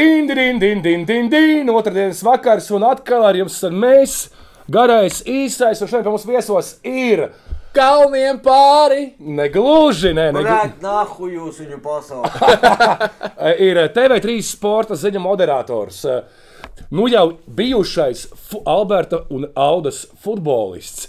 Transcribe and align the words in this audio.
din, 0.00 0.26
din, 0.26 0.58
din, 0.58 0.80
din, 0.82 1.04
din, 1.04 1.28
din, 1.28 1.68
otrdienas 1.68 2.22
vakars, 2.22 2.70
un 2.70 2.82
atkal 2.88 3.24
ar 3.28 3.36
jums 3.36 3.56
esam 3.58 3.74
mēs, 3.76 4.14
garais, 4.70 5.20
īsais, 5.28 5.80
un 5.82 5.90
šodien 5.90 6.06
pie 6.06 6.14
mums 6.14 6.28
viesos 6.28 6.70
ir 6.86 7.26
Kalniem 7.70 8.40
pāri! 8.42 9.12
negluži, 9.22 10.10
ne, 10.10 10.30
negluži. 10.34 10.48
Varētu 10.48 10.82
nahu 10.82 11.28
jūs 11.30 11.60
viņu 11.62 11.76
pasaukt. 11.84 12.40
ir 13.68 13.78
TV3 13.94 14.38
sporta 14.42 14.96
ziņu 14.98 15.22
moderators. 15.22 16.00
Nu 16.90 17.06
jau 17.06 17.28
bijušais 17.46 18.24
Alberta 18.66 19.20
un 19.30 19.46
Audas 19.54 20.00
futbolists. 20.24 21.06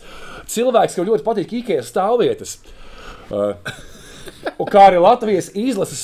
Cilvēks, 0.52 1.00
kam 1.00 1.08
ļoti 1.10 1.26
patīk 1.26 1.56
IKEA 1.62 1.86
stāvvietas. 1.88 2.60
Uh, 3.32 3.54
kā 4.68 4.82
arī 4.90 4.98
Latvijas 5.00 5.46
izlases 5.56 6.02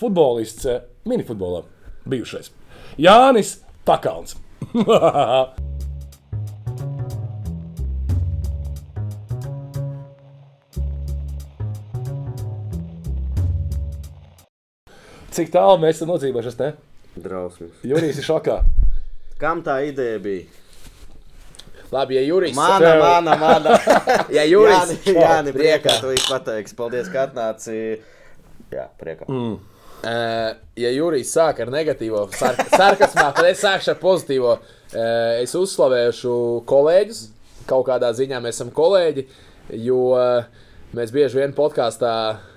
futbolists 0.00 0.66
uh, 0.66 0.80
minifutbolā 1.06 1.60
bijušais. 2.08 2.50
Jānis 2.98 3.56
Pakalns. 3.86 4.36
Cik 15.36 15.50
tālu 15.52 15.80
mēs 15.82 15.98
esam 15.98 16.10
nodzīvojušies, 16.14 16.56
ne? 16.62 16.68
Drausmas. 17.20 17.82
Jurijs 17.84 18.20
ir 18.20 18.26
šokā. 18.26 18.58
Kam 19.40 19.60
tā 19.66 19.78
ideja 19.88 20.20
bija? 20.22 20.46
Labi, 21.92 22.16
ja 22.16 22.22
Jurijs 22.26 22.56
Mana, 22.56 22.78
tev- 22.82 23.02
mana, 23.02 23.34
mana. 23.38 23.76
Ja 24.36 24.42
Jurijs 24.48 24.94
Jā, 25.06 25.12
jā, 25.14 25.34
priekā. 25.44 25.52
priekā. 25.58 25.96
Tu 26.02 26.10
viņš 26.14 26.24
pateiks. 26.32 26.74
Paldies, 26.78 27.10
ka 27.12 27.26
atnāci. 27.28 27.76
Jā, 28.74 28.88
priekā. 29.00 29.28
Mm. 29.30 29.58
Uh, 30.04 30.52
ja 30.78 30.90
Jurijs 30.92 31.32
sāk 31.34 31.62
ar 31.64 31.70
negatīvo 31.72 32.26
sar 32.36 32.58
sarkasmā, 32.68 33.30
tad 33.36 33.48
es 33.48 33.62
sākšu 33.64 33.94
ar 33.94 34.00
pozitīvo. 34.02 34.52
Uh, 34.56 35.40
es 35.40 35.54
uzslavēšu 35.56 36.36
kolēģus. 36.68 37.22
Kaut 37.66 37.88
kādā 37.88 38.12
ziņā 38.14 38.38
mēs 38.44 38.60
esam 38.60 38.70
kolēģi, 38.74 39.24
jo 39.82 40.02
uh, 40.14 40.44
mēs 40.94 41.10
bieži 41.14 41.40
vien 41.40 41.56
podkāstā 41.56 42.12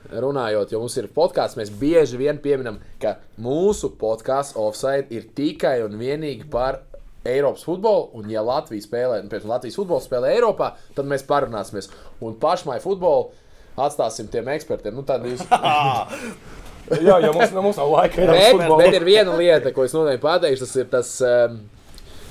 runājot, 0.09 0.73
jo 0.73 0.83
mums 0.83 0.97
ir 0.99 1.09
podkāsts, 1.13 1.57
mēs 1.57 1.71
bieži 1.73 2.19
vien 2.19 2.37
pieminam, 2.41 2.77
ka 3.01 3.15
mūsu 3.41 3.91
podkāsts 3.97 4.57
offside 4.59 5.09
ir 5.13 5.27
tikai 5.37 5.79
un 5.85 5.97
vienīgi 5.97 6.45
par 6.51 6.83
Eiropas 7.27 7.65
futbolu, 7.67 8.09
un, 8.15 8.29
ja 8.31 8.41
Latvija 8.45 8.85
spēlē, 8.85 9.19
nu, 9.23 9.29
piemēram, 9.31 9.51
Latvijas 9.51 9.77
futbols 9.79 10.07
spēlē 10.07 10.31
Eiropā, 10.37 10.71
tad 10.95 11.09
mēs 11.09 11.25
parunāsimies. 11.27 11.89
Un 12.23 12.37
pašmai 12.39 12.79
futbolu 12.83 13.31
atstāsim 13.79 14.29
tiem 14.31 14.47
ekspertiem. 14.55 14.95
Nu, 14.95 15.03
tad 15.07 15.25
jūs 15.27 15.43
Jā, 16.97 17.17
ja 17.23 17.33
mums, 17.35 17.51
nu, 17.55 17.63
mums 17.65 17.79
nav 17.79 17.91
laika. 17.93 18.23
ir 18.23 18.31
Bet, 18.79 18.95
ir 18.97 19.05
viena 19.07 19.35
lieta, 19.37 19.73
ko 19.75 19.85
es 19.85 19.93
noteikti 19.95 20.23
pateikšu. 20.23 20.65
Tas 20.65 20.79
ir 20.79 20.89
tas, 20.93 21.11
um, 21.25 21.59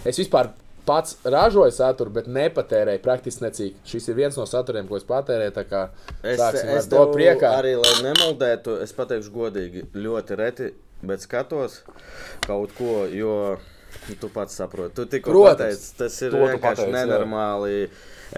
es 0.09 0.19
vispār 0.19 0.50
pats 0.89 1.17
ražoju 1.28 1.73
saturu, 1.75 2.12
bet 2.17 2.28
nepatērēju 2.33 3.03
praktiski 3.05 3.45
necīgi. 3.45 3.75
Šis 3.89 4.09
ir 4.09 4.17
viens 4.17 4.39
no 4.41 4.47
saturiem, 4.48 4.89
ko 4.89 4.97
es 4.97 5.05
patērēju. 5.09 5.55
Tā 5.59 5.65
kā 5.69 5.83
Es, 6.23 6.39
sāksim 6.41 6.70
es 6.73 6.87
ar 6.87 6.92
to 6.95 7.03
priekā. 7.12 7.50
arī, 7.61 7.75
lai 7.77 7.97
nemuldētu, 8.06 8.78
es 8.84 8.95
pateikšu 8.97 9.34
godīgi, 9.34 9.84
ļoti 9.97 10.39
reti, 10.41 10.70
bet 11.05 11.25
skatos 11.25 11.83
kaut 12.47 12.72
ko, 12.78 13.03
jo 13.12 13.59
tu 14.20 14.31
pats 14.33 14.56
saproti. 14.56 14.97
Tu 14.97 15.06
tikko 15.19 15.45
pateici, 15.50 15.93
tas 16.00 16.17
ir 16.25 16.34
vienkārši 16.39 16.65
pateici, 16.65 16.89
jā. 16.89 16.97
nenormāli. 16.97 17.77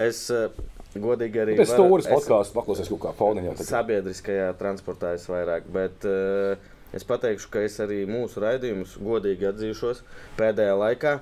Es 0.01 0.25
eh, 0.35 0.51
godīgi 0.99 1.39
arī 1.39 1.55
Pēc 1.59 1.71
stūres 1.71 2.07
es- 2.07 2.13
podkāstu 2.13 2.57
paklausies 2.57 2.89
kaut 2.91 2.99
kā 3.05 3.11
foniņā. 3.15 3.55
Sabiedriskajā 3.63 4.49
transportā 4.59 5.13
es 5.15 5.27
vairāk, 5.31 5.67
bet 5.71 6.03
uh, 6.03 6.57
es 6.93 7.03
pateikšu, 7.07 7.47
ka 7.53 7.61
es 7.63 7.77
arī 7.79 8.01
mūsu 8.09 8.41
raidījumus 8.43 8.97
godīgi 8.99 9.47
atzīšos 9.53 10.01
pēdējā 10.39 10.73
laikā. 10.81 11.19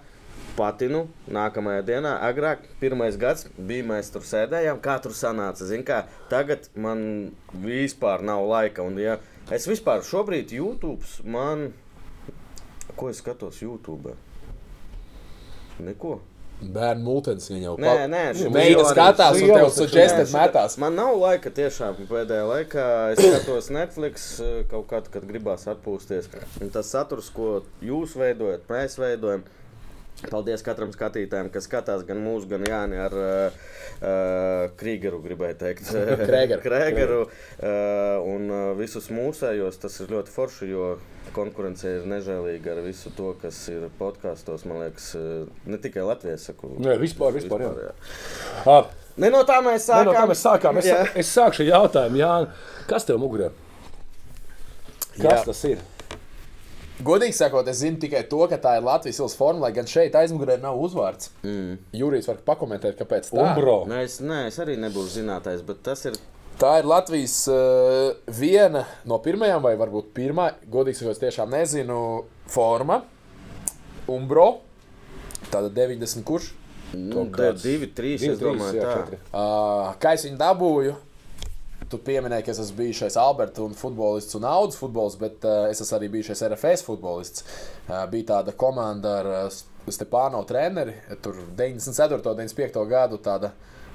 Patinu 0.55 1.03
nākamajā 1.29 1.83
dienā, 1.85 2.13
agrāk, 2.25 2.63
pirmais 2.79 3.15
gads 3.19 3.45
bija 3.57 3.83
mēs 3.85 4.09
tur 4.11 4.23
sēdējām, 4.25 4.79
kā 4.81 4.95
tur 5.03 5.11
sanāca. 5.15 5.67
Zin, 5.67 5.83
kā, 5.87 6.05
tagad 6.31 6.65
man 6.75 7.31
vispār 7.53 8.23
nav 8.25 8.47
laika. 8.49 8.83
Un, 8.87 8.97
ja 8.99 9.17
es 9.51 9.67
vispār 9.69 10.01
šobrīd 10.03 10.51
YouTube, 10.55 11.03
man, 11.23 11.69
ko 12.95 13.09
es 13.11 13.21
skatos 13.21 13.61
YouTube? 13.61 14.15
Neko. 15.79 16.17
Bērnu 16.59 17.05
mūtens 17.05 17.45
viņa 17.47 17.63
jau 17.63 17.75
Nē, 17.79 17.91
nē, 18.11 18.23
šī 18.35 18.49
Meita 18.51 18.81
arī- 18.81 18.89
skatās, 18.91 19.37
un 19.37 19.45
tev 19.45 19.53
Lielas 19.55 19.75
taču, 19.77 19.85
suggestēt 19.87 20.33
Nē, 20.33 20.39
metās. 20.41 20.77
Man 20.77 20.95
nav 20.99 21.13
laika 21.21 21.49
tiešām 21.55 22.01
pēdējā 22.09 22.47
laikā. 22.49 22.87
Es 23.13 23.21
skatos 23.23 23.69
Netflix 23.71 24.25
eh, 24.43 24.63
kaut 24.69 24.87
kad, 24.89 25.07
kad 25.13 25.23
gribās 25.29 25.63
atpūsties. 25.71 26.27
Un 26.61 26.69
tas 26.69 26.91
saturs, 26.91 27.29
ko 27.31 27.61
jūs 27.81 28.17
veidojat, 28.19 28.67
mēs 28.67 28.97
veidojam. 28.99 29.43
Paldies 30.27 30.63
katram 30.65 30.91
skatītājam, 30.91 31.47
kas 31.53 31.67
skatās 31.69 32.03
gan 32.07 32.19
mūsu, 32.19 32.49
gan 32.51 32.65
Jāni 32.67 32.97
ar 32.99 33.13
uh, 33.15 33.69
Krīgeru, 34.79 35.21
gribēju 35.23 35.57
teikt. 35.61 35.91
Krēgeru. 36.29 36.59
Krēgeru 36.65 37.19
uh, 37.23 37.31
un 38.27 38.49
uh, 38.51 38.63
visus 38.79 39.07
mūsējos. 39.15 39.79
Tas 39.79 39.95
ir 40.03 40.11
ļoti 40.11 40.33
forši, 40.33 40.69
jo 40.73 40.89
konkurence 41.35 41.87
ir 41.99 42.07
nežēlīga 42.09 42.73
ar 42.75 42.81
visu 42.83 43.13
to, 43.15 43.31
kas 43.41 43.61
ir 43.71 43.87
podkāstos. 43.99 44.65
Man 44.67 44.83
liekas, 44.83 45.13
uh, 45.15 45.45
ne 45.69 45.79
tikai 45.79 46.03
Latvijas 46.07 46.49
saku. 46.51 46.73
Nē, 46.83 46.97
vispār, 46.99 47.37
vispār, 47.39 47.63
jā. 47.69 47.75
jā. 47.87 47.93
Ah, 48.67 48.91
Ne 49.19 49.27
no 49.33 49.41
tā 49.43 49.57
mēs 49.59 49.83
sākām. 49.89 50.07
no 50.07 50.13
tā 50.15 50.27
mēs 50.29 50.41
sākām. 50.45 50.77
Es, 50.79 50.85
Jā. 50.87 50.99
es 51.19 51.31
sākšu 51.35 51.65
jautājumu, 51.67 52.19
Jā, 52.21 52.33
kas 52.87 53.03
tev 53.03 53.19
mugurē? 53.19 53.49
Kas 55.17 55.25
Jā. 55.25 55.39
tas 55.49 55.63
ir? 55.67 55.81
Godīgi 56.99 57.35
sakot, 57.37 57.67
es 57.71 57.79
zinu 57.79 57.99
tikai 58.01 58.25
to, 58.27 58.41
ka 58.51 58.57
tā 58.59 58.73
ir 58.75 58.83
Latvijas 58.83 59.21
ielas 59.21 59.35
forma, 59.39 59.63
lai 59.63 59.71
gan 59.75 59.87
šeit 59.87 60.15
aizmugurē 60.19 60.57
nav 60.59 60.79
uzvārds. 60.83 61.29
Mm. 61.47 61.77
Jurijs 61.95 62.27
var 62.27 62.41
pakomentēt, 62.49 62.97
kāpēc 62.99 63.29
tā 63.31 63.39
Umbro. 63.39 63.77
Nē, 63.87 64.01
es, 64.07 64.17
nē, 64.19 64.41
es 64.49 64.59
arī 64.59 64.75
nebūšu 64.81 65.21
zinātājs, 65.21 65.63
bet 65.67 65.79
tas 65.85 66.03
ir. 66.09 66.19
Tā 66.59 66.73
ir 66.81 66.89
Latvijas 66.91 67.37
uh, 67.47 68.09
viena 68.35 68.83
no 69.07 69.21
pirmajām, 69.23 69.63
vai 69.63 69.77
varbūt 69.79 70.11
pirmā, 70.17 70.49
godīgi 70.67 70.99
sakot, 70.99 71.15
es 71.15 71.23
tiešām 71.23 71.55
nezinu, 71.55 71.99
forma. 72.51 72.99
Umbro. 74.11 74.49
Tāda 75.53 75.71
90 75.71 76.27
kurš. 76.27 76.51
Nu, 76.99 77.29
kāds 77.31 77.63
divi, 77.63 77.87
trīs, 77.95 78.19
Divi, 78.19 78.33
es 78.33 78.41
trīs, 78.41 78.43
domāju, 78.43 78.75
jā, 78.75 78.89
tā. 78.89 78.97
četri. 78.97 79.21
Uh, 79.29 79.91
kā 80.01 80.17
es 80.17 80.25
viņu 80.25 80.39
dabūju? 80.41 80.95
Tu 81.89 81.97
pieminēji, 82.05 82.43
ka 82.45 82.51
es 82.53 82.59
esmu 82.61 82.77
bijušais 82.83 83.15
Alberta 83.17 83.63
un 83.65 83.71
futbolists 83.73 84.35
un 84.37 84.43
Audus 84.45 84.77
futbolists, 84.77 85.17
bet 85.21 85.45
uh, 85.49 85.63
es 85.71 85.79
esmu 85.81 85.97
arī 85.97 86.09
bijušais 86.19 86.43
RFS 86.51 86.83
futbolists. 86.85 87.41
Uh, 87.87 88.03
bija 88.11 88.27
tāda 88.35 88.53
komanda 88.53 89.15
ar 89.23 89.29
uh, 89.47 89.59
Stepāno 89.89 90.43
treneri, 90.45 90.93
tur 91.23 91.39
94. 91.57 92.19
un 92.21 92.37
95. 92.43 92.85
gadu 92.91 93.17
tāda. 93.25 93.49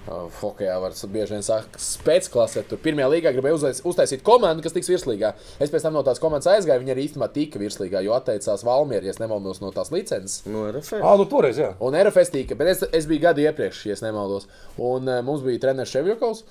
Uh, 0.05 0.27
Hokejā 0.37 0.75
var 0.83 0.93
s- 0.93 1.07
bieži 1.09 1.33
vien 1.33 1.41
sākt 1.47 1.79
spēcklase. 1.81 2.65
Tur 2.69 2.77
pirmajā 2.83 3.07
līgā 3.09 3.31
gribēja 3.33 3.57
uztais, 3.57 3.79
uztaisīt 3.89 4.21
komandu, 4.27 4.61
kas 4.67 4.75
tiks 4.77 4.91
virslīgā. 4.91 5.31
Es 5.65 5.71
pēc 5.73 5.87
tam 5.87 5.95
no 5.97 6.03
tās 6.05 6.21
komandas 6.21 6.51
aizgāju. 6.53 6.83
Viņi 6.83 6.93
arī 6.93 7.07
īstenībā 7.07 7.31
tika 7.33 7.63
virslīgā, 7.63 8.03
jo 8.05 8.13
atteicās 8.13 8.67
Valmiera, 8.69 9.07
ja 9.09 9.15
es 9.15 9.23
nemaldos 9.23 9.63
no 9.65 9.71
tās 9.73 9.89
licences. 9.95 10.43
No 10.51 10.67
RFS. 10.69 10.99
Ah, 11.01 11.15
nu 11.17 11.25
toreiz, 11.31 11.57
jā. 11.63 11.71
Un 11.81 11.97
RFS 11.97 12.35
tika, 12.35 12.59
bet 12.61 12.75
es, 12.75 12.85
es 13.01 13.09
biju 13.09 13.23
gadu 13.25 13.47
iepriekš, 13.47 13.81
ja 13.89 13.97
nemaldos. 14.05 14.45
Un 14.77 15.09
uh, 15.09 15.23
mums 15.25 15.41
bija 15.47 15.63
treneris 15.65 15.95
Ševjokovs, 15.97 16.45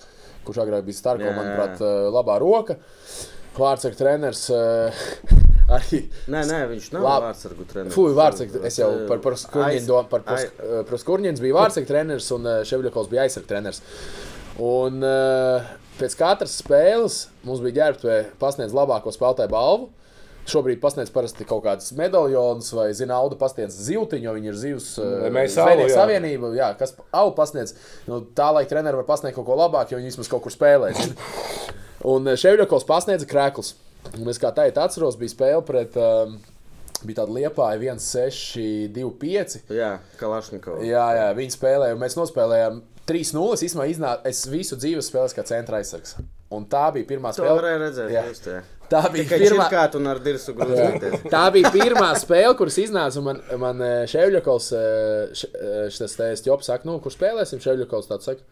kurš 0.47 0.61
agrāk 0.65 0.85
bija 0.87 0.97
Starko, 0.99 1.23
Jā, 1.25 1.31
jā. 1.31 1.37
manuprāt, 1.39 1.81
uh, 1.83 2.09
labā 2.13 2.35
roka. 2.43 2.77
Vārtsargs 3.57 3.99
treneris 3.99 4.43
uh, 4.49 5.03
arī. 5.77 5.99
Nē, 6.33 6.41
nē, 6.49 6.59
viņš 6.71 6.87
nav 6.95 7.03
Labi. 7.05 7.25
vārdsargu 7.27 7.67
treneris. 7.69 7.93
Fuj, 7.97 8.13
vārtsargs. 8.17 8.59
Es 8.69 8.79
jau 8.81 8.91
par, 9.09 9.21
par 9.25 9.35
Aiz- 9.37 9.43
skurņinu 9.47 9.89
domāju, 9.89 10.09
par, 10.13 10.23
par 10.89 11.01
skurņinu 11.03 11.43
bija 11.43 11.57
vārtsargs 11.59 11.89
treneris 11.91 12.31
un 12.33 12.49
Ševjokovs 12.69 13.11
bija 13.13 13.27
aizsargs 13.27 13.49
treneris. 13.51 13.83
Un 14.63 14.99
pēc 15.99 16.15
katras 16.17 16.55
spēles 16.61 17.19
mums 17.45 17.61
bija 17.65 17.77
ģērbtuvē 17.83 18.17
pasniedz 18.41 18.73
labāko 18.77 19.13
spēlētāju 19.13 19.53
balvu. 19.53 19.91
Šobrīd 20.49 20.81
pasniedz 20.83 21.07
parasti 21.13 21.45
kaut 21.47 21.61
kādas 21.63 21.93
medaljonus, 21.95 22.73
vai, 22.75 22.89
zina, 22.97 23.15
auga 23.23 23.38
pasniedz 23.39 23.77
zivtiņu, 23.85 24.25
jo 24.27 24.33
viņi 24.35 24.50
ir 24.51 24.57
zivs. 24.59 24.88
alu, 25.63 25.85
jā. 25.88 25.95
savienība, 25.95 26.50
jā, 26.57 26.68
kas 26.79 26.95
auga 27.15 27.35
pasniedz. 27.38 27.75
Nu, 28.09 28.19
tā 28.35 28.50
lai 28.51 28.65
treneri 28.68 29.00
var 29.00 29.07
pasniegt 29.07 29.38
kaut 29.39 29.47
ko 29.47 29.56
labāku, 29.56 29.95
jo 29.95 30.01
viņi 30.01 30.12
vismaz 30.12 30.31
kaut 30.31 30.44
kur 30.44 30.51
spēlē. 30.51 30.91
Un 32.12 32.27
Ševļakovs 32.27 32.83
pasniedza 32.89 33.27
krēklus. 33.29 33.75
Un 34.19 34.27
es 34.27 34.39
kā 34.41 34.51
teicu, 34.51 34.81
atceros, 34.83 35.15
bija 35.19 35.31
spēle 35.31 35.63
pret. 35.68 35.95
Um, 36.00 36.41
Bija 37.03 37.18
tāda 37.19 37.33
liepa, 37.35 37.65
1, 37.75 38.00
6, 38.00 38.53
2, 38.95 39.09
5. 39.19 39.56
Jā, 39.75 39.89
Kalašņikovs. 40.21 40.85
Jā, 40.88 41.03
jā, 41.18 41.25
viņi 41.35 41.51
spēlēja, 41.51 41.97
un 41.97 42.00
mēs 42.00 42.15
nospēlējām 42.15 42.77
3-0. 43.09 43.57
Es 43.57 43.63
īstenībā 43.68 43.88
iznācu, 43.91 44.23
es 44.31 44.39
visu 44.47 44.77
dzīves 44.79 45.09
spēlēju 45.12 45.35
kā 45.35 45.44
centra 45.50 45.81
aizsargs. 45.81 46.15
Un 46.56 46.63
tā 46.71 46.85
bija 46.95 47.09
pirmā 47.09 47.33
To 47.35 47.41
spēle. 47.41 47.57
varēja 47.59 47.81
redzēt. 47.81 48.13
Jā. 48.13 48.23
Just, 48.29 48.47
jā. 48.47 48.62
Tā 48.94 49.01
bija 49.10 49.25
Tikai 49.25 49.40
pirmā. 49.42 49.68
čirkāt 49.68 49.98
un 50.00 50.10
ar 50.13 50.19
dirsu 50.24 50.54
grūzīties. 50.57 51.28
Tā 51.34 51.44
bija 51.56 51.72
pirmā 51.74 52.12
spēle, 52.22 52.54
kuras 52.60 52.78
iznāca. 52.84 53.18
un 53.22 53.30
Man, 53.31 53.44
man 53.62 53.86
Ševļakovs, 54.12 54.72
šis 55.94 56.18
tēvs 56.19 56.45
Jops 56.48 56.69
saka, 56.72 56.88
nu, 56.90 57.00
kur 57.04 57.13
spēlēsim. 57.13 57.62
Ševļakovs 57.63 58.10
tāds 58.12 58.30
saka, 58.30 58.45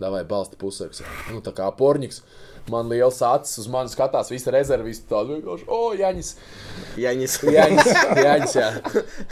davai 0.00 0.24
balsta 0.28 0.58
pusargs. 0.60 1.02
Nu, 1.30 1.42
tā 1.44 1.54
kā 1.56 1.68
porņiks. 1.78 2.22
Man 2.70 2.90
liels 2.92 3.18
acis 3.24 3.62
uz 3.62 3.68
mani 3.72 3.90
skatās, 3.90 4.28
visi 4.30 4.52
rezervisti 4.52 5.08
tādi 5.10 5.38
vienkārši, 5.38 5.64
o, 5.72 5.78
Jaņis. 5.96 6.34
Jaņis. 7.00 7.38
Jāņas, 7.56 7.88
Jāņas, 8.20 8.58
jā. 8.60 8.68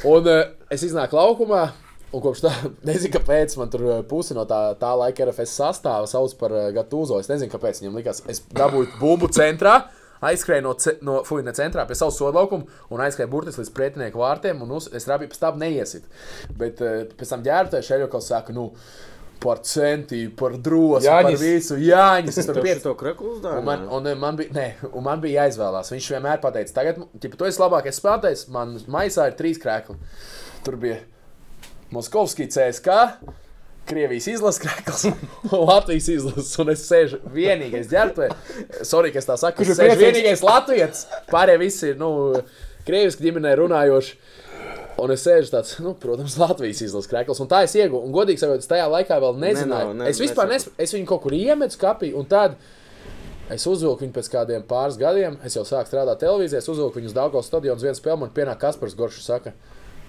Un 0.08 0.31
es 0.73 0.87
iznāku 0.88 1.19
laukumā. 1.19 1.67
Un 2.08 2.23
kopš 2.25 2.40
tā, 2.40 2.50
nezinu, 2.88 3.12
kāpēc 3.19 3.52
man 3.61 3.69
tur 3.69 3.82
eh, 3.85 3.99
pusi 4.08 4.32
no 4.32 4.46
tā, 4.49 4.62
tā 4.81 4.94
laika 4.96 5.26
RFS 5.26 5.58
sastāvā 5.61 6.06
sauc 6.08 6.32
par 6.40 6.55
Gatūzo. 6.73 7.19
Es 7.20 7.29
nezinu, 7.29 7.52
kāpēc 7.52 7.82
viņam 7.82 7.99
likās. 8.00 8.23
Es 8.32 8.40
dabūju 8.56 8.94
bumbu 8.96 9.29
centrā, 9.37 9.75
aizskrēju 10.24 10.64
no, 10.66 10.74
ce, 10.80 10.96
no 11.04 11.20
Fuina 11.28 11.54
centrā 11.56 11.84
pie 11.88 11.98
savas 11.98 12.18
sodlaukuma 12.20 12.80
un 12.94 13.04
aizskrēju 13.04 13.32
burtiski 13.32 13.62
līdz 13.64 13.74
pretinieku 13.76 14.22
vārtiem. 14.22 14.64
Un 14.64 14.74
uz, 14.78 14.88
es 14.94 15.08
rabīju 15.10 15.34
pēc 15.34 15.44
tam 15.44 15.60
neiesit. 15.62 16.08
Bet 16.58 16.82
uh, 16.84 17.04
pēc 17.18 17.34
tam 17.34 17.46
ģērbtais 17.46 17.88
Šeļokals 17.88 18.32
saka, 18.32 18.56
nu, 18.56 18.70
par 19.42 19.60
centību, 19.66 20.32
par 20.38 20.56
drosmi, 20.58 21.06
par 21.06 21.28
Jāņis. 21.28 21.42
visu. 21.42 21.78
Jāņas, 21.82 22.40
es 22.42 22.48
tur 22.48 22.60
piec... 22.64 22.80
to 22.82 22.94
kreklu 22.98 23.30
Un 23.30 23.36
uzdāvināja? 23.36 23.66
man, 23.68 23.84
un, 23.94 24.08
man, 24.18 24.38
bija, 24.40 24.54
ne, 24.56 24.68
un 24.90 25.06
man 25.06 25.22
bija 25.22 25.44
jāizvēlās. 25.44 25.92
Viņš 25.94 26.08
vienmēr 26.16 26.42
teica, 26.42 26.74
tagad, 26.80 27.02
ja 27.22 27.30
tu 27.34 27.48
esi 27.48 27.62
labākais 27.62 28.00
spēlētājs, 28.00 28.48
man 28.54 28.74
maisā 28.90 29.28
ir 29.30 29.38
trīs 29.38 29.60
krēkli. 29.62 29.94
Tur 30.66 30.78
bija 30.82 30.98
Moskovskis, 31.94 32.50
CSK, 32.56 32.98
Krievijas 33.88 34.26
izlases 34.35 34.61
krēkls 34.62 35.05
un 35.08 35.14
Latvijas 35.70 36.08
izlases. 36.12 36.52
Un 36.62 36.73
es 36.75 36.82
sēžu 36.88 37.20
vienīgais 37.35 37.88
ģērbtuvē. 37.93 38.29
Sorry, 38.87 39.12
ka 39.14 39.23
es 39.23 39.29
tā 39.29 39.37
saku. 39.40 39.62
Kurš 39.62 39.75
Es 39.76 39.81
ir 39.85 39.94
vienīgais 40.00 40.43
Latvijas. 40.44 41.06
Pārējie 41.32 41.62
visi 41.62 41.93
ir, 41.93 41.99
nu, 42.00 42.11
Krievijas 42.88 43.19
ģimenē 43.20 43.55
runājoši. 43.61 44.19
Un 44.99 45.12
es 45.14 45.23
sēžu 45.23 45.52
tāds, 45.52 45.76
nu, 45.85 45.93
protams, 46.02 46.35
Latvijas 46.40 46.81
izlases 46.82 47.11
krēkls. 47.12 47.38
Un 47.44 47.49
tā 47.50 47.61
es 47.67 47.75
ieguvu. 47.79 48.00
Un, 48.08 48.12
godīgi 48.17 48.43
sakot, 48.43 48.64
tajā 48.67 48.88
laikā 48.90 49.19
vēl 49.23 49.37
nezināju. 49.44 49.93
Ne, 49.93 49.94
nav, 49.94 49.94
ne- 50.02 50.08
es 50.11 50.19
vispār 50.19 50.50
nesapratu. 50.50 50.75
nes, 50.81 50.88
es 50.88 50.94
viņu 50.96 51.06
kaut 51.12 51.23
kur 51.23 51.37
iemetu 51.38 51.76
skapī. 51.79 52.11
Un 52.19 52.26
tad 52.26 52.56
es 53.55 53.64
uzvilku 53.70 54.02
viņu 54.05 54.17
pēc 54.17 54.31
kādiem 54.32 54.64
pāris 54.69 54.99
gadiem. 55.00 55.38
Es 55.46 55.55
jau 55.56 55.62
sāku 55.69 55.87
strādāt 55.93 56.19
televīzijā. 56.25 56.64
Uzvilku 56.67 56.99
viņu 56.99 57.12
uz 57.12 57.17
Dāngavas 57.17 57.46
stadionu. 57.49 57.81
Viens 57.87 58.02
spēle 58.02 58.19
man 58.25 58.35
pienāk 58.35 58.58
Kaspars 58.64 58.96
Goršs. 58.99 59.23
Saka, 59.31 59.55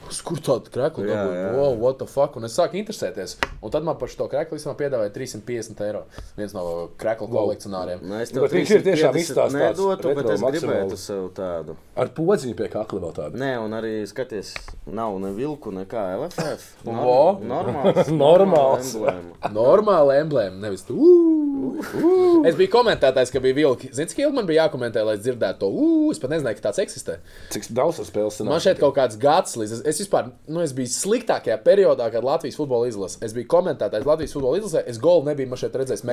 "Uz 0.09 0.21
Kur 0.25 0.41
tādu 0.44 0.71
krēklu 0.73 1.06
Jā, 1.06 1.15
dabūju? 1.15 1.50
Wow, 1.57 1.77
what 1.79 2.00
the 2.01 2.07
fuck? 2.09 2.35
Un 2.39 2.47
es 2.47 2.57
sāku 2.57 2.79
interesēties. 2.81 3.38
Un 3.61 3.73
tad 3.73 3.85
man 3.88 3.97
par 4.00 4.09
šo 4.09 4.27
krēklu 4.31 4.57
īstenībā 4.57 4.77
piedāvāja 4.79 5.13
350 5.15 5.83
eiro. 5.85 6.03
Viens 6.38 6.53
no 6.56 6.89
krēklu 7.00 7.29
kolekcionāriem. 7.31 8.01
Nē, 8.03 8.21
es 8.25 8.33
Nu, 8.33 8.41
tev 8.41 8.47
bet 8.47 8.57
viņš 8.57 8.73
ir 8.77 8.85
tiešām 8.88 9.13
350 9.13 9.21
izstāstīts 9.23 9.59
tāds 9.59 9.79
Nedotu, 9.79 10.13
bet 10.17 10.31
es 10.33 10.45
gribētu 10.45 11.00
sev 11.00 11.29
tādu. 11.38 11.77
Ar 12.00 12.11
podziņu 12.15 12.56
pie 12.59 12.69
kakla 12.73 13.03
vēl 13.06 13.15
tādu. 13.17 13.41
Nē, 13.41 13.51
un 13.63 13.75
arī 13.77 13.94
skaties, 14.09 14.53
nav 14.88 15.17
ne 15.21 15.31
vilku, 15.35 15.73
nekā 15.75 16.06
LFF. 16.19 16.67
Vo. 16.88 17.19
Normāls. 17.53 18.09
Normāls. 18.09 18.94
emblēma. 18.95 19.51
Normāla 19.56 20.17
emblēma, 20.23 20.57
nevis 20.63 20.85
tu. 20.88 20.97
Uh, 20.97 21.79
uh. 22.00 22.47
Es 22.47 22.57
biju 22.59 22.71
komentētājs, 22.73 23.31
ka 23.33 23.41
bija 23.44 23.57
vilki. 23.57 23.91
Zini, 23.95 24.09
cik 24.11 24.23
ilgi 24.23 24.38
man 24.38 24.47
bija 24.50 24.65
jākomentē, 24.65 25.03
lai 25.06 25.17
es 25.17 25.23
dzirdētu 25.25 25.61
to. 25.63 25.69
Uh, 25.69 26.07
es 26.13 26.21
pat 26.21 26.33
nezināju, 26.33 26.59
ka 26.59 26.67
tāds 26.69 26.81
eksistē. 26.83 27.19
Cik 27.53 27.69
daudz 27.75 28.00
tas 28.01 28.11
spēles 28.11 28.39
Man 28.47 28.63
šeit 28.63 28.81
kaut 28.81 28.95
kāds 28.97 29.19
gads 29.19 29.57
līdz. 29.59 29.79
Es, 29.89 29.99
es 30.00 30.07
vispār, 30.07 30.31
nu, 30.48 30.62
es 30.63 30.72
biju 30.75 30.90
sliktākajā 30.94 31.60
periodā, 31.66 32.07
kad 32.13 32.25
Latvijas 32.25 32.57
futbola 32.60 32.88
izlase. 32.90 33.19
Es 33.25 33.36
biju 33.36 33.50
komentētājs 33.51 34.07
Latvijas 34.07 34.36
futbola 34.38 34.62
izlasē. 34.62 34.84
Es 34.88 35.00
golu 35.01 35.28
nebiju 35.28 35.60
šeit 35.60 35.75
redzējis 35.81 36.06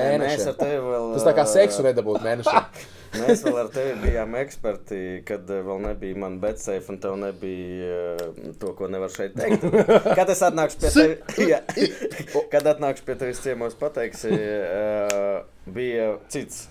Mēs 0.43 0.47
ar 0.51 0.59
tevi 0.59 0.83
vēl. 0.83 1.09
Tas 1.15 1.27
tā 1.27 1.33
kā 1.37 1.47
seksu 1.49 1.85
nedabūt 1.87 2.25
mēnešiem. 2.27 2.69
Mēs 3.15 3.43
vēl 3.45 3.57
ar 3.61 3.69
tevi 3.73 3.95
bijām 4.01 4.35
eksperti, 4.39 4.99
kad 5.27 5.49
eh, 5.53 5.63
vēl 5.65 5.81
nebija 5.87 6.19
man 6.19 6.37
betsafe, 6.43 6.91
un 6.91 6.99
tev 7.01 7.17
nebija 7.21 8.15
eh, 8.17 8.53
to, 8.59 8.73
ko 8.77 8.89
nevar 8.91 9.13
šeit 9.13 9.37
teikt. 9.37 9.65
Kad 10.17 10.31
es 10.33 10.41
atnākšu 10.45 10.81
pie 10.81 10.91
tevis, 10.93 11.21
kad 12.53 12.67
atnākšu 12.73 13.05
pie 13.07 13.15
tevis 13.19 13.39
ciemos, 13.43 13.75
pateiksi, 13.77 14.31
uh, 14.33 15.45
bija 15.67 16.07
cits. 16.31 16.67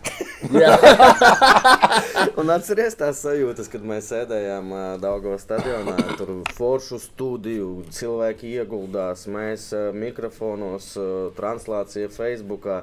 Un 2.40 2.52
atceries 2.52 2.96
tās 2.98 3.20
sajūtas, 3.24 3.68
kad 3.72 3.84
mēs 3.86 4.08
sēdējām 4.12 4.72
Daugavas 5.02 5.44
stadionā, 5.46 5.96
tur 6.18 6.32
foršu 6.56 6.98
studiju, 7.02 7.70
cilvēki 7.92 8.54
ieguldās, 8.56 9.26
mēs 9.32 9.68
mikrofonos, 9.96 10.92
translācija 11.36 12.10
Facebookā, 12.12 12.82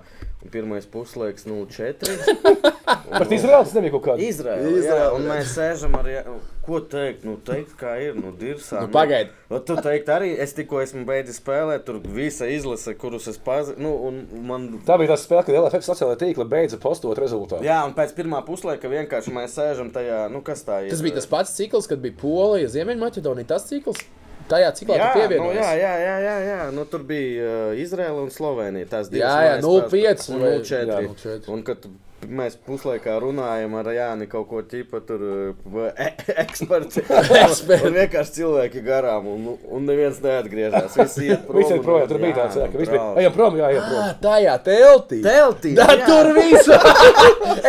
pirmais 0.51 0.85
puslaiks, 0.89 1.45
nu, 1.45 1.65
četri. 1.71 2.15
Bet 3.19 3.31
Izraels 3.31 3.73
nebija 3.75 3.93
kaut 3.95 4.03
kāda. 4.07 4.23
Izraela, 4.25 4.71
Izraela, 4.77 5.11
un 5.15 5.27
mēs 5.29 5.53
sēžam 5.55 5.95
ar, 5.97 6.07
jā, 6.09 6.23
ko 6.65 6.79
teikt, 6.89 7.23
nu, 7.27 7.35
teikt, 7.45 7.75
kā 7.79 7.93
ir, 8.01 8.15
nu, 8.17 8.31
dirsā. 8.39 8.83
Nu, 8.83 8.91
pagaidi. 8.93 9.31
Nu, 9.51 9.59
tu 9.63 9.77
teikt 9.83 10.09
arī, 10.11 10.31
es 10.43 10.55
tikko 10.57 10.81
esmu 10.83 11.03
beidzis 11.07 11.39
spēlēt, 11.41 11.85
tur 11.87 11.99
visa 12.15 12.47
izlase, 12.51 12.95
kurus 12.99 13.29
es 13.31 13.39
pazinu, 13.43 13.79
nu, 13.85 13.93
un 14.09 14.47
man 14.47 14.67
Tā 14.87 14.97
bija 14.99 15.13
tā 15.13 15.19
spēle, 15.21 15.45
kad 15.47 15.59
LFF 15.59 15.87
sociālajā 15.87 16.21
tīklā 16.25 16.47
beidza 16.49 16.79
postot 16.81 17.19
rezultātu. 17.21 17.65
Jā, 17.67 17.81
un 17.87 17.95
pēc 17.97 18.15
pirmā 18.17 18.41
puslaika 18.47 18.91
vienkārši 18.91 19.35
mēs 19.35 19.55
sēžam 19.59 19.93
tajā, 19.95 20.25
nu, 20.33 20.43
kas 20.45 20.65
tā 20.67 20.83
ir. 20.85 20.91
tas 20.93 21.05
bija 21.05 21.19
tas 21.19 21.29
pats 21.29 21.55
cikls, 21.59 21.87
kad 21.91 22.03
bija 22.03 22.17
Polija, 22.21 22.71
Ziemeļmaķedonija. 22.73 23.51
Tas 23.53 23.67
cikls, 23.69 24.01
tajā 24.49 24.69
ciklā 24.77 24.97
Jā, 24.99 25.09
tu 25.13 25.37
nu, 25.41 25.51
jā, 25.55 25.69
jā, 25.79 25.93
jā, 26.03 26.15
jā, 26.27 26.35
jā. 26.47 26.57
Nu, 26.75 26.85
tur 26.85 27.03
bija 27.07 27.43
uh, 27.71 27.77
Izraela 27.79 28.21
un 28.23 28.31
Slovenija. 28.33 28.85
Tās 28.91 29.09
divas 29.11 29.29
Jā, 29.29 29.35
jā, 29.45 29.53
mājas 29.57 29.65
0,5 29.65 29.89
spēles, 29.89 30.29
un 30.33 30.41
vai- 30.41 30.51
0,4. 30.59 30.87
jā, 30.87 30.99
0,4. 31.07 31.53
Un 31.53 31.63
kad 31.63 31.87
mēs 32.29 32.55
puslaikā 32.67 33.15
runājam 33.23 33.73
ar 33.79 33.89
Jāni 33.93 34.27
kaut 34.31 34.47
ko 34.49 34.61
tīpa 34.67 34.99
tur 35.07 35.21
uh, 35.23 35.87
e 35.97 36.07
eksperti. 36.43 37.03
Eksperti. 37.43 37.87
un 37.89 37.95
vienkārši 37.99 38.35
cilvēki 38.39 38.83
garām 38.85 39.27
un, 39.33 39.47
un 39.67 39.85
neviens 39.87 40.19
neatgriežas. 40.23 40.95
Visi 40.99 41.27
iet 41.31 41.43
prom. 41.47 41.59
Visi 41.61 41.73
ir 41.75 41.81
un- 41.81 41.85
projām, 41.87 42.07
tur 42.11 42.21
bija 42.23 42.37
tāds, 42.41 42.59
jā, 42.61 42.67
ka 42.71 42.81
visi 42.81 42.91
bija. 42.93 43.07
Ejam 43.23 43.35
prom, 43.35 43.57
jā, 43.59 43.69
ejam 43.75 43.87
prom. 43.89 44.01
Ah, 44.03 44.13
tajā 44.23 44.55
teltī. 44.67 45.19
Teltī. 45.25 45.73
Tā 45.79 45.87
jā. 45.93 46.07
tur 46.07 46.31
viss! 46.37 46.71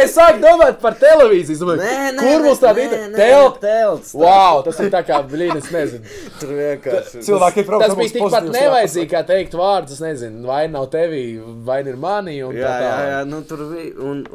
es 0.05 0.15
sāku 0.17 0.41
domāt 0.45 0.79
par 0.83 0.97
televīziju. 1.01 1.59
Domāju, 1.65 1.81
Nē, 1.85 1.99
nē, 2.17 2.25
kur 2.25 2.45
mums 2.49 2.63
tā 2.63 2.73
bija? 2.77 2.91
nē, 3.09 3.19
Telti! 3.19 3.61
telts. 3.65 4.15
Wow, 4.19 4.61
tas 4.67 4.79
ir 4.85 4.91
tā 4.93 5.01
kā 5.07 5.21
blīni, 5.29 5.59
es 5.63 5.71
nezinu. 5.75 6.05
Tur 6.41 6.55
vienkārši. 6.59 7.23
Cilvēki 7.27 7.63
ir 7.63 7.69
prom. 7.69 7.83
Tas 7.85 7.95
bija 7.99 8.15
tikpat 8.19 8.49
nevajadzīgi, 8.55 9.09
kā 9.13 9.23
teikt 9.29 9.57
vārdus. 9.59 9.95
Es 9.99 10.03
nezinu, 10.05 10.43
vai 10.49 10.65
nav 10.73 10.89
tevī, 10.93 11.25
vai 11.67 11.81
ir 11.85 11.99
mani. 12.01 12.39
un 12.47 12.57
Jā, 12.57 12.67
tā 12.67 12.75
jā, 12.85 12.95
jā, 13.13 13.21
nu 13.31 13.41
tur 13.49 13.63
bija. 13.73 13.93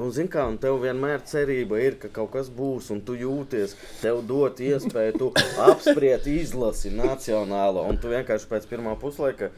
Un, 0.10 0.14
zini, 0.16 0.30
kā, 0.34 0.42
un 0.50 0.56
tev 0.58 0.80
vienmēr 0.82 1.20
cerība 1.30 1.78
ir, 1.86 2.00
ka 2.02 2.10
kaut 2.10 2.32
kas 2.34 2.48
būs, 2.50 2.88
un 2.96 3.04
tu 3.06 3.14
jūties, 3.14 3.76
tev 4.00 4.24
dot 4.26 4.58
iespēju, 4.58 5.20
tu 5.22 5.28
apspriest 5.62 6.26
izlasi 6.32 6.90
nacionālo, 6.96 7.84
un 7.86 8.00
tu 8.02 8.10
vienkārši 8.10 8.50
pēc 8.50 8.66
pirmā 8.72 8.96
puslaika, 8.98 9.52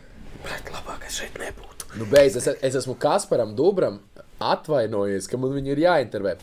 bet 0.43 0.73
labāk 0.75 1.07
es 1.07 1.21
šeit 1.21 1.39
nebūtu. 1.39 1.87
Nu, 2.01 2.09
beidz, 2.11 2.35
es, 2.41 2.49
es 2.67 2.77
esmu 2.81 2.97
Kasparam 2.99 3.55
Dubram 3.55 4.01
atvainojies, 4.43 5.31
ka 5.31 5.39
man 5.39 5.55
viņu 5.55 5.71
ir 5.71 5.85
jāintervē. 5.85 6.35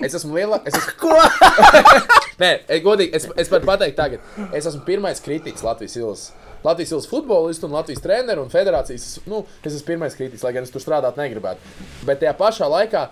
Es 0.00 0.16
esmu 0.16 0.40
lielāks. 0.40 0.64
Es 0.72 0.80
esmu... 0.80 0.96
Ko? 1.04 1.12
Nē, 2.40 2.54
e, 2.64 2.80
godīgi, 2.80 3.12
es, 3.20 3.28
es 3.44 3.52
varu 3.52 3.68
pateikt, 3.68 4.00
tagad. 4.00 4.24
Es 4.56 4.72
esmu 4.72 4.86
pirmais 4.88 5.20
kritiķis 5.20 5.68
Latvijas 5.68 6.00
ilas. 6.00 6.28
Latvijas 6.64 6.96
ilas 6.96 7.12
futbolistu 7.12 7.68
un 7.68 7.76
Latvijas 7.76 8.00
treneru 8.08 8.48
un 8.48 8.52
federācijas. 8.52 9.18
Nu, 9.28 9.44
es 9.60 9.74
esmu 9.74 9.92
pirmais 9.92 10.16
kritiķis, 10.16 10.48
lai 10.48 10.56
gan 10.56 10.64
es 10.64 10.72
tur 10.72 10.80
strādāt 10.80 11.20
negribētu. 11.20 11.74
Bet 12.08 12.24
tajā 12.24 12.32
pašā 12.40 12.72
laikā 12.80 13.10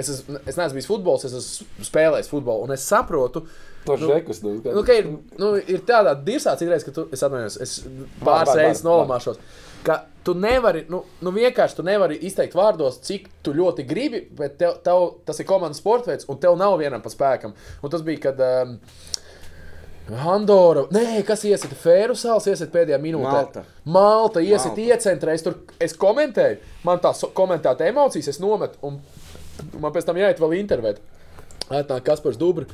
es, 0.00 0.10
esmu, 0.16 0.40
es 0.44 0.58
neesmu 0.58 0.78
bijis 0.78 0.90
futbols, 0.90 1.26
es 1.28 1.36
esmu 1.38 1.86
spēlējis 1.86 2.32
futbolu. 2.32 2.66
Un 2.66 2.74
es 2.76 2.86
saprotu, 2.88 3.44
To 3.84 3.96
žekus, 4.00 4.42
nu, 4.42 4.54
nu, 4.64 4.80
ka 4.80 4.94
ir, 4.96 5.10
nu, 5.36 5.50
ir 5.60 5.82
tādā 5.84 6.14
dirzā, 6.24 6.54
cik 6.56 6.70
reizes, 6.70 6.86
ka 6.86 6.92
tu, 6.96 7.02
es 7.12 7.20
atvainojos, 7.20 7.58
es 7.60 7.74
pāris 8.24 8.56
reizes 8.56 8.84
nolamāšos. 8.86 9.40
Ka 9.84 9.98
tu 10.24 10.32
nevari, 10.40 10.86
nu, 10.88 11.02
nu 11.20 11.32
vienkārši 11.34 11.76
tu 11.76 11.84
nevari 11.84 12.16
izteikt 12.24 12.56
vārdos, 12.56 13.02
cik 13.04 13.26
tu 13.44 13.52
ļoti 13.52 13.84
gribi, 13.84 14.22
bet 14.38 14.56
tev, 14.62 14.78
tev, 14.86 15.04
tas 15.28 15.40
ir 15.42 15.48
komandas 15.48 15.82
sports 15.84 16.08
veids, 16.08 16.28
un 16.32 16.40
tev 16.40 16.56
nav 16.56 16.78
vienam 16.80 17.04
pa 17.04 17.12
spēkam. 17.12 17.52
Un 17.84 17.92
tas 17.92 18.06
bija, 18.06 18.22
kad 18.30 18.40
um, 18.40 18.78
Andorra, 20.32 20.86
nē, 20.92 21.20
kas 21.28 21.44
iesita 21.48 21.76
Fēru 21.76 22.16
salas, 22.16 22.48
iesita 22.48 22.72
pēdējā 22.72 23.02
minūtē. 23.04 23.34
Malta. 23.36 23.66
Malta 23.84 24.40
iesita 24.44 24.80
iecentrē, 24.80 25.36
es 25.36 25.44
tur 25.44 25.60
es 25.80 25.92
komentēju, 26.00 26.58
man 26.88 27.04
tās 27.04 27.20
komentēta 27.36 27.84
emocijas, 27.92 28.32
es 28.32 28.40
nometu, 28.40 28.80
un 28.88 28.96
man 29.80 29.92
pēc 29.94 30.08
tam 30.08 30.18
jāiet 30.20 30.42
vēl 30.42 30.56
intervēt. 30.60 31.00
Atnāk 31.72 32.04
Kaspars 32.04 32.38
Dubra, 32.40 32.66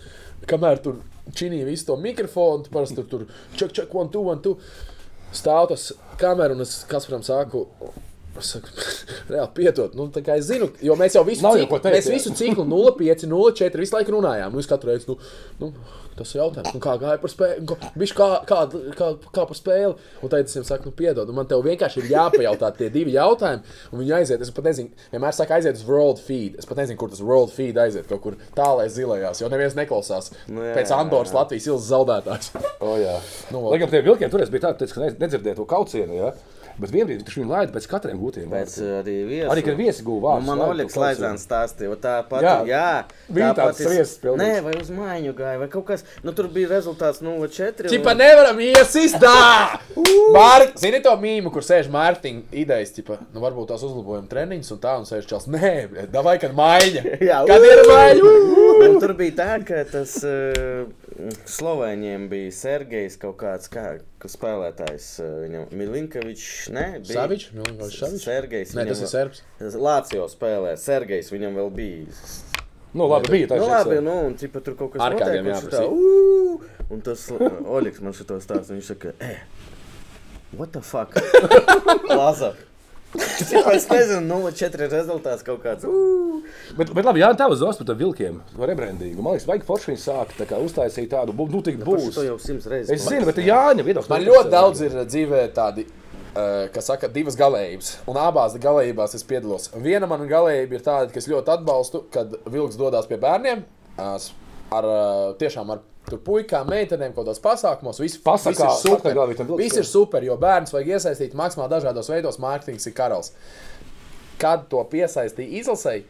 kamēr 0.50 0.80
tur 0.82 1.00
činīja 1.36 1.68
visu 1.68 1.86
to 1.90 1.96
mikrofonu, 2.00 2.64
tu 2.66 2.72
parasti 2.74 2.98
tur, 2.98 3.06
tur 3.10 3.26
ček, 3.54 3.74
ček, 3.76 3.94
one, 3.94 4.10
two, 4.10 4.24
one, 4.26 4.42
two. 4.42 4.56
Stāv 5.36 5.68
tas 5.70 5.92
kameru, 6.18 6.56
un 6.58 6.64
es 6.64 6.80
Kasparam 6.90 7.22
saku, 7.22 7.68
es 8.38 8.52
saku, 8.54 8.70
reāli 9.32 9.50
piedod, 9.56 9.96
nu, 9.98 10.06
es 10.20 10.46
zinu, 10.46 10.70
jo 10.84 10.94
mēs 10.98 11.16
jau 11.18 11.24
visu 11.26 11.42
Nav 11.42 11.58
jau 11.58 11.64
ciklu, 11.64 11.72
ko 11.72 11.82
teikt, 11.82 11.96
mēs 11.96 12.10
jā. 12.10 12.14
visu 12.14 12.34
ciklu 12.38 12.66
0,5, 12.68 13.26
0,4 13.30 13.82
visu 13.82 13.96
laiku 13.96 14.14
runājām. 14.14 14.54
Mēs 14.54 14.70
katru 14.70 14.92
reizi, 14.92 15.08
nu, 15.10 15.18
nu 15.62 15.72
tas 16.20 16.34
ir 16.34 16.40
jautājums, 16.42 16.74
nu, 16.74 16.80
kā 16.84 16.94
gāja 17.00 17.20
par 17.22 17.32
spēli, 17.32 17.76
viņš 18.02 18.12
kā, 18.16 18.28
kā, 18.48 18.60
kā, 18.98 19.08
kā 19.32 19.44
par 19.48 19.58
spēli. 19.58 19.94
Un 20.20 20.32
tad 20.32 20.44
es 20.44 20.56
viņam 20.56 20.66
saku, 20.68 20.90
nu, 20.90 20.96
piedod, 20.96 21.30
un 21.30 21.38
man 21.38 21.48
tev 21.50 21.64
vienkārši 21.64 22.02
ir 22.02 22.10
jāpajautā 22.12 22.70
tie 22.76 22.90
divi 22.92 23.14
jautājumi, 23.16 23.76
un 23.90 24.02
viņi 24.02 24.14
aiziet. 24.20 24.44
Es 24.44 24.52
pat 24.54 24.68
nezinu, 24.68 24.92
vienmēr 25.14 25.36
saka, 25.36 25.58
aiziet 25.58 25.80
uz 25.80 25.86
World 25.88 26.20
Feed. 26.22 26.58
Es 26.60 26.68
pat 26.68 26.82
nezinu, 26.82 27.00
kur 27.00 27.12
tas 27.12 27.24
World 27.24 27.54
Feed 27.54 27.80
aiziet, 27.80 28.08
kaut 28.10 28.24
kur 28.26 28.38
tālāk 28.58 28.92
zilajās, 28.92 29.40
jo 29.42 29.50
neviens 29.52 29.78
neklausās. 29.78 30.32
Nu, 30.50 30.64
jā, 30.66 30.76
Pēc 30.76 30.92
Andoras. 30.96 31.34
Latvijas 31.36 31.70
ilas 31.70 31.88
zaudētājs. 31.88 32.52
O, 32.84 32.96
jā. 33.00 33.16
Nu, 33.54 33.64
Lai 33.70 33.80
gan 33.80 33.92
tie 33.92 34.02
vilkiem 34.04 34.32
toreiz 34.32 34.52
bija 34.52 34.68
tādi, 34.68 34.90
ka 34.92 35.12
nedzirdēja 35.20 35.56
to 35.60 35.68
kaucienu. 35.68 36.18
Ja? 36.18 36.34
Bet 36.78 36.92
vienbrīd 36.94 37.24
viņš 37.24 37.36
viņu 37.40 37.50
laida 37.50 37.72
pēc 37.74 37.86
katriem 37.90 38.18
gūtiem. 38.20 38.46
Vārdiem. 38.50 38.92
arī 39.00 39.16
viesu. 39.28 39.48
Arī, 39.52 39.64
kad 39.66 39.76
viesi 39.80 40.04
guva 40.06 40.20
Nu, 40.20 40.26
vārdus, 40.28 40.46
man 40.46 40.58
labi, 40.62 40.74
Oļegs. 40.76 40.96
Laizāns 41.00 41.44
stāstīja, 41.46 41.96
tā 42.00 42.14
pati, 42.28 42.46
Jā. 42.46 42.54
jā, 42.68 42.86
Bija 43.28 43.50
tā 43.50 43.66
tāds 43.66 43.82
sviestas 43.82 44.18
pildīts. 44.22 44.44
Nē, 44.44 44.62
vai 44.64 44.74
uz 44.80 44.90
mājiņu 44.94 45.34
gāja, 45.40 45.58
vai 45.60 45.68
kaut 45.72 45.86
kas, 45.90 46.04
nu 46.24 46.32
tur 46.36 46.48
bija 46.52 46.70
rezultāts 46.70 47.20
0-4. 47.24 47.90
Čipa 47.90 48.14
nevaram 48.16 48.60
iesist! 48.64 49.20
Mārk, 50.34 50.76
zini 50.80 51.00
to 51.04 51.12
mīmu, 51.20 51.52
kur 51.52 51.64
sēž 51.66 51.90
Mārtiņa 51.92 52.54
idejas, 52.62 52.94
tipa, 52.96 53.18
nu 53.34 53.42
varbūt 53.44 53.72
tās 53.72 53.84
uzlabojam 53.86 54.28
treniņus 54.30 54.72
un 54.76 54.80
tā, 54.82 54.96
un 55.00 55.08
sēž 55.08 55.28
čels. 55.30 55.48
Nē, 55.50 56.06
davai, 56.12 56.36
kad 56.42 56.54
maiņa. 56.56 57.04
Jā, 57.30 57.42
Kad 57.50 57.66
ir? 57.66 57.82
Un 58.80 58.98
tur 59.02 59.14
bija 59.18 59.36
tā, 59.40 59.48
ka 59.66 59.82
tas 59.90 60.16
uh, 60.24 60.86
Slovēņiem 61.50 62.28
bija 62.30 62.52
Sergejs 62.54 63.16
kaut 63.20 63.36
kāds 63.42 63.70
kā, 63.72 63.84
spēlētājs. 64.24 65.08
Uh, 65.22 65.34
viņam 65.44 65.74
Milinkovičs, 65.80 66.70
ne? 66.74 66.86
Bija. 66.98 67.16
Savičs? 67.22 67.50
Milinkovičs 67.56 67.98
Savičs? 68.04 68.26
Sergejs. 68.28 68.76
Nē, 68.78 68.86
tas 68.90 69.02
ir 69.04 69.10
serbs. 69.12 69.42
Lācijo 69.76 70.28
spēlē. 70.32 70.76
Sergejs 70.80 71.32
viņam 71.34 71.58
vēl 71.60 71.70
bija. 71.76 72.22
Nu, 72.90 73.06
labi, 73.06 73.30
bija 73.30 73.50
tā 73.52 73.58
Nu, 73.60 73.68
labi, 73.70 74.00
nu, 74.02 74.16
un 74.26 74.34
cipa, 74.38 74.62
tur 74.66 74.74
kaut 74.78 74.96
kas 74.96 75.14
kādiem 75.14 75.46
notiek, 75.46 76.64
un 76.90 77.04
tas 77.06 77.28
Oļegs 77.30 78.02
man 78.02 78.16
šito 78.18 78.40
stāsta, 78.42 78.74
viņš 78.74 78.88
saka, 78.90 79.12
eh, 79.22 79.44
what 80.58 80.74
the 80.74 80.82
fuck? 80.82 81.14
Lāza. 82.18 82.56
Es 83.74 83.86
nezinu, 83.90 84.20
0-4 84.28 84.86
rezultāts 84.92 85.42
kaut 85.46 85.62
kāds. 85.64 85.82
"Ū!" 85.84 86.42
Bet, 86.78 86.92
bet 86.94 87.04
labi, 87.08 87.22
jā, 87.24 87.30
tā 87.38 87.48
uz 87.50 87.62
Ostu 87.66 87.84
par 87.86 87.96
vilkiem, 87.98 88.36
rebrandīgu. 88.56 89.18
Man 89.22 89.34
liekas, 89.34 89.46
vajag 89.50 89.64
forši 89.66 89.90
viņu 89.92 90.02
sākt, 90.04 90.36
tā 90.38 90.46
kā 90.46 90.60
uztaisīt 90.62 91.08
tādu, 91.10 91.34
nu, 91.34 91.62
tik 91.66 91.78
Par 91.80 91.88
būs. 91.88 92.06
šito 92.10 92.24
jau 92.28 92.36
simts 92.38 92.66
reizes. 92.70 92.90
Es 92.94 93.08
zinu, 93.08 93.26
bet 93.26 93.38
ir 93.42 93.48
Jāņa 93.50 93.82
viedoklis. 93.86 94.08
Man 94.12 94.22
ļoti 94.28 94.50
daudz 94.54 94.80
ir 94.86 94.90
dzīvē 95.10 95.42
tādi, 95.56 95.86
uh, 95.88 96.68
kas 96.74 96.86
saka, 96.92 97.08
divas 97.08 97.34
galējības. 97.36 97.96
Un 98.06 98.14
abās 98.16 98.54
galējībās 98.62 99.14
es 99.18 99.24
piedalos. 99.26 99.70
Viena 99.74 100.06
mana 100.06 100.26
galējība 100.30 100.78
ir 100.78 100.86
tāda, 100.86 101.10
ka 101.12 101.18
es 101.18 101.26
ļoti 101.28 101.56
atbalstu, 101.58 102.04
kad 102.14 102.36
vilks 102.46 102.78
dodas 102.78 103.06
pie 103.10 103.16
bērniem 103.18 103.64
s- 103.98 104.30
ar 104.70 104.84
tiešām 105.34 105.70
ar 105.74 105.80
tur 106.10 106.20
puikām, 106.26 106.68
meitenēm, 106.70 107.14
kaut 107.14 107.24
kādos 107.24 107.42
pasākumos. 107.44 108.00
Viss 108.02 108.20
Pasakā, 108.24 108.54
viss 108.54 108.84
ir 108.84 108.94
super. 108.94 109.16
vilks, 109.16 109.52
Viss 109.60 109.78
jā. 109.78 109.84
ir 109.84 109.88
super, 109.88 110.26
jo 110.26 110.36
bērns 110.40 110.74
vajag 110.74 110.94
iesaistīt 110.96 111.36
maksimāli 111.38 111.72
dažādos 111.74 112.10
veidos. 112.12 112.40
Mārketings 112.42 112.88
ir 112.90 112.96
karalis. 112.96 113.32
Kad 114.40 114.66
to 114.72 114.82
piesaistīja 114.88 115.60
izlasēji, 115.60 116.06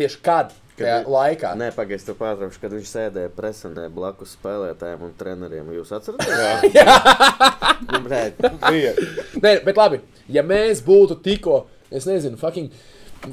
tieši 0.00 0.20
kad? 0.24 0.56
Tajā 0.80 1.00
laikā. 1.12 1.50
Nē, 1.60 1.66
pagaidi, 1.76 2.06
tu 2.06 2.14
pārtraukšu, 2.16 2.60
kad 2.62 2.72
viņš 2.72 2.88
sēdēja 2.88 3.30
presenē 3.36 3.88
blakus 3.92 4.32
spēlētājiem 4.38 5.02
un 5.04 5.12
treneriem. 5.18 5.68
Jūs 5.76 5.92
atceraties? 5.98 6.64
Nu, 7.90 7.98
brēt, 8.04 8.36
Bija. 8.60 8.90
Nē, 9.40 9.54
bet 9.64 9.78
labi, 9.80 10.02
ja 10.28 10.42
mēs 10.44 10.82
būtu 10.84 11.16
tikko, 11.24 11.62
es 11.88 12.04
nezinu, 12.08 12.36
fucking, 12.40 12.68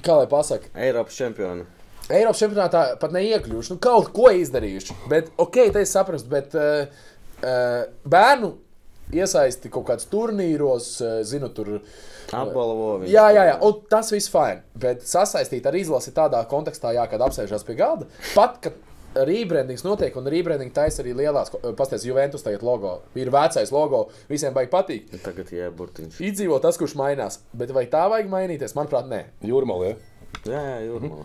kā 0.03 0.15
lai 0.21 0.27
pasakā, 0.31 0.71
Eiropas 0.87 1.17
čempioni. 1.19 1.65
Eiropas 2.07 2.39
čempionātā 2.39 2.83
pat 3.01 3.11
neiekļuvuši, 3.15 3.73
nu 3.73 3.81
kaut 3.83 4.13
ko 4.15 4.29
izdarījuši. 4.31 4.95
Bet, 5.11 5.33
ok, 5.43 5.59
te 5.75 5.83
es 5.83 5.91
saprastu, 5.91 6.31
bet 6.31 6.55
uh, 6.55 6.87
uh, 7.41 7.81
bērnu 8.07 8.53
iesaisti 9.17 9.71
kaut 9.71 9.89
kādos 9.89 10.07
turnīros, 10.11 10.91
uh, 11.03 11.19
zinu, 11.27 11.51
tur. 11.55 11.77
Apbalvoja. 12.35 13.07
Jā, 13.11 13.29
jā, 13.35 13.43
jā, 13.47 13.55
un 13.63 13.77
tas 13.91 14.11
viss 14.11 14.31
fajn. 14.31 14.63
Bet 14.79 15.03
sasaistīt 15.07 15.67
ar 15.67 15.75
izlasi 15.79 16.11
tādā 16.15 16.41
kontekstā, 16.51 16.91
jā, 16.95 17.05
kad 17.11 17.23
apsēžās 17.27 17.63
pie 17.67 17.77
galda, 17.79 18.07
pat 18.33 18.59
kad 18.63 18.81
rebrandings 19.27 19.83
notiek, 19.85 20.15
un 20.19 20.27
rebranding 20.31 20.73
taisa 20.75 21.01
arī 21.03 21.15
lielās, 21.17 21.51
pastāstīs, 21.51 22.07
Juventus 22.09 22.43
tagad 22.45 22.63
logo. 22.67 22.97
Ir 23.17 23.31
vecais 23.33 23.71
logo, 23.73 24.05
visiem 24.31 24.55
baigi 24.55 24.71
patīk. 24.73 25.11
Tagad 25.23 25.51
jēburtiņš. 25.55 26.19
Izdzīvo 26.29 26.59
tas, 26.63 26.79
kurš 26.79 26.97
mainās. 26.99 27.41
Bet 27.57 27.71
vai 27.75 27.87
tā 27.91 28.05
vajag 28.11 28.31
mainīties? 28.31 28.75
Manuprāt, 28.77 29.09
nē. 29.11 29.23
Jūrmālē. 29.47 29.95
Jā, 30.45 30.59
jā, 30.59 30.77
jūrmā. 30.89 31.23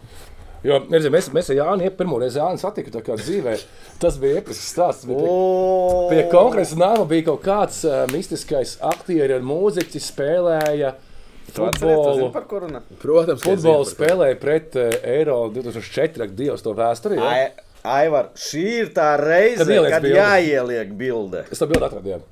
Jo, 0.63 0.77
redziet, 0.87 1.11
mēs, 1.11 1.27
mēs 1.35 1.49
ar 1.51 1.57
Jānu 1.59 1.89
pirmo 1.99 2.21
reizi 2.23 2.39
satiku 2.63 2.93
tā 2.95 3.01
kā 3.03 3.17
dzīvē. 3.19 3.57
Tas 4.03 4.19
bija 4.23 4.39
episks 4.39 4.69
stāsts. 4.75 5.07
bet 5.09 5.19
Pie, 5.19 6.13
pie 6.13 6.27
kongresa 6.31 6.79
nama 6.79 7.05
bija 7.09 7.27
kaut 7.33 7.43
kāds 7.43 7.81
uh, 7.89 8.05
mistiskais 8.13 8.77
aktieris 8.93 9.41
ar 9.41 9.43
mūziķi, 9.47 10.03
spēlēja 10.07 10.93
futbolu. 11.53 12.31
Runā? 12.63 12.85
Protams, 13.03 13.43
Futbolu 13.43 13.89
spēlēja 13.91 14.39
pret 14.41 14.79
uh, 14.79 14.95
Eiro 15.03 15.41
2004. 15.55 16.23
Ak, 16.29 16.37
Dievs, 16.39 16.63
to 16.63 16.77
vēsturi. 16.79 17.19
Ja? 17.19 17.33
Ai, 17.33 17.69
Aivar, 17.83 18.29
šī 18.39 18.63
ir 18.85 18.93
tā 18.95 19.17
reize, 19.19 19.65
Kad 19.65 19.67
kad 19.97 20.05
bildi. 20.07 20.19
jāieliek 20.21 20.93
bilde. 20.95 21.43
Es 21.51 21.59
tam 21.59 21.73
biju 21.73 21.83
atradis. 21.83 22.23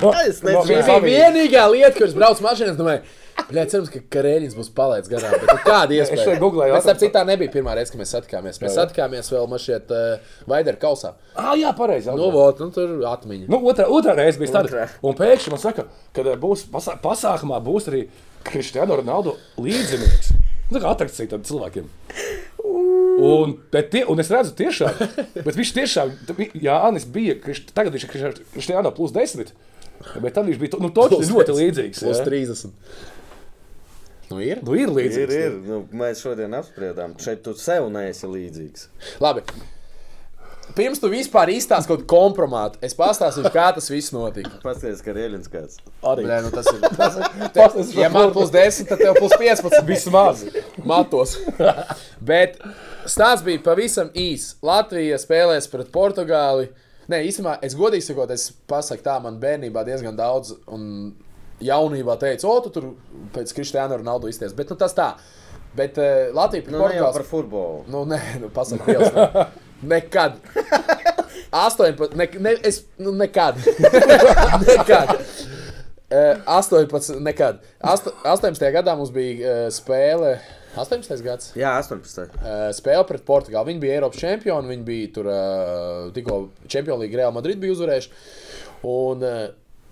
no, 0.00 0.12
Es 0.24 0.40
nezinu. 0.40 0.64
Šī 0.64 0.78
bija 1.04 1.28
vienīgā 1.28 1.66
lieta, 1.72 1.92
kuras 1.98 2.14
brauc 2.16 2.40
mašīnā. 2.44 2.72
Es 2.72 2.78
domāju, 2.80 3.02
Bļā, 3.44 3.64
cerams, 3.68 3.90
ka 3.92 4.00
karēļins 4.14 4.54
būs 4.56 4.68
palaists 4.74 5.10
garām. 5.10 5.34
Bet 5.42 5.50
nu, 5.50 5.56
kāda 5.66 5.92
Es 5.98 6.08
iespēja? 6.08 6.24
šeit 6.30 6.40
googlēju, 6.40 6.74
Mēs 6.76 6.86
tam 6.86 6.94
atradu. 6.94 7.04
citā 7.04 7.22
nebija 7.28 7.52
pirmā 7.52 7.74
reize, 7.76 7.92
kad 7.92 8.00
mēs 8.00 8.12
satikāmies. 8.14 8.60
Mēs 8.62 8.76
satikāmies 8.78 9.28
vēl 9.34 9.48
mašķiet 9.52 9.92
uh, 9.92 10.30
Vaidera 10.48 10.80
kausā. 10.80 11.10
Ah, 11.36 11.52
jā, 11.58 11.72
pareizi. 11.76 12.08
Nu, 12.16 12.30
vot, 12.32 12.62
nu, 12.62 12.70
tur 12.74 12.94
atmiņa. 13.10 13.48
Nu, 13.52 13.60
otrā, 13.68 13.88
otrā 13.92 14.14
reize 14.16 14.40
bija 14.40 14.54
tāda. 14.60 14.86
Un 15.04 15.18
pēkšņi 15.18 15.52
man 15.52 15.60
saka, 15.60 15.84
ka 16.16 16.24
eh, 16.24 16.38
būs 16.40 16.64
pasā, 16.72 16.96
pasākumā 17.04 17.60
būs 17.66 17.90
arī 17.92 18.06
Kristiāna 18.48 18.96
Ronaldo 19.02 19.36
līdzinieks. 19.60 20.32
Nu, 20.70 20.78
tā 20.78 20.80
kā 20.86 20.94
atrakcija 20.94 21.28
tam 21.34 21.44
cilvēkiem. 21.44 21.90
Un, 22.64 23.52
bet 23.70 23.90
tie, 23.92 24.02
un 24.10 24.18
es 24.22 24.30
redzu, 24.32 24.54
tiešām, 24.58 24.96
bet 25.44 25.54
viņš 25.54 25.70
tiešām, 25.76 26.14
Jā, 26.64 26.78
Anis 26.88 27.04
bija, 27.06 27.36
tagad 27.76 27.94
viņš 27.94 28.06
ir 28.08 28.38
Kristiāna 28.54 28.90
plus 28.96 29.12
10, 29.14 29.52
bet 30.24 30.34
tad 30.34 30.48
viņš 30.48 30.58
bija 30.62 30.72
to- 30.72 30.80
nu, 30.82 30.90
Plus 30.90 31.30
ļoti 31.30 31.52
10, 31.52 31.60
līdzīgs. 31.60 32.00
Plus 32.02 32.18
ja. 32.18 32.24
30. 32.26 32.72
Nu, 34.30 34.40
ir. 34.40 34.60
Nu, 34.64 34.74
ir 34.74 34.88
Ir, 34.88 34.94
līdzīgs. 34.96 35.34
ir. 35.36 35.56
Nu, 35.68 35.82
mēs 35.92 36.22
šodien 36.24 36.54
apspriedām, 36.56 37.16
šeit 37.20 37.42
tu 37.44 37.52
sev 37.60 37.90
neesi 37.92 38.26
līdzīgs. 38.30 38.86
Labi. 39.20 39.42
Pirms 40.74 40.98
tu 40.98 41.10
vispār 41.12 41.50
izstāsti 41.52 41.90
kaut 41.90 42.00
kādu 42.00 42.08
kompromātu, 42.08 42.78
es 42.82 42.94
pastāstīšu, 42.96 43.50
kā 43.52 43.66
tas 43.76 43.84
viss 43.92 44.14
notika. 44.16 44.48
Paskaties, 44.62 45.02
ka 45.04 45.12
Rieļins 45.14 45.50
kāds. 45.52 45.76
Arī. 46.08 46.24
Bļā, 46.24 46.38
nu, 46.46 46.50
tas 46.54 46.70
ir. 46.72 46.80
Pastāstīšu 47.54 47.98
Ja 48.00 48.08
par 48.08 48.16
man 48.16 48.30
futbolu. 48.32 48.48
plus 48.48 48.54
10, 48.54 48.88
tad 48.88 49.02
tev 49.04 49.18
plus 49.20 49.36
15. 49.38 49.84
Vismaz. 49.86 50.42
matos. 50.88 51.36
Bet 52.32 52.56
stāsts 53.04 53.44
bija 53.46 53.60
pavisam 53.62 54.08
īss. 54.16 54.56
Latvija 54.64 55.20
spēlēs 55.20 55.68
pret 55.70 55.92
Portugāli. 55.94 56.70
Nē, 57.12 57.20
īstenībā, 57.28 57.58
es 57.62 57.76
godīgi 57.76 58.08
sakot, 58.08 58.32
es 58.32 58.48
pasaku 58.66 59.04
tā, 59.04 59.18
man 59.20 59.36
bērnībā 59.42 59.84
diezgan 59.84 60.16
daudz, 60.16 60.54
un 60.72 61.12
jaunībā 61.62 62.16
teicu, 62.20 62.48
o, 62.50 62.58
tu 62.64 62.70
tur 62.74 62.90
pēc 63.34 63.52
Kristiāna 63.56 63.98
Ronaldu 64.00 64.28
izties. 64.32 64.54
Bet 64.56 64.70
nu, 64.72 64.76
tas 64.80 64.94
tā. 64.96 65.12
Bet 65.74 65.98
uh, 65.98 66.30
Latvija 66.34 66.70
Nu, 66.70 66.78
Portugāli. 66.82 67.12
par 67.16 67.24
futbolu. 67.26 67.84
Nu, 67.90 68.04
nē, 68.06 68.20
nu, 68.42 68.50
pasaku, 68.54 68.86
Dievs, 68.90 69.10
ne. 69.14 69.46
nekad. 69.94 70.36
18, 71.50 72.14
ne, 72.18 72.28
ne, 72.42 72.52
es, 72.66 72.84
nu, 72.98 73.12
nekad. 73.14 73.58
nekad. 74.70 75.14
Uh, 76.14 76.38
18, 76.46 77.18
nekad. 77.22 77.58
Asto, 77.82 78.12
18. 78.22 78.62
gadā 78.74 78.94
mums 78.98 79.10
bija 79.14 79.64
uh, 79.66 79.72
spēle. 79.74 80.36
18. 80.78 81.22
gads. 81.22 81.52
Jā, 81.58 81.76
18. 81.78 82.38
Uh, 82.38 82.68
spēle 82.74 83.04
pret 83.06 83.22
Portugāli. 83.26 83.72
Viņi 83.72 83.82
bija 83.82 83.98
Eiropas 83.98 84.18
čempioni. 84.22 84.70
Viņi 84.74 84.86
bija 84.86 85.10
tur 85.14 85.28
tikko 86.16 86.38
Champions 86.66 86.98
League 87.02 87.18
Real 87.18 87.34
Madrid 87.34 87.60
bija 87.62 87.74
uzvarējuši. 87.76 88.10
Un, 88.90 89.22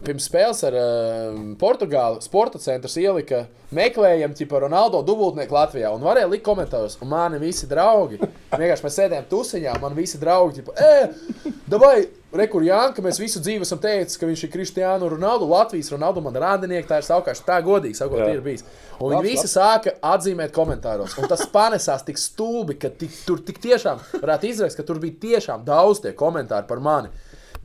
Pirms 0.03 0.25
spēles 0.27 0.63
ar 0.67 0.75
uh, 0.75 1.37
Portugāli 1.61 2.23
sporta 2.25 2.59
centrs 2.63 2.97
ielika 2.99 3.45
meklējam, 3.73 4.35
tipā 4.37 4.61
Ronaldo 4.65 5.01
dubultnieku 5.07 5.55
Latvijā. 5.55 5.93
Un 5.95 6.03
varēja 6.05 6.31
likt 6.31 6.45
komentārus, 6.47 6.99
un 7.03 7.11
mani 7.13 7.39
visi 7.43 7.69
draugi. 7.71 8.19
Vienkārši 8.21 8.87
mēs 8.87 8.99
sēdējām 8.99 9.29
tusiņā, 9.31 9.77
man 9.83 9.95
visi 9.97 10.21
draugi, 10.21 10.61
tipo, 10.61 10.75
e, 10.77 11.53
davai, 11.71 11.95
rekur 12.37 12.67
Jānka, 12.67 13.05
mēs 13.05 13.21
visu 13.23 13.41
dzīvi 13.45 13.65
esam 13.65 13.81
teicis, 13.83 14.19
ka 14.21 14.29
viņš 14.29 14.45
ir 14.45 14.53
Kristiānu 14.53 15.09
Ronaldo, 15.15 15.49
Latvijas 15.49 15.93
Ronaldo, 15.95 16.23
man 16.25 16.37
rādinieki, 16.43 16.89
tā 16.91 17.01
ir 17.01 17.09
savukārt 17.09 17.45
tā 17.47 17.59
godīgi, 17.65 17.97
sakot, 18.03 18.27
ir 18.29 18.45
bijis. 18.45 18.67
Un 18.99 19.15
viņi 19.15 19.25
visi 19.31 19.51
sāka 19.51 19.97
atzīmēt 20.13 20.53
komentāros. 20.57 21.17
Un 21.21 21.31
tas 21.31 21.47
panesās 21.53 22.05
tik 22.07 22.21
stulbi, 22.21 22.77
ka 22.81 22.93
tik, 22.93 23.15
tur 23.29 23.41
tik 23.47 23.63
tiešām 23.63 24.03
varētu 24.19 24.51
izrakt, 24.51 24.77
ka 24.79 24.87
tur 24.89 25.01
bija 25.03 25.21
tiešām 25.29 25.65
daudz 25.69 26.05
tie 26.05 26.13
komentāri 26.17 26.69
par 26.69 26.83
mani. 26.85 27.13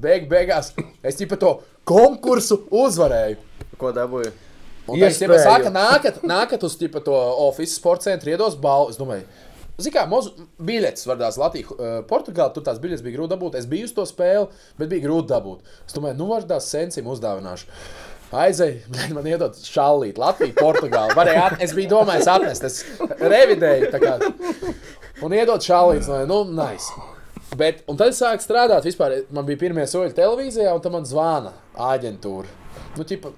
Beig, 0.01 0.27
beigās 0.29 0.73
es 1.05 1.17
tikai 1.17 1.39
to 1.41 1.55
konkursu 1.87 2.61
uzvarēju. 2.69 3.39
Ko 3.81 3.93
dabūju? 3.95 4.33
Un 4.87 5.01
tas 5.01 5.19
jau 5.19 5.35
saka, 5.41 5.71
nākat, 5.73 6.21
nākat 6.25 6.63
uz 6.63 6.77
tipa, 6.79 7.01
to 7.03 7.15
oficiālu 7.47 7.73
sporta 7.73 8.07
centru, 8.07 8.31
iedos 8.31 8.55
balvu. 8.61 8.93
Es 8.93 8.99
domāju, 8.99 9.27
Ziniet, 9.77 9.93
kā 9.93 10.07
mozu 10.09 10.47
biļetes 10.65 11.05
vardās 11.05 11.35
Latvijā, 11.37 11.69
uh, 11.75 11.97
Portugālē. 12.09 12.49
Tur 12.55 12.63
tās 12.65 12.79
biļetes 12.81 13.03
bija 13.05 13.19
grūti 13.19 13.35
dabūt. 13.35 13.57
Es 13.59 13.67
biju 13.69 13.85
uz 13.85 13.91
to 13.93 14.07
spēli, 14.09 14.47
bet 14.79 14.89
bija 14.89 15.03
grūti 15.03 15.29
dabūt. 15.29 15.75
Es 15.85 15.93
domāju, 15.93 16.17
nu, 16.17 16.29
vardās 16.31 16.69
sensim 16.73 17.09
uzdāvināšu. 17.13 17.69
Blēņ, 18.31 19.13
man 19.15 19.29
iedod 19.29 19.59
šallīt, 19.61 20.17
Latviju, 20.19 20.55
Portugāli. 20.57 21.13
Varēja, 21.15 21.43
at... 21.51 21.61
Es 21.63 21.75
biju 21.77 21.93
domājis 21.93 22.31
atnest, 22.31 22.65
es 22.65 22.81
revidēju. 23.21 23.93
Un 25.23 25.37
iedod 25.37 25.63
šallīts, 25.63 26.09
nu, 26.27 26.41
nice. 26.57 27.16
Bet, 27.57 27.83
un 27.89 27.99
tad 27.99 28.13
es 28.13 28.21
sāku 28.21 28.43
strādāt. 28.43 28.85
Vispār, 28.87 29.21
man 29.33 29.47
bija 29.47 29.61
pirmie 29.65 29.85
soļi 29.89 30.15
televīzijā, 30.17 30.73
un 30.75 30.83
tad 30.83 30.93
man 30.93 31.07
zvana 31.07 31.53
aģentūra. 31.89 32.49
nu, 32.97 33.05
ķipa, 33.07 33.33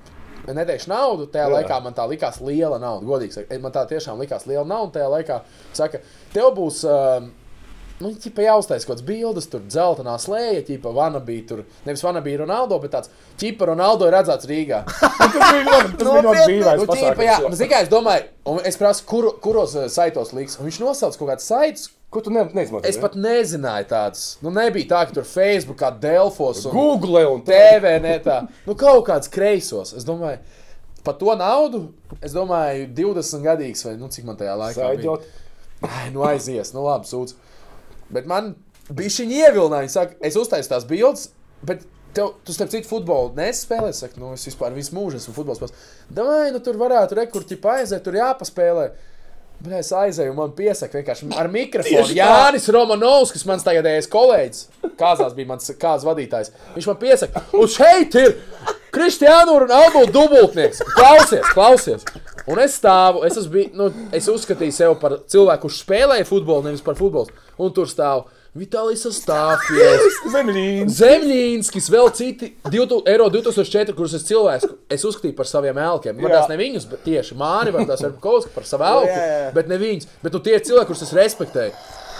Neteikšu 0.49 0.89
naudu, 0.89 1.27
tajā 1.29 1.45
Jā. 1.45 1.51
Laikā 1.59 1.75
man 1.83 1.93
tā 1.93 2.05
likās 2.09 2.39
liela 2.41 2.79
nauda. 2.81 3.05
Godīgi 3.05 3.35
sakot, 3.35 3.59
man 3.61 3.73
tā 3.75 3.83
tiešām 3.89 4.21
likās 4.21 4.47
liela 4.49 4.65
nauda. 4.65 4.95
Tajā 4.95 5.09
laikā 5.11 5.37
saka, 5.77 5.99
tev 6.33 6.47
būs 6.57 6.79
uh, 6.87 7.27
nu, 8.03 8.11
ķipa, 8.23 8.43
jāuztais 8.47 8.87
kaut 8.87 8.95
kāds 8.95 9.05
bildes, 9.05 9.49
tur 9.51 9.63
dzeltenā 9.67 10.15
slēja, 10.21 10.63
ķipa, 10.69 10.93
vanabī, 10.95 11.39
tur 11.47 11.63
nevis 11.87 12.03
vanabī 12.05 12.37
Ronaldo, 12.39 12.79
bet 12.81 12.95
tāds 12.95 13.13
ķipa 13.41 13.69
Ronaldo 13.71 14.07
ir 14.07 14.15
redzēts 14.15 14.49
Rīgā. 14.49 14.81
Tas 15.19 15.37
bija 15.37 15.63
ļoti, 15.67 15.93
bija 15.99 16.35
dīvains. 16.39 16.81
Nu, 16.81 16.89
pasākums, 16.89 17.25
jā, 17.27 17.37
un, 17.45 17.57
zini 17.59 17.71
kā, 17.73 17.83
es 17.85 17.91
domāju, 17.91 18.27
un 18.53 18.61
es 18.65 18.79
prasu, 18.79 19.05
kur, 19.09 19.31
kuros 19.43 19.75
uh, 19.77 19.89
saitos 19.91 20.33
liks. 20.37 20.57
Un 20.59 20.69
viņš 20.69 20.81
nosauc 20.85 21.19
kaut 21.19 21.33
kādus 21.33 21.49
saitus. 21.51 21.89
Ko 22.09 22.21
tu 22.25 22.31
ne, 22.33 22.41
neizmanto? 22.57 22.89
Es 22.89 22.97
pat 22.97 23.13
nezināju 23.19 23.85
tādus. 23.91 24.23
Nu, 24.41 24.49
nebija 24.53 24.87
tā, 24.89 25.01
ka 25.05 25.13
tur 25.19 25.27
Facebook, 25.29 25.77
kā 25.77 25.91
Delfos 25.93 26.63
un 26.65 26.73
Google 26.73 27.21
un. 27.29 27.43
TV, 27.45 27.91
ne 28.01 28.15
tā. 28.25 28.39
Nu, 28.65 28.73
kaut 28.79 29.03
kāds 29.11 29.29
kreisos. 29.29 29.93
Es 29.97 30.07
domāju, 30.07 30.39
par 31.05 31.19
to 31.19 31.35
naudu, 31.37 31.83
es 32.25 32.33
domāju, 32.33 32.87
20 32.97 33.45
gadīgs 33.45 33.85
vai 33.85 33.93
nu, 33.99 34.09
cik 34.09 34.25
man 34.25 34.39
tajā 34.39 34.55
laikā 34.57 34.89
bija. 34.95 34.95
Saidot. 34.95 35.29
Ai, 35.85 36.09
nu 36.15 36.25
aizies, 36.27 36.73
nu 36.73 36.87
labi, 36.87 37.07
sūdz. 37.07 37.37
Bet 38.17 38.25
man 38.29 38.55
bija 38.89 39.13
šī 39.19 39.27
ievilnājuma. 39.29 39.85
Viņa 39.85 39.93
Saka, 39.93 40.17
es 40.25 40.37
uztaisu 40.39 40.73
tās 40.73 40.87
bildes, 40.89 41.29
bet 41.65 41.85
tev, 42.17 42.33
tu 42.45 42.55
starp 42.55 42.73
citu 42.73 42.89
futbolu 42.89 43.35
nespēlē. 43.37 43.93
Es 43.93 44.01
saku, 44.03 44.19
nu, 44.21 44.33
es 44.33 44.49
vispār 44.49 44.73
visu 44.75 44.97
mūžu 44.97 45.21
esmu 45.21 45.35
futbols. 45.37 45.77
Davai, 46.09 46.49
nu 46.55 46.61
tur 46.65 46.79
varētu 46.81 47.21
rekurķi 47.21 47.59
aiziet, 47.75 48.01
tur 48.05 48.17
jāpaspēlē. 48.17 48.89
Bet 49.59 49.81
es 49.81 49.89
aizēju, 49.91 50.31
un 50.31 50.37
man 50.39 50.51
piesaka 50.55 51.01
vienkārši 51.01 51.29
ar 51.35 51.49
mikrofonu. 51.57 52.15
Jānis 52.15 52.69
Romanovs, 52.71 53.33
kas 53.35 53.43
mans 53.49 53.65
tagadējais 53.65 54.07
kolēģis, 54.11 54.65
kāzās 54.99 55.35
bija 55.35 55.51
mans 55.51 55.73
kāds 55.81 56.07
vadītājs. 56.07 56.53
Viņš 56.77 56.87
man 56.87 56.99
piesaka, 57.01 57.43
un 57.59 57.71
šeit 57.71 58.15
ir 58.21 58.37
Kristiāna 58.95 59.59
Ronaldo 59.59 60.05
dubultnieks. 60.09 60.81
Klausies, 60.95 61.51
klausies. 61.53 62.07
Un 62.49 62.61
es 62.63 62.79
stāvu, 62.79 63.21
es, 63.27 63.35
esmu, 63.37 63.67
nu, 63.77 63.89
es 64.15 64.29
uzskatīju 64.31 64.73
sevi 64.73 64.95
par 65.01 65.19
cilvēku, 65.29 65.67
kurš 65.67 65.83
spēlēja 65.83 66.25
futbolu, 66.25 66.65
nevis 66.65 66.81
par 66.85 66.97
futbolu. 66.97 67.29
Un 67.61 67.75
tur 67.75 67.89
stāv 67.91 68.25
Vitālijas 68.59 69.05
Stāfjēs. 69.15 70.17
Zemļīns. 70.33 70.97
Zemļīnskis, 70.99 71.87
vēl 71.93 72.09
citi 72.17 72.51
2000 72.67 73.07
eiro 73.13 73.29
2004, 73.33 73.95
kurus 73.97 74.17
es 74.19 74.25
cilvēks, 74.27 74.67
es 74.91 75.05
uzskatīju 75.07 75.37
par 75.37 75.47
saviem 75.49 75.79
elkiem. 75.79 76.19
Man 76.19 76.33
tās 76.35 76.49
ne 76.51 76.57
viņus, 76.59 76.89
bet 76.91 77.05
tieši 77.07 77.37
māri, 77.39 77.71
vai 77.75 77.85
tās 77.89 78.03
kaut 78.19 78.43
kas 78.45 78.51
par 78.57 78.67
savu 78.67 78.87
elku, 78.89 79.13
Jā, 79.15 79.31
jā. 79.45 79.49
bet 79.55 79.71
ne 79.71 79.79
viņus. 79.81 80.11
Bet 80.25 80.35
nu, 80.35 80.43
tie 80.43 80.57
ir 80.59 80.65
cilvēki, 80.67 80.91
kurus 80.91 81.07
es 81.07 81.15
respektēju. 81.17 81.73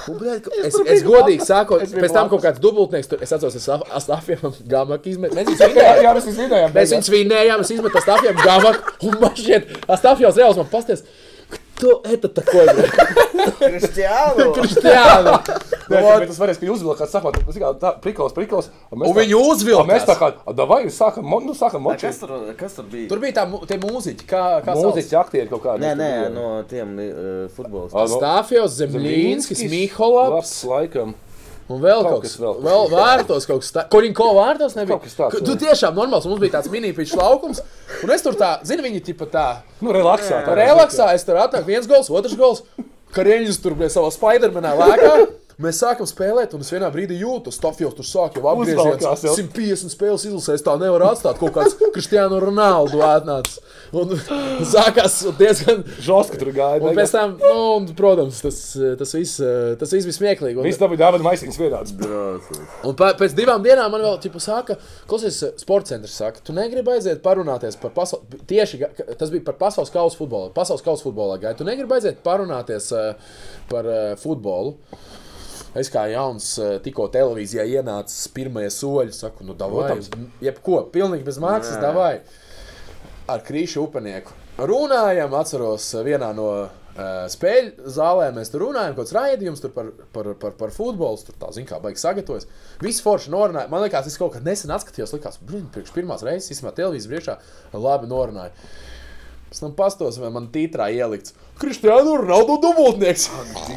Un, 0.10 0.16
ka- 0.42 0.54
Es, 0.64 0.74
es 0.74 1.04
biju 1.04 1.12
godīgi 1.12 1.44
saku, 1.46 1.76
Es 1.84 1.92
pēc 1.94 2.14
tam 2.16 2.30
kaut 2.32 2.42
kāds 2.42 2.62
dubultnieks, 2.64 3.10
tur, 3.12 3.20
es 3.22 3.34
atceros, 3.36 3.54
es 3.60 3.68
Astafiem 3.70 4.40
gamaku 4.72 5.12
izmetu. 5.12 5.36
Mēs 5.38 5.50
viņus 5.52 5.60
Jā, 5.66 5.68
vinējām. 5.76 6.00
jā, 6.08 6.14
mēs 6.16 6.26
viņus 6.30 6.40
vinējām. 6.40 6.72
Mēs 6.78 6.94
viņus 6.96 7.10
vinējām, 7.14 7.66
es 7.66 7.74
izmetu 7.76 8.00
Astafiem 8.00 8.40
gamaku, 8.40 8.96
un 9.06 9.18
man 9.22 9.36
šķiet, 9.38 9.76
Astafjos 9.98 10.40
reāls 10.40 10.58
man 10.58 10.72
pasties. 10.72 11.04
Кто 11.79 12.01
это 12.05 12.29
такой? 12.29 12.67
блядь?» 12.73 12.93
Kristiānu! 13.59 14.55
Kristiāna. 14.55 15.41
Nē, 15.91 16.01
bet 16.21 16.29
tas 16.31 16.39
varēs, 16.41 16.59
ka 16.61 16.67
jūs 16.69 16.79
uzvilkat, 16.81 17.11
sakot, 17.13 17.37
tas 17.45 17.57
ir 17.59 17.65
kā 17.65 17.73
tā, 17.83 17.91
prikals, 18.01 18.33
prikals. 18.37 18.69
Un, 18.91 19.01
mēs 19.03 19.11
Un 19.11 19.17
tā- 19.17 19.21
viņi 19.25 19.35
uzvilka. 19.41 19.83
un 19.83 19.91
Mēs 19.91 20.07
tā 20.09 20.15
kā, 20.21 20.31
a, 20.47 20.55
davai, 20.57 20.79
sākam, 20.95 21.27
mo- 21.29 21.43
nu, 21.45 21.53
sākam 21.59 21.85
Kas 21.85 22.15
močīt. 22.15 22.21
tur, 22.23 22.55
kas 22.57 22.79
tur 22.79 22.87
bija? 22.93 23.09
Tur 23.11 23.19
bija 23.21 23.33
tā 23.41 23.45
mu- 23.51 23.61
tie 23.67 23.77
mūziķi, 23.83 24.25
kā, 24.31 24.45
kā 24.65 24.77
Mūziķi, 24.79 25.19
aktieri 25.19 25.49
kaut 25.51 25.63
kādi. 25.67 25.83
Nē, 25.85 25.93
nē, 25.99 26.09
tur 26.15 26.31
bija. 26.31 26.33
no 26.39 26.63
tiem 26.71 26.95
uh, 26.99 27.49
futbolistiem. 27.57 28.01
A, 28.01 28.07
no- 28.07 28.21
Stāfjos, 28.23 28.79
Zemlīnskis, 28.81 29.67
Miholaps. 29.69 30.33
Labs, 30.39 30.55
laikam. 30.65 31.15
Un 31.70 31.82
vēl 31.84 32.00
Kaut 32.02 32.12
kaut 32.16 32.22
kas 32.24 32.32
tāds- 32.40 32.62
vēl 32.66 32.88
vārtos 32.90 33.46
kaut 33.46 33.62
kas 33.62 33.72
tāds- 33.76 33.90
Koļinko 33.94 34.30
vārtos 34.34 34.74
nebija. 34.76 34.96
Kaut 34.98 35.04
kas 35.04 35.14
tāds, 35.20 35.46
Tu 35.46 35.54
jā. 35.54 35.60
tiešām 35.70 35.94
normāls, 35.94 36.26
mums 36.26 36.40
bija 36.42 36.56
tāds 36.58 36.70
mini-pīčs 36.74 37.14
laukums, 37.16 37.62
un 38.04 38.10
es 38.16 38.22
tur 38.26 38.34
tā, 38.34 38.56
zini, 38.66 38.82
viņi 38.88 39.04
tipa 39.06 39.26
tā, 39.30 39.58
Nu, 39.82 39.92
relaksā. 39.94 40.44
tā 40.48 40.56
relaksā, 40.58 41.14
es 41.14 41.24
tur 41.24 41.36
atnāku 41.36 41.66
viens 41.66 41.86
gols, 41.86 42.10
otrs 42.10 42.36
gols, 42.36 42.64
karieņus 43.14 43.62
tur 43.62 43.76
bija 43.76 43.90
savā 43.90 44.10
Spidermanā 44.12 44.74
lēkā. 44.78 45.28
Mēs 45.60 45.82
sākam 45.82 46.08
spēlēt, 46.08 46.54
un 46.56 46.64
es 46.64 46.70
vienā 46.72 46.88
brīdī 46.94 47.18
jūtu, 47.20 47.52
ka 47.52 47.56
Stafjos 47.58 47.98
tur 47.98 48.08
sāk 48.08 48.38
jau 48.40 48.46
jau. 49.28 49.34
150 49.36 49.92
spēles 49.92 50.24
izlasēs, 50.30 50.64
tā 50.64 50.76
nevar 50.80 51.04
atstāt. 51.10 51.36
Kaut 51.42 51.52
kāds 51.58 51.76
Kristiāno 51.96 52.40
Ronaldu 52.40 53.02
atnācis. 53.04 53.60
Un 53.92 54.14
sākās 54.74 55.18
diezgan. 55.40 55.84
Žoska 56.06 56.40
tur 56.40 56.54
gāja. 56.56 56.80
Un 56.80 56.96
pēc 56.96 57.12
tam, 57.12 57.36
nu, 57.42 57.66
un, 57.76 57.90
protams, 57.98 58.40
tas, 58.46 58.62
tas 59.02 59.14
viss 59.18 59.42
tas 59.80 59.94
viss 59.96 60.08
bija 60.08 60.18
smieklīgi. 60.20 60.64
Viss 60.64 60.80
dabūja 60.80 61.04
dāvana 61.04 61.28
maisiņas 61.28 61.60
vienāds. 61.60 61.96
Un 62.88 62.96
pēc 62.96 63.36
divām 63.38 63.64
dienām 63.66 63.92
man 63.92 64.06
vēl 64.06 64.20
ķipa, 64.24 64.42
saka, 64.44 64.80
klausies, 65.10 65.42
sports 65.60 65.92
centrs 65.92 66.16
saka, 66.22 66.44
tu 66.46 66.56
negribi 66.56 66.96
aiziet 66.96 67.24
parunāties 67.26 67.76
par 67.82 67.94
pasaules, 67.96 68.44
tieši 68.50 68.82
tas 69.20 69.32
bija 69.34 69.46
par 69.52 69.60
pasaules 69.60 69.92
kausa 69.94 70.20
futbolu. 70.20 70.54
Pasaules 70.56 70.86
kausa 70.86 71.08
futbolā 71.08 71.40
gāja. 71.42 71.58
Tu 71.60 71.68
negribi 71.68 72.00
aiziet 72.00 72.24
parunāties 72.26 72.92
uh, 72.96 73.34
par 73.72 73.90
uh, 73.90 74.14
futbolu. 74.20 74.78
Es 75.78 75.92
kā 75.94 76.08
jauns, 76.10 76.50
uh, 76.58 76.78
tikko 76.82 77.10
televīzijā 77.14 77.66
ienācis 77.78 78.30
pirmie 78.34 78.66
soļi, 78.74 79.14
saku, 79.14 79.46
nu, 79.46 79.54
Protams. 79.54 80.10
jebko, 80.42 80.82
pilnīgi 80.94 81.28
bez 81.28 81.38
Nē. 81.78 81.82
davai. 81.84 82.14
Ar 83.30 83.44
krīšu 83.46 83.84
upenieku. 83.86 84.34
Runājam, 84.58 85.36
atceros, 85.38 85.92
uh, 85.94 86.02
vienā 86.04 86.32
no 86.34 86.50
uh, 87.00 87.28
spēļu 87.30 87.92
zālēm 87.94 88.40
mēs 88.40 88.50
tur 88.50 88.66
runājam, 88.66 88.96
kaut 88.98 89.06
kāds 89.06 89.16
raidījums 89.16 89.64
par, 89.76 89.92
par, 90.16 90.32
par, 90.42 90.56
par 90.58 90.74
futbolu. 90.74 91.22
Tur 91.26 91.38
tā, 91.40 91.52
zin 91.56 91.70
kā, 91.70 91.78
baigs 91.84 92.02
sagatavojas. 92.06 92.50
Visi 92.82 93.06
forši 93.06 93.34
norunāja. 93.34 93.70
Man 93.72 93.86
liekas, 93.86 94.10
es 94.10 94.18
kaut 94.20 94.34
kad 94.36 94.48
nesen 94.48 94.74
atskatījos, 94.74 95.14
likās, 95.16 95.38
brīn, 95.46 95.68
priekš 95.74 95.94
pirmās 95.96 96.26
reizes, 96.26 96.50
izsmā 96.56 96.74
televīzijas 96.76 97.12
priekšā, 97.14 97.38
labi 97.78 98.10
norunāja. 98.10 98.56
Pēc 99.50 99.64
tam 99.64 99.78
pastos, 99.78 100.20
vai 100.22 100.30
man 100.34 100.50
tītrā 100.54 100.92
ielikts. 100.94 101.34
Kristiāna 101.60 102.14
Ronaldo 102.22 102.56
dubultnieks. 102.64 103.28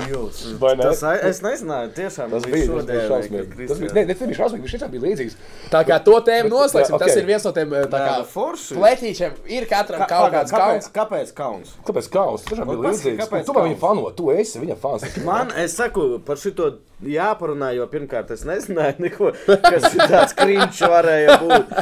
Vai 0.62 0.74
ne? 0.78 0.84
Tas, 0.86 1.02
es 1.28 1.40
nezināju, 1.42 1.90
tiešām 1.96 2.30
Tas 2.32 2.44
bija 2.46 2.54
bija 2.54 2.66
tas 2.66 2.86
bija 2.86 3.00
šodien, 3.02 3.08
šausmīgi. 3.10 3.48
ka 3.48 3.68
Tas 3.72 3.80
bija, 3.82 4.36
šausmīgi, 4.38 4.62
viņš 4.66 4.74
tiešām 4.76 4.92
bija 4.94 5.04
līdzīgs. 5.06 5.36
Tā 5.72 5.82
kā 5.88 5.98
to 6.06 6.14
tēmu 6.26 6.52
noslēgsim, 6.52 6.94
jā, 6.96 7.00
tas 7.02 7.18
ir 7.18 7.26
viens 7.28 7.46
no 7.48 7.52
tiem 7.56 7.74
tā 7.74 7.82
Nē, 7.88 8.04
kā 8.06 8.14
nu, 8.22 8.28
forši. 8.32 8.78
pleķīšiem. 8.78 9.36
Ir 9.58 9.66
katram 9.70 10.04
Kā- 10.04 10.08
kaut 10.12 10.36
kāds 10.36 10.54
kauns. 10.54 10.88
kāpēc 10.94 11.34
kauns? 11.36 11.74
Kāpēc 11.88 12.10
kauns? 12.12 12.46
Tas 12.46 12.52
tiešām 12.54 12.70
bija 12.72 12.86
līdzīgs. 12.86 13.20
kāpēc 13.24 13.46
Tu 13.50 13.58
man 13.58 13.68
viņu 13.70 13.80
fano, 13.82 14.08
tu 14.16 14.30
esi 14.34 14.62
viņa 14.62 14.78
fans. 14.82 15.08
Man, 15.26 15.52
es 15.56 15.76
saku, 15.78 16.18
par 16.26 16.36
šito 16.40 16.70
jāparunā, 17.02 17.72
jo 17.74 17.86
pirmkārt 17.90 18.30
es 18.30 18.44
nezināju, 18.46 19.00
neko, 19.02 19.32
kas 19.64 19.88
ir 19.90 20.04
tāds 20.06 20.36
krīčs 20.38 20.84
varēja 20.86 21.34
būt. 21.42 21.72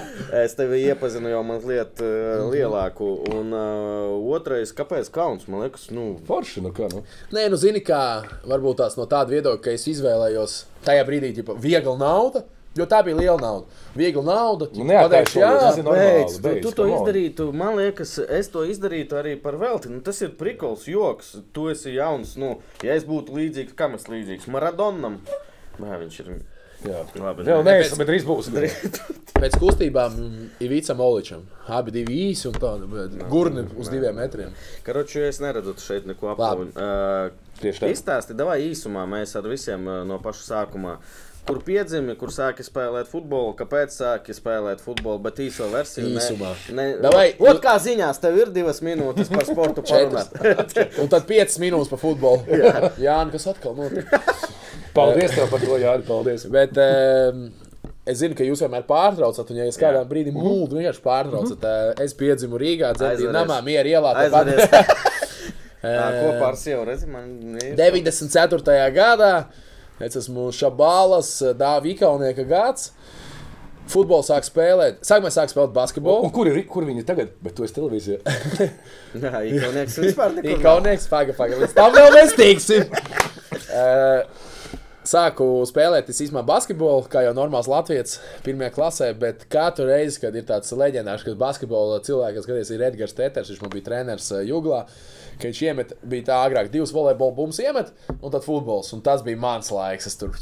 Es 0.40 0.54
tevi 0.56 0.80
iepazinu 0.88 1.28
jau 1.28 1.42
mazliet 1.44 2.00
uh, 2.00 2.46
lielāku. 2.48 3.10
Un 3.36 3.52
uh, 3.52 4.14
otrais, 4.32 4.72
kāpēc 4.72 5.10
kauns? 5.12 5.44
Man 5.50 5.66
liekas, 5.66 5.89
nu, 5.94 6.06
Forši, 6.26 6.62
nu 6.64 6.70
kā, 6.76 6.88
nu. 6.92 7.02
Nē, 7.34 7.48
nu 7.52 7.58
zini, 7.60 7.82
kā 7.84 8.00
varbūt 8.48 8.80
tās 8.82 8.96
no 9.00 9.06
tāda 9.10 9.34
viedokļa, 9.34 9.62
ka 9.64 9.74
es 9.76 9.86
izvēlējos 9.90 10.56
tajā 10.86 11.04
brīdī, 11.08 11.34
ja 11.40 11.60
viegla 11.60 11.96
nauda. 12.00 12.44
Jo 12.78 12.84
tā 12.86 13.00
bija 13.02 13.16
liela 13.18 13.34
nauda. 13.42 13.66
Viegla 13.98 14.22
nauda. 14.22 14.68
Nu, 14.78 14.84
neattaisno, 14.86 15.10
pateikšu, 15.10 15.40
jā, 15.42 15.48
tas 15.58 15.78
ir 15.80 15.86
normāli, 15.88 16.12
Beidz, 16.20 16.36
tu, 16.36 16.42
beidz, 16.44 16.60
tu 16.62 16.70
to 16.78 16.84
on. 16.86 16.92
izdarītu. 16.94 17.46
Man 17.62 17.74
liekas, 17.80 18.12
es 18.38 18.50
to 18.52 18.62
izdarītu 18.62 19.18
arī 19.18 19.32
par 19.42 19.58
velti. 19.58 19.90
Nu, 19.90 19.98
tas 20.06 20.20
ir 20.22 20.36
prikals, 20.38 20.84
joks. 20.86 21.32
Tu 21.56 21.66
esi 21.72 21.96
jauns. 21.96 22.36
Nu, 22.38 22.52
ja 22.86 22.94
es 22.94 23.02
būtu 23.08 23.34
līdzīgs, 23.34 23.74
kam 23.74 23.98
es 23.98 24.06
līdzīgs? 24.06 24.46
Maradonam. 24.54 25.18
Nē, 25.82 25.98
viņš 26.04 26.20
ir. 26.22 26.30
Jā. 26.80 27.02
Labi, 27.20 27.44
Vēl 27.44 27.62
nē. 27.66 27.74
bet 28.00 28.08
drīz 28.08 28.24
būs. 28.24 28.48
Pēc 29.40 29.56
kustībām 29.60 30.16
Ivicam 30.64 31.00
Oličam. 31.04 31.42
Abi 31.68 31.92
divi 31.94 32.16
īsi 32.30 32.48
un 32.48 32.56
tādi 32.56 32.88
gurni 33.30 33.66
uz 33.80 33.90
diviem 33.92 34.16
metriem. 34.16 34.54
Karoči, 34.86 35.20
es 35.28 35.40
neredzu 35.44 35.74
šeit 35.80 36.08
neko 36.08 36.32
apavu. 36.34 36.70
Uh, 36.72 37.30
Tieši 37.60 37.84
tā. 37.84 37.90
Izstāsti, 37.92 38.36
davai 38.36 38.62
īsumā 38.70 39.04
mēs 39.08 39.36
ar 39.36 39.48
visiem 39.48 39.84
uh, 39.88 40.00
no 40.08 40.20
paša 40.24 40.46
sākuma. 40.48 40.96
Kur 41.50 41.60
piedzimi, 41.66 42.14
kur 42.18 42.30
sāki 42.34 42.62
spēlēt 42.62 43.08
futbolu, 43.10 43.54
kāpēc 43.58 43.94
sāki 43.94 44.34
spēlēt 44.36 44.82
futbolu, 44.84 45.18
bet 45.24 45.40
īso 45.42 45.66
versiju. 45.72 46.12
Īsumā. 46.14 46.52
Ot, 47.42 47.58
kā 47.64 47.74
ziņās, 47.82 48.20
tev 48.22 48.38
ir 48.38 48.52
divas 48.54 48.78
minūtes 48.86 49.32
par 49.32 49.46
sportu 49.48 49.82
parunāt. 49.86 50.36
Un 51.02 51.10
tad 51.10 51.26
5 51.28 51.58
minūtes 51.62 51.90
par 51.90 52.02
futbolu. 52.02 52.46
Jā, 52.54 52.92
Jā 53.02 53.18
nu 53.26 53.34
kas 53.34 53.48
atkal 53.50 53.74
notiek? 53.78 54.06
Paldies 54.94 55.34
tev 55.34 55.50
par 55.50 55.62
to, 55.62 55.78
Jāni, 55.78 56.06
paldies. 56.06 56.46
Bet 56.50 56.78
um, 56.82 57.46
es 58.06 58.20
zinu, 58.22 58.36
ka 58.38 58.46
jūs 58.46 58.62
vienmēr 58.64 58.86
pārtraucat, 58.88 59.50
un 59.52 59.60
ja 59.60 59.66
es 59.70 59.78
kādā 59.80 60.02
brīdī 60.08 60.34
mūlu 60.34 60.68
vienkārši 60.72 61.02
pārtraucat, 61.04 61.66
uh, 61.66 62.04
es 62.04 62.14
piedzimu 62.18 62.58
Rīgā, 62.60 62.94
Aizveries. 62.94 63.34
namā, 63.34 63.60
mieru 63.66 63.94
ielā. 63.96 64.14
Eh, 65.80 65.96
Kopā 66.20 66.50
ar 66.50 66.58
sievu 66.60 66.84
redzi, 66.88 67.06
man 67.08 67.56
ir. 67.56 67.74
94. 67.78 68.78
gadā 68.94 69.34
es 70.06 70.16
esmu 70.20 70.48
Šabālas, 70.56 71.30
Dāvija 71.60 71.96
Ikaunieka 71.98 72.44
gads. 72.48 72.90
Futbolu 73.90 74.22
sāk 74.22 74.44
spēlēt. 74.46 75.00
Sākumā 75.02 75.32
sāk 75.34 75.50
spēlēt 75.50 75.72
Un 75.72 75.74
basketbolu. 75.74 76.28
kur, 76.34 76.46
ir, 76.46 76.60
kur 76.70 76.84
viņi 76.86 77.02
tagad? 77.08 77.32
Bet 77.42 77.56
tu 77.58 77.64
esi 77.66 77.74
televīzijā. 77.74 78.20
Jā, 79.24 79.40
Ikaunieks 79.50 79.96
vispār 80.04 80.36
nekur 80.36 80.50
nav. 80.52 80.60
Ikaunieks, 80.60 81.08
paga, 81.10 81.34
paga. 81.34 81.58
Līdz 81.64 81.74
tam 81.74 81.90
vēl 81.96 82.14
mēs 82.14 82.36
tiksim. 82.38 82.86
Uh, 83.74 84.22
Sāku 85.00 85.44
spēlēt 85.64 86.10
īstenībā 86.12 86.42
basketbolu, 86.44 87.06
kā 87.08 87.22
jau 87.24 87.32
normāls 87.36 87.68
latviečs, 87.70 88.18
pirmajā 88.44 88.72
klasē, 88.74 89.06
bet 89.16 89.46
katru 89.52 89.86
reizi, 89.88 90.20
kad 90.20 90.36
ir 90.36 90.44
tāds 90.48 90.74
leģendārs, 90.76 91.24
kad 91.24 91.38
basketbola 91.40 92.02
cilvēks, 92.04 92.48
kas 92.48 92.72
ir 92.74 92.84
Edgars 92.84 93.16
Teters, 93.16 93.48
viņš 93.48 93.62
man 93.64 93.72
bija 93.72 93.86
treneris 93.88 94.28
eh, 94.36 94.44
Juglā, 94.50 94.82
ka 95.40 95.48
viņš 95.48 95.62
iemet, 95.64 95.94
bija 96.04 96.28
tā 96.28 96.42
agrāk 96.44 96.68
divas 96.74 96.92
volejbola 96.92 97.36
bumbas 97.38 97.62
iemet, 97.64 97.94
un 98.18 98.28
tad 98.28 98.44
futbols, 98.44 98.92
un 98.92 99.00
tas 99.06 99.24
bija 99.24 99.40
mans 99.40 99.72
laiks. 99.72 100.10
Es 100.10 100.20
tur 100.20 100.36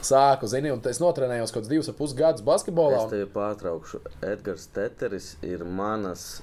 sāku, 0.00 0.48
zini, 0.48 0.72
un 0.72 0.80
es 0.88 1.02
notrenējos 1.02 1.52
kaut 1.52 1.60
kādus 1.60 1.74
divus 1.74 1.92
ar 1.92 1.98
pus 1.98 2.16
gadus 2.16 2.46
basketbolā. 2.46 3.02
Es 3.02 3.04
Un... 3.04 3.12
tevi 3.12 3.28
pārtraukšu. 3.34 4.00
Edgars 4.24 4.64
Teteris 4.72 5.34
ir 5.44 5.66
manas 5.68 6.40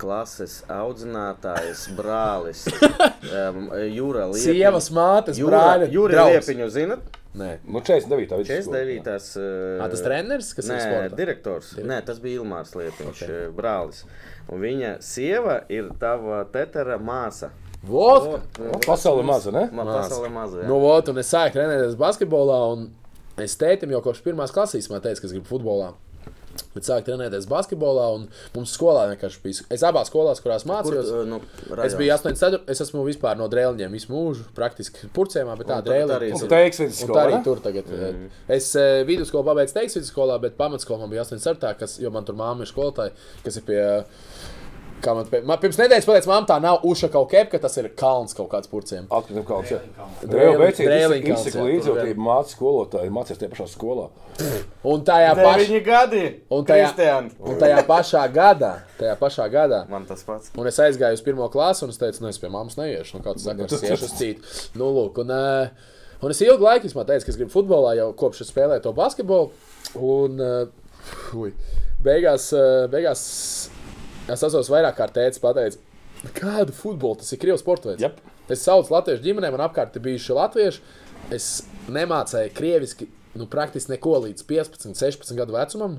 klases 0.00 0.60
audzinātājs, 0.70 1.86
brālis. 1.98 2.66
Um, 3.30 3.66
Jūra 3.92 4.24
Liepiņa. 4.30 4.52
Sievas 4.56 4.86
mātes, 4.96 5.38
Jūra, 5.38 5.58
brāļa, 5.60 5.86
Jūra. 5.92 6.22
Liepiņu, 6.32 6.66
zinat? 6.72 7.18
Nē, 7.38 7.50
Nu, 7.68 7.82
49. 7.84 8.48
49. 8.48 9.28
Uh, 9.38 9.84
tas 9.92 10.02
treneris, 10.02 10.48
kas 10.56 10.66
ir 10.66 10.74
Nē, 10.74 10.78
sportā? 10.82 11.18
direktors. 11.20 11.68
Nē, 11.78 12.00
tas 12.08 12.18
bija 12.22 12.40
Ilmārs 12.40 12.72
Liepiņš, 12.74 13.20
okay. 13.22 13.44
brālis. 13.54 14.00
Un 14.50 14.64
viņa 14.64 14.96
sieva 15.04 15.60
ir 15.70 15.92
tava 16.00 16.40
tetera 16.50 16.96
māsa. 16.98 17.52
Vot! 17.86 18.40
Pasaule 18.88 19.22
maza, 19.24 19.52
ne? 19.54 19.68
Man 19.70 19.86
Māsa. 19.86 20.08
pasaule 20.08 20.32
maza. 20.34 20.64
jā. 20.64 20.68
Nu, 20.68 20.80
ot, 20.90 21.12
un 21.12 21.22
es 21.22 21.30
sāku 21.32 21.54
trenēties 21.60 21.94
basketbolā, 22.00 22.58
un 22.74 22.88
es 23.40 23.54
tētim 23.60 23.94
jau 23.94 24.02
kopš 24.04 24.24
pirmās 24.26 24.52
klases 24.52 24.90
man 24.90 25.04
teica, 25.04 25.22
ka 25.22 25.30
es 25.30 25.36
gribu 25.36 25.48
futbolā. 25.54 25.92
Bet 26.74 26.86
sāku 26.86 27.08
trenēties 27.08 27.48
basketbolā, 27.50 28.04
un 28.14 28.26
mums 28.54 28.74
skolā 28.76 29.08
vienkārši 29.10 29.40
bija. 29.42 29.64
Es 29.74 29.82
abās 29.86 30.10
skolās, 30.10 30.38
kurās 30.44 30.62
Kur, 30.62 30.70
mācījos, 30.70 31.10
uh, 31.10 31.24
nu, 31.26 31.40
es 31.82 31.96
biju 31.98 32.14
8, 32.14 32.60
es 32.70 32.84
esmu 32.86 33.02
vispār 33.08 33.38
no 33.40 33.48
drēlņiem 33.50 33.96
visu 33.96 34.12
mūžu, 34.12 34.46
praktiski 34.54 35.10
purcēmā, 35.16 35.56
bet 35.58 35.70
tā 35.72 35.80
tagad 35.86 36.14
arī 36.20 36.30
Un 37.10 37.16
tā 37.16 37.24
arī 37.26 37.42
tur 37.46 37.64
tagad. 37.64 37.90
Mm. 37.90 38.30
Es 38.58 38.70
eh, 38.78 39.02
vidusskolu 39.08 39.48
pabeidzu 39.50 39.80
teiks 39.80 39.98
vidusskolā, 39.98 40.38
bet 40.42 40.54
pamatskolā 40.60 41.02
man 41.02 41.10
bija 41.10 41.26
8 41.26 41.42
sartā, 41.42 41.74
kas, 41.78 41.98
jo 42.02 42.14
man 42.14 42.28
tur 42.28 42.38
māma 42.38 42.62
ir 42.62 42.70
skolotāja, 42.70 43.16
kas 43.42 43.58
ir 43.58 43.66
pie. 43.66 43.82
Kā 45.00 45.14
man, 45.16 45.26
pie, 45.30 45.40
man 45.48 45.60
pirms 45.62 45.78
nedēļas 45.80 46.06
pateica, 46.08 46.28
man 46.28 46.46
tā 46.48 46.56
nav 46.60 46.82
uša 46.84 47.08
kaut 47.12 47.30
kepka, 47.32 47.60
tas 47.62 47.76
ir 47.80 47.88
kalns 47.96 48.34
kaut 48.36 48.50
kāds 48.52 48.68
purcēm. 48.68 49.06
Atkrituma 49.08 49.46
kalns. 49.48 49.70
veicīt, 50.60 50.82
drēlinkalns, 50.84 51.46
izsaka 51.48 51.64
līdzjūtību 51.66 52.24
mācīt 52.26 52.54
skolotāju, 52.56 53.12
mācīt 53.16 53.40
tie 53.40 53.48
pašā 53.52 53.66
skolā. 53.72 54.08
Un 54.92 55.04
tajā 55.08 55.30
pašā. 55.38 55.80
Gadi! 55.86 56.24
Un 56.52 56.66
tajā, 56.68 56.90
Kristian! 56.90 57.30
un 57.40 57.60
tajā 57.60 57.80
pašā 57.88 58.26
gadā, 58.34 58.72
tajā 59.00 59.16
pašā 59.20 59.48
gadā, 59.52 59.80
Man 59.88 60.04
tas 60.08 60.24
pats. 60.26 60.52
un 60.56 60.68
es 60.68 60.80
aizgāju 60.84 61.16
uz 61.16 61.24
pirmo 61.24 61.48
klasi, 61.52 61.86
un 61.86 61.94
es 61.94 62.00
teicu, 62.00 62.24
nu, 62.24 62.28
es 62.32 62.40
pie 62.42 62.52
mammas 62.52 62.76
neiešu. 62.80 63.16
Nu, 63.18 63.24
kāds 63.24 63.46
saka, 63.48 63.68
es 63.68 63.86
iešu 63.88 64.08
uz 64.10 64.14
citu. 64.20 64.54
Nu, 64.76 64.92
lūk, 64.96 65.22
un, 65.24 65.32
eh, 65.32 65.90
un 66.20 66.36
es 66.36 66.44
ilgu 66.44 66.68
laiku 66.68 66.90
esmu 66.90 67.06
teicis, 67.08 67.24
ka 67.24 67.32
es 67.34 67.40
gribu 67.40 67.54
futbolā 67.56 67.96
jau 67.98 68.10
kopš 68.20 68.44
es 68.44 68.52
spēlēju 68.52 68.84
to 68.84 68.92
basketbolu. 68.96 69.50
Un, 69.96 70.40
uh, 70.40 71.46
beigās, 72.04 72.52
eh, 72.52 72.86
beigās 72.92 73.22
es 74.34 74.44
esmu 74.46 74.76
vairāk 74.76 74.98
kārt 74.98 75.16
teicis, 75.16 75.42
pateicis, 75.42 75.80
kādu 76.36 76.74
futbolu 76.76 77.20
tas 77.20 77.32
ir 77.32 77.40
Krievijas 77.40 77.64
sports 77.64 77.88
veids. 77.88 78.04
Jep. 78.04 78.20
Es 78.50 78.64
saucu 78.66 78.92
latviešu 78.92 79.24
ģimenē, 79.24 79.52
man 79.54 79.68
apkārt 79.68 79.96
ir 79.96 80.04
bijuši 80.04 80.36
latvieši. 80.36 80.84
Es 81.34 81.48
nemācīju 81.92 82.52
krieviski. 82.56 83.08
Nu, 83.30 83.44
praktiski 83.46 83.92
neko 83.92 84.16
līdz 84.24 84.42
15, 84.42 84.96
16 84.98 85.36
gadu 85.38 85.54
vecumam. 85.54 85.92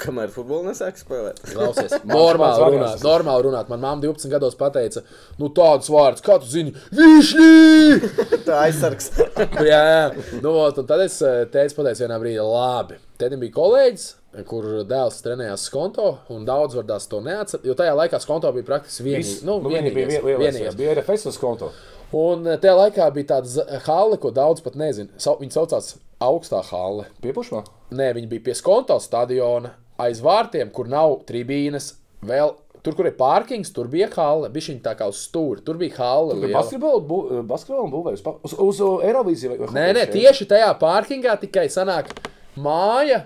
Kamēr 0.00 0.30
futbolu 0.32 0.70
nesāk 0.70 0.96
spēlēt. 0.96 1.42
Klausies, 1.50 1.92
normāli 2.08 2.70
runāt. 2.78 3.04
Normāli 3.04 3.44
runāt. 3.50 3.68
Man 3.68 3.82
mamma 3.82 4.00
12 4.00 4.32
gados 4.32 4.56
pateica, 4.56 5.02
nu 5.36 5.50
tādus 5.52 5.92
vārdus, 5.92 6.24
kā 6.24 6.38
tu 6.40 6.48
zini, 6.48 6.72
višņī! 6.96 7.98
Tā 8.48 8.62
aizsargs. 8.62 9.12
jā, 9.68 9.82
jā. 9.90 10.06
Nu, 10.40 10.56
tad 10.80 11.04
es 11.04 11.20
eh, 11.20 11.42
teicu, 11.52 11.82
pateicu 11.82 12.06
vienā 12.06 12.20
brīdī, 12.22 12.40
labi. 12.48 12.96
Tad 13.18 13.34
bija 13.38 13.52
kolēģis, 13.54 14.04
kur 14.50 14.64
dēls 14.90 15.20
trenējās 15.22 15.68
skonto, 15.68 16.06
un 16.34 16.42
daudz 16.48 16.74
vārdās 16.74 17.04
to 17.08 17.20
neatcer. 17.22 17.60
Jo 17.62 17.76
tajā 17.78 17.92
laikā 17.94 18.18
skonto 18.22 18.50
bija 18.56 18.66
praktiski 18.72 19.04
vienīgais. 19.06 19.44
Nu, 19.46 19.60
Nu, 19.62 19.70
viņi 19.70 19.92
bija 19.94 20.08
vienīgais, 20.08 20.24
lielais, 20.26 20.48
vienīgais. 20.56 20.76
bija 20.80 20.96
RFS 20.98 21.26
uz 21.30 21.38
konto. 21.38 21.68
Un 22.14 22.46
eh, 22.46 22.58
tajā 22.58 22.74
laikā 22.80 23.06
bija 23.14 23.28
tāda 23.36 23.78
hale, 23.86 24.18
ko 24.18 24.32
daudz 24.34 24.60
pat 24.66 24.74
nezina. 24.74 25.08
Viņa 25.18 25.54
saucās 25.60 25.92
augstā 26.22 26.60
hale. 26.72 27.06
Piepušmā? 27.22 27.62
Nē, 27.94 28.10
viņi 28.18 28.28
bija 28.34 28.44
pie 28.50 28.54
skonto 28.58 28.98
stadiona 29.02 29.70
aiz 30.02 30.18
vārtiem, 30.20 30.72
kur 30.74 30.90
nav 30.90 31.20
tribīnes. 31.28 31.92
Vēl 32.26 32.56
tur, 32.82 32.94
kur 32.98 33.06
ir 33.06 33.14
pārkings, 33.18 33.70
tur 33.72 33.86
bija 33.92 34.10
hale. 34.16 34.50
Bija 34.50 34.72
viņa 34.72 34.82
tā 34.82 34.96
kā 34.98 35.06
uz 35.08 35.22
stūra. 35.28 35.62
Tur 35.64 35.78
bija 35.78 35.94
hale. 36.02 36.34
liela. 36.34 36.58
Basketbolu 36.58 37.06
bū- 37.06 37.42
basketbolu 37.46 37.90
būvēs 37.94 38.22
pa- 38.26 38.34
uz, 38.42 38.54
uz 38.58 38.80
Eirovīziju. 39.06 39.70
Nē, 39.70 39.92
nē, 39.94 40.06
tieši 40.10 40.46
tajā 40.50 40.72
pārkingā 40.82 41.38
tikai 41.46 41.68
sanāk 41.70 42.10
māja. 42.60 43.24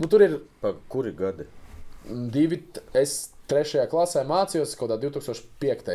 Nu, 0.00 0.08
tur 0.10 0.24
ir 0.24 0.38
Pa 0.62 0.72
kuri 0.90 1.12
gadi? 1.16 1.46
divi. 2.32 2.58
Es 2.98 3.30
trešajā 3.50 3.84
klasē 3.90 4.22
mācījos 4.26 4.74
kaut 4.78 4.90
kādā 4.90 4.98
2005. 5.04 5.92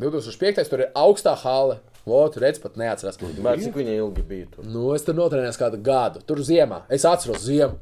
2005. 0.00 0.64
tur 0.70 0.84
ir 0.84 0.90
augstā 0.96 1.36
hale. 1.44 1.78
Vot, 2.06 2.36
redz, 2.38 2.60
pat 2.62 2.76
neatceros. 2.78 3.16
Cik 3.18 3.74
viņa 3.80 3.96
ilgi 3.96 4.22
bija 4.22 4.46
tur? 4.52 4.66
Nu, 4.70 4.92
es 4.94 5.02
tur 5.02 5.16
notrenējos 5.18 5.58
kādu 5.58 5.80
gadu. 5.82 6.20
Tur 6.26 6.38
ziemā. 6.46 6.84
Es 6.92 7.06
atceros 7.08 7.42
ziemu. 7.42 7.80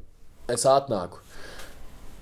Es 0.48 0.64
atnāku. 0.68 1.20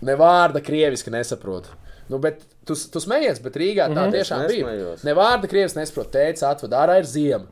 Ne 0.02 0.16
vārda 0.18 0.62
krieviski 0.64 1.12
nesaprotu. 1.14 1.70
Nu, 2.10 2.18
bet 2.18 2.40
tu, 2.66 2.74
tu 2.74 3.02
smējies, 3.02 3.38
bet 3.44 3.54
Rīgā 3.60 3.86
tā 3.94 4.08
Es 4.08 4.16
tiešām 4.16 4.42
bija. 4.50 4.72
Ne 5.06 5.14
vārda 5.14 5.50
krieviski 5.50 5.78
nesaprotu. 5.78 6.10
Teica, 6.16 6.50
atved 6.50 6.74
ārā 6.74 6.98
ir 6.98 7.06
ziema. 7.06 7.46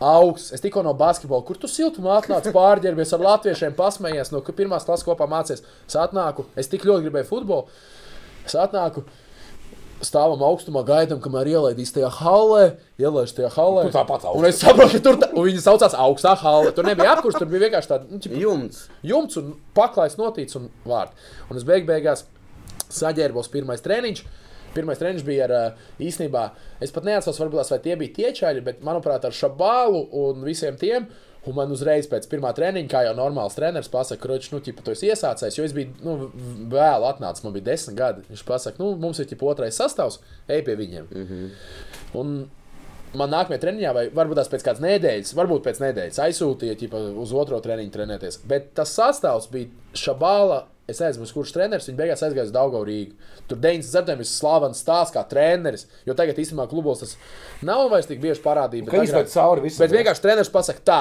Augsts. 0.00 0.52
Es 0.52 0.60
tikko 0.60 0.82
no 0.84 0.92
basketbola, 0.96 1.44
kur 1.46 1.56
tu 1.60 1.68
siltumā 1.70 2.18
atnāci 2.20 2.52
pārģērbies 2.52 3.14
ar 3.16 3.22
latviešiem, 3.24 3.76
pasmējies, 3.78 4.32
no 4.34 4.42
pirmās 4.44 4.84
klases 4.84 5.06
kopā 5.06 5.28
mācījies. 5.30 5.62
Es 5.88 5.96
atnāku, 6.00 6.44
es 6.56 6.68
tik 6.72 6.84
ļoti 6.84 7.08
gribēju 7.08 7.30
futbolu. 7.30 7.70
Es 8.46 8.54
atnāku, 8.60 9.06
stāvam 10.04 10.42
augstumā, 10.44 10.82
gaidām, 10.86 11.20
kamēr 11.24 11.48
ielaidīs 11.54 11.94
tajā 11.96 12.10
halē, 12.18 12.64
ielaidīs 13.00 13.34
tajā 13.38 13.50
halē. 13.56 13.86
Tur 13.88 13.94
tāpat 13.96 14.26
augsts. 14.28 14.38
Un 14.38 14.48
es 14.50 14.60
saprotu, 14.60 14.98
ka 14.98 15.04
tur, 15.06 15.18
tā, 15.22 15.30
un 15.32 15.48
viņi 15.48 15.62
saucās 15.64 15.96
augstā 15.96 16.34
hale. 16.42 16.72
Tur 16.76 16.88
nebija 16.88 17.14
apkurs, 17.16 17.38
tur 17.40 17.48
bija 17.48 17.64
vienkārši 17.66 17.92
tāds 17.94 18.10
nu, 18.12 18.20
ķipa, 18.20 18.40
Jumts. 18.42 18.82
jumts 19.06 19.40
un 19.40 19.54
paklājs 19.76 20.18
notīts 20.20 20.58
un 20.60 20.68
vārds. 20.84 21.30
Un 21.48 21.56
es 21.60 21.64
beig 21.64 21.88
beigās 21.88 22.26
saģērbos 22.92 23.48
pirmais 23.52 23.80
treniņš. 23.84 24.26
Pirmais 24.76 25.00
treniņš 25.00 25.24
bija 25.26 25.46
ar 25.46 25.54
ā, 25.56 25.62
īstenībā, 26.02 26.48
es 26.84 26.92
pat 26.94 27.08
neatceros, 27.08 27.40
varbūt 27.42 27.72
vai 27.72 27.80
tie 27.84 27.96
bija 28.00 28.16
tie 28.18 28.34
čaļi, 28.40 28.64
bet 28.66 28.84
manuprāt, 28.86 29.24
ar 29.24 29.36
šabālu 29.36 30.06
un 30.24 30.44
visiem 30.46 30.78
tiem. 30.80 31.08
Un 31.46 31.54
man 31.54 31.70
uzreiz 31.70 32.08
pēc 32.10 32.24
pirmā 32.26 32.50
treniņa, 32.56 32.88
kā 32.90 33.04
jau 33.06 33.12
normāls 33.14 33.54
treneris, 33.54 33.86
pasakā, 33.92 34.18
ka, 34.24 34.38
nu, 34.50 34.58
ķipa, 34.66 34.82
tu 34.82 34.90
esi 34.96 35.12
iesācējis, 35.12 35.58
jo 35.60 35.66
es 35.68 35.74
biju 35.76 35.92
nu, 36.02 36.14
vēl 36.72 37.06
atnācis, 37.06 37.44
man 37.46 37.54
bija 37.54 37.68
desmit 37.68 37.94
gadi. 38.00 38.24
Viņš 38.32 38.42
pasakā, 38.48 38.82
nu, 38.82 38.96
mums 38.98 39.20
ir 39.22 39.28
ķipa 39.30 39.52
otrais 39.52 39.78
sastāvs, 39.78 40.18
ej 40.50 40.64
pie 40.66 40.74
viņiem. 40.80 41.06
Mm 41.06 41.28
-hmm. 41.28 41.52
Un 42.18 42.32
man 43.14 43.30
nākamajā 43.30 43.62
treniņā, 43.62 43.92
vai 43.94 44.04
varbūt 44.14 44.40
tās 44.40 44.50
pēc 44.50 44.64
kādas 44.66 44.82
nedēļas, 44.82 45.34
varbūt 45.38 45.64
pēc 45.66 45.80
nedēļas 45.84 46.22
aizsūtīja 46.26 46.78
ķipa, 46.82 47.02
uz 47.22 47.34
otro 47.36 47.60
treniņu 47.62 47.94
trenēties. 47.94 48.40
Bet 48.48 48.72
tas 48.74 48.94
sastāvs 48.98 49.50
bija 49.52 49.70
Šabāla. 49.94 50.64
Es 50.86 51.00
nezinu, 51.02 51.26
kurš 51.34 51.50
treneris 51.56 51.88
viņa 51.88 51.98
beigās 51.98 52.22
aizgāja 52.22 52.46
uz 52.46 52.54
Daugavu 52.54 52.86
Rīgu. 52.86 53.16
Tur 53.50 53.58
90. 53.58 54.12
ir 54.22 54.28
slavens 54.30 54.82
stāsts 54.84 55.14
kā 55.16 55.24
treneris, 55.26 55.88
jo 56.06 56.14
tagad 56.18 56.38
īstenībā 56.38 56.68
klubos 56.70 57.02
tas 57.02 57.16
nav 57.66 57.88
vairs 57.90 58.06
tik 58.06 58.22
bieži 58.22 58.42
parādība. 58.44 58.92
Ka 58.92 59.02
izved 59.02 59.32
cauri 59.32 59.66
visam. 59.66 59.82
Bet 59.82 59.96
vienkārši 59.96 60.22
treneris 60.22 60.52
pasakā, 60.54 60.84
tā, 60.86 61.00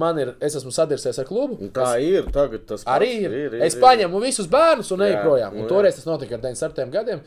man 0.00 0.20
ir, 0.22 0.32
es 0.44 0.56
esmu 0.56 0.72
sadirsies 0.72 1.20
ar 1.20 1.28
klubu. 1.28 1.60
Tā 1.76 1.90
ir. 2.00 2.28
Tagad 2.32 2.64
tas 2.64 2.86
pats. 2.86 2.92
Arī 2.96 3.10
ir. 3.26 3.36
ir 3.44 3.58
es 3.68 3.76
paņemu 3.80 4.24
visus 4.24 4.48
bērnus 4.48 4.94
un 4.96 5.04
eju 5.04 5.18
Jā, 5.18 5.24
projām. 5.26 5.58
nu 5.58 5.66
Un 5.66 5.72
toreiz 5.74 6.00
tas 6.00 6.08
notika 6.08 6.38
ar 6.38 6.46
97 6.48 6.94
gadiem. 6.94 7.20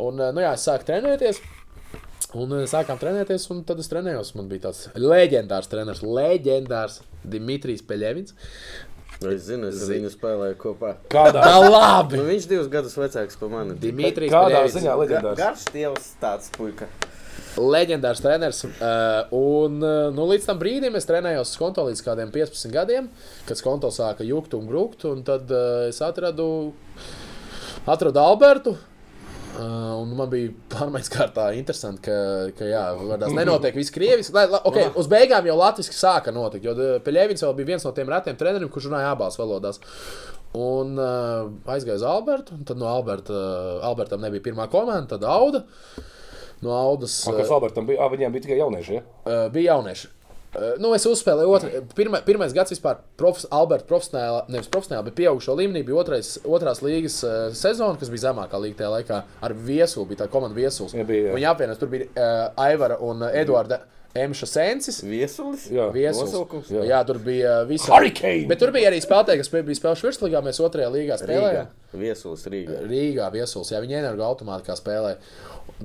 Un, 0.00 0.24
nu 0.32 0.44
jā, 0.44 0.54
es 0.56 0.64
sāku 0.68 0.88
trenēties. 0.88 1.42
Un 2.38 2.52
eh, 2.56 2.64
sākām 2.70 2.96
trenēties, 3.00 3.44
un 3.52 3.60
tad 3.68 3.80
es 3.82 3.90
trenējos. 3.92 4.32
Man 4.38 4.48
bija 4.48 4.70
tāds 4.70 4.86
leģendārs 4.96 5.68
treneris, 5.68 6.00
leģendārs 6.00 7.02
Dimitrijs 7.28 7.84
Peļevins. 7.86 8.36
Es 9.30 9.46
zinu, 9.46 9.68
es 9.70 9.82
ar 9.84 9.92
viņu 9.94 10.10
spēlēju 10.12 10.56
kopā. 10.60 10.94
Kādā, 11.12 11.42
Tā 11.46 11.54
labi! 11.76 12.18
Nu, 12.18 12.26
viņš 12.26 12.48
divus 12.50 12.68
gadus 12.72 12.96
vecāks 12.98 13.38
par 13.38 13.48
mani. 13.52 13.76
Dimitrijs 13.82 14.32
kādā 14.34 14.58
Peļevins. 14.64 14.76
ziņā 14.80 14.96
leģendārs? 15.02 15.38
Garš 15.38 15.64
tievs 15.72 16.10
tāds 16.22 16.50
puika. 16.56 16.88
Leģendārs 17.56 18.20
treneris. 18.24 18.62
Uh, 18.64 19.28
un 19.36 19.78
uh, 19.84 20.08
nu, 20.16 20.24
līdz 20.30 20.46
tam 20.48 20.58
brīdim 20.60 20.94
es 20.96 21.06
trenējos 21.08 21.52
skonto 21.56 21.84
līdz 21.86 22.00
kādiem 22.04 22.30
15 22.32 22.72
gadiem, 22.72 23.10
kad 23.48 23.60
skonto 23.60 23.90
sāka 23.92 24.24
jukt 24.24 24.54
un 24.56 24.66
brukt. 24.68 25.04
Un 25.08 25.20
tad 25.26 25.52
uh, 25.52 25.86
es 25.90 26.00
atradu, 26.04 26.72
atradu 27.86 28.20
Albertu. 28.22 28.74
Uh, 29.52 29.98
un 30.00 30.14
man 30.16 30.30
bija 30.32 30.48
pārmaiņas 30.72 31.10
kārtā 31.12 31.50
interesanti, 31.58 32.06
ka, 32.06 32.14
ka 32.56 32.68
jā, 32.70 32.84
vārdās 32.96 33.34
nenotiek 33.40 33.76
viss 33.76 33.92
krieviski. 33.92 34.32
Lai, 34.36 34.46
la, 34.48 34.62
okay, 34.68 34.88
uz 34.96 35.10
beigām 35.12 35.48
jau 35.48 35.58
latviešu 35.60 35.96
sāka 35.96 36.32
notikt, 36.32 36.64
jo 36.64 36.92
Peļēvins 37.04 37.44
vēl 37.44 37.58
bija 37.58 37.74
viens 37.74 37.84
no 37.84 37.92
tiem 37.96 38.12
retiem 38.12 38.38
treneriem, 38.40 38.70
kurš 38.72 38.88
runāja 38.88 39.12
abās 39.12 39.36
valodās. 39.40 39.82
Un 40.56 40.96
uh, 41.00 41.52
aizgāja 41.72 42.00
uz 42.00 42.06
Albertu, 42.08 42.56
un 42.56 42.64
tad 42.68 42.80
no 42.80 42.88
Alberta, 42.88 43.36
uh, 43.36 43.84
Albertam 43.88 44.24
nebija 44.24 44.44
pirmā 44.48 44.68
komanda, 44.72 45.14
tad 45.14 45.28
Auda. 45.28 45.64
No 46.62 46.74
Audas 46.76 47.14
Un 47.26 47.36
kas 47.36 47.50
Albertam 47.50 47.88
bija? 47.88 48.04
Ah, 48.04 48.10
viņiem 48.12 48.32
bija 48.32 48.46
tikai 48.46 48.60
jaunieši. 48.60 48.98
Ja? 48.98 49.04
uh, 49.26 49.46
bija 49.52 49.74
jaunieši. 49.74 50.12
Uh, 50.52 50.74
Nu, 50.82 50.90
es 50.92 51.06
uzspēlēju, 51.08 51.52
otru, 51.56 51.82
pirma, 51.96 52.20
pirmais 52.26 52.52
gads 52.52 52.74
vispār, 52.74 52.98
profes, 53.20 53.46
Alberta, 53.54 53.86
profesionālā, 53.88 54.42
nevis 54.52 54.68
profesionālā, 54.72 55.06
bet 55.06 55.16
pieaugušo 55.16 55.54
līmenī 55.56 55.80
bija 55.86 55.96
otrais, 56.02 56.34
otrās 56.44 56.82
līgas 56.84 57.16
uh, 57.24 57.38
sezona, 57.56 57.96
kas 58.00 58.12
bija 58.12 58.26
zemākā 58.26 58.60
līga 58.60 58.82
tajā 58.82 58.90
laikā 58.98 59.22
ar 59.48 59.56
viesulu. 59.56 60.04
Bija 60.10 60.24
tā 60.24 60.28
komanda 60.32 60.58
viesuls. 60.58 60.92
Ja 60.96 61.06
bija, 61.08 61.30
jā. 61.30 61.38
Viņi 61.38 61.48
apvienojas, 61.54 61.80
tur 61.80 61.92
bija 61.94 62.10
uh, 62.12 62.64
Aivara 62.66 63.00
un 63.00 63.24
uh, 63.24 63.32
Eduarda 63.42 63.80
Emša 64.14 64.46
Sensis. 64.50 65.00
Viesulis? 65.08 65.70
Jā. 65.72 65.88
Nosaukums? 66.12 66.68
Jā. 66.72 66.84
jā, 66.90 67.00
tur 67.08 67.20
bija 67.24 67.62
visi. 67.68 67.88
Hurricane! 67.88 68.44
Bet 68.50 68.60
tur 68.60 68.74
bija 68.74 68.92
arī 68.92 69.00
spēlētāji, 69.00 69.40
kas 69.40 69.52
bija 69.54 69.78
spēlējuši 69.80 70.08
virslīgā. 70.10 70.44
Mēs 70.44 70.60
otrajā 70.60 70.92
līgā 70.92 71.16
spēlējām. 71.22 71.72
Viesulis 71.98 72.46
Rīgā. 72.48 72.82
Rīgā 72.88 73.28
viesuls, 73.34 73.72
jā, 73.74 73.80
viņi 73.82 73.98
energo 74.00 74.24
automāti 74.26 74.68
kā 74.68 74.76
spēlē. 74.78 75.16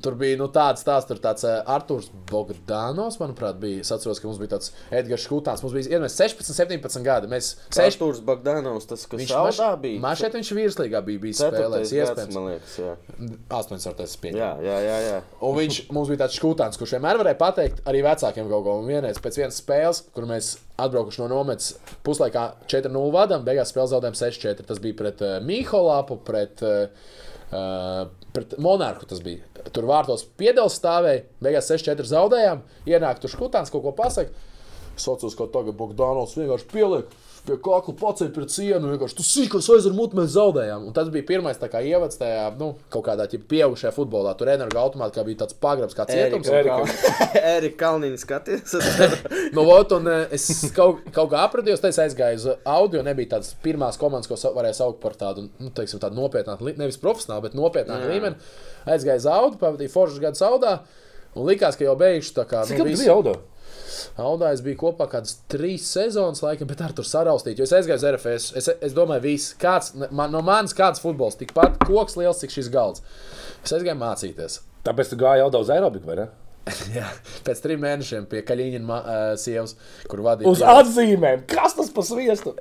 Tur 0.01 0.15
bija 0.17 0.37
nu, 0.37 0.47
tāds 0.53 0.81
stāsts, 0.83 1.09
tur 1.09 1.19
tāds 1.21 1.45
uh, 1.45 1.59
Arthurs 1.73 2.07
Bogdanovs, 2.29 3.17
manuprāt, 3.21 3.57
bija. 3.61 3.81
Es 3.81 3.91
atceros, 3.93 4.21
ka 4.21 4.29
mums 4.29 4.39
bija 4.41 4.55
tāds 4.55 4.71
Edgars 4.93 5.25
Škutāns. 5.25 5.63
Mums 5.65 5.73
bija 5.73 5.95
iedomājies 5.95 6.17
16, 6.21 6.53
17 6.53 7.05
gadi. 7.05 7.29
Mēs 7.31 7.55
6 7.73 7.97
Sešstūrs 7.97 8.21
Bagdanovs, 8.25 8.85
tas, 8.89 9.05
kas 9.09 9.21
Viņš 9.23 9.33
saudā 9.33 9.71
bija. 9.81 10.01
Mašēt 10.03 10.37
viņš 10.37 10.51
virslīgā 10.57 11.01
bija, 11.07 11.23
bija 11.23 11.39
spēlējis. 11.41 11.95
Iespējams, 11.97 12.37
man 12.37 12.47
liekas, 12.51 12.77
jā. 12.83 12.93
8. 13.57 14.05
es 14.05 14.15
pieņemu. 14.21 14.43
Jā, 14.43 14.51
jā, 14.67 14.77
jā, 14.85 14.97
jā. 15.07 15.17
Un 15.47 15.57
viņš 15.57 15.81
mums 15.97 16.13
bija 16.13 16.23
tāds 16.25 16.37
škūtāns, 16.37 16.79
kurš 16.79 16.97
vienmēr 16.97 17.21
varēja 17.23 17.41
pateikt 17.41 17.83
arī 17.89 18.05
vecākiem 18.05 18.49
kaut 18.51 18.65
ko. 18.67 18.77
Un 18.81 18.89
vienreiz 18.91 19.21
pēc 19.23 19.41
vienas 19.41 19.61
spēles, 19.63 20.03
kur 20.13 20.29
mēs 20.29 20.55
atbraukuši 20.77 21.23
no 21.23 21.27
nometnes 21.31 21.75
puslaikā 22.05 22.43
4-0 22.69 23.11
vadām, 23.13 23.45
beigās 23.47 23.71
spēlē 23.73 23.89
zaudējām 23.93 24.17
6-4. 24.19 24.65
Tas 24.69 24.81
bija 24.83 24.97
pret 24.99 25.23
uh, 25.25 25.37
Mīholāpu, 25.45 26.19
pret, 26.27 26.61
uh, 26.65 28.09
pret 28.35 28.57
bija. 29.25 29.45
Tur 29.73 29.89
vārtos 29.89 30.25
piedāvājums 30.39 30.77
stāvēja, 30.79 31.23
beigās 31.43 31.71
6-4 31.73 32.11
zaudējām. 32.11 32.61
Ienāk 32.89 33.23
tur 33.23 33.33
škūtāns 33.33 33.73
kaut 33.73 33.85
ko 33.87 33.95
pasakot. 33.97 34.45
Sociāls 34.97 35.37
kaut 35.37 35.51
tagad 35.53 35.77
Bogdanovs 35.77 36.37
vienkārši 36.37 36.69
pieliek. 36.71 37.11
Pie 37.47 37.55
kakla 37.63 37.93
pacēla 37.95 38.33
pret 38.35 38.51
sienu, 38.51 38.89
vienkārši 38.91 39.15
tu 39.15 39.23
sīkos 39.23 39.69
aizver 39.71 39.93
mutu, 39.95 40.17
mēs 40.19 40.33
zaudējām. 40.33 40.89
Un 40.89 40.95
tas 40.95 41.07
bija 41.13 41.23
pirmais 41.29 41.59
tā 41.61 41.69
kā 41.71 41.79
ievads 41.87 42.19
tajā, 42.19 42.49
nu, 42.59 42.73
kaut 42.91 43.05
kādā 43.05 43.23
pieaugušajā 43.31 43.93
futbolā. 43.95 44.33
Tur 44.35 44.51
energo 44.51 44.81
automātā 44.81 45.23
bija 45.23 45.45
tāds 45.45 45.55
pagrabs, 45.63 45.95
kā 45.95 46.03
cietums. 46.09 46.49
Erika, 46.51 47.77
Kalniņa 47.85 48.19
skaties. 48.23 48.75
Nu, 49.55 49.63
ot, 49.71 49.93
un, 49.95 50.09
eh, 50.11 50.35
es 50.35 50.43
kaut, 50.75 51.05
kaut 51.15 51.31
kā 51.31 51.39
apradījos, 51.47 51.79
tad 51.81 51.95
aizgāju 52.03 52.41
uz 52.41 52.47
audio. 52.67 53.01
Nebija 53.07 53.37
tādas 53.37 53.53
pirmās 53.63 53.97
komandas, 54.01 54.27
ko 54.27 54.35
varēja 54.57 54.81
saukt 54.81 54.99
par 55.01 55.15
tādu, 55.17 55.47
nu, 55.61 55.71
teiksim, 55.73 56.01
tādu 56.03 56.19
nopietnāku, 56.19 56.67
nevis 56.77 56.99
profesionālu, 57.01 57.47
bet 57.47 57.55
nopietnāku 57.57 58.11
līmeni. 58.11 58.35
Aizgāju 58.91 59.23
uz 59.23 59.29
audio, 59.31 59.59
pavadīju 59.63 59.93
foršus 59.93 60.23
gadus 60.23 60.43
audā. 60.45 60.79
Un 61.37 61.47
likās, 61.47 61.77
ka 61.79 61.87
jau 61.87 61.95
beigšu 61.99 62.35
tā 62.35 62.47
kā. 62.49 62.65
Cik 62.67 62.81
nu, 62.83 62.89
visu- 62.91 63.05
bija 63.05 63.15
audā? 63.15 63.37
Audā 64.21 64.51
es 64.55 64.61
biju 64.65 64.77
kopā 64.81 65.07
kādas 65.11 65.37
trīs 65.51 65.85
sezonas, 65.93 66.41
laikam, 66.45 66.67
bet 66.69 66.81
ar 66.85 66.93
tur 66.97 67.05
saraustīt. 67.07 67.59
Jo 67.61 67.67
es 67.67 67.73
aizgāju 67.77 67.99
uz 68.01 68.07
RFS. 68.13 68.49
Es, 68.61 68.69
es 68.89 68.95
domāju, 68.97 69.23
viss, 69.27 69.53
kāds, 69.61 69.93
man, 70.11 70.31
no 70.33 70.41
manis 70.45 70.75
kāds 70.77 71.01
futbols, 71.03 71.37
tikpat 71.39 71.79
koks 71.85 72.17
liels, 72.19 72.41
cik 72.43 72.53
šis 72.57 72.71
galds. 72.73 73.03
Es 73.63 73.73
aizgāju 73.77 73.99
mācīties. 74.01 74.59
Tāpēc 74.87 75.09
tu 75.13 75.19
gāji 75.19 75.43
audā 75.45 75.59
uz 75.63 75.71
aerobiku, 75.73 76.07
vai 76.11 76.19
ne? 76.23 76.27
Jā, 76.97 77.07
pēc 77.47 77.61
trim 77.63 77.79
mēnešiem 77.79 78.25
pie 78.27 78.41
Kaļiņa 78.43 78.81
uh, 78.83 79.19
sievas, 79.39 79.77
kur 80.11 80.19
vadīja. 80.25 80.51
Uz 80.51 80.59
pie- 80.59 80.73
atzīmēm! 80.73 81.45
Kas 81.47 81.77
tas 81.77 81.89
par 81.95 82.03
sviestu? 82.07 82.51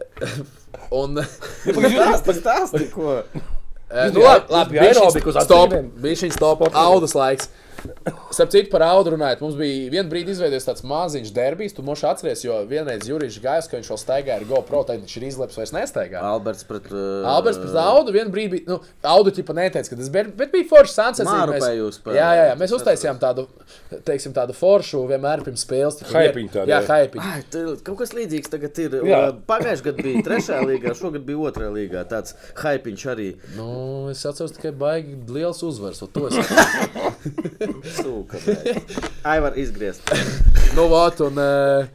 Un, 1.00 1.18
Pastāsti, 1.18 2.26
pastāsti, 2.30 2.84
ko. 2.94 3.16
Eh, 3.90 4.08
Jūs 4.08 4.14
Nu, 4.14 4.20
bijāt- 4.22 4.50
labi, 4.50 4.50
jūs 4.50 4.52
labi 4.54 4.76
bijāt 4.76 4.84
bija 4.86 4.92
aerobiku 4.94 5.30
uz 5.32 5.36
šis 5.40 5.46
stop, 5.48 5.66
atzīmēm? 5.72 5.88
bija 6.06 6.20
šis 6.22 6.36
stop, 6.38 6.62
audas 6.86 7.14
laiks. 7.18 7.48
Starp 7.50 7.65
citu, 8.52 8.70
par 8.70 8.82
audu 8.86 9.12
runājot, 9.16 9.40
mums 9.44 9.56
bija 9.58 9.90
viena 9.92 10.08
brīdi 10.10 10.32
izveidojies 10.34 10.66
tāds 10.68 10.84
maziņš 10.86 11.32
derbijs. 11.36 11.74
Tu 11.76 11.82
moši 11.86 12.06
atceries, 12.10 12.44
jo 12.44 12.58
vienreiz 12.68 13.06
Jurijs 13.08 13.38
gājis, 13.42 13.68
ka 13.70 13.78
viņš 13.80 13.90
vēl 13.92 14.00
staigāja 14.02 14.38
ar 14.40 14.44
GoPro, 14.48 14.82
tad 14.88 15.00
viņš 15.02 15.16
ir 15.20 15.26
izleps 15.28 15.56
vairs 15.60 15.72
nestaigā. 15.76 16.20
Alberts 16.22 16.64
pret. 16.68 16.88
Uh, 16.92 17.26
Alberts 17.28 17.58
pret 17.62 17.76
Audu 17.82 18.12
vienā 18.16 18.32
brīdī 18.32 18.50
bija. 18.56 18.64
Nu, 18.74 18.80
Audu 19.06 19.32
ķipa 19.36 19.54
neteica, 19.56 19.88
ka 19.92 19.96
tas 20.00 20.10
bija. 20.12 20.30
Bet 20.36 20.52
bija 20.54 20.68
foršs. 20.70 20.96
Māru 21.26 21.56
mēs- 21.56 21.64
spēlējāt. 22.00 22.16
Jā, 22.16 22.28
jā, 22.38 22.44
jā. 22.50 22.54
Mēs 22.62 22.72
uztaisījām 22.76 23.18
tādu, 23.22 23.46
teiksim, 24.06 24.32
tādu 24.36 24.54
foršu 24.56 25.02
vienmēr 25.10 25.42
pirms 25.46 25.64
spēles. 25.66 25.98
tipa 26.00 26.12
vien- 26.34 26.50
tādu, 26.56 26.70
Jā, 26.72 26.80
tu- 27.50 27.76
Kaut 27.86 27.98
kas 27.98 28.12
līdzīgs 28.16 28.50
tagad 28.50 28.78
ir. 28.78 28.90
Jā. 29.06 29.20
Pagājušajā 29.46 29.86
gadā 29.90 30.02
bija 30.02 30.22
trešā 30.26 30.60
līgā, 30.66 30.94
šogad 30.96 31.24
bija 31.28 31.38
otrā 31.50 31.68
līgā. 31.72 32.04
Tāds 32.08 32.34
hypiņš 32.56 33.04
arī. 33.14 33.28
Nu, 33.56 34.08
es 34.10 34.24
atceros 34.26 34.52
tikai 34.56 34.72
baigi 34.72 35.16
liels 35.28 35.62
uzvars. 35.62 36.02
to 36.12 36.26
es- 36.28 36.36
Sūka. 37.98 38.40
Ai, 39.26 39.40
var 39.44 39.58
izgriezt. 39.58 40.06
Nu, 40.76 40.86
vot, 40.92 41.20
un, 41.26 41.38
eh, 41.40 41.88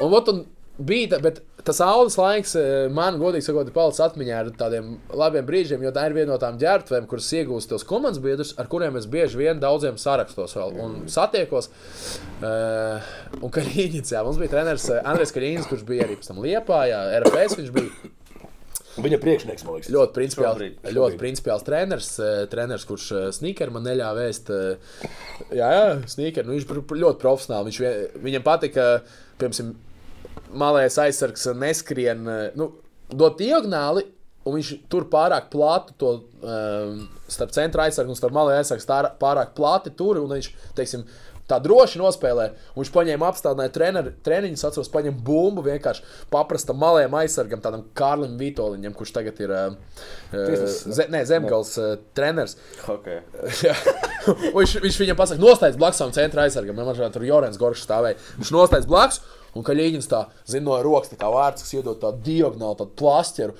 un, 0.00 0.12
vot, 0.12 0.28
un 0.32 0.44
bija, 0.82 1.18
bet 1.22 1.42
tas 1.62 1.78
audas 1.84 2.16
laiks 2.18 2.54
eh, 2.58 2.70
man, 2.92 3.18
godīgi 3.20 3.46
sakot, 3.46 3.68
ir 3.68 3.76
palicis 3.76 4.02
atmiņā 4.02 4.38
ar 4.40 4.50
tādiem 4.58 4.94
labiem 5.14 5.46
brīžiem, 5.46 5.84
jo 5.84 5.92
tā 5.94 6.06
ir 6.08 6.16
viena 6.16 6.32
no 6.32 6.38
tām 6.42 6.58
ģērbtuvēm, 6.62 7.06
kuras 7.10 7.28
iegūst 7.38 7.70
tos 7.70 7.86
komandas 7.88 8.22
biedrus, 8.24 8.54
ar 8.58 8.70
kuriem 8.72 8.98
es 8.98 9.06
bieži 9.10 9.38
vien 9.38 9.62
daudziem 9.62 10.00
sarakstos 10.00 10.56
vēl 10.58 10.74
un 10.82 10.96
satiekos. 11.12 11.70
Uh, 12.42 13.12
un 13.38 13.52
Kaļiņš, 13.54 14.16
jā, 14.16 14.24
mums 14.26 14.40
bija 14.40 14.56
treneris 14.56 14.88
Andrēs 14.98 15.34
Kaļiņš, 15.36 15.68
kurš 15.70 15.86
bija 15.86 16.08
arī 16.08 16.18
pēc 16.18 16.32
tam 16.32 16.42
Liepā, 16.42 16.82
jā, 16.90 17.04
RFS, 17.20 17.60
viņš 17.60 17.72
bija 17.76 18.12
Viņa 19.00 19.18
priekšnieks, 19.22 19.64
man 19.64 19.74
liekas. 19.78 19.90
ļoti 19.94 20.12
principiāls, 20.12 20.56
Šobrīd, 20.58 20.74
šobrīd. 20.82 20.96
ļoti 20.98 21.18
principiāls 21.22 21.64
treneris, 21.64 22.10
eh, 22.20 22.46
treneris 22.52 22.84
kurš 22.84 23.06
sneakeru 23.38 23.72
man 23.72 23.84
neļāva 23.84 24.18
vēst. 24.20 24.50
eh, 24.52 25.08
Jā, 25.56 25.68
jā 25.72 25.86
sneakeru, 26.06 26.46
nu, 26.46 26.58
viņš 26.58 26.66
ļoti 27.00 27.18
profesionāls. 27.22 27.68
Viņš, 27.70 27.78
vie- 27.80 28.08
viņam 28.22 28.42
patika, 28.44 29.02
piemēram, 29.38 29.74
malējais 30.52 30.98
aizsargs 31.06 31.46
neskrien, 31.56 32.26
eh, 32.28 32.50
nu, 32.54 32.72
dot 33.10 33.38
diagonāli. 33.38 34.04
Un 34.44 34.56
viņš 34.58 34.88
tur 34.90 35.04
pārāk 35.04 35.50
plati 35.52 35.92
to 35.96 36.24
um, 36.42 37.08
starp 37.28 37.52
centra 37.54 37.84
aizsargu 37.84 38.10
un 38.10 38.16
starp 38.18 38.32
malēju 38.34 38.58
aizsargu 38.58 39.14
pārāk 39.20 39.52
plati 39.54 39.92
tur. 39.94 40.18
un 40.18 40.28
Viņš, 40.34 40.48
teiksim, 40.74 41.04
tā 41.52 41.60
droši 41.62 42.00
nospēlē. 42.00 42.48
Un 42.72 42.82
viņš 42.82 42.92
paņēma 42.94 43.28
apstādināja 43.28 43.74
treneri, 43.76 44.14
treniņus, 44.24 44.64
atceros, 44.68 44.90
paņēma 44.92 45.22
bumbu 45.26 45.64
vienkārši 45.66 46.06
paprastam 46.32 46.80
malējam 46.82 47.16
aizsargam, 47.20 47.62
tādam 47.64 47.84
Kārlim 47.98 48.38
Vitoļņam, 48.40 48.96
kurš 48.96 49.14
tagad 49.18 49.40
ir 49.44 49.54
uh, 49.56 49.76
ze, 50.32 51.06
ne, 51.12 51.22
Zemgals 51.28 51.76
uh, 51.80 51.94
treneris. 52.16 52.56
Okay. 52.96 53.20
Viņš, 54.22 54.76
viņš 54.84 54.96
viņam 55.00 55.16
pasaka, 55.18 55.42
nostājas 55.42 55.78
blakus 55.78 55.98
savam 55.98 56.12
centra 56.14 56.44
aizsargam. 56.46 56.76
Man 56.78 56.86
liekas, 56.86 57.10
tur 57.14 57.24
Jorans 57.26 57.58
Goršs 57.58 57.82
stāvēja. 57.88 58.20
Viņš 58.38 58.52
nostājas 58.54 58.86
blakus. 58.86 59.18
Un 59.58 59.64
Kaļiņš 59.66 60.06
tā 60.08 60.22
zina 60.48 60.64
no 60.70 60.78
rokas, 60.84 61.10
tā 61.12 61.18
kā 61.20 61.28
vārds, 61.32 61.64
kas 61.64 61.74
iedod 61.76 61.98
tādu 62.00 62.22
diagonālu, 62.24 62.78
tādu 62.78 62.94
plasteru. 62.96 63.56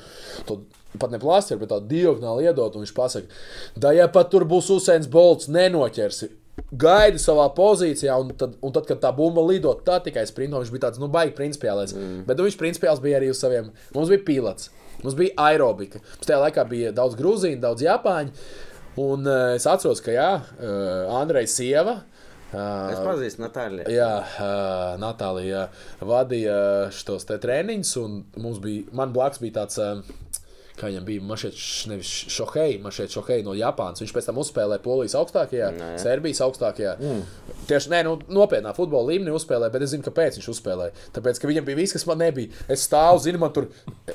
To, 0.49 0.63
pat 0.99 1.13
ne 1.13 1.21
plasteru, 1.21 1.61
bet 1.61 1.73
tādu 1.73 1.91
diagonālu 1.91 2.47
iedod. 2.47 2.77
Un 2.77 2.87
viņš 2.87 2.95
pasaka, 2.97 3.43
da 3.77 3.93
ja 3.97 4.09
pat 4.13 4.31
tur 4.33 4.47
būs 4.49 4.71
Usains 4.73 5.11
Bolts, 5.11 5.51
nenoķersi. 5.53 6.31
Gaidi 6.53 7.21
savā 7.21 7.47
pozīcijā, 7.57 8.15
un 8.21 8.33
tad, 8.37 8.59
un 8.61 8.73
tad 8.75 8.85
kad 8.88 9.01
tā 9.01 9.12
bumba 9.17 9.41
lido, 9.47 9.73
tā 9.87 9.99
tikai 10.05 10.27
sprinto. 10.29 10.61
Viņš 10.61 10.73
bija 10.75 10.87
tāds, 10.87 11.01
nu, 11.01 11.09
baigi 11.12 11.33
principiālais. 11.38 11.95
Mm. 11.97 12.27
Bet 12.29 12.37
nu, 12.37 12.47
viņš 12.49 12.59
principiāls 12.61 13.01
bija 13.05 13.21
arī 13.21 13.31
uz 13.33 13.41
saviem. 13.41 13.71
Mums 13.97 14.12
bija 14.12 14.25
pilots, 14.27 14.69
mums 15.01 15.17
bija 15.17 15.33
aerobika. 15.49 16.03
Mums 16.05 16.29
tajā 16.29 16.43
laikā 16.45 16.67
bija 16.69 16.93
daudz 16.97 17.17
grūzīnu, 17.17 17.61
daudz 17.62 17.85
japāņu. 17.87 18.37
Un 19.01 19.25
uh, 19.25 19.55
es 19.57 19.65
atceros, 19.69 20.05
ka 20.05 20.12
jā, 20.12 20.31
uh, 20.43 21.15
Andrejs 21.23 21.57
sieva. 21.57 22.03
Es 22.53 22.99
Uh, 22.99 23.07
pazīstu 23.07 23.41
Natāļu. 23.41 23.87
Jā, 23.88 24.11
uh, 24.21 24.99
Natālija 25.01 25.71
vadīja 26.05 26.57
šos 26.93 27.25
treniņus, 27.25 27.93
un 28.03 28.19
mums 28.37 28.61
bija, 28.61 28.85
man 28.93 29.15
blakus 29.17 29.41
bija 29.41 29.62
tāds, 29.62 29.81
uh, 29.81 30.03
kā 30.81 30.89
viņam 30.91 31.05
bija, 31.05 31.37
š- 31.53 31.89
nevis 31.91 32.11
šohei, 32.33 32.79
man 32.83 32.93
šeit 32.93 33.13
šohei 33.15 33.43
no 33.45 33.53
Japānas. 33.57 34.01
Viņš 34.03 34.13
pēc 34.17 34.27
tam 34.31 34.39
uzspēlēja 34.43 34.83
Polijas 34.83 35.15
augstākajā, 35.19 35.71
Nē. 35.77 35.91
Serbijas 36.01 36.41
augstākajā. 36.47 36.95
Mm. 37.01 37.23
Tieši 37.69 37.91
nē, 37.93 38.01
nu, 38.05 38.17
nopietnā 38.29 38.73
futbola 38.75 39.13
līmenī 39.13 39.31
uzspēlēja, 39.37 39.71
bet 39.73 39.83
es 39.87 39.93
zinu, 39.95 40.03
kāpēc 40.07 40.39
viņš 40.41 40.49
uzspēlēja. 40.55 40.93
Tāpēc, 41.15 41.39
ka 41.43 41.51
viņam 41.51 41.65
bija 41.69 41.77
viss, 41.79 41.93
kas 41.95 42.07
man 42.11 42.19
nebija. 42.25 42.51
Es 42.73 42.87
stāvu, 42.89 43.21
zinu, 43.23 43.39
man 43.39 43.53
tur, 43.55 43.69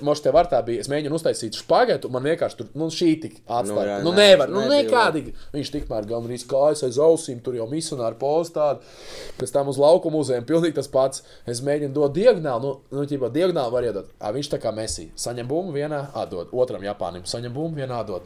moš 0.03 0.21
te 0.25 0.31
var 0.35 0.49
tā 0.51 0.59
bija, 0.65 0.81
es 0.83 0.89
mēģinu 0.91 1.15
uztaisīt 1.15 1.55
špagētu, 1.61 2.09
un 2.09 2.17
man 2.17 2.23
vienkārši 2.27 2.57
tur, 2.59 2.67
nu, 2.75 2.89
šī 2.91 3.11
tik 3.23 3.37
atstāja. 3.47 3.97
jā, 3.97 4.01
Nu, 4.03 4.11
nē, 4.11 4.27
nevar, 4.33 4.49
nu, 4.51 4.65
nekādīgi. 4.67 5.33
Viņš 5.53 5.71
tikmēr 5.77 6.05
gandrīz 6.09 6.43
kājas 6.49 6.83
aiz 6.83 6.97
ausīm, 6.99 7.39
tur 7.43 7.55
jau 7.55 7.67
misionāri 7.71 8.19
postādi. 8.19 8.83
Pēc 9.39 9.53
tam 9.55 9.69
uz 9.71 9.77
lauku 9.79 10.11
muzeja 10.13 10.41
pilnīgi 10.41 10.75
tas 10.81 10.87
pats. 10.91 11.23
Es 11.47 11.61
mēģinu 11.65 11.93
dot 11.95 12.13
diagonāli, 12.17 12.61
nu, 12.65 12.73
nu 12.91 13.05
ķipā, 13.07 13.31
diagonāli 13.33 13.71
var 13.73 13.87
iedot. 13.87 14.11
À, 14.19 14.33
viņš 14.35 14.51
tā 14.53 14.59
kā 14.61 14.73
mesī. 14.75 15.07
Saņem 15.15 15.47
bumbu 15.47 15.73
vienā, 15.77 16.03
atdod. 16.17 16.46
Iedod 16.47 16.67
otram 16.67 16.83
Japānim. 16.83 17.25
Saņem 17.25 17.53
bumbu, 17.53 17.79
vienā 17.81 18.05
dod. 18.05 18.23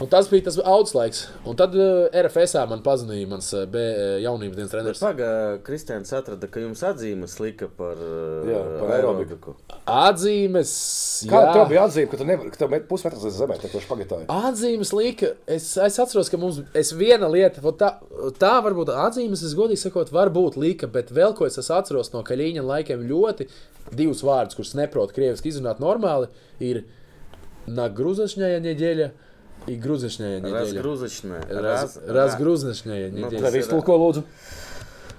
Un 0.00 0.08
tas 0.08 0.28
bija 0.28 0.44
tas 0.44 0.58
augs 0.58 0.94
laiks. 0.94 1.28
Un 1.46 1.56
tad 1.56 1.74
uh, 1.74 2.08
RFS 2.12 2.56
man 2.68 2.82
pazudīja 2.82 3.28
mans 3.28 3.52
uh, 3.54 3.66
B 3.66 3.76
uh, 3.76 4.18
jaunības 4.22 4.56
dienas 4.56 4.72
treneris. 4.72 5.00
Pagaidām, 5.00 5.62
Kristians 5.64 6.12
atrada, 6.12 6.48
ka 6.48 6.60
jums 6.60 6.82
atzīmes 6.82 7.38
lika 7.40 7.68
par, 7.68 7.96
uh, 7.96 8.48
Jā, 8.48 8.62
par 8.80 8.94
aerobiku. 8.96 9.56
Atzīmes. 9.86 10.72
Kā 11.30 11.42
jā. 11.42 11.52
tev 11.54 11.68
bija 11.70 11.86
atzīme, 11.86 12.10
ka 12.10 12.20
tu 12.20 12.26
nevari, 12.28 12.52
ka 12.52 12.62
tev 12.62 12.72
met 12.72 12.88
pusmetrs 12.88 13.24
aiz 13.26 13.38
zemē, 13.40 13.58
tā 13.62 13.70
kā 13.72 13.82
špagetāji? 13.84 14.28
Atzīmes 14.32 14.92
lika. 14.96 15.32
Es, 15.46 15.70
es 15.80 16.00
atceros, 16.02 16.30
ka 16.32 16.40
mums 16.40 16.60
ir 16.60 16.92
viena 16.98 17.30
lieta, 17.30 17.62
vot 17.64 17.78
tā, 17.80 17.94
tā 18.40 18.56
varbūt 18.64 18.92
atzīmes, 19.06 19.44
es 19.46 19.56
godīgi 19.56 19.86
sakot, 19.86 20.12
varbūt 20.14 20.58
lika, 20.60 20.90
bet 20.90 21.12
vēl 21.14 21.36
ko 21.36 21.48
es 21.48 21.58
atceros 21.66 22.12
no 22.12 22.22
Kaļīņa 22.26 22.64
laikiem 22.66 23.06
ļoti 23.06 23.48
divus 23.94 24.22
vārdus, 24.26 24.56
kurus 24.58 24.74
neprotu 24.78 25.14
krieviski 25.16 25.50
izrunāt 25.52 25.80
normāli, 25.82 26.30
ir 26.62 26.84
Nagruzešņaja 27.67 28.59
nedēļa 28.65 29.11
и 29.67 29.75
грузочная 29.77 30.39
неделя. 30.39 30.59
Разгрузочная. 30.65 31.41
Раз, 31.49 31.97
разгрузочная 32.07 33.11
Ну, 33.11 33.27
неделя. 33.27 33.41
Tev 33.51 33.59
iztulko 33.61 33.93
lūdzu. 34.01 34.23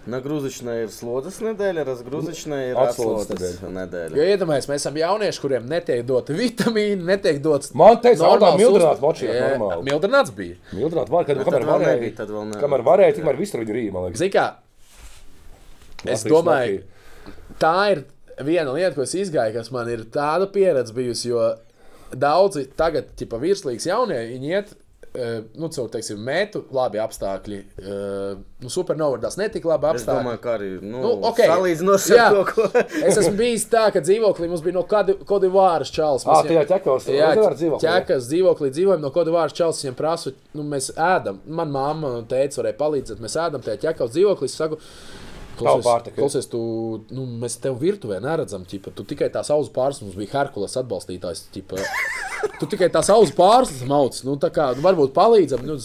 Nagruzičная 0.03 0.81
ir 0.83 0.89
slodzes 0.91 1.37
nedēļa, 1.47 1.85
razgruzičная 1.87 2.73
ir 2.73 2.79
Atslodzes 2.83 3.29
atslodzes 3.31 3.61
Jo 3.63 3.69
nedēļa. 3.71 4.25
iedomājieties, 4.33 4.67
mēs 4.67 4.81
esam 4.83 4.97
jaunieši, 4.99 5.41
kuriem 5.45 5.69
netiek 5.71 6.01
doti 6.05 6.35
vitamīni, 6.35 7.05
netiek 7.07 7.39
dots. 7.45 7.71
Man 7.79 8.01
teica, 8.03 8.19
ka 8.25 8.33
normāls 8.33 8.59
mildrināt 8.59 8.97
uzturs. 8.99 9.05
močī 9.05 9.29
ir 9.31 9.37
Jā, 9.39 9.53
normāli. 9.53 9.87
Mildrināts 9.87 10.35
bija. 10.35 10.57
Mildrināt 10.75 11.09
var, 11.15 11.25
kad 11.29 11.39
Bet 11.39 11.47
kamēr 11.47 11.61
tad 11.63 11.69
vēl 11.69 11.79
varēja, 11.79 11.95
nebija, 12.01 12.17
tad 12.19 12.29
vēl 12.35 12.45
nebija. 12.51 12.63
kamēr 12.65 12.83
varēja, 12.91 13.15
tikmēr 13.21 13.39
visur 13.39 13.63
viņi 13.63 13.77
rīja, 13.79 13.93
man 13.95 14.03
liekas. 14.09 14.19
Zini, 14.19 14.35
kā 14.35 14.47
es 16.03 16.25
Latvijas 16.25 16.27
domāju, 16.35 16.83
Latvija. 16.83 17.55
tā 17.63 17.77
ir 17.95 18.03
viena 18.43 18.75
lieta, 18.75 18.95
ko 18.99 19.03
es 19.07 19.15
izgāju, 19.15 19.55
kas 19.55 19.71
man 19.71 19.89
ir 19.89 20.03
tāda 20.11 20.51
pieredze 20.51 20.93
bijusi. 20.93 21.29
Jo 21.31 21.55
daudzi 22.16 22.68
tagad, 22.78 23.14
tipā 23.20 23.40
virslīgas 23.42 23.88
jaunie, 23.90 24.20
viņi 24.34 24.54
iet. 24.54 24.76
eh, 25.18 25.42
Nu, 25.58 25.68
caur, 25.74 25.88
teiksim, 25.90 26.20
metu, 26.22 26.60
labi 26.72 27.00
apstākļi. 27.02 27.58
Uh, 27.82 28.38
nu, 28.62 28.70
supernovā 28.70 29.18
tas 29.22 29.38
netika 29.40 29.66
labi 29.72 29.88
Es 29.88 30.04
apstākļi. 30.04 30.20
domāju, 30.22 30.42
ka 30.44 30.52
arī 30.58 30.68
nu, 30.84 31.00
Nu, 31.02 31.12
ok. 31.26 31.40
salīdzinot 31.48 32.06
ar 32.20 32.34
to, 32.36 32.44
ko. 32.52 32.68
Es 33.08 33.18
esmu 33.18 33.34
bijis 33.40 33.66
tā, 33.72 33.88
ka 33.96 34.02
dzīvoklī 34.04 34.50
mums 34.52 34.62
bija 34.62 34.76
no 34.78 34.84
Kodivāras 34.86 35.90
čalis. 35.96 36.26
Mēs 36.28 36.46
tajā 36.52 36.66
ķekos, 36.70 37.08
Jā, 37.10 37.32
dzīvoklī, 37.34 37.82
ķekas 37.88 38.30
dzīvoklī 38.30 38.70
dzīvojam 38.76 39.02
no 39.02 39.10
Kodivāras 39.16 39.54
čalis. 39.58 39.82
Viņam 39.86 39.98
prasa, 39.98 40.36
nu, 40.54 40.64
mēs 40.76 40.92
ēdam. 40.94 41.40
Man 41.48 41.72
mamma 41.74 42.14
un 42.20 42.28
teica, 42.30 42.62
varēja 42.62 42.78
palīdzēt. 42.84 43.24
Mēs 43.24 43.40
ēdam 43.48 43.66
tajā 43.66 43.82
ķekos 43.88 44.14
dzīvoklī. 44.14 44.52
Es 44.52 44.60
saku, 44.60 44.78
Ja? 46.14 46.22
Klausies, 46.22 46.50
tu, 46.52 46.62
nu, 47.14 47.26
mēs 47.42 47.58
tev 47.64 47.80
virtuvē 47.82 48.20
neredzam, 48.24 48.66
ķipa, 48.68 48.94
tu 48.98 49.06
tikai 49.08 49.30
tās 49.34 49.52
auzu 49.54 49.74
pārslas, 49.76 50.06
mums 50.06 50.18
bija 50.20 50.34
Herkules 50.36 50.78
atbalstītājs. 50.82 51.48
Ķipa. 51.56 51.82
Tu 52.62 52.68
tikai 52.70 52.90
tās 52.94 53.10
auzu 53.14 53.34
pārslas 53.38 53.86
mauc, 53.90 54.18
nu, 54.28 54.36
tā 54.42 54.52
kā, 54.54 54.70
nu, 54.78 54.84
varbūt 54.86 55.14
palīdzam, 55.16 55.64
nu, 55.66 55.78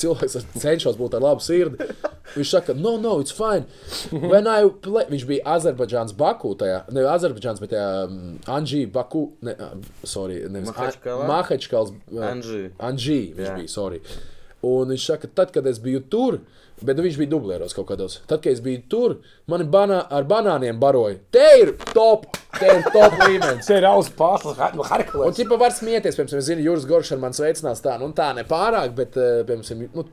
cilvēks 0.00 0.40
cenšos 0.58 0.98
būt 0.98 1.16
ar 1.18 1.26
labu 1.28 1.44
sirdi. 1.44 1.86
Viņš 2.34 2.50
saka, 2.54 2.74
no, 2.78 2.94
no, 3.02 3.16
it's 3.22 3.34
fine. 3.34 3.66
When 4.10 4.46
I 4.46 4.68
play... 4.82 5.06
Viņš 5.10 5.24
bija 5.26 5.56
Azerbaidžāns 5.56 6.14
Baku, 6.18 6.52
tajā, 6.58 6.84
ne 6.94 7.02
Azerbaidžāns, 7.10 7.62
bet 7.62 7.72
tajā 7.74 7.88
um, 8.06 8.20
Anģī 8.58 8.84
Baku, 8.92 9.24
ne, 9.46 9.56
uh, 9.58 10.04
sorry, 10.06 10.44
nevis? 10.46 10.70
Mahačkals. 10.70 11.94
uh, 12.14 12.22
Anžī. 12.30 12.62
Anģī 12.78 13.20
viņš 13.38 13.48
Jā. 13.48 13.56
bija, 13.58 13.72
sorry. 13.72 14.02
Un 14.66 14.92
viņš 14.94 15.08
saka, 15.10 15.30
tad, 15.40 15.50
kad 15.54 15.66
es 15.66 15.80
biju 15.82 16.04
tur, 16.12 16.38
bet 16.84 16.98
nu, 16.98 17.04
viņš 17.06 17.18
bija 17.20 17.32
dublēros 17.32 17.74
kaut 17.76 17.88
kādos. 17.90 18.18
Tad, 18.30 18.42
kad 18.44 18.52
es 18.52 18.62
biju 18.64 18.82
tur, 18.92 19.16
mani 19.50 19.66
banā, 19.70 20.02
ar 20.10 20.28
banāniem 20.28 20.78
baroja. 20.80 21.18
Te 21.34 21.46
ir 21.62 21.74
top, 21.92 22.26
te 22.58 22.70
ir 22.78 22.86
top 22.92 23.18
līmenis. 23.26 23.66
Tas 23.66 23.74
ir 23.76 23.88
auss 23.90 24.12
pārslas, 24.16 24.60
no 24.74 24.84
Un 24.84 24.90
Harkules. 24.90 25.36
tipā 25.38 25.58
var 25.60 25.74
smieties, 25.76 26.18
piemēram, 26.18 26.46
zinu, 26.46 26.64
Juris 26.68 26.88
Goršs 26.88 27.14
ar 27.16 27.22
mani 27.22 27.38
sveicinās 27.38 27.84
tā, 27.84 27.98
nu 28.00 28.10
tā 28.16 28.32
nepārāk, 28.38 28.94
bet, 28.96 29.18
eh, 29.20 29.42
piemēram, 29.48 29.90
nu, 29.94 30.06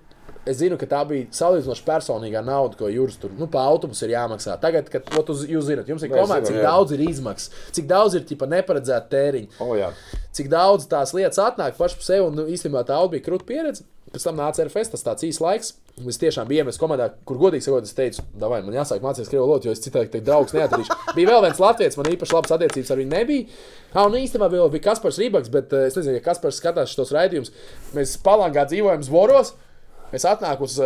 es 0.48 0.60
zinu, 0.62 0.78
ka 0.80 0.88
tā 0.90 1.02
bija 1.08 1.28
salīdzinoši 1.36 1.84
personīgā 1.88 2.42
nauda, 2.46 2.78
ko 2.80 2.90
Juris 2.92 3.18
tur, 3.20 3.34
nu, 3.38 3.50
pa 3.52 3.66
autobusu 3.68 4.06
ir 4.08 4.14
jāmaksā. 4.16 4.56
Tagad, 4.64 4.88
kad 4.92 5.10
o, 5.18 5.24
tu, 5.28 5.36
jūs 5.48 5.68
zināt, 5.68 5.90
jums 5.92 6.06
ir 6.06 6.14
zinām, 6.14 6.46
cik 6.46 6.60
jā. 6.60 6.64
daudz 6.64 6.96
ir 6.96 7.04
izmaksas, 7.08 7.52
cik 7.76 7.90
daudz 7.90 8.16
ir, 8.16 8.24
tipā, 8.30 8.48
neparedzēta 8.52 9.12
tēriņa 9.12 9.60
O, 9.64 9.74
jā. 9.80 9.92
cik 10.38 10.52
daudz 10.54 10.88
tās 10.92 11.12
lietas 11.18 11.42
atnāk 11.44 11.76
pašai 11.80 12.00
par 12.00 12.08
sevi. 12.08 12.28
Un 12.28 12.40
nu, 12.40 12.48
īstenībā 12.54 12.86
tā 12.88 13.00
bija 13.12 13.26
krūta 13.28 13.48
pieredze. 13.50 13.84
Pēc 14.14 14.24
tam 14.24 14.40
nāca 14.40 14.64
RFS, 14.64 14.94
tas 14.96 15.04
tāds 15.04 15.28
īsts 15.28 15.44
laiks. 15.44 15.74
Es 16.06 16.20
tiešām 16.22 16.46
biju 16.46 16.62
iemetis 16.62 16.78
komandā, 16.78 17.08
kur 17.26 17.40
godīgi 17.42 17.66
sakot, 17.66 17.88
es 17.88 17.96
teicu, 17.98 18.22
vai 18.38 18.60
man 18.62 18.76
jāsāk 18.76 19.02
mācīties 19.02 19.32
krievu 19.32 19.48
valodu, 19.48 19.66
jo 19.66 19.74
es 19.74 19.82
citādi 19.82 20.12
teikt, 20.14 20.28
draugs 20.28 20.54
neatradīšu. 20.54 20.94
Bija 21.18 21.32
vēl 21.32 21.48
viens 21.48 21.62
latviečs, 21.64 21.98
man 21.98 22.10
īpaši 22.12 22.36
labas 22.38 22.54
attiecības 22.54 22.92
ar 22.94 23.02
viņu 23.02 23.14
nebija. 23.16 23.62
Ha, 23.96 24.04
un 24.04 24.18
īstenībā 24.20 24.50
bija, 24.54 24.68
bija 24.70 24.84
Kaspars 24.92 25.18
Rībaks, 25.18 25.50
bet 25.50 25.74
es 25.74 25.98
nezinu, 25.98 26.20
ja 26.20 26.26
Kaspars 26.26 26.60
skatās 26.62 26.94
šos 26.94 27.16
raidījumus. 27.16 27.50
Mēs 27.98 28.14
palangā 28.22 28.68
dzīvojam 28.70 29.08
Zvoros. 29.08 29.56
Es 30.14 30.24
atnāku 30.24 30.64
uz 30.64 30.78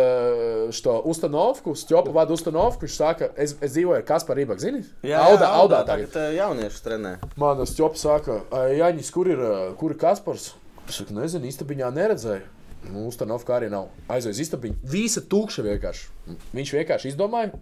šo 0.74 0.96
ustanovku, 1.12 1.76
Stjopu 1.78 2.14
vadu 2.14 2.34
ustanovku. 2.38 2.86
Viņš 2.86 2.96
saka, 2.96 3.28
es, 3.36 3.52
es 3.60 3.76
dzīvoju 3.76 4.00
ar 4.00 4.06
Kasparu 4.08 4.40
Rībaku. 4.40 4.64
Zini? 4.64 4.80
Audā, 5.12 5.52
audā 5.60 5.82
tagad. 5.86 6.08
tagad 6.14 6.32
eh, 6.32 6.38
jaunieši 6.40 6.82
trenē. 6.86 7.12
Man 7.38 7.62
ķops 7.68 8.08
saka, 8.08 8.40
Jaņģis, 8.80 9.12
kur 9.14 9.30
ir, 9.30 9.44
kur 9.78 9.94
ir 9.94 10.00
Kaspars? 10.00 10.50
Es 10.88 10.98
saku, 10.98 11.14
nezinu, 11.20 11.52
istabiņā 11.52 11.92
neredzēju. 12.00 12.61
Nu, 12.90 13.06
Ustanovka 13.08 13.54
arī 13.60 13.68
nav. 13.70 13.86
Aizvien 14.10 14.34
uz 14.34 14.40
istabiņu. 14.42 14.74
Visa 14.90 15.20
tukša 15.22 15.62
vienkārši. 15.62 16.08
Viņš 16.56 16.72
vienkārši 16.78 17.12
izdomāja. 17.12 17.52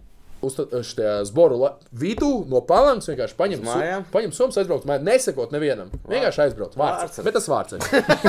Šajā 0.41 1.19
zboru 1.29 1.59
la- 1.61 1.75
vidū 1.93 2.47
no 2.49 2.63
palangas 2.65 3.05
vienkārši 3.11 3.35
paņem 3.37 3.59
Uz 3.61 3.67
mājām? 3.67 4.05
Paņem 4.11 4.31
summas, 4.33 4.57
aizbraukt, 4.57 4.87
mājā, 4.89 5.03
nesakot 5.05 5.51
nevienam. 5.53 5.91
Vienkārši 6.09 6.41
aizbraukt. 6.47 6.73
Vārds. 6.81 7.19
Vārds. 7.19 7.23
Bet 7.27 7.33
tas 7.37 7.47
vārds. 7.51 7.77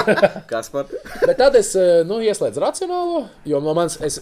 Kas 0.52 0.68
par? 0.68 0.92
Bet 1.24 1.38
tad 1.40 1.56
es 1.56 1.72
eh, 1.74 2.02
nu, 2.04 2.20
ieslēdzu 2.20 2.60
racionālo, 2.60 3.24
jo 3.48 3.60
no 3.64 3.72
manis 3.78 3.96
es 4.04 4.20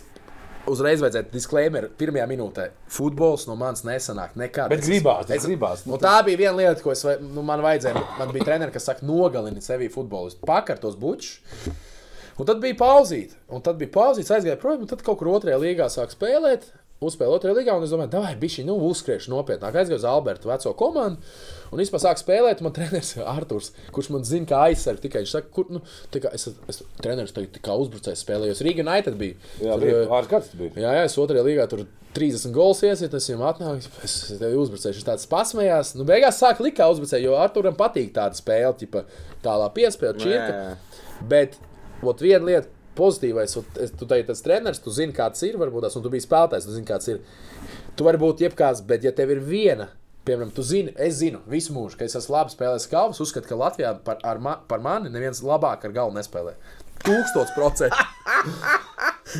uzreiz 0.70 1.02
vajadzētu 1.02 1.32
disclaimer 1.34 1.88
pirmajā 1.98 2.28
minūtē. 2.30 2.68
Futbols 2.94 3.48
no 3.50 3.56
manis 3.58 3.82
nesanāk 3.82 4.36
nekad. 4.38 4.70
Bet 4.70 4.86
gribās, 4.86 5.26
es- 5.34 5.48
gribās. 5.50 5.82
Nu, 5.90 5.98
tā 5.98 6.20
bija 6.22 6.38
viena 6.44 6.54
lieta, 6.60 6.78
ko 6.86 6.92
es, 6.94 7.02
vai- 7.02 7.18
nu, 7.18 7.42
man 7.42 7.58
vajadzēja. 7.66 8.04
Man 8.20 8.30
bija 8.30 8.46
treneris, 8.52 8.76
kas 8.78 8.86
saka, 8.92 9.02
nogalini 9.08 9.58
sevi 9.66 9.90
futbolistu, 9.90 10.46
pakartos 10.46 10.94
bučus. 10.94 11.40
Un 12.40 12.46
tad 12.48 12.60
bija 12.62 12.76
pauzīt, 12.80 13.34
un 13.52 13.64
tad 13.64 13.76
bija 13.80 13.92
pauzīt, 13.92 14.30
aizgāja 14.32 14.60
projām, 14.60 14.86
un 14.86 14.90
tad 14.90 15.02
kaut 15.04 15.18
kur 15.20 15.28
otrajā 15.34 15.58
līgā 15.60 15.90
sāk 15.92 16.14
spēlēt. 16.14 16.70
Uzspēlēja 17.00 17.38
otrajā 17.38 17.56
līgā, 17.56 17.74
un 17.78 17.84
es 17.86 17.92
domāju, 17.94 18.20
vai 18.20 18.34
bišķi, 18.36 18.66
nu, 18.68 18.74
uzskriešu 18.90 19.30
nopietnāk. 19.32 19.76
Aizgāju 19.80 20.02
uz 20.02 20.04
Albertu 20.04 20.50
veco 20.50 20.72
komandu, 20.76 21.30
un 21.72 21.80
vispār 21.80 22.02
sāk 22.02 22.20
spēlēt. 22.20 22.60
Man 22.64 22.74
treneris 22.76 23.14
Arthurs, 23.24 23.70
kurš 23.96 24.10
man 24.12 24.26
zina, 24.28 24.48
kā 24.50 24.58
aizsargs, 24.66 25.00
tikai 25.04 25.22
viņš 25.22 25.32
saka, 25.32 25.48
kur, 25.54 25.70
nu, 25.72 25.80
es, 26.12 26.44
es 26.68 26.82
treneris 27.00 27.32
tagad 27.36 27.56
kā 27.64 27.76
uzbrucējs 27.80 28.24
spēlējos. 28.26 28.60
Rīga 28.66 28.84
United 28.84 29.16
bija. 29.20 29.38
Jā, 29.62 29.78
Tur, 29.78 29.86
bija 29.86 30.02
eh, 30.02 30.12
pāris 30.12 30.52
bija. 30.60 30.74
Jā, 30.76 30.92
jā, 30.98 31.06
es 31.08 31.16
otrajā 31.24 31.46
līgā 31.48 31.66
tur 31.72 31.86
30 32.20 32.52
gols 32.52 32.84
iesiet, 32.84 33.16
es 33.16 33.30
viņam 33.30 33.46
atnāku, 33.48 33.90
es 34.04 34.18
tevi 34.34 34.60
uzbrucēju, 34.60 34.98
viņš 34.98 35.08
tāds 35.08 35.28
pasmējās. 35.30 35.94
Nu, 35.96 36.04
beigās 36.08 36.40
sāk 36.42 36.60
likt 36.60 36.82
kā 36.82 36.90
uzbrucēju, 36.92 37.30
jo 37.30 37.40
Arturam 37.40 37.80
patīk 37.80 38.12
tāda 38.16 38.36
spēle, 38.36 38.74
tipa 38.80 39.04
tālā 39.44 39.72
piespēle, 39.72 40.18
čirka. 40.20 41.24
Bet, 41.30 41.56
ot, 42.02 42.20
viena 42.24 42.44
lieta, 42.46 42.68
pozitīvais, 42.96 43.54
es- 43.80 43.92
tu 43.96 44.06
teici, 44.06 44.26
tas 44.26 44.42
treneris, 44.42 44.80
tu 44.82 44.90
zini, 44.90 45.12
kāds 45.16 45.42
ir, 45.46 45.56
varbūt 45.56 45.82
tas, 45.86 45.96
un 45.96 46.02
tu 46.02 46.10
biji 46.10 46.26
spēlētājs, 46.26 46.66
tu 46.66 46.74
zini, 46.74 46.86
kāds 46.86 47.08
ir. 47.08 47.20
Tu 47.96 48.04
vari 48.04 48.18
būt 48.18 48.42
jebkāds, 48.44 48.82
bet, 48.86 49.02
ja 49.04 49.12
tev 49.12 49.30
ir 49.30 49.40
viena, 49.40 49.88
piemēram, 50.26 50.52
tu 50.52 50.62
zini, 50.62 50.92
es 50.96 51.14
zinu 51.20 51.40
visu 51.48 51.72
mūžu, 51.72 51.96
ka 51.96 52.04
es 52.04 52.14
esmu 52.18 52.34
labi 52.34 52.50
spēlējis 52.50 52.90
galvas, 52.90 53.20
uzskatu, 53.20 53.48
ka 53.48 53.56
Latvijā 53.56 53.94
par, 54.04 54.18
ar 54.22 54.38
ma, 54.38 54.56
par 54.68 54.80
mani 54.80 55.08
neviens 55.08 55.40
labāk 55.42 55.84
ar 55.84 55.92
galvu 55.92 56.18
nespēlē. 56.18 56.54
Tūkstots 57.04 57.54
procentu. 57.56 57.96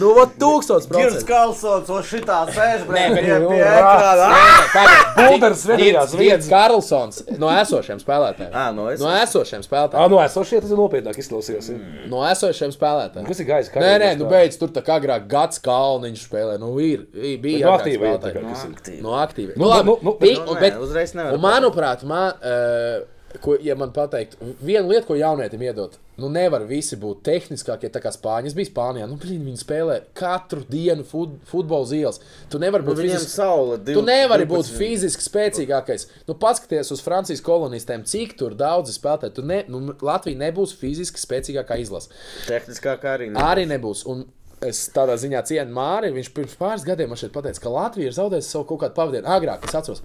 nu, 0.00 0.08
ot, 0.22 0.32
tūkstots 0.40 0.86
Girs 0.88 1.20
procentu. 1.20 1.26
Kalsons, 1.28 1.90
o 1.92 1.98
šitā 2.06 2.38
sēž, 2.54 2.86
Nē, 2.88 3.02
bet 3.12 3.24
pie, 3.26 3.34
nu, 3.42 3.50
pie 3.50 3.60
rāds. 3.66 4.22
ekrāna. 4.22 4.94
Bulders 5.18 5.64
vedījās 5.68 6.14
Viens 6.20 6.48
Karlsons 6.50 7.20
no 7.42 7.50
esošiem 7.52 8.00
spēlētājiem. 8.02 8.52
Ā, 8.54 8.64
no 8.76 8.86
es- 8.92 9.02
no 9.02 9.10
esošiem 9.12 9.60
Ā, 9.60 9.66
spēlētājiem. 9.68 10.10
no 10.14 10.22
esošie 10.24 10.60
tas 10.64 10.70
ir 10.72 10.80
nopietnāk 10.80 11.20
izklausījās. 11.20 11.68
Mm. 11.74 12.08
No 12.12 12.22
esošiem 12.30 12.72
spēlētājiem. 12.76 13.28
Kas 13.28 13.40
ir 13.44 13.46
gājis? 13.52 13.70
Nē, 13.76 13.92
nē, 14.04 14.10
nu 14.22 14.30
beidz, 14.32 14.58
tur 14.58 14.68
tā 14.72 14.82
kā 14.86 14.96
agrāk 15.00 15.28
gads 15.28 15.58
kalniņš 15.60 16.26
spēlē. 16.30 16.58
Nu, 16.62 16.72
ir, 16.80 17.04
ir 17.14 17.38
bija 17.44 17.66
No 17.66 17.76
agrāk 17.76 17.80
aktīva 17.84 18.00
ir 18.00 18.18
spēlētāji. 18.18 18.74
Aktīvi. 18.74 19.00
No 19.04 19.16
aktīviem. 19.20 19.56
Nu, 19.56 19.64
Nu, 19.64 19.72
labi, 19.74 19.86
nu, 19.86 19.98
nu, 20.02 20.16
nu, 20.20 20.50
un, 20.50 20.56
nē, 20.56 20.60
bet, 20.60 20.76
uzreiz 20.80 21.14
nevar 21.14 21.34
un 21.36 21.40
manuprāt, 21.44 22.02
man, 22.04 22.32
uh, 22.40 23.04
ko, 23.38 23.54
ja 23.62 23.76
man 23.78 23.92
pateikt, 23.94 24.36
viena 24.60 24.88
lieta, 24.88 25.06
ko 25.06 25.14
jaunietim 25.14 25.62
iedot, 25.62 25.92
nu 26.20 26.28
nevar 26.32 26.64
visi 26.68 26.96
būt 27.00 27.20
tehniskākie, 27.24 27.88
tā 27.94 28.00
kā 28.02 28.10
Spāņas 28.12 28.56
bija 28.58 28.68
Spānijā. 28.72 29.06
Nu, 29.08 29.14
blīn, 29.22 29.44
viņi 29.46 29.60
spēlē 29.62 29.98
katru 30.18 30.64
dienu 30.68 31.04
fut, 31.06 31.36
futbola 31.48 31.86
zīles. 31.88 32.18
Tu 32.50 32.58
nevari 32.60 32.82
Nu, 32.84 32.90
būt 32.90 32.98
Viņiem 33.00 33.14
fiziski. 33.20 33.36
saule. 33.38 33.78
Tu 33.86 34.02
nevari 34.02 34.48
būt 34.50 34.72
fiziski 34.74 35.22
spēcīgākais. 35.28 36.08
Nu, 36.26 36.34
paskaties 36.34 36.90
uz 36.90 37.00
Francijas 37.06 37.40
kolonistiem, 37.46 38.02
cik 38.04 38.34
tur 38.40 38.54
daudzi 38.58 38.96
spēlētāji. 38.98 39.34
Tu 39.38 39.46
Ne, 39.50 39.62
nu, 39.70 39.94
Latvija 40.02 40.36
nebūs 40.42 40.74
fiziski 40.78 41.22
spēcīgākā 41.22 41.78
izlase. 41.80 42.10
Tehniskā 42.50 42.98
kā 43.00 43.14
arī. 43.16 43.30
ne. 43.30 43.40
Arī 43.40 43.64
nebūs. 43.70 44.02
Un 44.10 44.26
es 44.60 44.82
tādā 44.92 45.14
ziņā 45.16 45.40
cienu 45.48 45.72
Māri. 45.72 46.10
Viņš 46.12 46.34
pirms 46.36 46.58
pāris 46.60 46.84
gadiem 46.84 47.08
man 47.08 47.16
šeit 47.16 47.32
pateica, 47.32 47.62
ka 47.62 47.70
Latvija 47.72 48.10
ir 48.10 48.18
zaudējusi 48.18 48.50
savu 48.52 48.66
kaut 48.74 48.82
kādu 48.82 48.94
pavadienu. 48.98 49.24
Agrāk 49.26 49.64
es 49.64 49.74
atceros. 49.74 50.02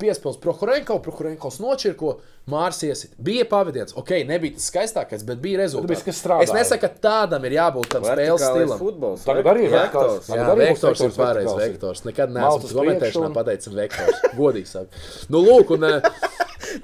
Piespēlējis 0.00 0.40
Prohorenko, 0.42 0.98
Prohorenkos 1.04 1.58
nočirko, 1.62 2.16
Mārs 2.50 2.78
iesit. 2.86 3.10
Bija 3.18 3.42
pavadiens, 3.50 3.94
ok, 3.98 4.12
nebija 4.28 4.54
tas 4.54 4.68
skaistākais, 4.70 5.24
bet 5.26 5.40
bija 5.42 5.64
rezultāts. 5.64 5.88
strādāja. 6.14 6.46
es 6.46 6.52
nesaku, 6.54 6.80
ka 6.84 6.90
tādam 7.08 7.44
ir 7.48 7.56
jābūt 7.56 7.88
tam 7.90 8.04
spēles 8.06 8.38
Vertikālais 8.38 8.62
stilam. 8.62 8.78
futbols. 8.78 9.24
Tagad 9.26 9.50
arī 9.50 9.64
ir 9.66 9.74
vektors. 9.74 10.28
Jā, 10.30 10.46
arī 10.52 10.68
vektors 10.70 11.00
ir 11.00 11.10
ir. 11.10 11.58
vektors. 11.64 12.04
Nekad 12.06 12.30
neesmu 12.36 12.70
komentēšanā 12.78 13.26
un- 13.26 13.34
pateicis 13.34 13.72
vektors. 13.74 14.22
Godīgi 14.38 14.66
sakot. 14.70 15.28
Nu, 15.28 15.42
lūk, 15.42 15.74
un, 15.74 15.84
eh, 15.84 16.00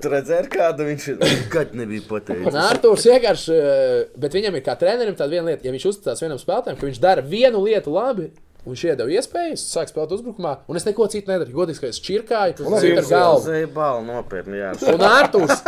Tu 0.00 0.08
redzēji, 0.08 0.48
kāda 0.52 0.84
viņš 0.86 1.08
ir. 1.10 1.16
Nekad 1.20 1.74
nebija 1.74 2.02
pateicis. 2.08 2.54
Arthurs 2.54 3.04
vienkārši, 3.06 3.56
eh, 3.56 4.04
bet 4.16 4.32
viņam 4.32 4.56
ir 4.56 4.62
kā 4.62 4.76
trenerim 4.78 5.14
tāda 5.18 5.30
viena 5.34 5.50
lieta, 5.50 5.66
ja 5.66 5.72
viņš 5.74 5.86
uzticās 5.90 6.22
vienam 6.22 6.38
spēlētājam, 6.40 6.78
ka 6.78 6.86
viņš 6.86 7.00
dara 7.02 7.22
vienu 7.22 7.62
lietu 7.66 7.92
labi. 7.92 8.30
Un 8.62 8.76
viņš 8.76 8.82
iedeva 8.92 9.10
iespēju, 9.10 9.56
sāk 9.58 9.90
spēlēt 9.90 10.12
uzbrukumā, 10.14 10.52
un 10.70 10.78
es 10.78 10.84
neko 10.86 11.08
citu 11.10 11.32
nedaru. 11.32 11.50
Godīgi, 11.56 11.80
ka 11.82 11.88
es 11.90 11.98
čirkāju, 12.02 12.62
Un 12.68 12.76
arī 12.78 12.92
ar 12.94 13.08
galvu. 13.10 13.40
Zēbāli 13.48 14.04
nopietni, 14.06 14.60
jā. 14.60 14.70
Un 14.92 15.02
Arthurs, 15.02 15.64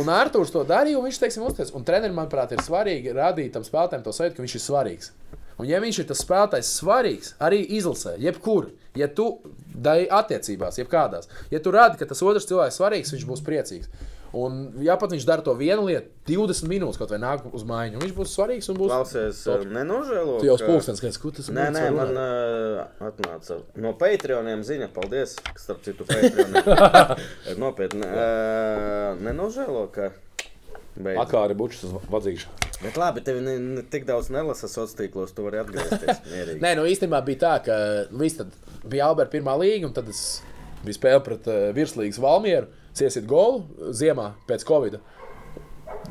un 0.00 0.10
Arthurs 0.10 0.50
to 0.50 0.64
darīja, 0.66 0.98
un 0.98 1.06
viņš, 1.06 1.20
teiksim, 1.22 1.44
uzticas. 1.46 1.70
Un 1.78 1.86
trenerim, 1.86 2.16
manuprāt, 2.18 2.56
ir 2.56 2.64
svarīgi 2.66 3.14
radīt 3.14 3.54
tam 3.54 3.62
spēlētājam 3.66 4.02
to 4.08 4.16
sajūtu, 4.16 4.40
ka 4.40 4.42
viņš 4.42 4.56
ir 4.58 4.64
svarīgs. 4.64 5.12
Un 5.56 5.70
ja 5.70 5.78
viņš 5.80 6.02
ir 6.02 6.08
tas 6.10 6.24
spēlētājs 6.26 6.72
svarīgs, 6.80 7.30
arī 7.46 7.62
izlasē, 7.78 8.16
jebkur, 8.20 8.72
ja 8.98 9.06
tu 9.08 9.30
dari 9.72 10.04
attiecībās, 10.12 10.76
jebkādās, 10.82 11.30
ja 11.54 11.62
tu 11.62 11.72
rādi, 11.72 11.96
ka 12.00 12.10
tas 12.10 12.20
otrs 12.26 12.48
cilvēks 12.50 12.74
ir 12.74 12.80
svarīgs, 12.82 13.14
viņš 13.14 13.24
būs 13.30 13.44
priecīgs. 13.46 13.88
Un, 14.34 14.56
ja 14.82 14.96
pat 14.98 15.12
viņš 15.14 15.24
dara 15.28 15.44
to 15.44 15.54
vienu 15.56 15.86
lietu, 15.86 16.10
20 16.26 16.66
minūtes 16.70 16.98
kaut 16.98 17.12
vai 17.14 17.20
nāk 17.22 17.46
uz 17.54 17.62
maiņu, 17.68 17.98
un 17.98 18.04
viņš 18.04 18.14
būs 18.16 18.34
svarīgs 18.34 18.68
un 18.72 18.80
būs. 18.80 18.90
Klausies, 18.90 19.42
Top. 19.46 19.64
nenožēlo. 19.70 20.36
Tu 20.42 20.50
jau 20.50 20.58
spūkstens, 20.60 21.02
ka 21.02 21.12
ko 21.22 21.32
tas 21.36 21.48
Nē, 21.52 21.68
būs, 21.70 21.78
nē, 21.78 21.86
man 21.94 22.20
uh, 22.20 23.08
atnāca 23.08 23.60
no 23.80 23.94
Patreoniem 24.00 24.66
ziņa. 24.66 24.90
Paldies, 24.96 25.36
ka 25.46 25.56
starp 25.62 25.86
citu 25.86 26.08
Patreoniem. 26.08 26.62
Nopietni. 27.62 28.06
Uh, 28.06 29.24
nenožēlo, 29.24 29.86
ka. 29.94 30.10
Beidz. 30.96 31.18
Akāri 31.20 31.56
bučus 31.56 31.84
uz 31.86 32.08
vadzīšu. 32.08 32.48
Bet 32.80 32.96
labi, 33.00 33.22
tev 33.24 33.38
ne, 33.44 33.56
ne, 33.60 33.82
tik 33.92 34.06
daudz 34.08 34.28
nelasa 34.32 34.68
sociālos 34.68 34.96
tīklos, 34.96 35.32
tu 35.36 35.44
vari 35.44 35.60
atgriezties. 35.60 36.22
mierīgi. 36.32 36.60
Nē, 36.64 36.72
nu 36.78 36.86
īstenībā 36.88 37.20
bija 37.24 37.42
tā, 37.44 37.54
ka 37.68 37.76
nu, 38.10 38.22
viss 38.24 38.40
tad 38.40 38.52
bija 38.84 39.08
Alberta 39.10 39.36
pirmā 39.36 39.56
līga, 39.60 39.88
un 39.88 39.94
tad 39.96 40.08
es 40.12 40.22
biju 40.84 40.96
spēlējis 40.96 41.24
pret 41.26 41.48
uh, 41.52 41.62
virslīgas 41.76 42.20
Valmieru, 42.22 42.68
ciesit 42.96 43.28
golu 43.28 43.92
ziemā 43.94 44.32
pēc 44.48 44.66
Covid. 44.68 44.98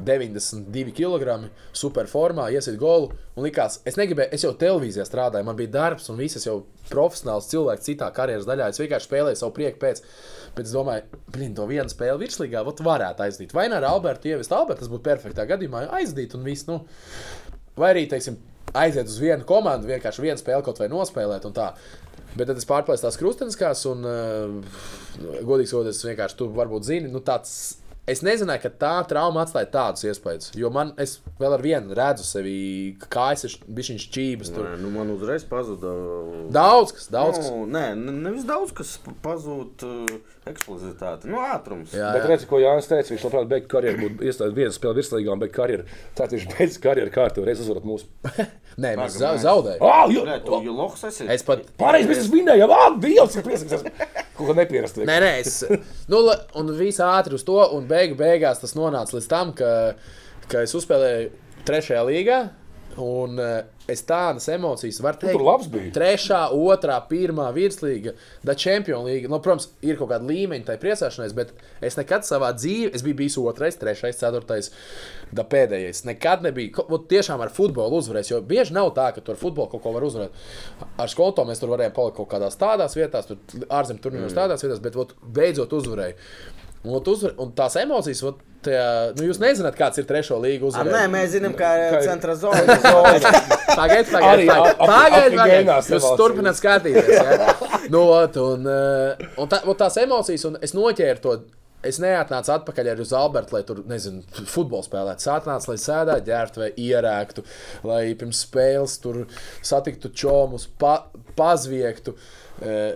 92 0.05 0.91
kg, 0.95 1.49
superformā, 1.75 2.49
iesit 2.51 2.75
golu. 2.79 3.11
Un 3.35 3.45
likās, 3.47 3.79
es 3.87 3.95
negribēju, 3.99 4.31
es 4.35 4.43
jau 4.43 4.51
televīzijā 4.59 5.05
strādāju, 5.07 5.47
man 5.47 5.57
bija 5.59 5.71
darbs, 5.71 6.09
un 6.11 6.19
viss 6.19 6.43
jau 6.43 6.57
profesionāls 6.89 7.47
cilvēks 7.51 7.87
citā 7.87 8.09
karjeras 8.15 8.47
daļā. 8.47 8.69
Es 8.71 8.81
vienkārši 8.81 9.09
spēlēju 9.09 9.39
savu 9.39 9.55
prieku 9.55 9.81
pēc. 9.83 10.03
Bet 10.57 10.67
es 10.67 10.75
domāju, 10.75 11.21
blin, 11.31 11.55
to 11.55 11.67
vienu 11.69 11.91
spēli 11.91 12.25
virslīgā 12.25 12.63
varētu 12.65 13.25
aizdīt. 13.27 13.55
Vai 13.55 13.69
ne 13.71 13.79
ar 13.79 13.87
Albertu 13.93 14.31
ievest 14.31 14.55
Albertu, 14.55 14.83
tas 14.83 14.91
būtu 14.91 15.07
perfektā 15.07 15.47
gadījumā 15.47 15.87
aizdīt 15.99 16.35
un 16.37 16.45
viss. 16.47 16.67
Nu, 16.69 16.83
Vai 17.75 17.89
arī, 17.91 18.05
teiksim, 18.07 18.37
aiziet 18.75 19.09
uz 19.11 19.17
vienu 19.19 19.43
komandu, 19.47 19.89
vienkārši 19.89 20.23
vienu 20.23 20.39
spēli 20.39 20.63
kaut 20.63 20.79
vai 20.79 20.87
nospēlēt. 20.91 21.47
Bet 22.35 22.49
tad 22.51 22.59
es 22.59 22.67
pārpēju 22.67 23.03
tās 23.05 23.17
krustveida, 23.19 23.71
un, 23.91 24.05
uh, 24.09 25.41
godīgi 25.47 25.71
sakot, 25.71 25.89
es 25.91 26.03
vienkārši 26.03 26.39
tu 26.41 26.49
varbūt 26.55 26.87
zini, 26.87 27.11
nu, 27.11 27.23
tāds. 27.23 27.55
Es 28.05 28.19
nezināju, 28.21 28.61
ka 28.61 28.69
tā 28.69 28.89
trauma 29.09 29.41
atstāja 29.41 29.65
tādus 29.73 30.03
iespējas. 30.05 30.51
Jo 30.53 30.69
man, 30.69 30.91
es 31.01 31.15
vēl 31.39 31.55
ar 31.55 31.61
vienu 31.63 31.95
redzu 31.97 32.21
sevi, 32.27 32.51
kā 33.09 33.31
es 33.33 33.47
esmu 33.47 33.81
šķības. 34.03 34.51
Tur 34.53 34.67
Nē, 34.67 34.73
nu 34.83 34.91
man 34.93 35.09
uzreiz 35.09 35.41
pazuda. 35.49 35.89
daudz 36.53 36.93
kas, 36.93 37.07
daudz 37.09 37.39
kas. 37.39 37.47
Nu, 37.49 37.63
nē, 37.65 37.95
ne- 37.97 38.13
nevis 38.27 38.45
daudz 38.45 38.75
kas 38.77 38.91
pa- 39.01 39.15
pazūd 39.25 39.85
uh, 39.89 40.13
eksplozivitāte. 40.51 41.25
Nu, 41.25 41.41
ātrums. 41.41 41.95
Jā, 41.97 42.11
Bet 42.13 42.27
jā. 42.27 42.29
redzi, 42.35 42.49
ko 42.51 42.59
Jānis 42.61 42.91
teica, 42.91 43.09
viņš 43.15 43.25
labprāt 43.25 43.49
beigtu 43.55 43.71
karjeru, 43.73 43.97
būtu 44.03 44.29
iestājis 44.29 44.53
vienu 44.61 44.75
spēli 44.77 44.99
virslīgā 45.01 45.33
un 45.33 45.41
beigtu 45.41 45.57
karjeru. 45.57 45.87
Tātad 46.13 46.37
viņš 46.37 46.47
beidz 46.53 46.77
karjeru 46.85 47.15
kārtu, 47.17 47.47
reiz 47.49 47.65
uzvarot 47.65 47.89
mūsu. 47.89 48.05
Nē, 48.85 48.93
mēs 49.01 49.17
zaudējām. 49.17 49.81
Ah, 49.81 50.05
jo! 50.13 50.27
Nē, 50.29 50.37
tu 50.45 50.61
jau 50.61 50.77
lohs 50.77 51.03
esi. 51.09 51.25
Es 51.31 51.41
pat. 51.47 51.65
Pārējais 51.81 52.11
mēs 52.11 52.29
vinnējām, 52.37 52.69
ah, 52.75 52.89
Dievs, 53.01 53.39
ir 53.41 53.49
priecīgs. 53.49 53.89
Kaut 54.35 54.49
kā 54.49 54.57
nepierasti. 54.57 55.05
Nē, 55.07 55.15
nē, 55.23 55.31
es. 55.41 55.61
Nu, 56.11 56.21
un 56.59 56.71
viss 56.75 57.01
ātri 57.03 57.37
uz 57.37 57.45
to, 57.47 57.55
un 57.77 57.87
beigu, 57.87 58.17
beigās 58.19 58.59
tas 58.61 58.75
nonāca 58.75 59.15
līdz 59.15 59.29
tam, 59.31 59.53
ka, 59.55 59.69
ka 60.51 60.65
es 60.67 60.75
uzspēlēju 60.75 61.31
trešajā 61.67 62.03
līgā. 62.09 62.39
Un 63.01 63.39
uh, 63.43 63.57
es 63.91 64.01
tādas 64.07 64.45
emocijas 64.53 65.01
varu 65.03 65.19
teikt, 65.19 65.35
tur 65.35 65.43
labs 65.43 65.67
bija. 65.71 65.91
Trešā, 65.95 66.37
otrā, 66.55 66.95
pirmā 67.09 67.49
virslīga, 67.55 68.13
da 68.45 68.55
Champions 68.55 69.03
League. 69.03 69.27
Nu, 69.31 69.41
protams, 69.43 69.67
ir 69.83 69.97
kaut 69.99 70.13
kāda 70.13 70.29
līmeņa 70.29 70.69
tai 70.69 70.77
priecāšanai, 70.79 71.27
bet 71.35 71.51
es 71.83 71.99
nekad 71.99 72.23
savā 72.27 72.53
dzīvē, 72.55 72.93
es 72.95 73.03
biju 73.05 73.19
bijis 73.19 73.37
otrais, 73.41 73.75
trešais, 73.81 74.21
ceturtais, 74.21 74.71
da 75.35 75.43
pēdējais. 75.43 76.05
Nekad 76.07 76.45
nebija 76.47 76.85
vot 76.87 77.09
tiešām 77.11 77.43
ar 77.43 77.51
futbolu 77.53 77.99
uzvarējis. 77.99 78.31
Jo 78.31 78.41
bieži 78.47 78.77
nav 78.77 78.93
tā, 78.95 79.09
ka 79.15 79.23
tur 79.25 79.39
futbolu 79.39 79.73
kaut 79.75 79.83
ko 79.83 79.95
var 79.95 80.07
uzvarēt. 80.07 80.43
Ar 80.95 81.11
skolu 81.11 81.49
mēs 81.49 81.59
tur 81.59 81.73
varējām 81.75 81.95
palikt 81.99 82.21
kaut 82.21 82.31
kādās 82.31 82.55
tādās 82.61 82.95
vietās, 82.95 83.27
tur 83.27 83.67
ārzemju 83.67 84.03
turnīros 84.07 84.31
Mm. 84.31 84.39
tādās 84.39 84.63
vietās, 84.63 84.79
bet 84.81 84.95
vot, 84.95 85.11
beidzot 85.21 85.73
uzvarēja. 85.75 86.15
Un, 86.85 86.99
uzvar, 87.01 87.33
un 87.41 87.51
tās 87.57 87.75
emocijas, 87.81 88.21
vot, 88.25 88.41
tajā, 88.65 88.85
nu, 89.17 89.25
jūs 89.29 89.39
nezināt, 89.41 89.77
kāds 89.79 90.01
ir 90.01 90.07
trešo 90.09 90.37
līgu 90.41 90.67
Ar, 90.67 90.71
uzvarējis. 90.71 90.95
nē, 90.95 91.09
mēs 91.13 91.33
zinām, 91.33 91.55
kā 91.57 91.71
ir 91.81 91.97
centra 92.05 92.35
zona. 92.39 92.61
Pagaidiet, 93.75 94.11
pagaidiet, 94.13 94.77
pagaidiet. 94.79 95.89
Jūs 95.91 96.05
turpināt 96.19 96.55
skatīties. 96.55 97.09
Ja? 97.11 97.49
Nu, 97.91 98.05
ot, 98.15 98.37
un, 98.39 98.63
eh, 98.71 99.25
un 99.41 99.51
tā, 99.51 99.59
ot 99.67 99.81
tās 99.81 99.97
emocijas, 99.99 100.45
un 100.47 100.55
es 100.63 100.75
noķēru 100.77 101.23
to. 101.25 101.35
Es 101.85 101.99
neatnācu 102.01 102.49
atpakaļ 102.49 102.87
arī 102.93 103.03
uz 103.03 103.11
Albertu, 103.13 103.53
lai 103.53 103.61
tur, 103.67 103.83
nezinu, 103.85 104.23
futbolu 104.49 104.81
spēlētu. 104.87 105.21
Es 105.21 105.29
atnācu, 105.29 105.69
lai 105.69 105.75
sēdētu, 105.83 106.25
ģērbtu 106.31 106.63
vai 106.63 106.69
ierēktu, 106.81 107.43
lai 107.85 107.99
pirms 108.17 108.39
spēles 108.47 108.95
tur 109.03 109.19
satiktu 109.61 110.09
čomus, 110.09 110.65
pa, 110.81 110.95
pazviegtu. 111.37 112.15
Eh, 112.15 112.44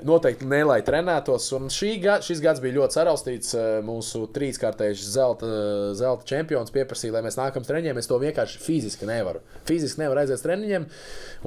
Noteikti 0.07 0.47
ne 0.47 0.61
lai 0.63 0.77
trenētos. 0.87 1.49
Un 1.57 1.65
šī, 1.73 1.97
šis 2.23 2.39
gads 2.43 2.61
bija 2.63 2.77
ļoti 2.77 2.95
saraustīts. 2.95 3.49
Mūsu 3.83 4.21
trīskārtais 4.35 5.01
zelta, 5.11 5.49
zelta 5.99 6.27
čempions 6.29 6.71
pieprasīja, 6.71 7.17
lai 7.17 7.23
mēs 7.25 7.35
nākam 7.39 7.65
treniņiem. 7.67 7.99
Es 7.99 8.07
to 8.07 8.19
vienkārši 8.21 8.61
fiziski 8.63 9.09
nevaru. 9.09 9.41
Fiziski 9.67 9.99
nevaru 10.05 10.23
aiziet 10.23 10.43
treniņiem. 10.45 10.87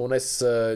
Un 0.03 0.13
es 0.17 0.27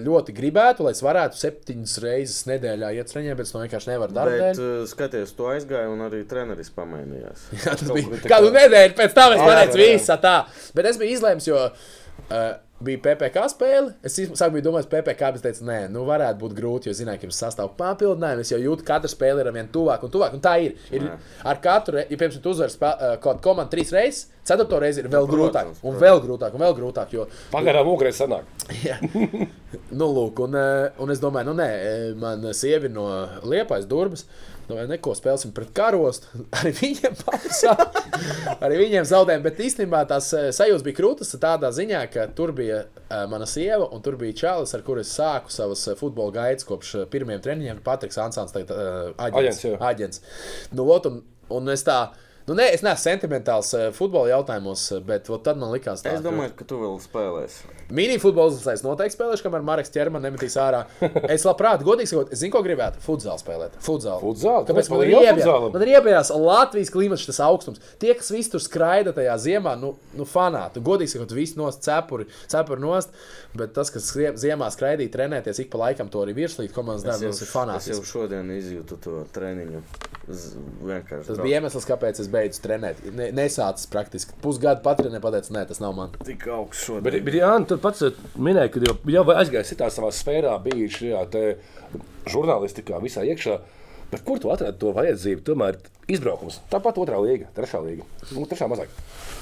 ļoti 0.05 0.33
gribētu, 0.37 0.87
lai 0.87 0.95
es 0.97 1.03
varētu 1.05 1.39
septiņas 1.43 1.95
reizes 2.03 2.41
nedēļā 2.49 2.91
iet 2.97 3.13
treniņiem, 3.13 3.37
bet 3.39 3.49
es 3.49 3.53
to 3.53 3.61
vienkārši 3.61 3.93
nevaru 3.93 4.17
darīt. 4.17 4.43
Bet 4.47 4.63
uh, 4.63 4.81
skaties, 4.89 5.35
tu 5.37 5.47
aizgāji 5.53 5.93
un 5.93 6.03
arī 6.09 6.23
treneris 6.29 6.73
pamainījās. 6.73 7.47
Jā, 7.61 7.77
tas 7.77 7.85
Kaut 7.85 8.01
bija 8.01 8.33
kādu 8.33 8.49
kā- 8.51 8.57
nedēļu 8.63 8.97
pēc 8.97 9.15
tam, 9.17 9.37
es 9.37 9.45
pateicu, 9.45 9.81
visu 9.83 10.19
tā. 10.25 10.35
Bet 10.77 10.89
es 10.89 10.97
biju 11.01 11.17
izlēms, 11.17 11.49
jo 11.49 11.61
uh, 11.69 11.87
bija 12.77 12.99
PPC 13.01 13.41
spēle. 13.49 13.93
Es 14.05 14.19
sāku 14.37 14.53
biju 14.57 14.67
domājis, 14.67 14.85
PPC, 14.91 15.29
bet 15.33 15.41
teicu, 15.47 15.63
nē, 15.65 15.77
nu 15.89 16.03
varētu 16.05 16.37
būt 16.43 16.51
grūti, 16.59 16.91
jo 16.91 16.93
zināju, 16.93 17.21
ka 17.23 17.25
jums 17.25 17.39
sastāv 17.41 17.71
papildinājumi. 17.79 18.43
Es 18.45 18.51
jau 18.53 18.59
jūtu, 18.61 18.85
ka 18.85 18.97
katra 18.99 19.09
spēle 19.09 19.41
ir 19.41 19.49
vien 19.55 19.69
tuvāk 19.73 20.03
un 20.05 20.11
tuvāk. 20.13 20.35
Un 20.37 20.43
tā 20.45 20.53
ir. 20.61 20.75
ir 20.93 21.07
Jā. 21.07 21.15
ar 21.49 21.61
katru, 21.63 21.97
ja 22.03 22.05
piemēram, 22.11 22.43
tu 22.43 22.53
uzvari 22.53 22.75
uh, 22.77 23.15
kaut 23.23 23.41
komandu 23.41 23.73
trīs 23.73 23.93
reizes, 23.95 24.27
ceturto 24.45 24.77
reizi 24.83 25.01
ir 25.01 25.09
vēl 25.09 25.25
Nu, 25.25 25.31
grūtāk. 25.31 25.71
protams, 25.71 25.79
Un 25.81 25.95
protams. 25.95 26.03
vēl 26.05 26.21
grūtāk, 26.27 26.53
un 26.59 26.65
vēl 26.67 26.75
grūtāk. 26.81 27.15
Jo, 27.17 27.25
Pagarām 27.55 27.89
ugrē 27.95 28.11
sanāk. 28.13 28.45
Jā. 28.85 28.99
nu, 29.97 30.11
lūk, 30.19 30.43
un, 30.45 30.59
eh, 30.61 31.01
un 31.01 31.15
es 31.15 31.23
domāju, 31.23 31.49
nu, 31.49 31.57
nē, 31.57 31.71
man 32.21 32.45
sieviete 32.53 32.93
no 32.93 33.07
Liepājas 33.47 33.89
durvis. 33.89 34.27
Nu, 34.67 34.75
vai 34.75 34.83
neko 34.89 35.13
spēlēsim 35.15 35.53
pret 35.55 35.69
karostu. 35.75 36.41
Arī 36.59 36.73
viņiem. 36.75 37.15
Arī 38.57 38.79
viņiem 38.81 39.07
zaudējumi. 39.07 39.45
Bet 39.45 39.61
īstenībā 39.63 40.01
tās 40.09 40.27
eh, 40.35 40.49
sajūtas 40.55 40.83
bija 40.83 40.97
krūtis 40.97 41.31
tādā 41.39 41.71
ziņā, 41.75 42.01
ka 42.11 42.27
tur 42.35 42.51
bija 42.57 42.81
eh, 42.83 43.23
mana 43.31 43.47
sieva 43.47 43.87
un 43.95 44.03
tur 44.03 44.19
bija 44.19 44.35
čalis, 44.43 44.75
ar 44.75 44.83
kuru 44.87 45.05
es 45.05 45.13
sāku 45.15 45.53
savas 45.55 45.85
eh, 45.87 45.95
futbola 45.99 46.35
gaitas 46.35 46.67
kopš 46.67 47.07
pirmiem 47.13 47.39
treniņiem. 47.43 47.79
Patriks 47.85 48.19
Ansons, 48.19 48.51
tagad 48.51 48.73
uh, 48.75 49.11
aģents. 49.29 49.63
Aģents, 49.63 49.87
aģents. 49.91 50.23
Nu, 50.75 50.87
ot, 50.91 51.07
un, 51.07 51.21
un 51.55 51.71
es 51.71 51.87
tā. 51.87 52.01
Nu, 52.47 52.55
nē, 52.55 52.69
es 52.75 52.83
neesmu 52.83 53.03
sentimentāls 53.03 53.73
futbola 53.95 54.35
jautājumos, 54.35 54.89
bet 55.07 55.27
tad 55.43 55.59
man 55.59 55.71
likās, 55.75 56.03
tā, 56.03 56.15
Es 56.15 56.23
domāju, 56.23 56.55
ka 56.59 56.67
tu 56.67 56.79
vēl 56.79 56.95
spēlēsi. 57.03 57.76
Mini-futbols 57.93 58.57
es 58.67 58.81
noteikti 58.83 59.15
spēlēšu, 59.15 59.45
kamēr 59.45 59.63
Marks 59.63 59.91
ķermenis 59.93 60.25
nemetīs 60.27 60.57
ārā. 60.59 60.81
Es 61.37 61.45
labprāt, 61.47 61.83
godīgi 61.87 62.09
sakot, 62.11 62.31
es 62.35 62.41
zinu, 62.41 62.51
ko 62.55 62.61
gribētu. 62.65 62.99
Futzāli 63.03 63.39
spēlēt. 63.41 63.77
Futzāli. 63.83 64.19
Futzāli? 64.23 64.65
Kāpēc 64.67 64.89
man 64.91 65.03
ir 65.05 65.13
iebijās? 65.21 65.69
Man 65.73 65.85
ir 65.85 65.91
iebijās 65.95 66.31
Latvijas 66.35 66.91
klimats, 66.93 67.25
tas 67.29 67.39
augstums. 67.45 67.79
Tie, 68.01 68.11
kas 68.17 68.31
visi 68.33 68.51
tur 68.53 68.63
skraida 68.63 69.13
tajā 69.15 69.35
ziemā, 69.43 69.77
nu, 69.79 69.93
nu 70.17 70.27
fanāti. 70.27 70.83
Godīgi 70.83 71.13
sakot, 71.15 71.35
visi 71.37 71.55
nost 71.59 71.83
cepuri, 71.87 72.27
cepuri 72.51 72.83
nost. 72.83 73.15
Bet 73.57 73.71
tas, 73.77 73.91
kas 73.93 74.11
ziemā 74.43 74.67
skraidīja, 74.73 75.13
trenēties 75.15 75.63
ik 75.63 75.71
pa 75.73 75.79
laikam 75.85 76.11
to 76.13 76.21
arī 76.25 76.35
virslīt 76.37 76.75
komandas 76.75 77.05
Es 77.07 77.23
darbs, 77.23 77.41
ir 77.41 77.47
es 77.47 77.53
fanātisks. 77.55 77.95
jau 78.03 78.11
šodien 78.11 78.51
izjūtu 78.57 78.99
to 79.03 79.23
treniņu. 79.35 79.81
Z- 80.27 80.59
Vienkārši. 80.83 81.27
Tas 81.29 81.37
bija 81.39 81.61
iemesls, 81.61 81.85
kāpēc 81.87 82.19
es 82.19 82.27
beidzu 82.31 82.59
trenēt. 82.65 82.99
Ne, 83.15 83.29
nesācis 83.35 83.87
praktiski. 83.91 84.35
Pusgadu 84.43 84.83
patrenēju, 84.83 85.23
pateicu, 85.23 85.53
nē, 85.55 85.63
tas 85.69 85.79
nav 85.83 85.95
man. 85.95 86.11
tik 86.27 86.43
augsts 86.51 86.89
Bet, 86.99 87.13
šodien. 87.13 87.23
bet 87.29 87.37
jā, 87.39 87.51
tu 87.77 87.83
pats 87.85 88.01
eh, 88.09 88.17
minēji, 88.41 88.73
ka 88.73 88.83
jau, 88.89 88.95
jau 89.13 89.23
aizgājis 89.37 89.71
citā 89.75 89.87
savā 89.93 90.09
sfērā, 90.15 90.55
bija 90.65 90.89
šajā 90.97 91.23
te 91.33 91.43
žurnālistikā 92.31 92.99
visā 93.03 93.23
iekšā. 93.27 93.59
Bet 94.11 94.21
kur 94.23 94.39
tu 94.39 94.51
atradi 94.53 94.79
to 94.79 94.93
vajadzību? 94.95 95.41
Tomēr 95.49 95.77
izbraukums. 96.11 96.61
Tāpat 96.71 96.99
otrā 97.01 97.17
līga, 97.19 97.49
trešā 97.57 97.81
līga. 97.83 98.05
Nu, 98.31 98.45
trešā 98.47 98.69
mazāk. 98.71 98.91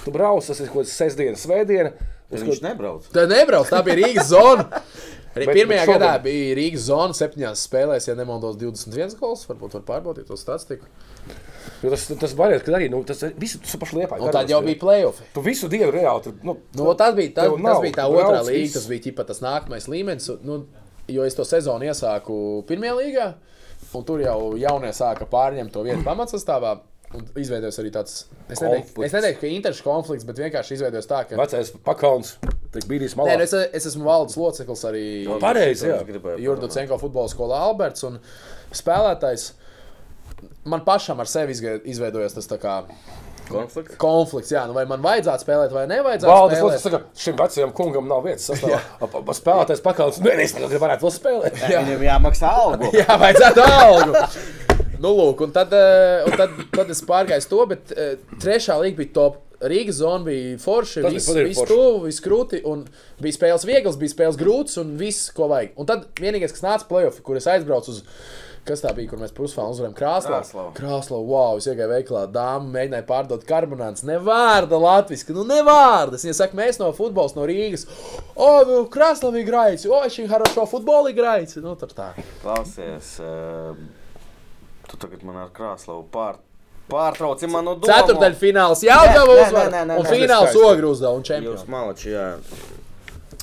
Tu 0.05 0.13
brauc, 0.13 0.45
tas 0.45 0.57
ir 0.61 0.71
kaut 0.71 0.83
kāds 0.85 0.93
sestdiena, 0.97 1.37
svētdiena. 1.37 1.91
uz 2.33 2.41
ko- 2.41 2.55
nebrauc. 2.65 3.05
Tā 3.13 3.27
nebrauc, 3.29 3.69
tā 3.69 3.83
bija 3.85 3.99
Rīgas 4.01 4.31
zona. 4.31 4.65
Arī 5.35 5.45
Bet- 5.45 5.55
pirmajā 5.59 5.83
bet 5.83 5.89
šogad- 5.89 6.01
gadā 6.01 6.23
bija 6.23 6.55
Rīgas 6.57 6.85
zona, 6.89 7.13
septiņās 7.13 7.61
spēlēs, 7.67 8.07
ja 8.07 8.15
nemaldos, 8.17 8.57
21 8.57 9.13
gols. 9.19 9.45
Varbūt 9.45 9.77
var 9.77 9.83
pārbaudīt 9.91 10.25
to 10.25 10.37
statistiku. 10.39 10.85
Jo 11.83 11.91
Tas, 11.93 12.07
tas 12.21 12.33
variants, 12.37 12.63
kad 12.65 12.75
arī 12.77 12.89
nu, 12.91 13.03
tas 13.07 13.21
visu 13.39 13.59
tas 13.63 13.75
pašu 13.81 13.99
liepā. 13.99 14.19
Un 14.21 14.31
tad 14.33 14.49
jau 14.49 14.61
bija 14.65 14.79
playoff. 14.81 15.21
Tu 15.35 15.41
visu 15.45 15.69
dienu 15.71 15.91
reāli 15.93 16.23
tur. 16.23 16.33
Nu, 16.43 16.57
Nu, 16.77 16.87
tas 16.97 17.13
bija, 17.17 17.33
tas, 17.35 17.45
Tev 17.49 17.57
tas 17.59 17.63
nav 17.67 17.81
bija 17.83 17.97
tā 17.99 18.07
otrā 18.09 18.39
viss. 18.41 18.49
līnija, 18.49 18.73
tas 18.79 18.87
bija 18.89 19.05
ķipa, 19.09 19.25
tas 19.27 19.41
nākamais 19.45 19.87
līmenis. 19.91 20.29
Nu, 20.45 20.65
jo 21.11 21.23
es 21.27 21.35
to 21.37 21.45
sezonu 21.45 21.85
iesāku 21.85 22.39
pirmajā 22.67 22.95
līgā, 23.01 23.27
un 23.95 24.03
tur 24.07 24.19
jau 24.23 24.39
jaunie 24.57 24.91
sāka 24.95 25.27
pārņemt 25.29 25.71
to 25.71 25.83
vietu 25.85 26.03
pamatsastāvā. 26.07 26.77
un 27.15 27.21
Izveidojās 27.39 27.77
arī 27.79 27.91
tāds, 27.95 28.15
es 28.51 28.59
neteiktu, 28.59 29.03
es 29.05 29.13
neteiktu 29.13 29.39
ka 29.39 29.47
interešu 29.47 29.83
konflikts, 29.85 30.25
bet 30.27 30.35
vienkārši 30.41 30.73
izveidojās 30.75 31.05
tā, 31.07 31.21
ka. 31.29 31.37
Vecais 31.39 31.69
pakauns, 31.85 32.33
tik 32.73 32.87
bijis 32.89 33.13
Nē, 33.15 33.21
malā. 33.21 33.37
nu 33.39 33.43
es, 33.45 33.53
es 33.53 33.85
esmu 33.91 34.03
valdes 34.03 34.35
loceklis 34.35 34.81
arī 34.89 35.03
Pareizi, 35.39 35.87
jā. 35.93 36.01
Jurdu 36.43 36.67
Cenko 36.67 36.97
futbola 36.99 37.29
skolā 37.31 37.61
Alberts 37.69 38.03
un 38.03 38.17
spēlētājs. 38.75 39.53
Man 40.65 40.81
pašam 40.85 41.19
ar 41.21 41.29
sevi 41.29 41.53
izveidojās 41.85 42.33
tas 42.33 42.47
tā 42.49 42.57
kā 42.61 42.79
Konflikts. 43.45 43.95
konflikts, 44.01 44.49
jā, 44.55 44.63
nu 44.65 44.73
vai 44.73 44.87
man 44.89 45.03
vajadzētu 45.05 45.45
spēlēt 45.45 45.73
vai 45.75 45.83
nevajadzētu 45.91 46.31
Valdes 46.31 46.57
spēlēt. 46.57 46.63
loceklis 46.65 46.85
saka, 46.87 46.99
šim 47.21 47.35
vecajam 47.37 47.73
kungam 47.77 48.07
nav 48.09 48.23
vietas 48.25 48.47
sastāvā. 48.49 48.79
Pa- 49.03 49.21
pa- 49.21 49.35
Spēlētājs 49.37 49.83
pakauns. 49.85 50.17
Nē, 50.25 50.33
es 50.41 50.55
tagad 50.57 50.73
varētu 50.81 51.05
vēl 51.05 51.13
spēlēt. 51.13 51.59
Viņam 51.61 52.05
jāmaksā 52.07 52.49
algu. 52.63 52.89
Jā, 53.01 53.19
vajadzētu 53.21 53.65
algu. 53.69 54.23
Nu, 54.97 55.11
lūk, 55.13 55.43
un 55.45 55.51
tad, 55.53 55.73
eh, 55.77 56.23
un 56.25 56.37
tad, 56.39 56.57
tad 56.73 56.89
es 56.89 57.03
pārgāju 57.05 57.45
to, 57.51 57.61
bet 57.69 57.93
eh, 57.93 58.15
trešā 58.41 58.79
līga 58.81 59.03
bija 59.03 59.13
top. 59.19 59.41
Rīgas 59.65 60.01
zona 60.01 60.25
bija 60.25 60.57
forša, 60.59 61.01
bija 61.05 61.15
viss 61.15 61.29
forši. 61.61 61.69
tuvu, 61.69 62.01
viss 62.09 62.19
krūti, 62.21 62.59
un 62.67 62.81
bija 63.23 63.37
spēles 63.37 63.63
viegls, 63.65 63.95
bija 63.97 64.11
spēles 64.11 64.35
grūts, 64.37 64.75
un 64.81 64.97
viss, 64.99 65.29
ko 65.33 65.47
vajag. 65.53 65.71
Un 65.79 65.85
tad 65.89 66.03
vienīgais, 66.19 66.51
kas 66.53 66.61
nāca 66.65 66.85
playoff, 66.89 67.21
kur 67.23 67.37
es 67.39 67.47
aizbraucu 67.47 67.93
uz, 67.93 68.01
kas 68.65 68.81
tā 68.83 68.91
bija, 68.97 69.09
kur 69.11 69.21
mēs 69.21 69.33
pusfālu 69.35 69.75
uzvarējām 69.75 69.95
Krāslavu. 69.97 70.65
Krāslavu, 70.77 71.25
wow, 71.29 71.59
es 71.59 71.67
iegāju 71.69 71.91
veiklā, 71.91 72.23
dāma 72.33 72.71
mēģināja 72.73 73.05
pārdot 73.09 73.45
karbonāts. 73.47 74.05
Nevārda 74.07 74.79
latviski, 74.81 75.35
nu 75.37 75.45
nevārdas. 75.49 76.25
Viņa 76.25 76.37
saka, 76.39 76.57
mēs 76.57 76.79
no 76.81 76.89
futbols 76.97 77.35
no 77.37 77.45
Rīgas. 77.49 77.85
O, 78.33 78.49
nu, 78.65 78.79
oh, 78.81 78.87
Krāslavu 78.91 79.41
igrājas, 79.41 79.85
o, 79.89 79.93
oh, 79.99 80.07
šī 80.11 80.25
harošo 80.31 80.65
futbolu 80.71 81.13
igrājas. 81.13 81.59
Nu, 81.63 81.75
tur 81.79 81.93
tā. 81.95 82.11
Klausies, 82.41 83.15
ehm, 83.21 83.85
tu 84.89 85.01
tagad 85.01 85.25
man 85.27 85.43
ar 85.45 85.53
Krāslavu 85.55 86.07
pār. 86.13 86.41
Pārtrauciet 86.89 87.49
manu 87.49 87.73
domu. 87.79 87.89
Ceturtdaļa 87.89 88.37
fināls 88.37 88.83
jau 88.85 89.01
deva 89.09 89.37
uzvaru. 89.41 89.83
Un 89.97 90.05
fināls 90.05 90.57
ogru 90.59 90.91
uzdeva 90.93 91.15
un 91.17 91.23
čempions. 91.25 91.63
Jūs 91.63 91.69
malači, 91.73 92.11
jā. 92.13 92.27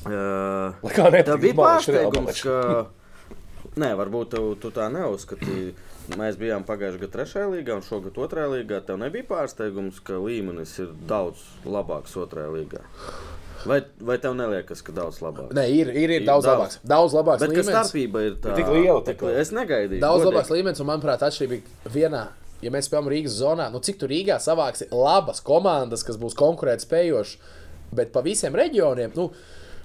Uh, 0.02 1.22
tā 1.26 1.38
bija 1.42 1.56
pārsteigums, 1.58 2.42
ka... 2.42 2.58
Nē, 3.80 3.88
varbūt 3.96 4.34
tev, 4.34 4.50
tu 4.60 4.68
tā 4.74 4.90
neuzskatīji. 4.92 5.70
Mēs 6.18 6.36
bijām 6.36 6.64
pagājušajā 6.68 7.00
gadā 7.00 7.12
trešajā 7.14 7.44
līgā 7.54 7.76
un 7.78 7.84
šogad 7.86 8.18
otrajā 8.20 8.48
līgā. 8.52 8.80
Tev 8.84 8.98
nebija 9.00 9.24
pārsteigums, 9.30 10.00
ka 10.04 10.18
līmenis 10.20 10.74
ir 10.82 10.90
daudz 11.08 11.40
labāks 11.64 12.16
otrajā 12.20 12.50
līgā. 12.52 12.82
Vai, 13.64 13.78
vai 14.02 14.16
tev 14.18 14.34
neliekas, 14.34 14.82
ka 14.84 14.92
daudz 14.92 15.20
labāk? 15.22 15.52
Nē, 15.54 15.64
ir, 15.70 15.88
ir, 15.94 16.10
ir 16.10 16.20
Ir 16.20 16.26
daudz 16.26 16.44
daudz. 16.44 16.58
labāks. 16.58 16.78
Daudz 16.92 17.14
labāks 17.16 17.44
Bet 17.46 17.52
līmenis. 17.54 17.70
starpība 17.70 18.24
ir 18.26 18.36
tā 18.42 18.56
tik 18.58 18.66
liela, 18.74 18.98
tik 19.06 19.16
tā 19.16 19.22
kā- 19.22 19.30
li- 19.30 19.40
Es 19.40 19.52
negaidīju. 19.54 20.00
Daudz 20.02 20.24
godīgi. 20.24 20.32
labāks 20.34 20.50
līmenis, 20.56 20.80
un 20.82 20.86
manuprāt, 20.90 21.22
atšķirīgi 21.22 21.62
vienā. 21.94 22.26
Ja 22.62 22.70
mēs 22.70 22.90
spēlējam 22.90 23.08
Rīgas 23.14 23.38
zonā, 23.40 23.70
nu 23.72 23.78
cik 23.80 23.98
tur 24.02 24.08
Rīgā 24.08 24.36
savāks 24.42 24.82
labas 24.90 25.40
komandas, 25.40 26.02
kas 26.04 26.16
būs 26.18 26.34
konkurētspējošas, 26.34 27.36
bet 27.94 28.12
pa 28.12 28.20
visiem 28.22 28.52
reģioniem, 28.52 29.14
nu, 29.16 29.30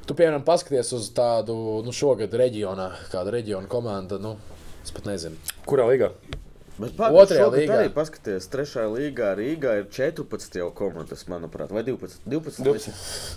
tu 0.07 0.15
piemēram 0.17 0.43
paskaties 0.47 0.93
uz 0.97 1.11
tādu, 1.15 1.55
nu, 1.85 1.93
šogad 1.95 2.33
reģionā, 2.39 2.89
kāda 3.11 3.33
reģiona 3.37 3.69
komanda, 3.71 4.19
nu, 4.21 4.35
es 4.83 4.93
pat 4.95 5.09
nezinu. 5.09 5.39
Kurā 5.67 5.87
līgā? 5.91 6.11
Bet 6.77 6.99
Otrajā 7.01 7.47
līgā. 7.49 7.77
Arī 7.81 7.89
paskaties, 7.93 8.45
trešajā 8.53 8.89
līgā 8.93 9.31
Rīgā 9.39 9.79
ir 9.79 9.87
14 9.93 10.59
jau 10.59 10.67
komandas, 10.77 11.23
manuprāt, 11.29 11.71
vai 11.73 11.81
12. 11.87 12.21
12, 12.29 12.61
12. 12.67 12.93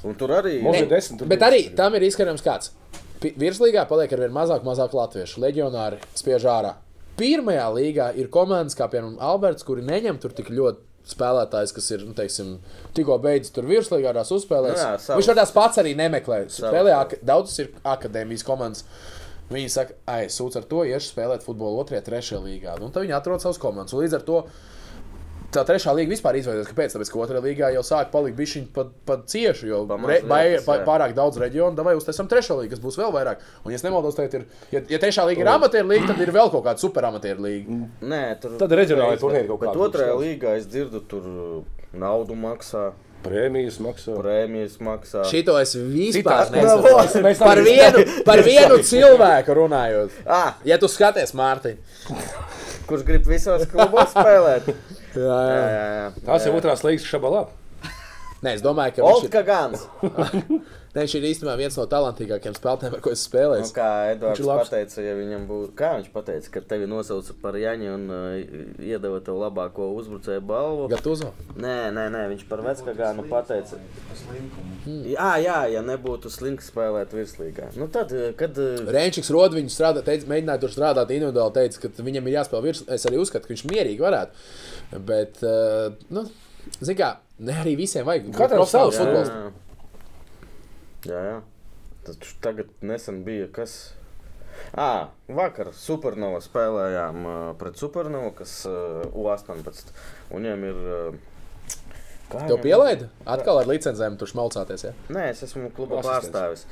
Un 0.08 0.18
tur 0.20 0.34
arī 0.36 0.58
ir 0.60 0.90
desmit, 0.90 1.22
tur 1.22 1.30
Bet 1.30 1.40
bija 1.40 1.48
arī 1.48 1.62
desmit. 1.62 1.78
tam 1.80 1.96
ir 1.96 2.04
izskatījums 2.04 2.44
kāds. 2.44 2.74
Virslīgā 3.20 3.86
paliek 3.88 4.12
ar 4.12 4.22
vien 4.26 4.36
mazāk, 4.36 4.64
mazāk 4.64 4.92
latviešu. 4.96 5.40
Leģionāri 5.40 6.00
spiež 6.16 6.44
ārā. 6.52 6.74
Pirmajā 7.20 7.66
līgā 7.76 8.10
ir 8.20 8.28
komandas, 8.32 8.76
kā 8.76 8.88
piemēram 8.92 9.16
Alberts, 9.24 9.64
kuri 9.64 9.84
neņem 9.88 10.20
tur 10.20 10.36
tik 10.36 10.52
ļoti 10.52 10.84
spēlētājs, 11.08 11.72
kas 11.74 11.90
ir 11.94 12.04
nu, 12.06 12.12
teiksim, 12.16 12.58
tikko 12.96 13.16
beidzis 13.22 13.52
tur 13.56 13.64
virslīgā, 13.68 14.12
tās 14.16 14.30
uzspēlēs. 14.36 14.76
Nu 14.76 14.82
jā, 14.84 14.90
savs. 15.00 15.16
Viņš 15.20 15.38
tās 15.40 15.54
pats 15.56 15.80
arī 15.82 15.94
nemeklēt. 15.98 16.50
Savs, 16.52 16.68
Spēlē, 16.72 16.92
ak- 16.98 17.18
daudzas 17.26 17.58
ir 17.64 17.70
akadēmijas 17.84 18.44
komandas. 18.46 18.84
Viņi 19.50 19.70
saka, 19.72 19.94
ah, 20.06 20.20
sūdz 20.30 20.60
ar 20.60 20.66
to, 20.70 20.84
iešu 20.86 21.10
spēlēt 21.10 21.42
futbolu 21.42 21.80
otrajā, 21.82 22.04
trešajā 22.06 22.38
līgā. 22.44 22.76
Nu, 22.78 22.90
tad 22.94 23.02
viņi 23.02 23.16
atrod 23.16 23.42
savus 23.42 23.58
komandas. 23.58 23.92
Un 23.96 24.04
līdz 24.04 24.14
ar 24.20 24.22
to 24.28 24.44
tā 25.54 25.64
trešā 25.66 25.92
līga 25.96 26.12
vispār 26.14 26.38
izveidojās. 26.40 26.68
Kāpēc? 26.70 26.94
Tāpēc, 26.94 27.10
ka 27.12 27.20
otrajā 27.24 27.42
līgā 27.44 27.70
jau 27.74 27.82
sāk 27.86 28.12
palikt 28.14 28.38
bišķiņi 28.38 28.68
pat, 28.76 28.92
pat 29.08 29.26
cieši, 29.32 29.66
jo 29.70 29.82
Pa 29.90 29.98
maz 30.00 30.10
re, 30.12 30.20
vietas, 30.22 30.64
pa, 30.68 30.78
pārāk 30.86 31.14
daudz 31.16 31.40
reģionu, 31.42 31.84
vai 31.86 31.96
uztaisām 31.98 32.28
trešo 32.30 32.60
līgu, 32.60 32.70
kas 32.74 32.82
būs 32.84 32.98
vēl 33.00 33.12
vairāk. 33.16 33.42
Un, 33.64 33.74
ja 33.74 33.80
es 33.80 33.84
nemaldos, 33.86 34.14
tad 34.18 34.34
ir, 34.38 34.46
ja, 34.74 34.82
ja 34.94 35.02
trešā 35.02 35.26
līga 35.28 35.44
ir 35.44 35.52
amatieru 35.56 35.90
līga, 35.90 36.12
tad 36.12 36.22
ir 36.22 36.32
vēl 36.34 36.50
kaut 36.54 36.64
kāda 36.68 36.82
superamatieru 36.82 37.46
līga. 37.46 37.78
Nē, 38.14 38.24
tur 38.42 38.56
Tad 38.62 38.74
reģionālai 38.80 39.18
turnīri 39.20 39.50
kaut 39.50 39.62
būs 39.66 39.86
otrajā 39.90 40.16
līgā 40.20 40.56
es 40.60 40.66
dzirdu, 40.70 41.02
tur 41.10 41.26
uh, 41.30 41.62
naudu 41.96 42.38
maksā, 42.38 42.90
Prēmijas 43.20 43.76
maksā. 43.84 44.14
prēmijas 44.16 44.78
maksā. 44.80 45.26
Šito 45.28 45.52
es 45.60 45.74
vispār 45.76 46.48
nesaprotu. 46.54 47.20
Par 47.42 47.60
vienu, 47.66 48.04
par 48.24 48.40
vienu 48.46 48.78
cilvēku 48.80 49.58
runājot. 49.58 50.22
Ah, 50.24 50.54
Ja 50.64 50.78
tu 50.80 50.88
skaties, 50.88 51.34
Mārtiņ, 51.36 51.76
kurš 52.88 53.04
grib 53.04 53.28
visos 53.28 53.66
klubos 53.68 54.14
spēlēt? 54.14 54.72
jā, 55.16 55.40
Jā, 55.50 55.88
jā. 56.00 56.12
Tās 56.26 56.46
ir 56.46 56.60
otrās 56.60 56.86
līgas 56.86 57.08
šabalā. 57.08 57.46
Nē, 58.40 58.54
es 58.56 58.62
domāju, 58.64 58.94
ka 58.96 59.04
viņš 59.04 59.24
ir, 59.26 59.42
Gans. 59.44 59.82
ne, 60.94 61.02
viņš 61.02 61.14
ir 61.18 61.24
īstenībā 61.28 61.58
viens 61.60 61.74
no 61.76 61.84
talantīgākajiem 61.92 62.54
spēlētājiem, 62.56 62.94
ar 62.96 63.02
ko 63.04 63.12
es 63.12 63.24
spēlēju. 63.26 63.66
Nu, 63.66 63.72
kā 63.76 63.88
Edvards 64.14 64.46
pateica, 64.48 65.02
ja 65.04 65.12
viņam 65.18 65.44
būtu, 65.50 65.74
kā 65.76 65.90
viņš 65.98 66.08
pateica, 66.14 66.52
ka 66.54 66.62
tevi 66.70 66.88
nosauca 66.88 67.36
par 67.42 67.58
Jaņu 67.60 67.90
un 67.98 68.06
uh, 68.16 68.54
iedeva 68.80 69.20
tev 69.26 69.42
labāko 69.42 69.90
uzbrucēju 69.98 70.44
balvu. 70.48 70.88
Gatūzo. 70.94 71.34
Nē, 71.60 71.76
nē, 71.92 72.06
nē, 72.16 72.24
viņš 72.32 72.46
par 72.48 72.64
Veckagānu 72.64 73.26
pateica. 73.28 73.76
Jā, 74.88 75.30
jā, 75.44 75.60
ja 75.74 75.84
nebūtu 75.84 76.32
slinks 76.32 76.72
spēlēt 76.72 77.12
virslīgā. 77.12 77.74
Nu 77.76 77.90
tad, 77.92 78.16
uh, 78.16 78.30
kad... 78.40 78.56
uh, 78.56 78.88
Rēnčiks 78.88 79.28
Rodviņš 79.36 79.76
strādā, 79.76 80.06
teica, 80.06 80.32
mēģināja 80.32 80.64
tur 80.64 80.72
strādāt 80.72 81.12
individuāli, 81.12 81.58
teica, 81.60 81.84
ka 81.84 82.08
viņam 82.08 82.32
ir 82.32 82.38
jāspēlē 82.40 82.70
virs. 82.70 82.86
Es 82.88 83.04
arī 83.04 83.20
uzskatu, 83.20 83.50
ka 83.50 83.52
viņš 83.52 83.68
mierīgi 83.68 84.00
varētu. 84.00 84.48
Bet, 84.90 85.38
uh, 85.46 85.94
nu, 86.10 86.24
zini 86.80 86.98
kā, 86.98 87.12
ne 87.38 87.54
arī 87.62 87.76
visiem 87.78 88.06
vajag. 88.08 88.32
Katram 88.34 88.66
savs, 88.66 88.98
futbols. 88.98 89.30
Jā, 91.06 91.20
jā. 91.30 91.38
Taču 92.04 92.36
tagad 92.42 92.70
nesen 92.84 93.22
bija 93.24 93.46
kas. 93.54 93.78
À, 94.76 95.08
vakar 95.30 95.70
Supernova 95.76 96.40
spēlējām 96.44 97.24
uh, 97.24 97.40
pret 97.60 97.78
Supernovu, 97.80 98.32
kas 98.40 98.60
uh, 98.68 99.04
U18. 99.14 99.92
Un 100.34 100.42
viņiem 100.42 100.66
ir. 100.68 100.80
Uh, 100.80 101.28
kā 102.30 102.42
Tev 102.44 102.58
viņiem- 102.58 102.64
pielaida? 102.66 103.08
Atkal 103.30 103.62
ar 103.62 103.70
licencēm 103.70 104.18
tur 104.20 104.30
šmalcāties. 104.30 104.84
Ja? 104.88 104.92
Nē, 105.12 105.30
es 105.32 105.44
esmu 105.46 105.70
kluba 105.76 106.02
pārstāvis. 106.04 106.66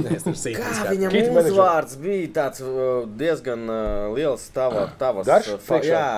Nē, 0.00 0.14
es 0.18 0.24
tur 0.26 0.38
Kā 0.56 0.88
viņam 0.94 1.14
Kit 1.14 1.30
uzvārds 1.42 1.98
bija 2.00 2.32
tāds 2.40 2.64
uh, 2.64 3.04
diezgan 3.20 3.68
uh, 3.68 4.08
liels 4.16 4.48
tava, 4.54 4.88
tavas 4.98 5.28
Garš 5.28 5.54
uh, 5.58 5.62
fa-? 5.62 5.82
Jā, 5.84 6.08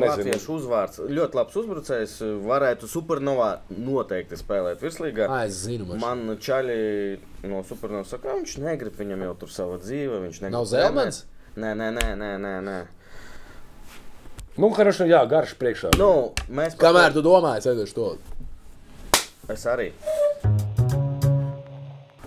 nezinu. 0.00 0.08
Latviešu 0.08 0.54
uzvārds. 0.56 1.00
Ļoti 1.12 1.36
labs 1.36 1.56
uzbrucējs. 1.60 2.14
uh, 2.24 2.34
Varētu 2.48 2.88
Supernovā 2.88 3.50
noteikti 3.76 4.38
spēlēt 4.40 4.80
virslīgā. 4.80 5.26
Ah, 5.28 5.44
es 5.44 5.58
zinu, 5.66 5.90
man. 5.90 6.00
Man 6.00 6.38
čaļi 6.40 6.78
no 7.50 7.60
Supernovas 7.68 8.14
saka, 8.14 8.30
ka 8.30 8.38
viņš 8.38 8.58
negrib, 8.64 8.96
viņam 8.96 9.26
jau 9.28 9.34
tur 9.42 9.52
sava 9.52 9.80
dzīve. 9.82 10.22
Viņš 10.24 10.40
negrib 10.46 10.56
Nav 10.56 10.68
Zelmans? 10.70 11.24
Nē, 11.56 11.74
nē, 11.76 11.90
nē, 11.98 12.08
nē, 12.20 12.30
nē. 12.40 12.54
nē. 12.64 12.78
Nu, 14.56 14.70
хорошо, 14.72 15.04
jā, 15.04 15.20
garš 15.28 15.52
priekšā. 15.60 15.92
Nu, 16.00 16.32
mēs 16.48 16.78
Kamēr 16.80 17.12
tu 17.12 17.20
domā, 17.24 17.58
es 17.60 17.68
aiziešu 17.68 17.96
to. 17.98 18.06
Es 19.52 19.66
arī. 19.68 19.90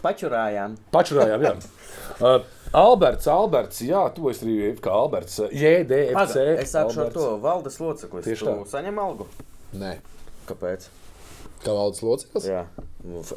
Pačurājām. 0.03 0.78
Pačurājām, 0.93 1.41
jā. 1.43 1.55
Uh, 2.22 2.45
Alberts, 2.75 3.29
Alberts, 3.31 3.79
jā, 3.87 4.01
tu 4.16 4.27
esi 4.33 4.45
arī 4.49 4.72
kā 4.83 4.91
Alberts. 4.91 5.39
JDFC. 5.55 6.16
Paga, 6.16 6.45
es 6.64 6.72
sākšu 6.75 7.05
ar 7.05 7.12
to 7.14 7.29
valdes 7.43 7.79
locekli. 7.79 8.22
Tieši 8.27 8.49
tā. 8.49 8.55
saņem 8.75 8.99
algu? 8.99 9.27
Nē, 9.79 9.97
Kāpēc? 10.49 10.89
kā 11.64 11.72
valdes 11.72 12.03
loceklis. 12.05 12.45
Jā. 12.51 12.64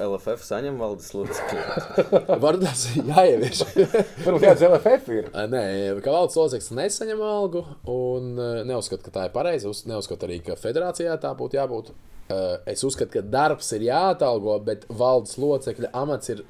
LFF 0.04 0.42
saņem 0.44 0.76
valdes 0.82 1.14
locekļi. 1.16 1.62
Varbūt 2.44 2.64
tas 2.66 2.82
ir 2.92 3.08
jāievieš. 3.14 3.62
Varbūt 4.26 4.44
kāds 4.44 4.66
LFF 4.68 5.12
ir. 5.16 5.30
Nē, 5.54 5.62
ka 6.04 6.12
valsts 6.18 6.40
loceklis 6.42 6.74
nesaņem 6.76 7.22
algu, 7.24 7.62
un 7.94 8.34
eh, 8.42 8.62
neuzskatu, 8.68 9.06
ka 9.06 9.14
tā 9.20 9.28
ir 9.30 9.36
pareizi. 9.38 9.70
Uz- 9.70 9.86
Neuzskatu 9.88 10.28
arī, 10.28 10.42
ka 10.44 10.58
federācijā 10.60 11.16
tā 11.24 11.32
būtu 11.40 11.60
jābūt. 11.62 11.94
Eh, 12.28 12.74
Es 12.74 12.84
uzskatu, 12.84 13.14
ka 13.20 13.22
darbs 13.24 13.70
ir 13.78 13.86
jāatalgo, 13.88 14.58
bet 14.66 14.84
valdes 14.90 15.38
locekļa 15.40 15.94
amats 15.96 16.34
ir 16.34 16.42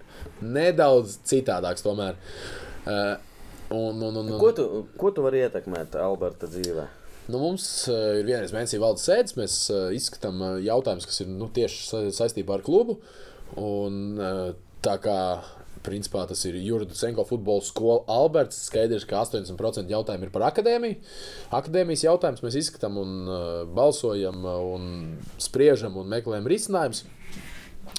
nedaudz 0.41 1.19
citādāks. 1.29 1.85
Tomēr. 1.85 2.17
Eh, 2.87 3.15
Un, 3.69 4.01
un, 4.01 4.15
un, 4.15 4.29
Ko 4.39 4.53
tu, 4.55 4.63
ko 4.95 5.11
tu 5.11 5.23
vari 5.25 5.41
ietekmēt 5.43 5.97
Alberta 5.99 6.47
dzīvē? 6.47 6.85
Nu, 7.27 7.41
mums 7.41 7.65
uh, 7.91 8.15
ir 8.21 8.27
vienreiz 8.29 8.53
mēnesī 8.55 8.79
valdes 8.79 9.03
sēdes. 9.09 9.35
Mēs 9.35 9.57
uh, 9.73 9.89
izskatām 9.95 10.39
uh, 10.39 10.53
jautājumus, 10.63 11.07
kas 11.09 11.19
ir 11.25 11.31
nu, 11.33 11.49
tieši 11.51 11.81
sa 11.83 12.01
saistībā 12.21 12.55
ar 12.55 12.63
klubu. 12.63 13.01
Un, 13.59 13.99
uh, 14.15 14.53
tā 14.85 14.95
kā 15.03 15.17
principā, 15.83 16.23
tas 16.27 16.39
ir 16.47 16.55
Jurģis 16.63 17.03
Senko 17.03 17.27
futbola 17.27 17.63
skola 17.63 17.99
Alberts, 18.11 18.63
skaidrs, 18.69 19.05
ka 19.07 19.19
80% 19.25 19.91
jautājumu 19.91 20.27
ir 20.27 20.33
par 20.33 20.47
akadēmiju. 20.47 21.01
Akadēmijas 21.59 22.07
jautājumus 22.07 22.43
mēs 22.47 22.59
izskatām 22.63 23.03
un 23.03 23.13
uh, 23.27 23.43
balsojam, 23.67 24.47
uh, 24.47 24.63
un 24.77 25.37
spriežam 25.43 25.99
un 25.99 26.07
meklējam 26.15 26.47
risinājumus. 26.47 27.03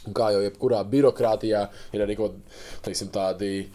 Un 0.09 0.17
kā 0.17 0.33
jau 0.33 0.41
jebkurā 0.41 0.81
birokrātijā 0.89 1.67
ir 1.93 2.05
arī 2.05 2.17
kaut 2.17 2.37
teiksim, 2.85 3.13
tādi 3.13 3.67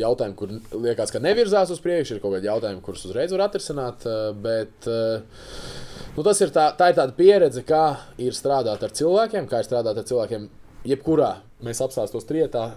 jautājumi, 0.00 0.36
kur 0.38 0.52
liekas, 0.82 1.12
ka 1.12 1.20
nevirzās 1.22 1.70
uz 1.72 1.80
priekšu, 1.84 2.16
ir 2.16 2.22
kaut 2.22 2.36
kādi 2.36 2.48
jautājumi, 2.50 2.82
kurus 2.84 3.04
uzreiz 3.08 3.32
var 3.34 3.46
atrisināt. 3.46 4.06
eh, 4.06 4.32
Bet 4.46 4.88
eh, 4.90 5.22
nu, 6.16 6.24
tas 6.26 6.40
ir 6.44 6.52
tā, 6.54 6.68
tā 6.78 6.90
ir 6.92 6.98
tāda 6.98 7.16
pieredze, 7.16 7.64
kā 7.66 7.84
ir 8.22 8.36
strādāt 8.36 8.82
ar 8.82 8.94
cilvēkiem, 8.96 9.48
kā 9.50 9.62
ir 9.62 9.68
strādāt 9.68 10.00
ar 10.02 10.08
cilvēkiem. 10.08 10.48
Jebkurā 10.86 11.32
mēs 11.66 11.80
apstāstos 11.82 12.28
trietā, 12.28 12.76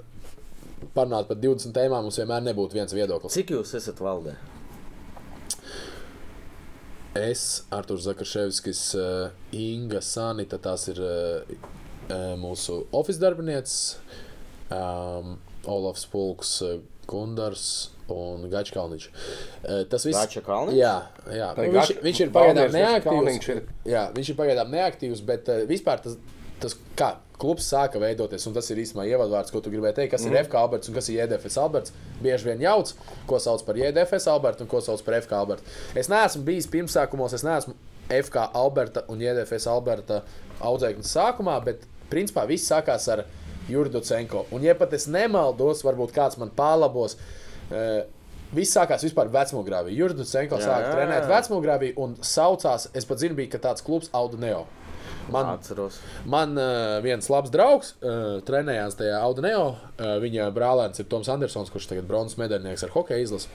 parunāt 0.96 1.28
par 1.30 1.38
20 1.38 1.76
tēmām, 1.76 2.08
mums 2.08 2.18
vienmēr 2.18 2.46
nebūtu 2.48 2.80
viens 2.80 2.96
viedoklis. 2.96 3.36
Cik 3.36 3.54
jūs 3.54 3.76
esat 3.78 4.00
valdē? 4.02 4.38
Es, 7.20 7.66
Arthurs 7.74 8.06
Zakarševskis, 8.06 8.82
uh, 8.96 9.32
Inga 9.58 10.00
Sanita, 10.06 10.60
tās 10.62 10.88
ir 10.92 11.02
mūsu 12.40 12.80
oficiālais 12.90 13.20
darbinieks, 13.22 13.74
um, 14.74 15.36
Olofs 15.70 16.08
Pulks, 16.10 16.56
Gundars 17.10 17.70
un 18.10 18.46
Gačs 18.50 18.74
Kalniņš. 18.74 19.08
Uh, 19.10 19.82
tas 19.90 20.06
viss 20.08 20.18
Gača 20.18 20.44
Kalniņš? 20.46 20.78
Jā, 20.80 20.96
jā. 21.34 21.50
Nu, 21.58 21.70
viņš, 21.78 21.96
viņš 22.06 22.22
ir 22.26 22.36
pagaidām 22.36 22.76
neaktīvs. 22.76 23.50
Ir. 23.54 23.64
Jā, 23.90 24.06
viņš 24.16 24.34
ir 24.34 24.38
pagaidām 24.40 24.72
neaktīvs, 24.74 25.26
bet 25.26 25.52
uh, 25.52 25.66
vispār 25.70 26.02
tas, 26.06 26.18
tas 26.62 26.78
kā 27.00 27.16
klubs 27.40 27.68
sāka 27.72 28.02
veidoties, 28.02 28.44
un 28.50 28.56
tas 28.56 28.68
ir 28.74 28.82
īstenībā 28.84 29.06
ievadvārds, 29.14 29.52
ko 29.54 29.62
tu 29.64 29.72
gribēji 29.72 30.02
teikt, 30.02 30.14
kas 30.16 30.26
mm. 30.26 30.34
ir 30.34 30.48
FK 30.48 30.60
Alberts 30.60 30.92
un 30.92 30.98
kas 30.98 31.08
ir 31.10 31.22
JDFS 31.22 31.60
Alberts. 31.62 31.94
Bieži 32.20 32.50
vien 32.50 32.66
jauc, 32.66 32.92
ko 33.30 33.40
sauc 33.40 33.64
par 33.68 33.80
JDFS 33.80 34.28
Albertu 34.32 34.66
un 34.66 34.72
ko 34.72 34.82
sauc 34.84 35.04
par 35.06 35.22
FK 35.22 35.38
Albertu. 35.40 35.78
Es 36.00 36.12
neesmu 36.12 36.44
bijis 36.50 36.68
pirmsākumos, 36.72 37.38
es 37.38 37.46
neesmu 37.48 37.78
FK 38.10 38.50
Alberta 38.60 39.06
un 39.08 39.24
JDFS 39.24 39.70
Alberta 39.72 40.24
audzēknis 40.66 41.14
sākumā, 41.16 41.56
bet 41.64 41.86
principā 42.12 42.44
viss 42.50 42.68
sākās 42.68 43.08
ar 43.14 43.24
Jurdu 43.24 43.39
Cenko. 44.06 44.46
Un, 44.56 44.64
ja 44.66 44.76
pat 44.78 44.94
es 44.98 45.08
nemaldos, 45.12 45.84
varbūt 45.88 46.16
kāds 46.16 46.40
man 46.42 46.54
pārlabos. 46.56 47.20
Uh, 47.70 48.02
Viss 48.50 48.74
sākās 48.74 49.04
vispār 49.06 49.28
vecmogrāvī. 49.30 49.92
Jurģis 49.94 50.32
Senko 50.34 50.58
Jā, 50.58 50.72
sāka 50.72 50.94
trenēt 50.96 51.28
vecmogrāvī 51.30 51.92
un 52.02 52.16
saucās, 52.26 52.88
es 52.98 53.06
pat 53.06 53.22
zinu, 53.22 53.36
bija 53.38 53.52
ka 53.54 53.60
tāds 53.68 53.86
klubs 53.86 54.10
Audu 54.18 54.40
Neo. 54.42 54.64
Man, 55.30 55.52
Atceros. 55.54 56.00
Man 56.26 56.58
uh, 56.58 56.98
viens 57.06 57.30
labs 57.30 57.52
draugs 57.54 57.94
uh, 58.02 58.40
trenējās 58.46 58.98
tajā 59.00 59.20
Audineo. 59.22 59.76
Uh, 60.00 60.16
viņa 60.24 60.50
brālēns 60.56 61.02
ir 61.02 61.10
Toms 61.12 61.30
Andersons, 61.30 61.70
kurš 61.74 61.92
tagad 61.92 62.08
bronzas 62.10 62.40
medaļnieks 62.42 62.88
ar 62.88 62.94
hokeja 62.96 63.26
izlasi. 63.28 63.52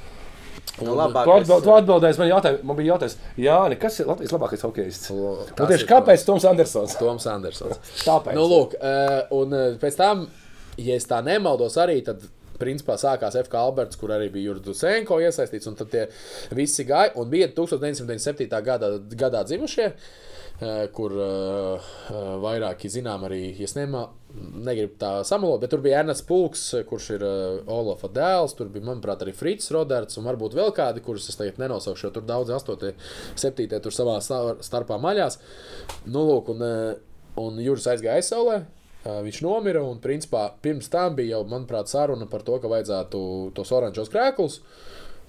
Nu, 0.74 0.88
Tu, 0.88 0.94
labākais, 0.98 1.44
atbild, 1.44 1.62
tu 1.62 1.70
atbildēsi 1.70 2.18
man 2.18 2.28
jautājumu, 2.32 2.66
man 2.66 2.78
bija 2.78 2.94
jautājums, 2.94 3.16
Jāni, 3.38 3.76
kas 3.78 3.98
ir 4.00 4.08
Latvijas 4.10 4.32
labākais 4.34 4.64
hokejists? 4.66 5.10
Un 5.14 5.52
tas 5.54 5.70
tieši 5.70 5.86
kāpēc 5.86 6.24
Toms 6.26 6.46
Andersons? 6.50 6.96
Toms 6.98 7.26
Andersons. 7.30 7.78
Tāpēc. 8.02 8.34
Nu, 8.34 8.46
lūk, 8.50 8.74
uh, 8.80 9.20
un 9.38 9.54
uh, 9.54 9.68
pēc 9.78 9.98
tam, 10.00 10.24
ja 10.82 10.96
es 10.98 11.06
tā 11.10 11.22
nemaldos, 11.26 11.78
arī 11.82 12.00
tad. 12.06 12.26
Principā 12.54 12.94
sākās 12.94 13.34
FK 13.34 13.58
Alberts, 13.58 13.98
kur 13.98 14.12
arī 14.14 14.28
bija 14.30 14.52
Jurģis 14.52 14.78
Senko 14.78 15.16
iesaistīts, 15.18 15.66
un 15.66 15.74
tad 15.74 15.88
tie 15.90 16.04
visi 16.54 16.84
gāja. 16.86 17.10
Un 17.18 17.26
bija 17.26 17.48
1997. 17.50 18.46
gadā, 18.62 18.92
gadā 19.18 19.40
dzimušie, 19.42 19.88
eh, 19.90 20.84
kur 20.94 21.16
vairāki 22.44 22.92
zinām 22.94 23.26
arī, 23.26 23.40
ja 23.58 23.66
nemā, 23.74 24.04
negribu 24.34 24.96
tā 24.98 25.10
samalot, 25.26 25.60
bet 25.62 25.70
tur 25.72 25.82
bija 25.84 26.00
Ernsts 26.02 26.24
Pulks, 26.26 26.62
eh, 26.74 26.84
kurš 26.88 27.08
ir 27.16 27.24
uh, 27.26 27.70
Olafa 27.70 28.08
dēls, 28.12 28.56
tur 28.58 28.70
bija, 28.72 28.84
manuprāt, 28.88 29.22
arī 29.22 29.34
Frits 29.36 29.70
Roderts, 29.74 30.18
un 30.18 30.26
varbūt 30.28 30.56
vēl 30.58 30.72
kādi, 30.74 31.02
kurus 31.04 31.28
es 31.30 31.38
tagad 31.38 31.60
nenosaukšu, 31.62 32.08
jo 32.08 32.12
tur 32.16 32.26
daudz 32.28 32.50
8, 32.54 32.94
7, 33.40 33.68
tur 33.84 33.94
savā 33.94 34.16
star- 34.24 34.62
starpā 34.64 34.98
maļās. 35.02 35.38
Nu, 36.06 36.24
lūk, 36.30 36.50
un, 36.54 36.64
uh, 36.64 37.20
un 37.44 37.60
Juris 37.62 37.86
aizgāja 37.90 38.22
aizsaulē. 38.22 38.62
Uh, 39.04 39.20
Viņš 39.24 39.42
nomira, 39.44 39.82
un 39.84 39.98
principā 40.00 40.46
pirms 40.64 40.88
tam 40.88 41.14
bija 41.18 41.36
jau, 41.36 41.44
manuprāt, 41.50 41.90
saruna 41.92 42.26
par 42.30 42.42
to, 42.46 42.56
ka 42.58 42.70
vajadzētu 42.72 43.20
tos 43.54 43.72
oranžos 43.76 44.08
krēklus. 44.12 44.62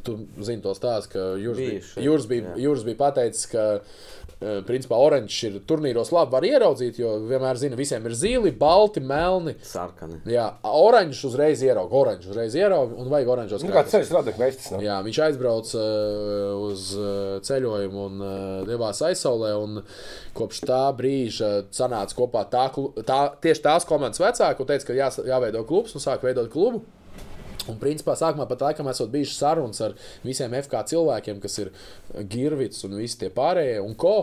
Tu 0.06 0.18
zini 0.46 0.62
to 0.64 0.76
stāstu, 0.78 1.16
ka 1.16 1.24
Juris 1.42 1.60
bija, 1.62 2.06
Juris 2.06 2.28
bija. 2.30 2.54
Juris 2.62 2.86
bija 2.86 3.00
pateicis, 3.00 3.48
ka 3.50 3.64
uh, 3.80 4.60
principā 4.68 5.00
oranžs 5.02 5.38
ir 5.48 5.58
turnīros 5.68 6.12
labi 6.14 6.36
var 6.36 6.46
ieraudzīt, 6.46 7.00
jo 7.02 7.16
vienmēr 7.26 7.58
zina, 7.60 7.80
visiem 7.80 8.06
ir 8.06 8.16
zili, 8.18 8.52
balti, 8.56 9.02
melni. 9.02 9.56
Sarkani. 9.66 10.20
Jā, 10.30 10.48
oranžs 10.70 11.24
uzreiz 11.28 11.64
ierauga, 11.66 11.96
oranžs 12.04 12.30
uzreiz 12.30 12.58
ierauga 12.60 13.00
un 13.02 13.10
vajag 13.14 13.34
oranžos 13.36 13.66
Nu, 13.66 13.74
kāds 13.74 13.96
ceļš 13.96 14.12
strādā, 14.12 14.36
veistis. 14.38 14.70
No? 14.76 14.82
Jā, 14.86 15.00
viņš 15.06 15.22
aizbrauca 15.30 15.82
uh, 15.82 16.68
uz 16.70 16.92
uh, 17.00 17.10
ceļojumu 17.46 18.06
un 18.10 18.22
uh, 18.22 18.36
devās 18.70 19.02
aizsaulē. 19.10 19.56
un 19.62 19.82
Kopš 20.36 20.66
tā 20.68 20.82
brīža 20.98 21.50
sanāca 21.74 22.18
kopā 22.18 22.42
tā, 22.52 22.66
tā, 23.08 23.20
tieši 23.44 23.64
tās 23.64 23.88
komandas 23.88 24.20
vecāki, 24.20 24.60
un 24.60 24.68
teica, 24.68 24.90
ka 24.90 24.98
jā, 24.98 25.08
jāveido 25.32 25.64
klubs, 25.68 25.96
un 25.96 26.04
sāk 26.04 26.26
veidot 26.28 26.50
klubu. 26.52 26.84
Un, 27.72 27.78
principā, 27.82 28.14
sākumā 28.18 28.46
pat 28.50 28.62
laikam 28.68 28.90
esot 28.92 29.10
bijušas 29.14 29.40
sarunas 29.42 29.82
ar 29.82 29.96
visiem 30.26 30.54
FK 30.60 30.84
cilvēkiem, 30.92 31.40
kas 31.44 31.58
ir 31.64 31.72
Girvits 32.30 32.86
un 32.86 32.98
visi 33.00 33.20
tie 33.24 33.32
pārējie, 33.34 33.80
un 33.82 33.96
ko, 33.98 34.16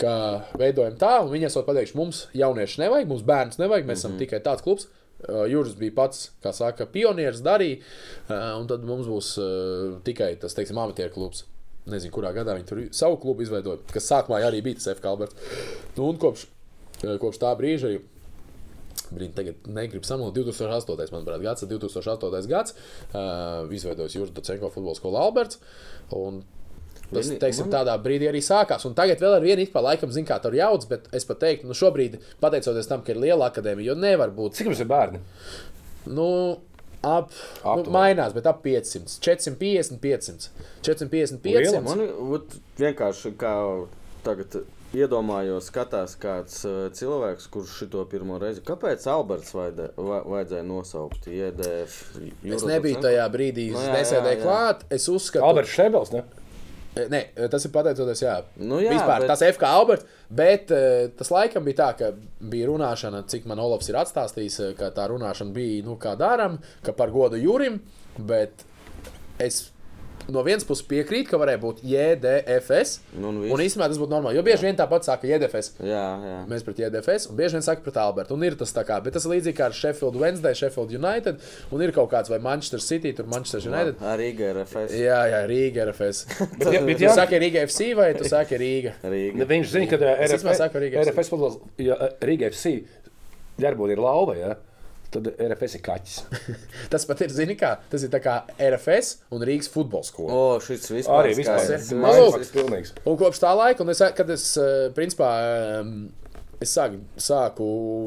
ka 0.00 0.14
veidojam 0.60 0.98
tā, 1.00 1.14
un 1.24 1.32
viņi 1.32 1.48
esot 1.48 1.68
pateikuši, 1.68 1.96
mums 1.98 2.24
jaunieši 2.36 2.82
nevajag, 2.84 3.08
mums 3.10 3.24
bērns 3.28 3.60
nevajag, 3.60 3.88
mēs 3.88 4.02
esam 4.02 4.18
tikai 4.20 4.42
tāds 4.44 4.64
klubs. 4.66 4.88
Uh, 5.20 5.44
Juris 5.50 5.74
bija 5.76 5.92
pats, 5.92 6.30
kā 6.40 6.48
saka, 6.56 6.86
pionieris, 6.88 7.42
darīja, 7.44 7.82
uh, 8.30 8.54
un 8.56 8.68
tad 8.70 8.86
mums 8.88 9.08
būs 9.08 9.34
uh, 9.36 9.98
tikai 10.06 10.30
tas, 10.40 10.54
teiksim, 10.56 10.80
amatieru 10.80 11.12
klubs. 11.12 11.44
Nezinu, 11.90 12.12
kurā 12.14 12.30
gadā 12.32 12.54
viņi 12.56 12.68
tur 12.68 12.80
savu 12.96 13.18
klubu 13.20 13.44
izveidoja, 13.44 13.82
kas 13.92 14.08
sākumā 14.08 14.40
arī 14.46 14.62
bija 14.64 14.78
tas 14.80 14.94
FK 14.94 15.10
Alberts. 15.12 15.36
Nu, 15.98 16.08
un 16.08 16.20
kopš, 16.20 16.46
kopš 17.02 17.40
tā 17.42 17.52
brīža 17.58 17.90
arī 17.90 18.00
Brīdī, 19.10 19.32
tagad 19.34 19.66
negribu 19.66 20.06
samalot. 20.06 20.36
2008. 20.36 21.10
manuprāt, 21.14 21.42
gads, 21.42 21.66
2008. 21.66 22.46
gads. 22.50 22.76
Uh, 23.10 23.66
izveidojis 23.74 24.14
Juris 24.14 24.32
Docenko 24.36 24.70
futbola 24.70 24.94
skolu 24.98 25.18
Alberts. 25.18 25.58
Un 26.14 26.42
Tas, 27.10 27.26
teiksim, 27.42 27.66
tādā 27.72 27.96
brīdī 27.98 28.28
arī 28.30 28.38
sākās. 28.38 28.84
Un 28.86 28.94
tagad 28.94 29.18
vēl 29.18 29.32
ar 29.40 29.42
vienu 29.42 29.64
kā 29.66 29.82
laikam, 29.82 30.12
zina, 30.14 30.28
kā 30.28 30.36
tur 30.42 30.54
jauc, 30.54 30.84
bet 30.86 31.08
es 31.16 31.26
pat 31.26 31.40
teiktu, 31.42 31.66
nu 31.66 31.74
šobrīd, 31.74 32.20
pateicoties 32.42 32.86
tam, 32.86 33.02
ka 33.02 33.10
ir 33.10 33.18
liela 33.18 33.48
akadēmija, 33.50 33.90
jo 33.90 33.96
nevar 33.98 34.30
būt, 34.36 34.54
Cik 34.60 34.70
jums 34.70 34.82
ir 34.84 34.86
bērni? 34.90 35.18
nu, 36.06 36.28
ap, 37.02 37.32
nu 37.34 37.72
Aptuveni. 37.72 37.92
mainās, 37.96 38.34
bet 38.36 38.46
ap 38.46 38.62
500, 38.62 39.18
450, 39.26 39.98
500, 40.00 40.50
450, 40.86 41.42
Liela 41.50 41.80
500. 41.80 41.82
Man 41.88 42.04
ot, 42.38 42.54
vienkārši 42.78 43.34
kā 43.40 43.54
tagad 44.26 44.60
iedomājos, 44.96 45.68
skatās 45.70 46.16
kāds 46.20 46.64
uh, 46.66 46.88
cilvēks, 46.96 47.46
kurš 47.52 47.76
šito 47.84 48.02
pirmo 48.10 48.38
reizi. 48.42 48.62
Kāpēc 48.66 49.04
Alberts 49.12 49.52
vajadzē, 49.54 49.90
va, 49.96 50.20
vajadzēja 50.26 50.66
nosaukt 50.66 51.28
IEDF? 51.30 51.96
Es 52.56 52.66
nebiju 52.66 53.00
tajā 53.04 53.26
brīdī, 53.30 53.68
Nu, 53.70 53.78
es 53.78 53.86
jā, 53.86 53.92
jā, 53.92 53.96
nesēdēju 54.00 54.40
jā. 54.40 54.44
klāt. 54.44 54.84
Es 54.98 55.06
uzskatu, 55.12 55.44
Alberts 55.46 55.74
Šebels, 55.76 56.12
ne? 56.16 56.24
Nē, 56.90 57.20
tas 57.52 57.62
ir 57.62 57.70
pateicoties, 57.70 58.18
jā, 58.24 58.32
Nu 58.58 58.80
jā, 58.82 58.90
Vispār, 58.96 59.22
bet- 59.22 59.30
tas 59.30 59.44
FK 59.46 59.68
Alberts, 59.70 60.06
bet 60.26 60.72
eh, 60.74 61.04
tas 61.16 61.28
laikam 61.30 61.62
bija 61.62 61.76
tā, 61.84 61.90
ka 62.00 62.08
bija 62.50 62.66
runāšana, 62.66 63.20
cik 63.30 63.46
man 63.46 63.62
Olofs 63.62 63.86
ir 63.92 63.98
atstāstījis, 64.00 64.56
eh, 64.66 64.72
ka 64.74 64.88
tā 64.96 65.04
runāšana 65.12 65.54
bija, 65.54 65.84
nu, 65.86 65.94
kā 66.02 66.16
darām, 66.18 66.58
ka 66.82 66.90
par 66.98 67.12
godu 67.14 67.38
Jurim, 67.38 67.78
bet 68.18 68.66
es 69.38 69.68
no 70.34 70.42
vienas 70.46 70.66
puses 70.68 70.86
piekrītu, 70.90 71.30
ka 71.32 71.40
varēja 71.40 71.60
būt 71.62 71.82
JDFS, 71.86 72.96
Nu, 73.20 73.30
un 73.30 73.40
un 73.44 73.62
īstenībā 73.64 73.88
tas 73.90 74.00
būtu 74.00 74.12
normāli, 74.12 74.38
jo 74.38 74.44
bieži 74.46 74.68
vien 74.68 74.78
tāpat 74.78 75.06
saka 75.08 75.28
JDFS. 75.28 75.72
Jā, 75.84 76.04
jā. 76.26 76.36
Mēs 76.50 76.64
pret 76.66 76.82
JDFS, 76.84 77.30
un 77.30 77.38
bieži 77.40 77.58
vien 77.58 77.66
saka 77.66 77.84
pret 77.84 77.98
Albertu. 78.00 78.36
Un 78.38 78.46
ir 78.46 78.56
tas 78.60 78.72
tā 78.76 78.84
kā, 78.88 79.00
bet 79.04 79.16
tas 79.16 79.26
ir 79.26 79.34
līdzīgi 79.34 79.58
kā 79.58 79.68
ar 79.70 79.76
Sheffield 79.76 80.18
Wednesday, 80.20 80.56
Sheffield 80.56 80.94
United, 80.96 81.42
un 81.74 81.84
ir 81.84 81.94
kaut 81.96 82.10
kāds 82.12 82.32
vai 82.32 82.40
Manchester 82.42 82.82
City, 82.84 83.12
tur 83.16 83.28
Manchester 83.30 83.64
United. 83.70 84.00
Arī 84.12 84.30
RFS. 84.50 84.94
Jā, 84.98 85.20
jā, 85.30 85.42
Rīga 85.50 85.88
RFS. 85.90 86.24
Bet, 86.60 86.72
ja, 86.74 86.80
bet 86.84 86.98
Tu 87.00 87.06
jā, 87.06 87.12
saki 87.16 87.38
Rīga 87.40 87.62
FC 87.66 87.92
vai 87.96 88.10
tu 88.16 88.26
saki 88.28 88.58
Rīga? 88.60 88.94
Rīga. 89.04 89.46
viņš 89.48 89.70
zina, 89.72 89.88
ka 89.90 90.00
RFS, 90.00 90.66
Riga 90.76 91.02
FC. 91.04 91.12
RFS 91.12 91.32
futbols, 91.32 91.60
ja, 91.80 91.96
Riga 92.24 92.50
FC 92.50 92.80
ģerbūna 93.60 93.96
ir 93.96 94.02
lauva, 94.02 94.36
ja? 94.38 94.56
Tad 95.10 95.26
RFS 95.42 95.74
ir 95.78 95.82
kaķis. 95.86 96.18
Tas 96.92 97.06
pat 97.08 97.24
ir, 97.26 97.32
zini, 97.34 97.56
kā 97.58 97.72
tas 97.90 98.04
ir 98.06 98.12
tā 98.12 98.20
kā 98.22 98.36
RFS 98.56 99.16
un 99.34 99.42
Rīgas 99.46 99.70
futbola 99.72 100.06
skola. 100.06 100.30
O, 100.30 100.60
šis 100.64 100.86
vispār 100.92 101.24
Arī 101.24 101.34
vispār 101.40 101.64
ir. 101.66 101.76
tas 101.82 101.90
Lūk. 101.90 102.38
ir 102.44 102.52
pilnīgs. 102.54 102.94
Un 103.10 103.18
kopš 103.20 103.42
tā 103.42 103.50
laika, 103.58 103.82
un 103.84 103.90
es, 103.94 104.02
kad 104.16 104.30
es, 104.30 104.46
eh, 104.60 104.88
principā, 104.96 105.30
es 106.60 106.74
sāku, 106.76 107.00
sāku, 107.16 107.66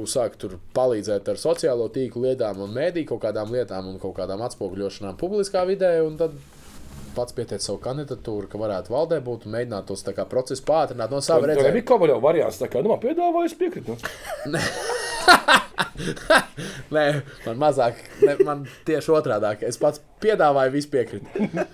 sāku 0.09 0.37
tur 0.43 0.57
palīdzēt 0.77 1.29
ar 1.33 1.39
sociālo 1.41 1.87
tīklu 1.93 2.27
lietām 2.27 2.59
un 2.63 2.75
mēdīju 2.75 3.09
kaut 3.13 3.23
kādām 3.25 3.49
lietām 3.53 3.87
un 3.89 3.99
kaut 4.01 4.13
kādām 4.19 4.43
atspoguļošanām 4.45 5.17
publiskā 5.17 5.63
vidē, 5.69 5.95
un 6.05 6.19
tad 6.21 6.35
pats 7.15 7.35
pieteica 7.37 7.63
savu 7.63 7.79
kandidatūru, 7.83 8.49
ka 8.51 8.59
varētu 8.61 8.93
valdē 8.93 9.19
būt 9.25 9.47
un 9.47 9.55
mēģināt 9.57 9.87
tos 9.89 10.03
tā 10.05 10.13
kā 10.17 10.25
procesu 10.29 10.65
pātrināt 10.67 11.13
no 11.13 11.21
sava 11.23 11.47
Tā 11.47 11.53
redzējuma. 11.53 11.75
bija 11.79 11.89
kāda 11.93 12.19
variants, 12.23 12.59
tā 12.61 12.67
kā, 12.71 12.83
nu, 12.83 12.93
man 12.93 13.01
piedāvāja, 13.03 13.51
es 13.51 13.57
piekrītu. 13.59 13.97
Nē, 16.93 17.03
man 17.45 17.59
mazāk, 17.61 17.99
ne, 18.23 18.33
man 18.45 18.63
tieši 18.87 19.11
otrādi. 19.13 19.51
Es 19.67 19.77
pats 19.81 20.01
piedāvāju, 20.23 20.73
visu 20.77 20.93
piekrītu. 20.93 21.27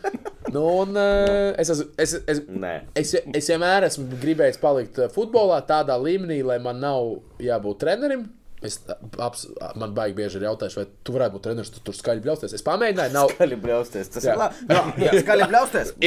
Nu, 0.50 0.64
un, 0.82 0.96
eh, 0.98 1.52
es, 1.62 1.70
es, 2.02 2.14
es, 2.26 2.40
Nē. 2.50 2.72
es, 2.98 3.12
es 3.14 3.50
vienmēr 3.52 3.86
esmu 3.86 4.08
gribējis 4.18 4.58
palikt 4.58 4.98
eh, 4.98 5.06
futbolā 5.14 5.60
tādā 5.68 5.94
līmenī, 6.02 6.40
lai 6.42 6.56
man 6.64 6.80
nav 6.82 7.20
jābūt 7.44 7.78
trenerim. 7.84 8.24
Es, 8.60 8.76
aps, 9.24 9.46
man 9.80 9.94
baigi 9.96 10.18
bieži 10.18 10.36
ir 10.36 10.44
jautājums, 10.50 10.74
vai 10.76 10.84
tu 11.08 11.14
varētu 11.16 11.38
būt 11.38 11.44
treneris, 11.46 11.70
tu 11.72 11.80
tur 11.88 11.96
skaļi 11.96 12.24
bļausties. 12.26 12.56
Es 12.58 12.64
pamēģināju, 12.66 13.14
nav. 13.16 13.32
Skaļi 13.38 13.58
bļausties. 13.64 14.10
Tas 14.12 14.26
Jā. 14.28 14.34
ir 14.34 14.42
labi. 14.42 14.66
Jā, 14.68 14.82
jā, 15.06 15.14
skaļi 15.24 15.48
bļausties. 15.54 15.94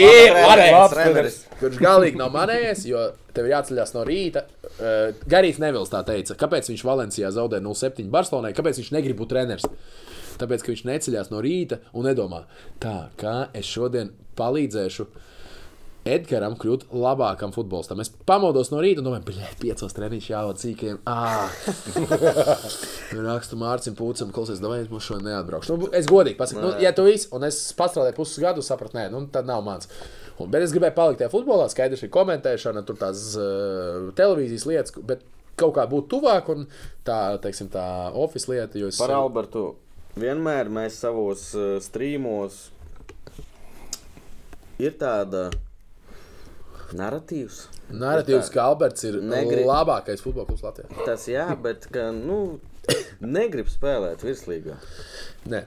Treneris. 0.93 1.39
Kurš 1.63 1.81
galīgi 1.81 2.21
nav 2.21 2.35
manējis, 2.37 2.85
jo 2.91 3.07
tev 3.33 3.49
ir 3.49 3.55
jāceļās 3.55 3.95
no 3.97 4.05
rīta. 4.05 4.45
Uh, 4.73 5.17
Garīgs 5.33 5.63
Nevils 5.65 5.93
tā 5.95 6.03
teica, 6.05 6.37
kāpēc 6.45 6.69
viņš 6.75 6.85
Valencijā 6.91 7.33
zaudēja 7.33 7.65
0,7 7.65 8.13
Barcelonai, 8.13 8.53
kāpēc 8.57 8.83
viņš 8.83 8.93
negrib 8.99 9.23
būt 9.23 9.33
treneris. 9.33 9.65
Tāpēc, 10.43 10.65
ka 10.65 10.75
viņš 10.75 10.85
neceļās 10.89 11.33
no 11.33 11.41
rīta 11.45 11.81
un 11.97 12.09
nedomā, 12.09 12.45
tā 12.83 13.07
kā 13.21 13.47
es 13.57 13.69
šodien 13.69 14.13
palīdzēšu 14.37 15.09
Edgars 16.03 16.57
kļūt 16.59 16.89
labākam 16.99 17.53
futbolistam. 17.55 18.01
Es 18.03 18.09
pamodos 18.27 18.73
no 18.73 18.81
rīta 18.83 18.99
un 18.99 19.07
domāju, 19.07 19.29
ka 19.29 19.51
piecos 19.61 19.95
treniņš 19.95 20.25
jāvada 20.33 20.59
cīkiem. 20.59 20.97
Ah. 21.07 21.47
Rakstu 23.29 23.59
Mārciņam, 23.61 23.97
Pūcam, 24.01 24.33
klausies, 24.35 24.59
vai 24.65 24.81
mums 24.91 25.07
šodien 25.07 25.29
neatbraukšu. 25.31 25.77
Nu, 25.79 25.91
es 25.95 26.09
godīgi 26.11 26.39
pasaku, 26.41 26.65
nu, 26.65 26.73
ja 26.83 26.91
tu 26.97 27.05
viss, 27.07 27.29
un 27.35 27.47
es 27.47 27.61
pastrādāju 27.79 28.17
puses 28.19 28.43
gadu, 28.43 28.65
sapratu, 28.67 28.99
nē, 28.99 29.07
nu, 29.15 29.23
tad 29.31 29.47
nav 29.47 29.63
mans. 29.67 29.87
Un, 30.43 30.51
bet 30.51 30.65
es 30.67 30.75
gribēju 30.75 30.97
palikt 30.99 31.23
tajā 31.23 31.31
futbolā, 31.37 31.69
skaidrs, 31.71 32.03
ir 32.03 32.11
komentēšana, 32.19 32.83
tur 32.89 32.99
tās 32.99 33.23
uh, 33.39 34.11
televīzijas 34.19 34.67
lietas, 34.73 34.99
bet 35.07 35.23
kaut 35.61 35.77
kā 35.79 35.87
būt 35.87 36.11
tuvāk 36.11 36.49
un 36.51 36.67
tā, 37.07 37.21
teiksim, 37.45 37.71
tā 37.71 37.87
oficiāla 38.19 38.65
lieta. 38.65 38.81
jo 38.83 38.91
es- 38.91 38.99
Par 38.99 39.15
Albertu. 39.15 39.69
Vienmēr 40.19 40.67
mēs 40.73 40.99
savos 41.05 41.53
uh, 41.55 41.77
streamos 41.81 42.71
ir 44.83 44.97
tāda 44.99 45.47
narratīvs. 46.99 47.67
Narratīvs, 47.93 48.51
ka 48.55 48.65
Alberts 48.71 49.05
ir 49.09 49.21
Negrib- 49.21 49.67
labākais 49.69 50.23
futbola 50.25 50.47
klubs 50.49 50.63
Latvijā. 50.65 51.05
Tas 51.07 51.27
jā, 51.29 51.47
bet 51.63 51.87
ka, 51.93 52.11
nu, 52.13 52.59
negrib 53.21 53.69
spēlēt 53.73 54.25
virslīgā. 54.27 54.77
Nē. 55.49 55.65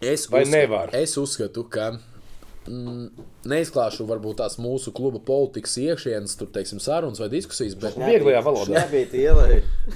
Es, 0.00 0.28
Vai 0.30 0.44
uzskatu, 0.44 0.50
nevar? 0.54 0.90
es 0.94 1.16
uzskatu, 1.18 1.64
ka 1.68 1.88
neizklāšu 3.48 4.06
varbūt 4.08 4.38
tās 4.42 4.58
mūsu 4.60 4.92
kluba 4.96 5.20
politikas 5.24 5.76
iekšienes, 5.80 6.34
tur 6.38 6.50
teiksim, 6.52 6.80
sarunas 6.82 7.20
vai 7.22 7.30
diskusijas, 7.32 7.76
bet, 7.80 7.96
Vieglajā 7.98 8.42
valodā. 8.44 8.82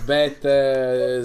Bet 0.09 0.47
e, 0.49 0.57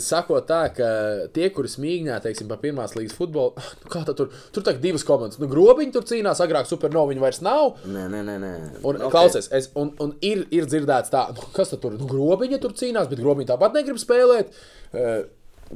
sakot 0.03 0.47
tā, 0.49 0.61
ka 0.75 0.89
tie, 1.35 1.47
kuri 1.55 1.71
smīgņā, 1.71 2.19
teiksim, 2.25 2.49
par 2.51 2.59
pirmās 2.63 2.97
līgas 2.97 3.15
futbolu, 3.17 3.55
nu, 3.83 3.91
kā 3.93 4.03
tur, 4.11 4.33
tur 4.55 4.67
tā 4.67 4.75
divas 4.81 5.05
komandas, 5.07 5.39
nu, 5.41 5.49
grobiņi 5.51 5.95
tur 5.95 6.07
cīnās, 6.09 6.43
agrāk 6.43 6.69
supernoviņi 6.69 7.23
vairs 7.23 7.41
nav. 7.45 7.79
Nē, 7.87 8.07
nē, 8.13 8.23
nē. 8.27 8.37
nē. 8.43 8.53
Un, 8.83 8.97
Ok. 8.97 9.03
okay. 9.07 9.13
klausies, 9.13 9.49
es, 9.53 9.69
un, 9.77 9.91
un 10.03 10.13
ir, 10.25 10.45
ir 10.53 10.67
dzirdēts, 10.69 11.11
tā, 11.13 11.27
nu, 11.35 11.49
kas 11.55 11.73
tad 11.73 11.83
tur 11.83 11.97
nu, 11.97 12.07
grobiņa 12.09 12.59
tur 12.63 12.73
cīnās, 12.77 13.09
bet 13.11 13.21
grobiņa 13.21 13.53
tāpat 13.53 13.77
negrib 13.77 13.99
spēlēt. 14.01 14.55
Uh, 14.91 15.19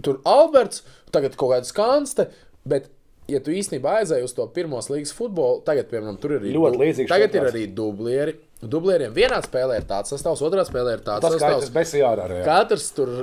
tur 0.03 0.21
Alberts, 0.27 0.81
tagad 1.13 1.35
kaut 1.39 1.53
kāda 1.55 1.69
skanste, 1.69 2.27
bet, 2.67 2.89
ja 3.31 3.39
tu 3.43 3.53
īstenībā 3.55 3.97
aizēji 4.01 4.27
uz 4.27 4.33
to 4.37 4.45
pirmos 4.53 4.89
līgas 4.91 5.13
futbolu, 5.15 5.61
tagad, 5.67 5.87
piemēram, 5.91 6.19
tur 6.21 6.35
ir 6.35 6.41
arī 6.41 6.53
Ļoti 6.55 6.81
līdzīgs 6.81 7.11
Tagad 7.11 7.37
ir 7.39 7.47
arī 7.49 7.65
dublieri. 7.77 8.35
Dublieriem 8.61 9.13
vienā 9.15 9.39
spēlē 9.41 9.79
ir 9.81 9.87
tāds 9.89 10.13
sastāvs, 10.13 10.43
otrā 10.45 10.61
spēlē 10.67 10.97
ir 10.99 11.03
tāds 11.05 11.23
Tas 11.25 11.33
sastāvs. 11.39 11.71
bez 11.73 11.93
jārā. 11.97 12.27
jā. 12.29 12.43
Katrs 12.45 12.91
tur 12.93 13.13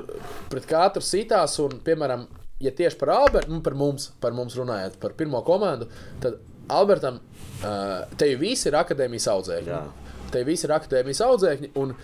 pret 0.50 0.66
katru 0.66 1.04
sitās, 1.06 1.54
un, 1.62 1.78
piemēram, 1.86 2.24
ja 2.64 2.72
tieši 2.74 2.98
par 2.98 3.12
Albertu, 3.14 3.52
nu, 3.54 3.60
par 3.62 3.76
mums, 3.78 4.08
par 4.20 4.34
mums 4.34 4.56
runājot, 4.58 4.98
par 4.98 5.14
pirmo 5.18 5.44
komandu, 5.46 5.86
tad 6.24 6.40
Albertam 6.68 7.20
te 8.18 8.32
jau 8.32 8.40
viss 8.42 8.66
ir 8.66 8.76
akadēmijas 8.78 9.28
audzēkņi. 9.36 9.70
Jā. 9.70 9.84
Te 10.34 10.42
viss 10.44 10.66
ir 10.66 10.74
akadēmijas 10.74 11.22
audzēkņi, 11.24 11.70
un 11.80 11.94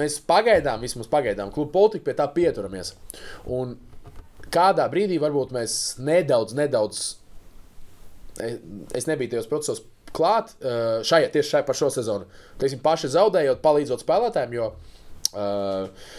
mēs 0.00 0.16
pagaidām, 0.26 0.80
vismaz 0.82 1.08
pagaidām, 1.12 1.52
klubu 1.54 1.70
politiku 1.76 2.08
pie 2.08 2.16
tā 2.18 2.26
pieturamies. 2.32 2.94
Un 3.46 3.76
kādā 4.50 4.88
brīdī 4.90 5.20
varbūt 5.22 5.52
mēs 5.54 5.76
nedaudz, 6.02 6.56
nedaudz, 6.58 7.04
es 8.96 9.08
nebiju 9.08 9.34
tajos 9.34 9.48
procesos 9.50 9.84
klāt, 10.16 10.54
uh, 10.60 11.00
šajā, 11.06 11.30
tieši 11.34 11.54
šajā 11.54 11.66
par 11.68 11.78
šo 11.78 11.90
sezonu. 11.94 12.26
Teiksim, 12.60 12.82
paši 12.84 13.12
zaudējot, 13.14 13.62
palīdzot 13.64 14.02
spēlētājiem, 14.04 14.56
jo 14.58 14.72
uh, 14.72 16.16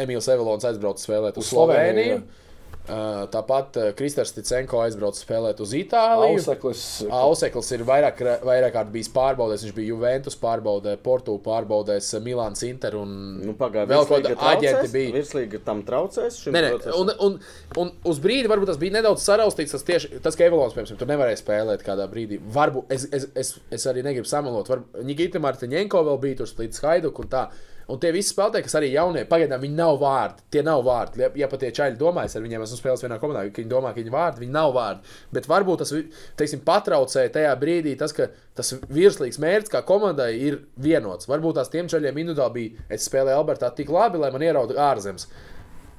Emīls 0.00 0.30
Evolons 0.32 0.64
aizbrauca 0.68 1.04
spēlēt 1.04 1.38
uz 1.38 1.44
Uz 1.44 1.52
Sloveniju, 1.52 2.18
Sloveniju. 2.18 2.43
Uh, 2.84 3.22
tāpat 3.32 3.76
uh, 3.80 3.86
Kristers 3.96 4.34
Ticenko 4.36 4.82
aizbrauca 4.84 5.16
spēlēt 5.16 5.60
uz 5.64 5.70
Itāliju. 5.72 6.36
Auseklis. 6.36 6.82
Auseklis 7.08 7.70
ir 7.72 7.84
vairāk, 7.88 8.20
vairāk 8.44 8.74
kārt 8.74 8.90
bijis 8.92 9.08
pārbaudēs. 9.14 9.64
Viņš 9.64 9.76
bija 9.78 9.94
Juventus 9.94 10.36
pārbaudē, 10.36 10.98
Portu 11.00 11.38
pārbaudēs, 11.46 12.10
Milāns 12.20 12.60
Inter 12.68 12.98
un 13.00 13.14
Nu, 13.40 13.56
pagaidām, 13.56 13.94
vēl 13.94 14.10
kāda 14.10 14.36
aģenti 14.50 14.92
bija. 14.92 15.16
Virslīga 15.16 15.62
tam 15.64 15.80
traucēs. 15.88 16.42
Nē, 16.52 16.64
nē, 16.66 16.74
un, 17.00 17.14
un, 17.24 17.40
un 17.80 17.92
uz 18.12 18.20
brīdi 18.20 18.52
varbūt 18.52 18.74
tas 18.74 18.82
bija 18.82 18.98
nedaudz 18.98 19.24
saraustīts. 19.24 19.72
Tas, 19.78 19.88
tieši, 19.88 20.20
tas 20.24 20.36
ka 20.36 20.44
Evolūts, 20.50 20.76
piemēram, 20.76 21.00
tur 21.00 21.14
nevarēja 21.14 21.40
spēlēt 21.40 21.88
kādā 21.88 22.04
brīdī. 22.12 22.42
Varbūt 22.52 22.92
es, 22.92 23.08
es, 23.16 23.30
es, 23.32 23.56
es 23.72 23.88
arī 23.88 24.04
negribu 24.04 24.28
samalot. 24.28 24.68
Nigita 25.08 25.40
Martiņenko 25.40 26.04
vēl 26.10 26.20
bija 26.28 26.42
tur 26.42 26.52
līdz 26.60 26.84
Haiduku 26.84 27.24
un 27.24 27.32
tā. 27.32 27.48
Un 27.92 27.98
tie 28.00 28.10
visi 28.14 28.32
spēlētāji, 28.32 28.64
kas 28.64 28.76
arī 28.78 28.88
jaunie, 28.94 29.26
pagaidām 29.28 29.60
viņi 29.60 29.76
nav 29.76 29.98
vārdi. 30.00 30.44
Tie 30.54 30.62
nav 30.64 30.80
vārdi. 30.86 31.20
Ja, 31.20 31.28
ja 31.42 31.48
pat 31.52 31.60
tie 31.60 31.68
čaļi 31.76 31.98
domājas, 32.00 32.36
ar 32.38 32.44
viņiem 32.44 32.64
esmu 32.64 32.78
spēlējis 32.78 33.04
vienā 33.04 33.18
komandā, 33.20 33.42
ka 33.50 33.60
viņi 33.60 33.72
domā, 33.72 33.92
ka 33.92 34.00
viņi 34.00 34.14
vārdi, 34.14 34.42
viņi 34.44 34.54
nav 34.54 34.72
vārdi. 34.76 35.12
Bet 35.36 35.48
varbūt 35.50 35.82
tas 35.84 35.92
teiksim, 36.40 36.62
patraucēja 36.64 37.34
tajā 37.34 37.52
brīdī 37.60 37.92
tas, 38.00 38.16
ka 38.16 38.30
tas 38.56 38.72
virslīgs 38.88 39.40
mērķis 39.42 39.74
kā 39.74 39.84
komandai 39.84 40.30
ir 40.46 40.62
vienots. 40.80 41.28
Varbūt 41.28 41.60
tās 41.60 41.72
tiem 41.72 41.90
čaļiem 41.92 42.22
individuāli 42.24 42.56
bija, 42.56 42.88
es 42.96 43.04
spēlēju 43.10 43.42
Albertā 43.42 43.68
tik 43.76 43.92
labi, 43.92 44.22
lai 44.22 44.32
man 44.32 44.46
ierauga 44.48 44.80
ārzemes. 44.88 45.28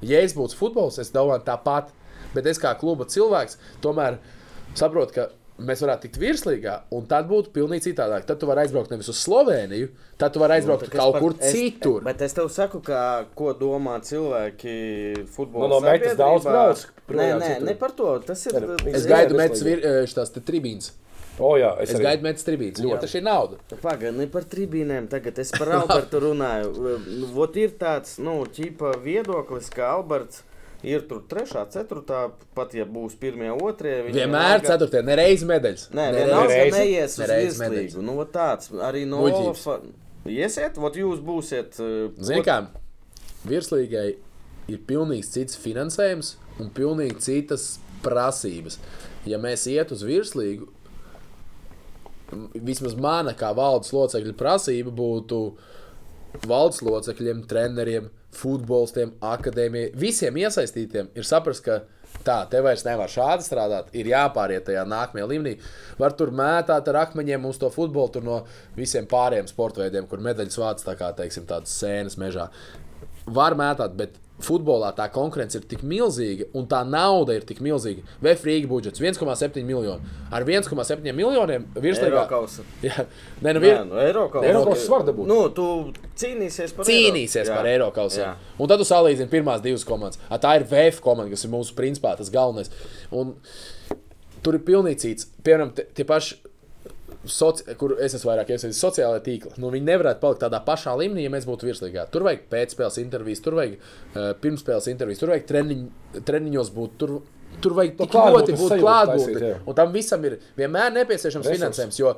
Ja 0.02 0.18
es 0.26 0.34
būtu 0.36 0.58
futbols, 0.58 0.98
es 0.98 1.14
domāju 1.14 1.46
tāpat. 1.46 1.94
Bet 2.34 2.48
es 2.50 2.58
kā 2.60 2.74
kluba 2.76 3.06
cilvēks 3.08 3.60
tomēr 3.84 4.18
saprotu, 4.76 5.14
ka 5.14 5.28
mēs 5.58 5.80
varētu 5.84 6.02
tikt 6.06 6.18
virslīgā, 6.20 6.74
un 6.92 7.06
tad 7.06 7.28
būtu 7.30 7.52
pilnīgi 7.54 7.88
citādāk. 7.92 8.26
Tad 8.28 8.38
tu 8.40 8.46
vari 8.46 8.64
aizbraukt 8.66 8.90
nevis 8.92 9.08
uz 9.08 9.16
Sloveniju, 9.24 9.88
tad 10.20 10.32
tu 10.34 10.42
vari 10.42 10.58
aizbraukt 10.58 10.82
Nu, 10.84 10.88
tad 10.88 10.94
es 10.94 11.00
kaut 11.00 11.18
kur 11.22 11.34
es- 11.40 11.52
citur. 11.54 12.02
Bet 12.04 12.20
es 12.22 12.32
tev 12.36 12.48
saku, 12.52 12.80
ka, 12.84 13.24
ko 13.34 13.54
domā 13.54 13.96
cilvēki 14.04 15.26
futbolā. 15.32 15.68
Nu, 15.68 15.68
no 15.68 15.80
meitas 15.80 16.16
daudz 16.18 16.44
brauc 16.44 16.86
Nē, 17.08 17.38
nē, 17.38 17.48
citur. 17.48 17.66
ne 17.66 17.74
par 17.74 17.90
to. 17.96 18.18
Tas 18.26 18.46
ir. 18.46 18.52
Ir- 18.62 18.94
Es 18.94 19.06
gaidu 19.06 19.36
tas 19.36 19.38
metas 19.38 19.62
vir- 19.62 19.82
šīs 20.06 20.40
tribīnes. 20.44 20.90
O, 21.38 21.54
jā, 21.60 21.74
es, 21.82 21.90
Es 21.90 22.00
gaidu 22.00 22.22
metas 22.22 22.44
tribīnes, 22.44 22.80
tas 23.00 23.14
ir 23.14 23.22
nauda. 23.22 23.56
Pagaidi, 23.82 24.16
ne 24.16 24.26
par 24.26 24.42
tribīnēm, 24.42 25.06
tagad 25.08 25.38
es 25.38 25.50
par 25.52 25.68
Albertu 25.68 26.20
runāju. 26.20 26.72
Nu, 27.20 27.26
Vot 27.34 27.54
ir 27.56 27.70
tāds, 27.78 28.18
nu, 28.18 28.44
ķipa 28.46 28.94
viedoklis, 29.04 29.68
ka 29.70 29.90
Alberts 29.98 30.42
ir 30.82 31.06
tur 31.08 31.22
trešā, 31.28 31.62
ceturtā, 31.72 32.30
pat 32.54 32.74
ja 32.74 32.84
būs 32.84 33.14
pirmie, 33.18 33.50
otrie. 33.52 34.02
Vienmēr 34.10 34.60
vienalga- 34.60 34.66
ceturtajā, 34.68 35.04
nereiz 35.04 35.42
medaļas. 35.44 35.88
Nē, 35.90 36.04
Nereiz. 36.12 36.26
vienalga, 36.26 36.78
neies 36.78 37.10
uz 37.12 37.18
Nereiz 37.18 37.58
virslīgu. 37.60 38.02
Nu, 38.02 38.14
vot 38.16 38.32
tāds 38.32 38.70
arī 38.70 39.06
no. 39.06 39.22
Olafa. 39.26 39.80
Iesiet, 40.26 40.76
vot 40.76 40.94
jūs 40.94 41.20
būsiet. 41.22 41.78
uh, 41.80 42.12
Zini, 42.20 42.40
ot- 42.40 42.46
kā 42.46 42.66
virslīgai 43.46 44.16
ir 44.68 44.78
pilnīgi 44.78 45.24
cits 45.24 45.56
finansējums 45.56 46.34
un 46.60 46.70
pilnīgi 46.70 47.20
citas 47.22 47.78
prasības. 48.02 48.78
Ja 49.26 49.38
mēs 49.38 49.66
iet 49.70 49.90
uz 49.92 50.02
virslīgu, 50.02 50.66
vismaz 52.54 52.96
mana 52.98 53.32
kā 53.38 53.52
valdes 53.54 53.92
locekļa 53.94 54.34
prasība 54.38 54.90
būtu 54.94 55.40
valdes 56.46 56.82
locekļiem, 56.82 57.44
treneriem, 57.48 58.10
futbolistiem, 58.36 59.14
akadēmijai, 59.24 59.92
visiem 59.98 60.36
iesaistītiem 60.42 61.12
ir 61.16 61.26
saprast, 61.26 61.64
ka 61.66 61.80
tā, 62.26 62.38
te 62.50 62.60
vairs 62.64 62.84
nevar 62.86 63.10
šādi 63.12 63.46
strādāt, 63.46 63.90
ir 63.96 64.10
jāpāriet 64.10 64.66
tajā 64.68 64.84
nākamajā 64.88 65.28
līmenī. 65.30 65.54
Var 66.00 66.16
tur 66.18 66.32
mētāt 66.36 66.88
ar 66.92 67.00
akmeņiem 67.04 67.48
uz 67.48 67.60
to 67.62 67.70
futbolu, 67.74 68.12
tur 68.14 68.26
no 68.26 68.42
visiem 68.76 69.08
pārējiem 69.10 69.50
sporta 69.50 69.84
veidiem, 69.84 70.08
kur 70.10 70.22
medaļas 70.24 70.60
vāc 70.62 70.84
tā 70.86 70.96
kā, 70.98 71.12
teiksim, 71.16 71.46
tādas 71.48 71.74
sēnes 71.80 72.18
mežā. 72.20 72.48
Var 73.26 73.58
mētāt, 73.58 73.96
bet 73.98 74.20
futbolā 74.42 74.90
tā 74.96 75.06
konkurence 75.12 75.56
ir 75.56 75.64
tik 75.68 75.82
milzīga 75.86 76.48
un 76.56 76.66
tā 76.68 76.82
nauda 76.86 77.36
ir 77.36 77.44
tik 77.48 77.62
milzīga. 77.64 78.04
VF 78.24 78.44
Rīga 78.46 78.68
budžets 78.70 79.00
1,7 79.00 79.62
miljonu. 79.64 80.04
Ar 80.34 80.44
1,7 80.44 81.06
miljoniem 81.16 81.64
virslīgā. 81.74 82.26
Eirokausa. 82.26 82.66
Jā, 82.86 83.06
nē, 83.40 83.54
nu, 83.56 83.60
Jā, 83.60 83.64
vir... 83.64 83.78
nu, 83.88 84.00
Eirokausa. 84.02 84.50
Eiropas 84.50 84.88
var 84.92 85.06
dabūt. 85.08 85.30
Nu, 85.30 85.38
tu 85.56 85.68
cīnīsies 86.20 86.76
par 86.76 86.88
cīnīsies 86.88 87.44
Eiro. 87.46 87.56
par 87.56 87.70
Jā. 87.70 87.88
Kausu. 87.96 88.26
Un 88.60 88.72
tad 88.72 88.82
tu 88.82 88.88
salīdzini 88.88 89.32
pirmās 89.32 89.64
divas 89.64 89.86
komandas. 89.88 90.20
A, 90.28 90.40
tā 90.42 90.56
ir 90.60 90.66
VF 90.68 91.00
komanda, 91.04 91.32
kas 91.32 91.46
ir 91.46 91.54
mūsu 91.54 91.76
principā 91.78 92.12
tas 92.18 92.32
galvenais. 92.32 92.72
Un 93.14 93.36
tur 94.44 94.58
ir 94.58 94.66
pilnīgi 94.66 95.02
cits. 95.06 95.30
Piemēram, 95.46 95.72
tie, 95.76 95.88
tie 95.96 96.06
paši. 96.08 96.42
Soci, 97.32 97.64
kur 97.80 97.96
es 98.02 98.14
esmu 98.16 98.30
vairāk 98.30 98.52
iesaistīts 98.54 98.82
sociālajā 98.82 99.22
tīklā. 99.26 99.54
Nu, 99.62 99.70
viņi 99.74 99.88
nevarētu 99.88 100.22
palikt 100.22 100.42
tādā 100.44 100.60
pašā 100.66 100.94
līmenī, 101.00 101.24
ja 101.26 101.32
mēs 101.34 101.46
būtu 101.48 101.68
virslīgā. 101.68 102.06
Tur 102.12 102.26
vajag 102.26 102.46
pēcspēles 102.52 103.00
intervijas, 103.02 103.42
tur 103.44 103.58
vajag 103.58 103.74
uh, 103.76 104.30
pirmspēles 104.42 104.90
intervijas, 104.92 105.22
tur 105.22 105.32
vajag 105.34 105.48
treniņ, 105.50 105.82
treniņos 106.28 106.72
būt. 106.76 106.96
Tur, 107.02 107.16
tur 107.64 107.76
vajag 107.78 107.98
tik 108.00 108.16
ļoti 108.16 108.56
būt 108.60 108.76
klātbūtnē. 108.82 109.52
Un 109.66 109.78
tam 109.78 109.92
visam 109.94 110.24
ir 110.28 110.38
vienmēr 110.58 110.94
nepieciešams 111.00 111.46
Resursi. 111.46 111.60
finansējums. 111.60 112.00
Jo 112.02 112.16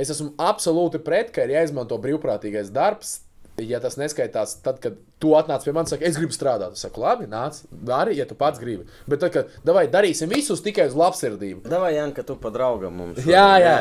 es 0.00 0.12
esmu 0.12 0.32
absolūti 0.40 1.02
pret, 1.04 1.32
ka 1.34 1.46
ir 1.46 1.56
jāizmanto 1.58 1.98
brīvprātīgais 2.02 2.72
darbs. 2.74 3.20
Ja 3.68 3.80
tas 3.82 3.96
neskaitās, 4.00 4.56
tad, 4.64 4.78
kad 4.82 4.96
tu 5.20 5.34
atnāc 5.36 5.64
pie 5.66 5.74
manis, 5.76 5.92
saka, 5.92 6.06
es 6.08 6.16
gribu 6.18 6.34
strādāt. 6.34 6.76
Es 6.78 6.84
saku, 6.84 7.02
labi, 7.02 7.26
nāc, 7.30 7.58
dari, 7.70 8.16
ja 8.18 8.26
tu 8.28 8.36
pats 8.38 8.60
gribi. 8.62 8.86
Bet 9.10 9.20
tad, 9.24 9.34
kad 9.34 9.50
davai, 9.66 9.84
darīsim 9.92 10.30
visus 10.32 10.62
tikai 10.64 10.88
uz 10.90 10.96
labsirdību. 10.98 11.64
Davai, 11.68 11.92
Janka, 11.98 12.24
tu 12.26 12.38
pa 12.40 12.52
draugam 12.54 12.96
mums. 13.02 13.20
Jā, 13.28 13.48
jā. 13.60 13.74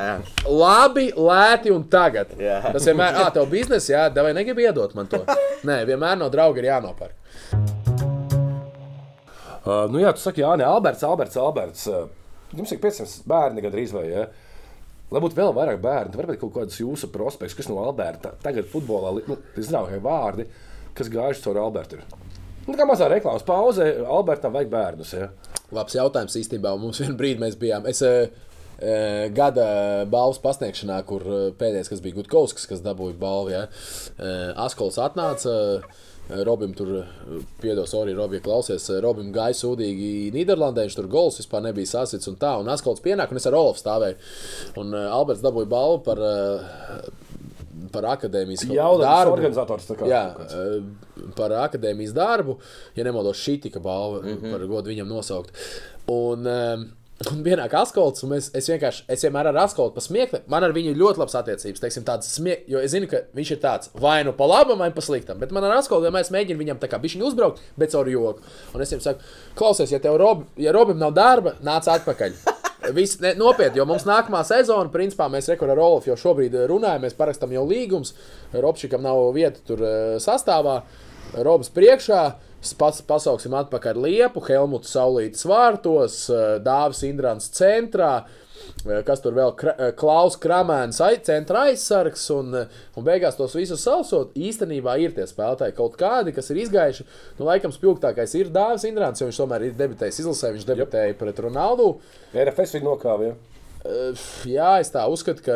Labi, 0.49 1.09
lēti 1.15 1.73
un 1.75 1.86
tagad. 1.91 2.36
Jā. 2.39 2.59
Tas 2.73 2.89
vienmēr, 2.89 3.21
ah, 3.23 3.32
tev 3.36 3.47
biznesa, 3.51 3.93
jā, 3.95 4.05
vai 4.19 4.34
negribi 4.38 4.67
iedot 4.67 4.95
man 4.97 5.09
to? 5.11 5.23
Nē, 5.69 5.82
vienmēr 5.89 6.19
no 6.19 6.32
drauga 6.34 6.63
ir 6.63 6.71
jānopērk. 6.71 7.15
Uh, 9.59 9.86
nu, 9.91 9.99
jā, 10.01 10.11
tu 10.15 10.23
saki, 10.23 10.41
Jā, 10.41 10.53
Alberts, 10.65 11.03
Alberts, 11.05 11.38
Alberts. 11.38 11.88
Uh, 11.91 12.07
jums 12.55 12.71
ir 12.73 12.80
500 12.82 13.27
bērni 13.30 13.63
gandrīz 13.63 13.93
vai 13.93 14.07
ne? 14.09 14.27
Lai 15.10 15.22
būtu 15.24 15.39
vēl 15.39 15.53
vairāk 15.57 15.80
bērnu, 15.82 16.20
varbūt 16.20 16.41
kaut 16.43 16.55
kādas 16.60 16.78
jūsu 16.78 17.10
prospekts, 17.10 17.57
kas 17.57 17.70
no 17.72 17.80
Alberta 17.82 18.36
tagad 18.43 18.70
futbolā, 18.70 19.16
nu, 19.26 19.39
zināmie 19.57 19.97
vārdi, 20.05 20.45
kas 20.97 21.10
gājuši 21.10 21.47
caur 21.47 21.64
Albertu. 21.64 22.03
Nu, 22.68 22.76
kā 22.78 22.86
mazā 22.86 23.07
reklāmas 23.10 23.45
pauze, 23.47 23.88
Albertam 24.05 24.53
vajag 24.53 24.70
bērnus. 24.70 25.16
Ja? 25.18 25.32
Labs 25.74 25.95
jautājums 25.97 26.36
īstenībā. 26.38 26.76
Mums 26.78 27.01
vienā 27.01 27.16
brīdī 27.18 27.41
mēs 27.41 27.57
bijām. 27.57 27.88
Es, 27.89 28.03
eh, 28.05 28.30
eh, 28.78 29.30
Gada 29.34 30.05
balvas 30.05 30.38
pasniegšanā, 30.43 30.99
kur 31.10 31.26
eh, 31.26 31.49
pēdējais, 31.57 31.89
kas 31.89 32.03
bija 32.05 32.20
Gutkovskis, 32.20 32.68
kas 32.70 32.86
dabūja 32.86 33.18
balvu, 33.18 33.55
ja, 33.55 33.66
Askols 34.66 35.01
atnāca. 35.01 35.82
Eh, 36.30 36.43
Robim 36.47 36.73
tur, 36.73 36.91
eh, 37.01 37.39
piedos, 37.61 37.93
arī 37.93 38.15
Robija 38.17 38.41
klausies. 38.41 38.89
eh, 38.89 39.01
Robim 39.01 39.32
gāja 39.34 39.57
sūdīgi 39.57 40.32
Nīderlandē, 40.36 40.86
viņš 40.88 40.95
tur 40.95 41.07
gols 41.07 41.39
vispār 41.41 41.61
nebija 41.61 41.86
sasits 41.86 42.27
un 42.27 42.36
tā. 42.36 42.59
Un 42.59 42.67
Askols 42.67 43.01
pienāk, 43.01 43.32
un 43.32 43.38
es 43.38 43.47
ar 43.47 43.53
Olofu 43.53 43.82
stāvēju. 43.82 44.15
Un 44.77 44.93
uh, 44.93 45.09
Alberts 45.15 45.41
dabūja 45.41 45.69
balvu 45.69 46.03
par, 46.05 46.21
par 47.93 48.07
akadēmijas 48.15 48.67
Jaudams 48.69 49.32
organizators. 49.32 49.88
tā 49.89 49.97
kā 49.99 50.09
Jā, 50.09 50.23
eh, 50.45 51.27
par 51.38 51.55
akadēmijas 51.65 52.13
darbu, 52.15 52.57
ja 52.95 53.03
nemaldos, 53.07 53.41
šī 53.41 53.59
tika 53.67 53.80
balva 53.80 54.21
mm. 54.21 54.38
-hmm. 54.38 54.51
par 54.51 54.67
godu 54.67 54.89
viņam 54.93 55.07
nosaukt. 55.07 55.51
Un, 56.07 56.47
Un 57.28 57.41
vienā 57.43 57.65
askolts, 57.76 58.22
un 58.24 58.32
es, 58.38 58.45
es 58.55 58.70
vienkārši, 58.72 59.01
es 59.11 59.24
vienmēr 59.26 59.49
ar 59.49 59.57
askoltu 59.65 59.97
pasmiektu. 59.97 60.39
Man 60.47 60.63
ar 60.63 60.72
viņu 60.72 60.93
ir 60.93 60.99
ļoti 61.01 61.20
labas 61.20 61.36
attiecības. 61.36 61.82
Teiksim, 61.84 62.05
tāds 62.07 62.30
smiek, 62.32 62.61
jo 62.72 62.80
es 62.80 62.93
zinu, 62.93 63.09
ka 63.11 63.20
viņš 63.36 63.49
ir 63.51 63.59
tāds 63.59 63.89
vai 63.99 64.22
nu 64.24 64.32
pa 64.38 64.47
labam, 64.47 64.80
vai 64.80 64.88
pa 64.95 65.03
sliktam. 65.03 65.36
Bet 65.41 65.51
man 65.51 65.67
ar 65.67 65.76
askoltu 65.82 66.07
vienmēr 66.07 66.24
es 66.24 66.32
mēģinu 66.32 66.61
viņam 66.61 66.80
tā 66.80 66.88
kā 66.93 66.99
bišķiņu 67.03 67.28
uzbraukt, 67.28 67.59
bet 67.76 67.91
caur 67.91 68.07
joku. 68.07 68.39
Un 68.72 68.86
es 68.86 68.93
viņam 68.95 69.03
saku, 69.03 69.28
klausies, 69.59 69.91
ja 69.91 69.99
tev 69.99 70.15
Rob, 70.22 70.45
ja 70.63 70.72
Robim 70.72 71.01
nav 71.01 71.11
darba, 71.17 71.57
nāc 71.59 71.91
atpakaļ. 71.91 72.39
Viss 72.95 73.20
ne, 73.20 73.34
nopietni, 73.36 73.82
jo 73.82 73.86
mums 73.89 74.07
nākamā 74.07 74.39
sezona, 74.47 74.88
principā, 74.93 75.28
mēs 75.30 75.51
rekur 75.51 75.76
ar 75.76 75.84
Olofu 75.84 76.13
jau 76.13 76.15
šobrīd 76.24 76.55
eh, 76.55 76.70
runājam, 76.72 77.03
mēs 77.03 77.20
parakstām 77.20 77.51
jau 77.51 77.67
līgumus. 77.67 78.15
Robšikam 78.55 79.03
nav 79.03 79.26
vieta 79.36 79.59
tur 79.67 79.84
eh, 79.84 80.15
sastāvā. 80.24 80.80
Robs 81.45 81.67
priekšā, 81.76 82.22
s- 82.32 82.49
pas, 82.80 82.99
pasauksim 83.07 83.55
atpakaļ 83.55 83.99
Liepu, 84.03 84.43
Helmuts 84.49 84.91
Saulītas 84.95 85.45
vārtos, 85.47 86.22
eh, 86.34 86.60
Dāvis 86.64 87.03
Indrāns 87.07 87.49
centrā. 87.55 88.26
eh, 88.86 89.01
Kas 89.07 89.22
tur 89.24 89.34
vēl 89.34 89.53
eh, 89.72 89.91
Klaus 89.95 90.36
Kramēns, 90.38 90.99
centra 91.24 91.66
aizsargs, 91.70 92.26
un, 92.36 92.53
un 92.95 93.03
beigās 93.07 93.38
tos 93.39 93.55
visus 93.55 93.84
sausot. 93.84 94.34
Īstenībā 94.36 94.97
ir 94.99 95.16
tie 95.16 95.24
spēlētāji 95.30 95.76
kaut 95.78 95.95
kādi, 95.99 96.36
kas 96.36 96.49
ir 96.51 96.57
izgājuši. 96.66 97.05
Nu, 97.39 97.45
laikam 97.47 97.72
spilgtākais 97.72 98.36
ir 98.36 98.51
Dāvis 98.51 98.84
Indrāns, 98.89 99.22
jo 99.22 99.30
viņš 99.30 99.39
tomēr 99.39 99.70
ir 99.70 99.78
debitējis 99.80 100.20
izlasē, 100.26 100.51
viņš 100.55 100.68
debitēja 100.68 101.16
pret 101.20 101.39
Ronaldu. 101.39 101.93
RFS. 102.36 102.76
Ja? 102.76 103.34
Uh, 103.80 104.12
Jā, 104.43 104.74
es 104.84 104.91
tā 104.91 105.05
uzskatu, 105.07 105.45
ka. 105.45 105.55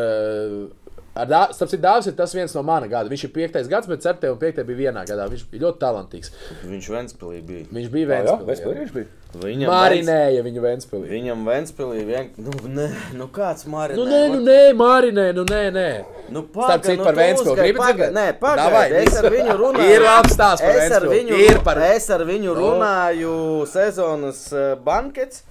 Dā- 1.13 1.51
Starp 1.53 1.69
citu, 1.69 1.83
Dārzs 1.83 2.07
ir 2.09 2.15
tas 2.17 2.31
viens 2.33 2.55
no 2.57 2.63
mana 2.65 2.87
gada. 2.89 3.05
Viņš 3.11 3.23
ir 3.27 3.31
piektais 3.35 3.67
gads, 3.69 3.85
bet 3.85 4.05
ar 4.09 4.15
tevi 4.17 4.33
piektajā 4.41 4.65
bija 4.65 4.79
vienā 4.89 5.03
gadā. 5.05 5.27
Viņš 5.29 5.43
bija 5.51 5.61
ļoti 5.67 5.77
talantīgs. 5.83 6.31
Viņš 6.65 6.87
Ventspilī 6.89 7.41
bija. 7.45 7.65
Viņš 7.69 7.91
bija 7.93 8.07
Jā, 8.07 8.23
viens 8.23 8.47
Vespēlī 8.47 8.79
viņš 8.79 8.93
bija. 8.95 9.11
Viņam 9.43 9.69
Marinēja 9.73 10.41
viņu 10.45 10.61
Vēnspilī. 10.61 11.07
Viņam 11.09 11.45
Ventspilī 11.49 12.01
vien... 12.05 12.27
nu, 12.37 12.51
ne, 12.69 12.87
nu 13.17 13.25
kāds 13.33 13.65
marinē? 13.65 13.97
Nu, 13.97 14.03
nē, 14.09 14.19
nu, 14.29 14.41
nē, 14.45 14.57
Marinē, 14.77 15.23
nu, 15.37 15.45
nē, 15.49 15.61
nē. 15.73 15.85
Nu, 16.33 16.43
Starp 16.53 16.83
citu, 16.85 17.05
par 17.05 17.17
Ventspili 17.17 17.55
gribi 17.57 17.79
dzirdēt? 17.81 18.13
Nē, 18.13 18.25
pagaidi, 18.41 18.99
es 19.05 19.17
ar 19.21 19.29
viņu 19.33 19.55
runāju. 19.57 19.89
Ir 19.95 20.05
labs 20.05 20.33
stāsts 20.37 20.61
par 20.65 20.77
Ventspili. 20.77 21.15
viņu, 21.17 21.39
Ir 21.49 21.61
par- 21.65 21.81
es 21.87 22.09
ar 22.13 22.25
viņu 22.29 22.53
runāju 22.59 23.33
sezonas 23.73 24.45
uh, 24.53 24.75
bankets. 24.85 25.41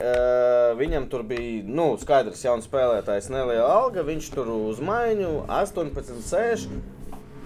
Uh, 0.00 0.70
viņam 0.80 1.10
tur 1.12 1.26
bija 1.28 1.60
nu, 1.68 1.90
skaidrs, 2.00 2.40
jauns 2.46 2.64
spēlētājs, 2.70 3.26
neliela 3.28 3.66
alga. 3.68 4.00
Viņš 4.06 4.30
tur 4.32 4.48
uz 4.54 4.80
maiņu 4.80 5.32
18, 5.52 6.22
6. 6.24 6.70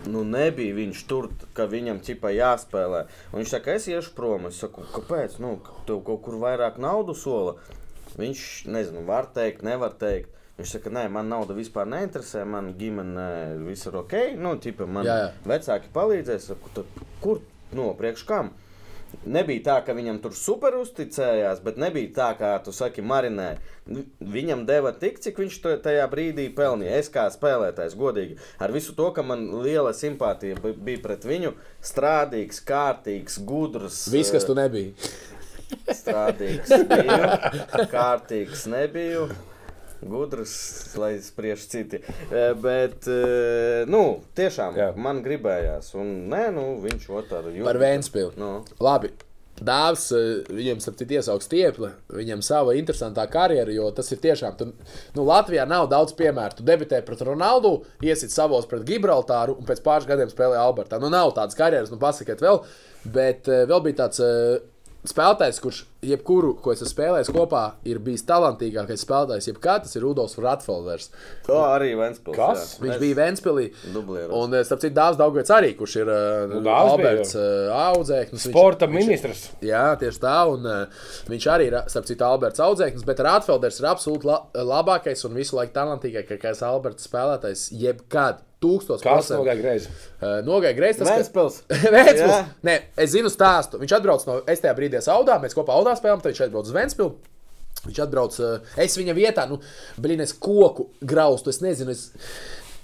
Nu, 0.07 0.20
nebija 0.28 0.76
viņš 0.76 1.00
tur, 1.09 1.30
ka 1.57 1.64
viņam 1.70 1.98
ķipa 2.05 2.30
jāspēlē. 2.34 3.07
Un 3.32 3.40
viņš 3.40 3.55
saka, 3.57 3.74
es 3.74 3.88
iešu 3.90 4.12
prom. 4.14 4.46
Es 4.50 4.61
saku, 4.62 4.84
kāpēc? 4.94 5.38
Nu, 5.42 5.57
ka 5.64 5.74
tev 5.88 6.02
kaut 6.07 6.22
kur 6.26 6.36
vairāk 6.42 6.78
naudu 6.82 7.16
sola. 7.18 7.57
Viņš, 8.20 8.42
nezinu, 8.70 9.02
var 9.09 9.26
teikt, 9.34 9.64
nevar 9.66 9.96
teikt. 9.98 10.30
Viņš 10.61 10.76
saka, 10.76 10.92
nē, 10.94 11.09
man 11.11 11.32
nauda 11.32 11.57
vispār 11.57 11.88
neinteresē, 11.90 12.44
man 12.46 12.74
ģimene 12.78 13.24
viss 13.64 13.88
ir 13.90 13.96
ok. 13.98 14.14
Nu, 14.38 14.55
ķipa, 14.62 14.86
man 14.86 15.09
Jā, 15.09 15.16
jā. 15.24 15.32
vecāki 15.50 15.90
palīdzēs. 15.96 16.52
Saku, 16.52 16.84
kur, 17.24 17.42
no 17.74 17.88
priekš 17.98 18.22
kam? 18.28 18.52
Nebija 19.26 19.62
tā, 19.66 19.76
ka 19.86 19.94
viņam 19.96 20.18
tur 20.24 20.32
super 20.36 20.74
uzticējās, 20.80 21.60
bet 21.64 21.76
nebija 21.80 22.10
tā, 22.16 22.28
kā 22.38 22.52
tu 22.64 22.72
saki, 22.74 23.02
marinē. 23.04 23.54
Viņam 24.20 24.64
deva 24.68 24.92
tik, 24.96 25.20
cik 25.24 25.38
viņš 25.42 25.58
tajā 25.84 26.04
brīdī 26.12 26.48
pelnīja. 26.56 26.98
Es 27.02 27.10
kā 27.12 27.26
spēlētājs, 27.34 27.96
godīgi, 28.00 28.38
ar 28.58 28.74
visu 28.74 28.94
to, 28.98 29.10
ka 29.16 29.22
man 29.26 29.46
liela 29.64 29.92
simpātija 29.96 30.58
bi- 30.62 30.74
bija 30.90 31.02
pret 31.04 31.24
viņu, 31.28 31.54
strādīgs, 31.84 32.60
kārtīgs, 32.68 33.38
gudrs. 33.44 34.04
Viss, 34.12 34.32
kas 34.34 34.44
tu 34.48 34.56
nebija. 34.58 34.92
Strādīgs 35.88 36.70
biju, 36.90 37.32
kārtīgs 37.92 38.66
nebiju. 38.70 39.28
Gudrs, 40.09 40.55
lai 41.00 41.18
spriež 41.22 41.66
citi. 41.68 42.00
Eh, 42.30 42.55
Bet, 42.55 43.07
eh, 43.09 43.84
nu, 43.90 44.20
tiešām 44.36 44.76
Jā. 44.76 44.88
man 44.96 45.22
gribējās. 45.24 45.94
Un, 45.98 46.28
nē, 46.30 46.48
nu, 46.55 46.66
viņš 46.84 47.07
otru 47.11 47.52
jūtu. 47.52 47.64
Par 47.64 47.80
Vēnspili. 47.80 48.34
Nu. 48.40 48.64
Labi. 48.80 49.12
Dāvs, 49.55 50.09
eh, 50.11 50.42
viņam 50.50 50.80
starp 50.82 50.96
citu 50.98 51.14
iesaugs 51.14 51.46
stiepli, 51.46 51.92
viņam 52.11 52.42
sava 52.42 52.74
interesantā 52.74 53.28
karjera, 53.30 53.70
jo 53.70 53.90
tas 53.94 54.11
ir 54.11 54.18
tiešām, 54.18 54.57
tu, 54.59 54.72
nu, 55.14 55.24
Latvijā 55.24 55.66
nav 55.68 55.88
daudz 55.88 56.12
piemēru. 56.12 56.57
Tu 56.59 56.66
debitē 56.66 57.05
pret 57.07 57.22
Ronaldu, 57.22 57.84
iesit 58.02 58.34
savos 58.34 58.66
pret 58.66 58.82
Gibraltāru 58.82 59.57
un 59.57 59.64
pēc 59.64 59.80
pāris 59.80 60.07
gadiem 60.07 60.28
spēlē 60.28 60.59
Albertā. 60.59 61.00
Nu, 61.00 61.09
nav 61.09 61.34
tādas 61.34 61.55
karjeras, 61.55 61.90
nu, 61.90 61.98
pasakiet 62.02 62.42
vēl, 62.42 62.64
bet 63.05 63.46
vēl 63.46 63.82
bija 63.84 64.02
tāds 64.09 64.20
spēlētājs, 65.05 65.59
kurš 65.61 65.78
jebkuru, 66.05 66.55
ko 66.61 66.72
es 66.72 66.80
esmu 66.84 66.92
spēlējis 66.94 67.30
kopā, 67.32 67.62
ir 67.88 67.98
bijis 68.05 68.24
talantīgākais 68.28 69.02
spēlētājs, 69.05 69.48
jebkad 69.50 69.84
tas 69.84 69.96
ir 69.96 70.02
Rudolfs 70.05 70.36
Ratfelders. 70.40 71.11
To 71.46 71.59
arī 71.64 71.90
Ventspils. 71.96 72.36
Kas? 72.36 72.64
jā. 72.78 72.82
Viņš 72.84 72.94
Es- 72.94 73.00
bija 73.02 73.18
Vēnspilī. 73.20 73.66
Un, 74.32 74.55
eh, 74.55 74.64
starp 74.64 74.80
citu, 74.80 74.94
Dārzs 74.96 75.16
Daugvets 75.20 75.50
arī, 75.50 75.74
kurš 75.76 75.96
ir 76.02 76.09
uh, 76.09 76.55
Nu, 76.61 76.70
Alberts 76.70 77.34
uh, 77.36 77.72
audzēknis. 77.92 78.46
viņš- 78.46 78.50
Sporta 78.52 78.86
ministrs. 78.88 79.50
Jā, 79.62 79.84
tieši 80.00 80.20
tā. 80.20 80.36
Un, 80.52 80.62
viņš 81.28 81.46
arī 81.52 81.66
ir, 81.72 81.78
starp 81.88 82.07
citu, 82.07 82.24
Alberts 82.24 82.61
audzēknis, 82.61 83.05
bet 83.05 83.18
Rātfelders 83.18 83.80
ir 83.80 83.86
absolūti 83.92 84.24
la 84.24 84.40
labākais 84.55 85.24
un 85.28 85.34
visu 85.34 85.57
laiku 85.57 85.72
talantīgākais 85.76 86.62
Alberts 86.62 87.09
spēlētājs 87.09 87.68
jebkad. 87.72 88.40
Tūkstoš 88.64 89.04
Kas 89.04 89.12
procentu. 89.28 89.42
nogāja 89.42 89.60
greizi? 89.60 89.92
Uh, 90.16 90.38
Nogāja 90.48 90.74
greizi. 90.80 91.02
tas, 91.02 91.12
ka- 91.12 91.20
Ventspils. 91.20 91.60
Vēstpils. 91.98 92.32
Jā. 92.32 92.40
Nē, 92.70 92.78
es 93.04 93.12
zinu 93.14 93.30
stāstu. 93.32 93.78
Viņš 93.84 93.94
atbrauc 94.00 94.26
no 94.30 94.40
es 94.48 94.64
tajā 94.64 94.74
brīdī 94.80 95.04
Saudā, 95.04 95.36
mēs 95.44 95.54
kopā 95.56 95.76
Audā 95.76 95.92
spēlējām, 96.00 96.24
tad 96.24 96.32
viņš 96.32 96.42
atbrauc 96.48 96.70
uz 96.72 96.76
Vēnspilu. 96.80 97.14
Viņš 97.84 98.02
atbrauc, 98.06 98.36
uh, 98.40 98.74
es 98.80 98.96
viņa 98.96 99.12
vietā, 99.18 99.44
nu, 99.50 99.58
blīn, 100.00 100.22
es 100.24 100.32
koku 100.32 100.88
graustu, 101.04 101.52
es 101.52 101.60
nezinu, 101.64 101.92
es 101.92 102.08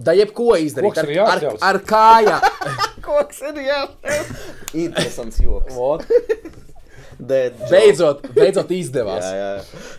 Da 0.01 0.15
jebko 0.17 0.55
izdarīt 0.57 0.97
ar, 0.97 1.11
ar, 1.29 1.43
ar 1.61 1.79
kājām. 1.85 2.45
Koks 3.05 3.43
ir 3.51 3.59
jā. 3.67 3.81
Interesants 4.73 5.37
joks. 5.45 5.77
Beidzot, 7.21 8.25
beidzot 8.33 8.71
izdevās. 8.73 9.27
Jā, 9.29 9.51
jā. 9.59 9.91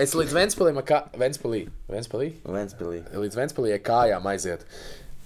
Es 0.00 0.14
līdz 0.16 0.32
Ventspēlim, 0.36 0.78
kā 0.86 1.02
Ventspēlī, 1.18 1.64
Ventspēlī, 1.90 2.28
Ventspilī. 2.46 3.00
līdz 3.24 3.36
Ventspēlī 3.40 3.74
ar 3.74 3.82
kājām 3.84 4.28
aiziet. 4.30 4.62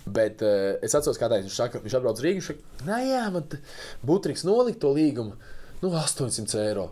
Bet 0.07 0.42
uh, 0.44 0.76
es 0.84 0.92
atceros, 0.94 1.16
kā 1.16 1.30
viņš 1.32 1.55
saka, 1.57 1.80
viņš 1.80 1.94
atbrauc 1.96 2.18
Rīgā. 2.20 2.36
Viņš 2.40 2.48
saka, 2.50 2.84
nē, 2.90 2.98
jā, 3.09 3.22
man 3.32 3.46
te 3.48 3.61
Butriks 4.05 4.44
nolikt 4.44 4.82
to 4.82 4.90
līgumu. 4.92 5.32
Nu, 5.80 5.90
800 5.96 6.59
eiro. 6.68 6.90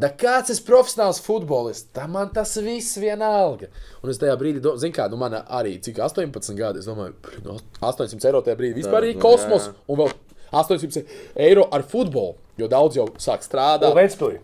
Da 0.00 0.08
kāds 0.16 0.48
ir 0.52 0.60
profesionāls 0.64 1.18
futbolists, 1.20 1.88
tā 1.96 2.06
man 2.08 2.30
tas 2.32 2.54
viss 2.64 2.96
vienalga. 3.00 3.68
Un 4.04 4.12
es 4.12 4.20
tajā 4.20 4.36
brīdī, 4.40 4.60
do- 4.64 4.76
zinu, 4.80 4.94
kā, 4.96 5.08
nu, 5.12 5.16
man 5.20 5.34
arī 5.42 5.74
cik 5.82 5.98
18 6.00 6.54
gadi, 6.56 6.78
es 6.80 6.86
domāju, 6.88 7.12
"Bļ, 7.20 7.42
nu, 7.44 7.56
800 7.82 8.24
eiro 8.30 8.40
tajā 8.44 8.56
brīdī 8.56 8.80
vispār 8.84 9.08
ir 9.08 9.16
nu, 9.16 9.20
kosmos. 9.20 9.68
jā. 9.68 9.74
Un 9.88 9.98
vēl 9.98 10.12
800 10.52 11.04
eiro 11.36 11.66
ar 11.72 11.82
futbolu, 11.82 12.34
jo 12.56 12.68
daudz 12.68 12.96
jau 12.96 13.08
sāk 13.18 13.44
strādāt. 13.44 13.90
Un 13.90 13.96
Ventspilī. 13.96 14.38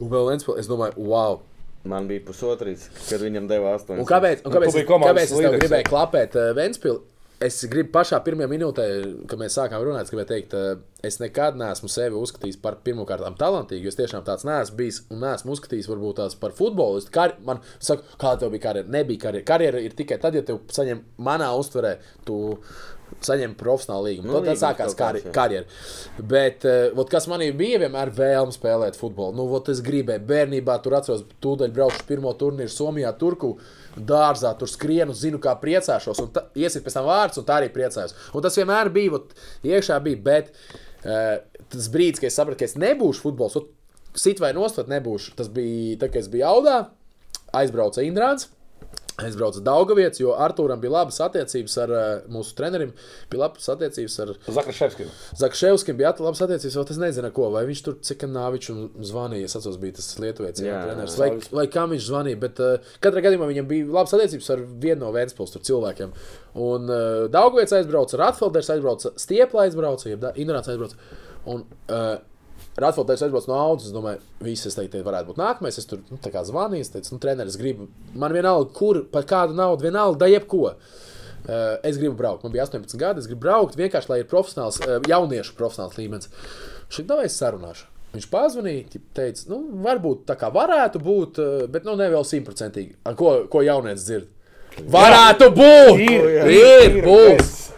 Un 0.00 0.08
vēl 0.10 0.28
viens, 0.28 0.48
es 0.58 0.66
domāju, 0.68 0.96
wow! 0.96 1.40
Man 1.84 2.06
bija 2.08 2.20
pusotrs, 2.26 2.88
kad 3.08 3.20
viņam 3.20 3.46
deva 3.48 3.76
astoņas. 3.78 4.00
Un 4.00 4.04
kāpēc, 4.04 4.42
un 4.44 4.52
Nu, 4.52 4.58
kāpēc, 4.58 4.74
es, 4.74 4.86
komandas 4.86 5.16
kāpēc 5.16 5.32
es 5.32 5.38
tev 5.38 5.58
gribēju 5.60 5.84
jā. 5.84 5.88
klapēt 5.88 6.36
uh, 6.36 6.52
Ventspili? 6.54 7.00
Es 7.40 7.56
gribu 7.72 7.88
pašā 7.94 8.18
pirmajā 8.20 8.50
minūtē, 8.52 8.84
kad 9.30 9.40
mēs 9.40 9.54
sākām 9.56 9.80
runāt, 9.80 10.04
es 10.04 10.12
gribēju 10.12 10.28
teikt, 10.28 10.56
uh, 10.58 10.82
es 11.08 11.16
nekad 11.22 11.56
neesmu 11.56 11.88
sevi 11.88 12.18
uzskatījis 12.20 12.58
par 12.60 12.76
pirmkārt 12.84 13.24
talantīgu. 13.40 13.88
Es 13.88 13.96
tiešām 13.96 14.26
tāds 14.26 14.44
neesmu 14.44 14.76
bijis 14.76 14.98
un 15.08 15.24
neesmu 15.24 15.56
uzskatījis 15.56 15.88
varbūt 15.88 16.20
tās 16.20 16.36
par 16.42 16.52
futbolistu. 16.58 17.14
Kar, 17.14 17.38
man 17.48 17.62
saka, 17.78 18.04
kā 18.20 18.34
tev 18.36 18.52
bija 18.52 18.66
karjera? 18.66 18.92
Nebija 18.92 19.24
karjera. 19.24 19.48
Karjera 19.54 19.80
ir 19.80 19.96
tikai 19.96 20.20
tad, 20.20 20.36
ja 20.36 20.44
tev 20.44 20.60
saņem 20.68 21.00
manā 21.16 21.48
uztverē. 21.56 21.96
Tu, 22.28 22.40
Saņem 23.26 23.56
profesionālu 23.58 24.06
līgumu. 24.06 24.28
Nu, 24.30 24.40
tad 24.44 24.60
sākās 24.60 24.92
kaut 24.94 25.00
kāds, 25.00 25.00
karj 25.00 25.24
jā. 25.24 25.32
karjera. 25.34 25.80
Bet, 26.30 26.62
uh, 26.68 26.92
vot, 26.94 27.08
kas 27.10 27.26
manī 27.28 27.48
bija 27.58 27.80
vienmēr 27.82 28.12
vēlme 28.14 28.54
spēlēt 28.54 29.00
futbolu. 29.00 29.34
Nu, 29.34 29.48
vot, 29.50 29.66
es 29.72 29.80
gribēju, 29.84 30.22
bērnībā 30.28 30.76
tur 30.84 31.00
atceros, 31.00 31.24
tūdaļ 31.42 31.72
braukšu 31.74 32.06
pirmo 32.06 32.36
turnīru 32.38 32.70
Somijā, 32.70 33.10
Turku. 33.18 33.56
Dārzā 33.96 34.52
tur 34.58 34.70
skrienu, 34.70 35.14
zinu, 35.16 35.40
kā 35.42 35.56
priecāšos. 35.60 36.20
Un 36.22 36.30
iesit 36.58 36.84
pēc 36.86 36.98
tam 36.98 37.08
vārds, 37.08 37.40
un 37.40 37.48
tā 37.48 37.58
arī 37.58 37.72
priecājos. 37.74 38.14
Un 38.36 38.44
tas 38.44 38.58
vienmēr 38.58 38.92
bija, 38.94 39.16
vot, 39.16 39.34
iekšā 39.66 39.98
bija. 40.04 40.20
Bet 40.30 40.52
uh, 40.52 41.40
tas 41.72 41.90
brīdis, 41.92 42.22
kad 42.22 42.30
es 42.30 42.38
sapratu, 42.38 42.60
ka 42.60 42.68
es 42.68 42.78
nebūšu 42.78 43.26
futbols, 43.26 43.58
sit 44.18 44.42
vai 44.42 44.52
nostot 44.56 44.90
nebūšu. 44.90 45.34
Tas 45.38 45.50
bija 45.52 45.98
tad, 46.00 46.14
kad 46.14 46.22
es 46.22 46.30
biju 46.32 46.46
Audā, 46.50 46.78
aizbrauca 47.56 48.06
Indrāns. 48.06 48.48
Aizbrauca 49.26 49.62
Daugavietis, 49.64 50.20
jo 50.22 50.34
Arthūram 50.40 50.80
bija 50.82 50.94
labas 50.94 51.20
attiecības 51.24 51.76
ar 51.84 51.92
uh, 51.94 52.02
mūsu 52.32 52.54
trenerim. 52.58 52.92
Bija 53.32 53.44
labas 53.44 53.68
attiecības 53.72 54.16
ar 54.24 54.32
Zakraševskim. 54.46 55.10
Zakševskim 55.40 55.98
bija 55.98 56.12
labas 56.18 56.42
attiecības, 56.46 56.78
vēl 56.78 56.94
es 56.94 57.00
nezinu, 57.02 57.30
ar 57.30 57.34
ko. 57.36 57.48
Vai 57.54 57.64
viņš 57.68 57.82
tur 57.86 57.98
Cikanovičam 58.06 58.82
zvanīja, 59.10 59.50
es 59.50 59.58
atceros, 59.58 59.80
bija 59.82 59.98
tas 59.98 60.10
Lietuvietis, 60.22 60.64
jā, 60.66 60.80
treneris. 60.86 61.18
Vai, 61.20 61.30
vai 61.60 61.66
kam 61.72 61.94
viņš 61.94 62.06
zvanīja, 62.08 62.40
bet 62.46 62.62
uh, 62.64 62.92
katrā 63.04 63.24
gadījumā 63.26 63.50
viņam 63.50 63.70
bija 63.70 63.90
labas 63.90 64.16
attiecības 64.16 64.52
ar 64.56 64.64
vienu 64.84 65.04
no 65.04 65.12
Vēnspils 65.16 65.58
cilvēkiem. 65.58 66.14
Un 66.60 66.90
uh, 66.90 67.26
Daugavietis 67.32 67.76
aizbrauca, 67.80 68.18
Ratfelders 68.24 68.72
aizbrauca, 68.74 69.14
Stiepla 69.20 69.68
aizbrauca, 69.68 70.10
jeb 70.12 70.26
Indrāts 70.34 70.72
aizbrauca. 70.72 70.98
Un, 71.50 71.64
uh, 71.88 72.18
Ratfelders 72.78 73.22
aizbrauca 73.26 73.50
no 73.50 73.58
Audas. 73.58 73.88
Es 73.88 73.94
domāju, 73.94 74.22
visi 74.44 74.68
es 74.70 74.76
teiktu, 74.78 75.02
varētu 75.06 75.32
būt 75.32 75.40
nākamais. 75.40 75.78
Es 75.80 75.88
tur 75.90 76.02
nu, 76.10 76.18
zvanīju, 76.20 76.86
es 76.86 76.92
teicu, 76.94 77.14
nu, 77.14 77.22
treneris 77.22 77.58
grib. 77.60 77.86
Man 78.14 78.34
vienalga, 78.36 78.70
kur, 78.76 79.02
par 79.10 79.26
kādu 79.28 79.56
naudu, 79.58 79.88
vienalga, 79.88 80.20
da 80.22 80.30
jebko. 80.30 80.74
Uh, 81.40 81.80
es 81.86 81.96
gribu 81.98 82.14
braukt. 82.18 82.44
Man 82.44 82.52
bija 82.52 82.66
18 82.68 82.98
gadi. 83.00 83.22
Es 83.22 83.28
gribu 83.30 83.46
braukt 83.46 83.78
vienkārši, 83.80 84.12
lai 84.12 84.20
ir 84.22 84.28
profesionāls, 84.30 84.78
uh, 84.84 84.98
jauniešu 85.08 85.56
profesionāls 85.58 85.96
līmenis. 85.98 86.30
Šī 86.92 87.06
tā 87.08 87.22
es 87.24 87.38
sarunāšu. 87.40 87.88
Viņš 88.10 88.26
pazvanīja, 88.26 89.00
teica, 89.14 89.44
nu, 89.52 89.60
varbūt 89.84 90.24
tā 90.26 90.34
kā 90.38 90.50
varētu 90.52 91.02
būt, 91.02 91.40
uh, 91.40 91.64
bet 91.70 91.86
nu, 91.86 91.96
ne 91.98 92.10
vēl 92.12 92.26
simtprocentīgi. 92.26 92.98
Ar 93.06 93.18
Ko, 93.18 93.34
ko 93.50 93.64
jaunietis 93.66 94.06
dzird? 94.08 94.30
Varētu 94.90 95.50
būt! 95.54 95.98
Ir, 95.98 96.30
ir, 96.34 96.54
ir, 96.54 96.98
ir 96.98 97.04
būs! 97.06 97.69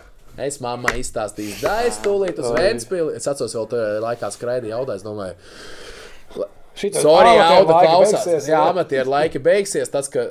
Es- 0.46 0.60
mammai 0.60 0.98
izstāstīju, 1.00 1.60
da 1.62 1.80
es 1.86 1.98
tūlīt 2.04 2.38
uz 2.38 2.50
Vēnspili. 2.56 3.14
Es 3.16 3.26
atceros, 3.30 3.54
vēl 3.54 3.68
tajā 3.72 4.00
laikā 4.04 4.30
skraidīju 4.36 4.74
jautā, 4.74 4.96
es 4.96 5.02
domāju, 5.02 5.34
Sorry, 6.74 7.36
laika 7.36 7.64
klausās. 7.68 8.24
beigsies, 8.24 8.46
Jā, 8.48 8.60
amatieru 8.72 9.10
laika 9.12 9.38
beigsies. 9.44 9.90
Tas, 9.92 10.08
ka 10.08 10.22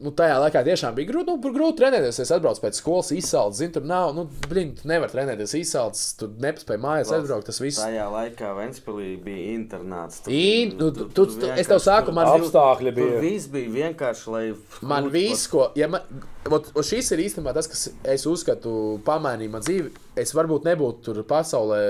nu, 0.00 0.12
tajā 0.14 0.36
laikā 0.44 0.60
tiešām 0.64 0.94
bija 0.94 1.08
grūti, 1.10 1.26
nu, 1.34 1.50
grūti 1.52 1.80
trenēties. 1.80 2.20
Es 2.22 2.30
atbraucu 2.30 2.62
pēc 2.62 2.78
skolas 2.78 3.10
izsalcis, 3.16 3.58
zinu, 3.58 3.72
tur 3.74 3.82
nav, 3.90 4.12
nu, 4.14 4.28
blin, 4.48 4.70
tu 4.78 4.86
nevar 4.88 5.10
trenēties 5.10 5.56
izsalcis, 5.58 6.12
tur 6.20 6.28
nepaspēja 6.38 6.78
mājās 6.84 7.10
aizbraukt. 7.16 7.48
Tas 7.50 7.58
viss. 7.60 7.80
Tajā 7.82 8.06
laikā 8.14 8.52
Ventspilī 8.60 9.08
bija 9.24 9.56
internāts. 9.58 10.22
Tur- 10.22 10.32
In- 10.38 10.76
nu, 10.78 10.90
tu- 10.94 11.08
tu- 11.10 11.26
tu- 11.34 11.50
es 11.50 11.66
tev 11.66 11.80
saku, 11.82 12.06
tur- 12.12 12.14
man 12.14 12.26
bija- 12.30 12.46
Apstākļi 12.46 12.94
Tur 12.94 13.10
bija. 13.10 13.20
viss 13.20 13.46
bija 13.48 13.68
vienkārši, 13.80 14.26
lai. 14.36 14.54
Man 14.82 15.10
viss, 15.10 15.48
ko. 15.48 15.72
Ja 15.74 15.88
man, 15.88 16.00
ot, 16.46 16.70
ot 16.74 16.84
šis 16.84 17.10
ir 17.12 17.18
īstenībā 17.26 17.52
tas, 17.54 17.66
kas 17.66 17.88
es 18.04 18.24
uzskatu, 18.24 19.00
pamainīja 19.04 19.50
man 19.50 19.62
dzīvi. 19.62 19.90
Es 20.16 20.32
varbūt 20.32 20.62
nebūtu 20.62 21.02
tur 21.10 21.22
pasaulē, 21.24 21.82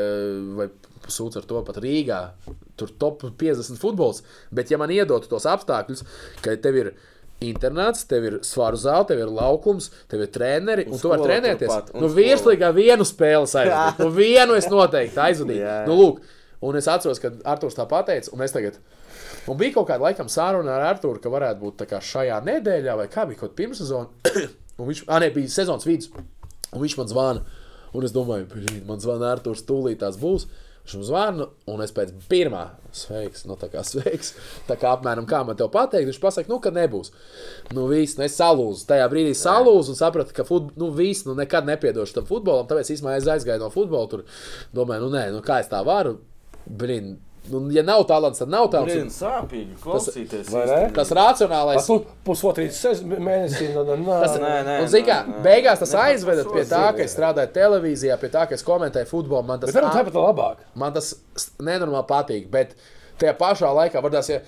vai 0.57 0.69
sūdzu 1.07 1.37
ar 1.37 1.43
to 1.43 1.63
pat 1.63 1.77
Rīgā, 1.77 2.31
tur 2.79 2.93
top 3.03 3.27
50 3.41 3.81
futbols. 3.81 4.23
Bet, 4.55 4.73
ja 4.73 4.81
man 4.81 4.93
iedotu 4.95 5.31
tos 5.31 5.47
apstākļus, 5.49 6.05
ka 6.45 6.57
tev 6.63 6.81
ir 6.83 6.93
internāts, 7.45 8.03
tev 8.11 8.25
ir 8.27 8.37
svaru 8.47 8.79
zāle, 8.81 9.07
tev 9.11 9.23
ir 9.23 9.31
laukums, 9.31 9.93
tev 10.11 10.25
ir 10.25 10.33
treneri, 10.35 10.89
un, 10.89 10.97
un 10.97 11.03
tu 11.03 11.13
vari 11.13 11.27
trenēties. 11.29 11.71
turpat, 11.71 11.93
Nu, 12.03 12.11
virslīgā 12.15 12.73
vienu 12.75 13.07
spēli 13.07 13.47
aizvadīt. 13.47 14.01
Nu, 14.03 14.11
vienu 14.15 14.59
es 14.59 14.67
noteikti 14.73 15.23
aizvadīju. 15.29 15.63
Jā, 15.63 15.77
jā. 15.83 15.89
Nu, 15.91 15.99
lūk, 15.99 16.23
un 16.67 16.79
es 16.81 16.91
atceros, 16.91 17.21
ka 17.23 17.31
Arthurs 17.47 17.79
tā 17.79 17.87
pateica, 17.91 18.33
un 18.35 18.43
es 18.47 18.55
tagad. 18.55 18.81
Un 19.49 19.57
bija 19.61 19.79
kaut 19.79 19.89
kāda 19.89 20.09
laikam 20.09 20.29
sāruna 20.33 20.75
ar 20.77 20.87
Arthuru, 20.91 21.21
ka 21.23 21.31
varētu 21.33 21.63
būt 21.63 21.79
tā 21.83 21.87
kā 21.89 22.01
šajā 22.05 22.41
nedēļā, 22.45 22.97
vai 22.99 23.07
kā 23.13 23.25
bija 23.29 23.43
kaut 23.43 23.53
kāda 23.53 23.61
pirmssezona. 23.63 24.45
Un 24.79 24.87
viņš, 24.87 25.01
ah, 25.11 25.19
ne, 25.19 25.27
bija 25.35 25.51
sezonas 25.51 25.83
vidus, 25.89 26.07
un 26.71 26.79
viņš 26.79 26.93
man 27.01 27.09
zvana. 27.11 27.41
Un 27.99 28.05
es 28.07 28.13
domāju, 28.15 28.47
man 28.87 29.01
zvana 29.03 29.33
Arthurs, 29.33 29.65
tūlīt 29.67 29.99
tās 30.05 30.15
būs. 30.21 30.45
Viņš 30.89 30.97
man 30.97 31.05
zvana, 31.05 31.47
un 31.69 31.83
es 31.85 31.91
pēc 31.93 32.15
pirmā 32.31 32.63
sveiks, 32.97 33.43
nu 33.45 33.59
tā 33.61 33.67
kā 33.69 33.83
sveiks, 33.85 34.31
tā 34.65 34.79
kā 34.81 34.95
apmēram 34.97 35.27
kā 35.29 35.43
man 35.45 35.59
te 35.59 35.67
pateikt, 35.69 36.09
viņš 36.09 36.21
pasaka, 36.23 36.49
nu, 36.49 36.57
ka 36.65 36.73
nebūs. 36.73 37.13
Nu, 37.77 37.85
viss, 37.91 38.17
nu, 38.17 38.25
es 38.25 38.39
salūzu. 38.41 38.87
Tajā 38.89 39.11
brīdī 39.13 39.35
salūzu 39.37 39.93
un 39.93 39.99
sapratu, 39.99 40.33
ka 40.33 40.47
fut, 40.49 40.71
nu, 40.81 40.89
viss, 40.97 41.27
nu, 41.29 41.37
nekad 41.37 41.69
nepiedošu 41.69 42.17
tam 42.17 42.29
futbolam. 42.31 42.65
Tāpēc 42.71 42.95
īstenībā 42.95 43.19
es 43.19 43.29
aizgāju 43.29 43.61
no 43.61 43.69
futbola. 43.75 44.09
Tur 44.09 44.25
domāju, 44.73 45.05
nu, 45.05 45.13
nē, 45.19 45.27
nu, 45.35 45.45
kā 45.45 45.61
es 45.61 45.69
tā 45.69 45.83
varu. 45.85 46.17
Blin, 46.65 47.19
nu, 47.53 47.61
ja 47.75 47.83
nav 47.87 48.05
talants, 48.09 48.41
tad 48.43 48.51
nav 48.53 48.69
talants. 48.73 48.95
Un 48.99 49.11
sāpīgi 49.15 49.79
klausīties. 49.83 50.51
Ne? 50.55 50.79
Tas 50.97 51.11
racionālais. 51.17 51.89
Pusotrīs 52.27 52.81
mēnesī. 53.09 53.71
nu, 53.75 53.85
Tas 54.09 54.37
ir. 54.37 54.43
Nē, 54.45 54.53
nē, 54.67 54.77
un, 54.85 54.91
zini 54.93 55.07
kā, 55.09 55.19
nē, 55.27 55.39
nē. 55.39 55.43
beigās 55.47 55.83
tas 55.85 55.95
aizveda 56.05 56.45
to 56.47 56.55
pie 56.57 56.67
tā, 56.69 56.85
ka 56.97 57.05
es 57.07 57.17
strādāju 57.17 57.53
televīzijā, 57.57 58.19
pie 58.21 58.31
tā, 58.35 58.47
ka 58.51 58.59
es 58.59 58.65
komentēju 58.67 59.11
futbolu. 59.11 59.47
Man 59.49 59.61
tas, 59.63 59.73
Bet 59.73 59.83
varam 59.83 59.97
tāpat 59.97 60.21
labāk. 60.23 60.63
man 60.79 60.95
tas 60.97 61.15
nenormāli 61.61 62.09
patīk. 62.09 62.49
Bet 62.53 62.75
tajā 63.21 63.35
pašā 63.39 63.71
laikā, 63.75 64.03
varbūt, 64.05 64.31
ja 64.31 64.39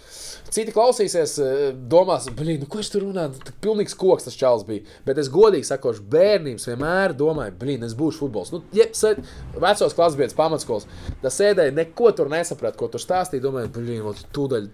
citi 0.50 0.74
klausīsies, 0.74 1.36
eh, 1.42 1.62
domās, 1.90 2.28
blīn, 2.36 2.60
nu, 2.62 2.68
ko 2.70 2.80
es 2.82 2.90
tur 2.92 3.04
runāju, 3.06 3.38
tas 3.44 3.56
pilnīgs 3.62 3.96
koks 3.98 4.26
tas 4.28 4.38
čels 4.38 4.64
bija. 4.68 4.84
Bet 5.06 5.18
es 5.22 5.30
godīgi 5.32 5.68
sakošu, 5.68 6.04
bērnības 6.12 6.68
vienmēr 6.70 7.14
domāju, 7.18 7.56
blīn, 7.60 7.84
es 7.86 7.94
būšu 7.98 8.24
futbols. 8.24 8.52
Nu, 8.54 8.62
ja, 8.76 8.86
se- 8.92 9.16
vecos 9.54 9.96
klasbiedrs 9.96 10.36
pamatskolas, 10.38 10.86
tas 11.22 11.38
sēdēja, 11.38 11.74
neko 11.76 12.12
tur 12.16 12.30
nesapratu, 12.32 12.78
ko 12.78 12.88
tur 12.88 13.02
stāstīja. 13.02 13.44
Domāju, 13.46 13.72
blīn, 13.74 14.24
tūdaļ 14.34 14.68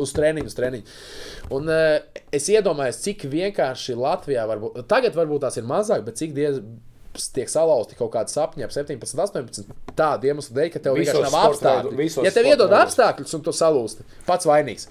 uz 0.00 0.12
treniņu, 0.16 0.50
uz 0.50 0.56
treniņu. 0.58 0.96
Un 1.54 1.68
uh, 1.68 1.98
es 2.34 2.48
iedomājos, 2.52 3.02
cik 3.04 3.26
vienkārši 3.30 3.96
Latvijā 3.98 4.46
var 4.48 4.62
būt. 4.62 4.82
Tagad 4.90 5.16
varbūt 5.16 5.44
tās 5.46 5.58
ir 5.60 5.68
mazāk, 5.68 6.04
bet 6.06 6.20
cik 6.20 6.34
diez 6.36 6.60
tiek 7.34 7.48
salauzti 7.48 7.94
kaut 7.98 8.10
kādi 8.12 8.32
sapņi 8.34 8.64
ap 8.66 8.70
17, 8.74 9.18
18. 9.24 9.68
Tādu 9.96 10.26
iemeslu 10.30 10.54
dēļ, 10.56 10.70
ka 10.74 10.78
tev 10.82 10.96
Visos 10.98 11.14
vienkārši 11.14 11.32
nav 11.32 11.92
visos 11.96 12.24
Ja 12.26 12.30
tev 12.34 12.46
iedod 12.50 12.70
apstākļus 12.74 13.34
un 13.38 13.44
tu 13.46 13.50
salūsti, 13.54 14.02
pats 14.26 14.46
vainīgs. 14.46 14.88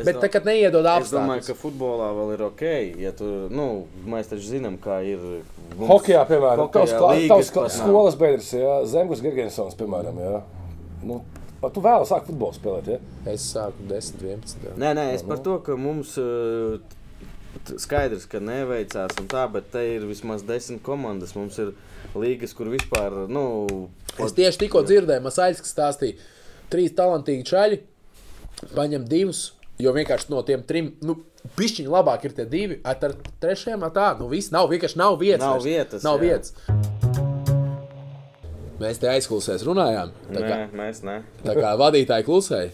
Es 0.00 0.06
Bet 0.06 0.16
dom- 0.16 0.30
kad 0.32 0.44
neiedod 0.48 0.86
Es 0.86 1.10
domāju, 1.12 1.42
apstākļus, 1.42 1.46
ka 1.46 1.54
futbolā 1.60 2.06
vēl 2.16 2.32
ir 2.34 2.42
ok. 2.46 2.62
Ja 3.02 3.10
tu, 3.12 3.24
nu, 3.50 3.86
mēs 4.06 4.30
taču 4.30 4.46
zinām, 4.54 4.78
kā 4.78 5.00
ir. 5.04 5.18
mums- 5.76 5.90
Hokejā, 5.90 6.22
piemēram, 6.28 6.70
līgas 6.70 7.50
tavs 7.52 7.78
nav. 7.78 7.86
skolas 7.88 8.16
biedrs, 8.16 8.52
ja? 8.52 8.78
Zemgus 8.86 9.20
Gergensons, 9.20 9.74
piemēram. 9.76 10.16
Ja? 10.20 10.42
Nu, 11.02 11.22
pat 11.60 11.74
tu 11.74 11.80
vēl 11.84 12.06
sāk 12.08 12.24
futbolu 12.30 12.54
spēlēt. 12.56 12.86
Ja? 12.88 12.98
es 13.32 13.42
sāku 13.54 13.86
10, 13.88 14.22
11. 14.22 14.56
jā. 14.64 14.72
Nē, 14.78 14.94
nē, 14.96 15.12
es 15.14 15.22
par 15.22 15.38
to, 15.38 15.58
ka 15.58 15.76
mums 15.76 16.16
uh, 16.18 16.78
t- 16.78 16.96
skaidrs, 17.82 18.26
ka 18.30 18.40
neveicās 18.44 19.16
un 19.20 19.30
tā, 19.30 19.44
bet 19.52 19.70
te 19.74 19.84
ir 19.96 20.08
vismaz 20.08 20.44
desmit 20.46 20.82
komandas. 20.86 21.36
Mums 21.38 21.58
ir 21.62 21.72
līgas, 22.18 22.54
kur 22.56 22.72
vispār, 22.72 23.24
nu, 23.30 23.44
Es 24.20 24.34
tieši 24.36 24.64
tikko 24.66 24.82
dzirdēju, 24.84 25.22
Masāļs 25.24 25.62
stāstīja, 25.64 26.18
trīs 26.72 26.92
talantīgi 26.98 27.46
čaļi, 27.46 27.80
paņem 28.74 29.06
divus 29.08 29.50
Jo 29.80 29.94
vienkārši 29.96 30.28
no 30.28 30.42
tiem 30.44 30.60
trim, 30.68 30.90
nu, 31.06 31.14
pišķiņi 31.56 31.88
labāk 31.88 32.26
ir 32.28 32.34
tie 32.36 32.44
divi, 32.48 32.76
ar 32.84 32.98
trešajiem 33.40 33.86
ar 33.86 33.92
tā, 33.96 34.08
nu, 34.18 34.26
viss 34.28 34.52
nav, 34.52 34.68
vienkārši 34.72 34.98
nav 35.00 35.16
vietas. 35.20 35.46
Nav 35.46 35.64
vietas, 35.64 36.04
Nav 36.04 36.20
jā. 36.20 36.22
vietas. 36.26 36.52
Mēs 38.80 39.00
te 39.00 39.08
aizklausēs 39.12 39.64
runājām. 39.68 40.12
Tā 40.28 40.40
kā, 40.40 40.52
Nē, 40.52 40.68
mēs 40.76 41.00
ne. 41.04 41.16
tā 41.44 41.56
kā 41.56 41.72
vadītāji 41.80 42.26
klusēja. 42.28 42.72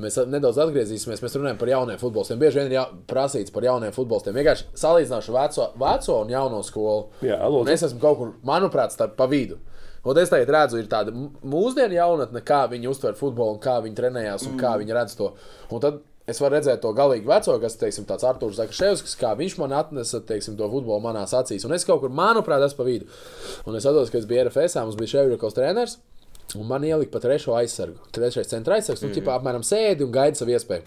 Mēs 0.00 0.16
nedaudz 0.30 0.58
atgriezīsimies. 0.64 1.22
Mēs 1.22 1.36
runājam 1.38 1.58
par 1.60 1.70
jauniem 1.70 2.00
futbolistiem. 2.00 2.40
Bieži 2.40 2.60
vien 2.60 2.70
ir 2.70 2.78
jā, 2.78 2.86
prasīts 3.10 3.54
par 3.54 3.66
jauniem 3.66 3.94
futbolistiem. 3.94 4.36
Vienkārši 4.38 4.70
salīdzināšu 4.80 5.36
veco, 5.36 5.68
veco 5.80 6.16
un 6.22 6.32
jauno 6.34 6.62
skolu. 6.66 7.06
Jā, 7.26 7.38
lūdzu. 7.44 7.72
es 7.74 7.86
esmu 7.88 8.02
kaut 8.02 8.18
kur, 8.20 8.32
manuprāt, 8.46 8.94
starp 8.94 9.14
pa 9.18 9.28
vidu. 9.30 9.60
Un 10.04 10.18
es 10.20 10.32
tagad 10.32 10.50
redzu, 10.52 10.80
ir 10.82 10.88
tāda 10.92 11.14
mūsdienu 11.14 11.96
jaunatne, 11.96 12.42
kā 12.44 12.64
viņi 12.68 12.90
uztver 12.90 13.14
futbolu, 13.16 13.56
un 13.56 13.62
kā 13.62 13.78
viņi 13.84 13.96
trenējās, 13.96 14.44
un 14.50 14.58
mm. 14.58 14.60
kā 14.60 14.74
viņi 14.82 14.96
redz 14.98 15.14
to. 15.16 15.30
Un 15.72 15.80
tad 15.80 16.02
es 16.28 16.40
varu 16.40 16.58
redzēt 16.58 16.82
to 16.82 16.90
galīgi 16.96 17.28
veco, 17.28 17.56
kas, 17.62 17.78
teiksim, 17.80 18.04
tāds 18.08 18.24
Arthurs 18.28 18.58
Zakaševskis, 18.60 19.16
kā 19.20 19.32
viņš 19.38 19.56
man 19.60 19.72
atnesa, 19.76 20.20
teiksim, 20.28 20.58
to 20.60 20.68
futbolu 20.72 21.00
manās 21.04 21.32
acīs. 21.36 21.64
Un 21.64 21.76
es 21.76 21.88
kaut 21.88 22.02
kur, 22.04 22.12
manuprāt, 22.12 22.64
esmu 22.64 22.82
pa 22.82 22.88
vidu. 22.88 23.08
Un 23.64 23.78
es 23.78 23.88
atceros, 23.88 24.12
ka 24.12 24.20
es 24.20 24.28
biju 24.28 24.46
RFS, 24.48 24.76
mums 24.82 25.00
bija 25.00 25.14
Ševrikovs 25.16 25.56
treneris. 25.56 25.98
Un 26.54 26.68
man 26.70 26.84
ielika 26.86 27.16
pa 27.16 27.22
trešo 27.24 27.56
aizsargu. 27.58 27.98
Trešais 28.14 28.50
centra 28.50 28.78
aizsargs, 28.78 29.02
nu, 29.02 29.10
mm. 29.10 29.18
ķipā, 29.18 29.38
apmēram 29.38 29.64
sēdi 29.66 30.06
un 30.06 30.12
gaida 30.14 30.38
savu 30.38 30.54
iespēju. 30.54 30.86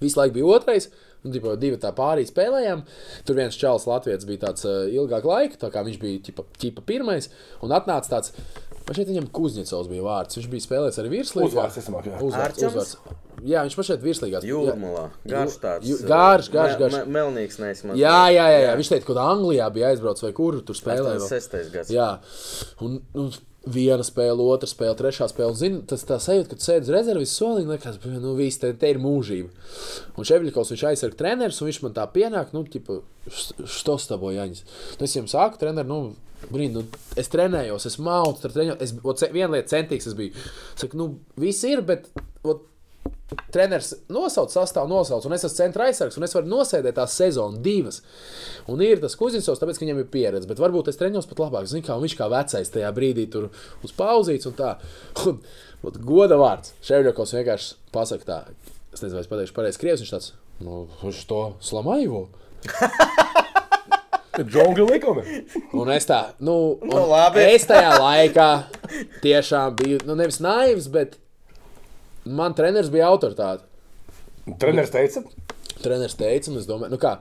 Visu 0.00 0.18
laiku 0.18 0.34
bija 0.38 0.50
otrais, 0.56 0.88
un 1.24 1.34
divi, 1.34 1.54
divi 1.60 1.78
tā 1.80 1.92
pārī 1.96 2.26
spēlējām. 2.28 2.84
Tur 3.26 3.38
viens 3.38 3.58
čels 3.58 3.86
Latvijas 3.88 4.26
bija 4.28 4.46
tāds 4.48 4.66
uh, 4.68 4.84
ilgāk 4.90 5.26
laika, 5.28 5.60
tā 5.60 5.70
kā 5.74 5.84
viņš 5.86 6.00
bija 6.02 6.22
ķipa, 6.28 6.46
ķipa 6.60 6.86
pirmais. 6.88 7.30
Un 7.64 7.74
atnāca 7.76 8.16
tāds, 8.16 8.34
man 8.84 8.98
šeit 8.98 9.12
viņam 9.12 9.30
Kuzņecovs 9.34 9.92
bija 9.92 10.06
vārds. 10.08 10.40
Viņš 10.40 10.50
bija 10.52 10.66
spēlējis 10.66 11.00
arī 11.04 11.14
virslīgā. 11.18 11.52
Uzvārds, 11.52 11.78
visticamāk, 11.78 12.10
jā. 12.10 12.18
Uzvārds, 12.28 12.66
uzvārds. 12.68 13.22
Jā, 13.44 13.64
viņš 13.66 13.78
šeit 13.88 14.04
virslīgā. 14.04 14.42
Jūrmulā. 14.48 15.08
Garš 15.28 15.56
tāds. 15.62 15.88
Jū- 15.88 16.02
garš, 16.08 16.50
garš, 16.52 16.76
garš. 16.80 17.00
me- 17.00 17.18
Melnīgs 17.18 17.58
neizsmats. 17.60 17.98
Jā, 18.00 18.20
jā, 18.32 18.44
jā, 18.52 18.60
jā. 18.68 18.76
Viņš 18.78 18.92
teica, 18.92 19.08
ka 19.08 19.26
Anglijā 19.28 19.66
bija 19.74 19.90
aizbraucis 19.92 20.24
vai 20.24 20.32
kur 20.32 20.60
tur 20.62 20.78
spēlēja. 20.78 21.18
vēl. 21.18 21.28
sestais 21.28 21.68
gads. 21.72 21.90
Jā, 21.92 22.20
un, 22.80 23.02
un 23.20 23.32
viena 23.66 24.04
spēle, 24.04 24.44
otra 24.44 24.68
spēle, 24.68 24.96
trešā 24.98 25.28
spēle. 25.30 25.54
Zini, 25.56 25.80
tas 25.88 26.04
tā 26.06 26.18
sajūta, 26.20 26.52
ka 26.52 26.58
uz 26.60 26.90
rezerves 26.92 27.32
solī, 27.32 27.64
liekas, 27.68 27.96
"Bļa, 28.02 28.20
nu 28.20 28.34
viss 28.36 28.58
te, 28.58 28.72
te 28.72 28.90
ir 28.90 28.98
mūžība. 28.98 29.48
Un 30.16 30.24
Ševļikovs 30.24 30.72
viņš 30.74 30.84
aizsarg 30.90 31.16
treneris, 31.16 31.60
un 31.60 31.68
viņš 31.68 31.82
man 31.82 31.94
tā 31.94 32.06
pienāk, 32.12 32.52
nu, 32.52 32.64
tipo, 32.64 33.02
što 33.28 33.98
s 33.98 34.06
tabo 34.06 34.30
Jaņas. 34.30 34.62
Nu, 35.00 35.04
es 35.04 35.16
viņam 35.16 35.28
saku, 35.28 35.58
trener, 35.58 35.86
nu, 35.86 36.14
brīn, 36.50 36.72
nu, 36.72 36.84
es 37.16 37.28
trenējos, 37.28 37.86
es 37.86 37.98
maucu, 37.98 38.42
tur 38.42 38.50
trenējos, 38.52 38.80
es, 38.80 38.94
ot, 39.02 39.24
viena 39.32 39.52
lieta 39.52 39.76
centīgs 39.76 40.06
es 40.06 40.14
biju. 40.14 40.32
Saku, 40.76 40.96
nu, 40.96 41.18
viss 41.36 41.64
ir, 41.64 41.80
bet, 41.80 42.10
ot, 42.44 42.66
Treneris 43.54 43.92
nosauc 44.12 44.52
sastāvu, 44.52 44.86
nosauc, 44.90 45.24
un 45.26 45.32
es 45.34 45.42
esmu 45.46 45.56
centra 45.56 45.86
aizsargs, 45.88 46.16
un 46.20 46.26
es 46.26 46.34
varu 46.36 46.50
nosēdēt 46.50 46.94
tās 46.98 47.14
sezonas 47.18 47.58
divas. 47.64 48.00
Un 48.70 48.82
ir 48.84 49.00
tas 49.02 49.16
Kuzinsovs, 49.18 49.58
tāpēc, 49.62 49.78
ka 49.80 49.86
viņam 49.86 50.02
ir 50.02 50.08
pieredze, 50.12 50.46
bet 50.50 50.60
varbūt 50.62 50.90
es 50.92 50.98
treniņos 51.00 51.26
pat 51.30 51.40
labāk, 51.42 51.66
zinu, 51.70 51.82
kā 51.86 51.96
un 51.96 52.04
viņš 52.04 52.16
kā 52.20 52.28
vecais 52.30 52.70
tajā 52.74 52.90
brīdī 52.94 53.24
tur 53.32 53.48
uz 53.86 53.94
pauzītes 53.96 54.46
un 54.50 54.54
tā. 54.58 54.74
Un, 55.26 55.40
un 55.82 55.98
goda 56.06 56.38
vārds. 56.40 56.74
Ševļokovs 56.86 57.34
vienkārši 57.38 57.74
pasaka 57.94 58.28
tā, 58.28 58.38
es 58.94 59.02
nezinu, 59.02 59.18
vai 59.18 59.24
es 59.24 59.32
pateikšu 59.32 59.56
pareizi 59.58 59.82
krievs, 59.82 60.04
viņš 60.04 60.14
tāds, 60.14 60.30
nu, 60.62 60.84
viņš 61.02 61.24
to 61.32 61.42
slamaivo. 61.64 62.26
Džungļu 64.34 64.86
likumi. 64.90 65.22
Un 65.78 65.90
es 65.94 66.08
tā, 66.10 66.20
nu, 66.42 66.54
un 66.82 66.90
Nu, 66.90 67.04
labi. 67.10 67.44
es 67.54 67.66
tajā 67.70 67.92
laikā 68.02 68.48
tiešām 69.22 69.76
biju, 69.78 70.00
nu, 70.08 70.16
nevis 70.18 70.40
naivs, 70.42 70.88
bet 70.90 71.14
man 72.24 72.56
treneris 72.56 72.92
bija 72.92 73.08
autoritāte. 73.12 73.66
Treneris 74.60 74.92
teica, 74.92 75.22
Treneris 75.82 76.16
teica, 76.18 76.50
un 76.52 76.60
es 76.60 76.68
domāju, 76.68 76.92
nu 76.94 77.00
kā, 77.00 77.16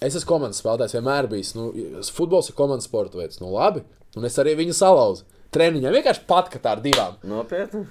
es 0.00 0.14
esmu 0.14 0.28
komandas 0.28 0.60
spēlētājs, 0.62 0.96
vienmēr 0.98 1.28
bijis. 1.30 1.54
Nu, 1.56 1.70
futbols 2.16 2.50
ir 2.50 2.58
komandas 2.58 2.88
sporta 2.88 3.20
veids. 3.20 3.40
Nu, 3.42 3.50
labi, 3.54 3.82
un 4.16 4.28
es 4.28 4.38
arī 4.42 4.56
viņu 4.60 4.76
salauzu. 4.76 5.26
Treniņā 5.54 5.92
vienkārši 5.94 6.24
pat 6.28 6.50
kā 6.52 6.60
ar 6.68 6.82
divām. 6.84 7.16
Nopietni. 7.26 7.84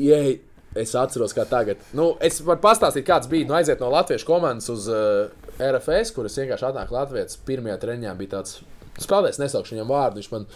Ieej, 0.00 0.38
es 0.78 0.94
atceros, 0.98 1.34
kā 1.36 1.44
tagad. 1.48 1.82
Nu, 1.96 2.12
es 2.24 2.40
varu 2.44 2.62
pastāstīt, 2.64 3.06
kāds 3.08 3.30
bija. 3.30 3.48
Nu, 3.48 3.56
aiziet 3.58 3.82
no 3.82 3.90
Latvijas 3.92 4.26
komandas 4.26 4.70
uz 4.72 4.88
uh, 4.90 5.28
RFS, 5.60 6.14
kuras 6.16 6.38
vienkārši 6.40 6.70
atnāk 6.70 6.94
Latvijas. 6.94 7.38
Pirmajā 7.46 7.76
treniņā 7.82 8.14
bija 8.18 8.38
tāds. 8.38 8.62
Spēlētājs 8.94 9.40
nesaukšu 9.42 9.74
viņam 9.74 9.90
vārdu. 9.90 10.20
Viņš 10.20 10.30
man 10.30 10.48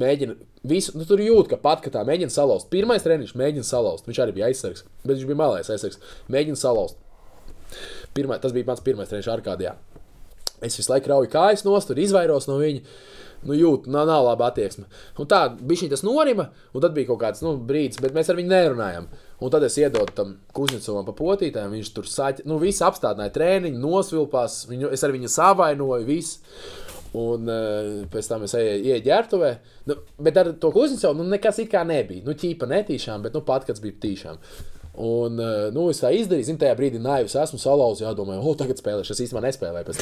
mēģina 0.00 0.36
visu, 0.68 0.94
nu, 0.96 1.06
tur 1.08 1.20
jūt, 1.20 1.50
ka 1.50 1.60
pat 1.60 1.82
kā 1.84 1.92
tā 1.92 2.04
mēģina 2.08 2.32
salauzt. 2.32 2.70
Pirmais 2.72 3.04
treniņš 3.04 3.34
mēģina 3.36 3.68
salauzt. 3.68 4.08
Viņš 4.08 4.20
arī 4.24 4.36
bija 4.38 4.48
aizsargs, 4.48 4.86
bet 5.04 5.16
viņš 5.16 5.28
bija 5.28 5.40
malais 5.42 5.72
aizsargs. 5.72 6.00
Mēģina 6.32 6.60
salauzt. 6.60 6.96
Pirmā, 8.16 8.38
tas 8.40 8.54
bija 8.56 8.68
mans 8.68 8.84
pirmais 8.84 9.12
treniņš 9.12 9.32
Arkādijā. 9.32 9.76
Es 10.62 10.78
visu 10.78 10.92
laiku 10.92 11.10
rauju 11.10 11.30
kājas 11.32 11.66
nost, 11.66 11.90
tur 11.90 12.00
izvairos 12.00 12.48
no 12.48 12.60
viņa. 12.62 12.84
Nu, 13.42 13.56
jūt, 13.58 13.88
nav, 13.90 14.06
nav 14.06 14.22
laba 14.22 14.52
attieksme. 14.52 14.84
Un 15.18 15.26
tā 15.26 15.40
bija 15.58 15.88
tas 15.90 16.04
norima, 16.06 16.46
un 16.70 16.84
tad 16.84 16.94
bija 16.94 17.08
kaut 17.08 17.18
kāds 17.24 17.42
nu, 17.42 17.56
brīdis, 17.58 17.98
bet 18.02 18.14
mēs 18.14 18.30
ar 18.30 18.38
viņu 18.38 18.52
nerunājām. 18.52 19.08
Un 19.42 19.50
tad 19.50 19.66
es 19.66 19.74
iedodu 19.82 20.14
tam 20.14 20.36
Kuznicovam 20.54 21.08
pa 21.08 21.14
potītājiem, 21.18 21.74
viņš 21.74 21.90
tur 21.96 22.06
saķi, 22.06 22.46
nu, 22.46 22.60
viss 22.62 22.84
apstādināja 22.86 23.34
treniņu, 23.34 23.82
nosvilpās, 23.82 24.60
viņu, 24.70 24.92
es 24.94 25.02
ar 25.02 25.14
viņu 25.16 25.32
savainoju, 25.34 26.06
viss. 26.06 26.38
Un 27.18 27.48
uh, 27.50 27.88
pēc 28.12 28.28
tam 28.30 28.46
es 28.46 28.54
eju, 28.56 28.76
eju 28.80 29.00
ģērbtuvē. 29.04 29.54
Nu, 29.90 29.98
bet 30.24 30.38
ar 30.40 30.54
to 30.60 30.70
Kuznicovu 30.72 31.20
nu, 31.20 31.28
nekas 31.28 31.60
it 31.60 31.68
kā 31.72 31.82
nebija. 31.84 32.24
Nu, 32.24 32.32
ķīpa 32.38 32.68
netīšām, 32.70 33.26
bet 33.26 33.36
nu, 33.36 33.42
pat 33.44 33.66
kāds 33.68 33.82
bija 33.84 33.98
tīšām. 34.06 34.40
Un, 34.92 35.38
uh, 35.40 35.70
nu, 35.72 35.86
es 35.88 36.02
tā 36.02 36.10
izdarīju, 36.12 36.44
zinu, 36.50 36.60
tajā 36.60 36.74
brīdī 36.76 36.98
naivs 37.00 37.32
esmu 37.40 37.60
salauzis. 37.60 38.04
Jā, 38.04 38.10
domāju, 38.16 38.42
oh, 38.44 38.56
tagad 38.60 38.80
spēlēšu. 38.80 39.14
Es 39.14 39.22
īstenībā 39.24 39.40
nespēlēju. 39.46 39.94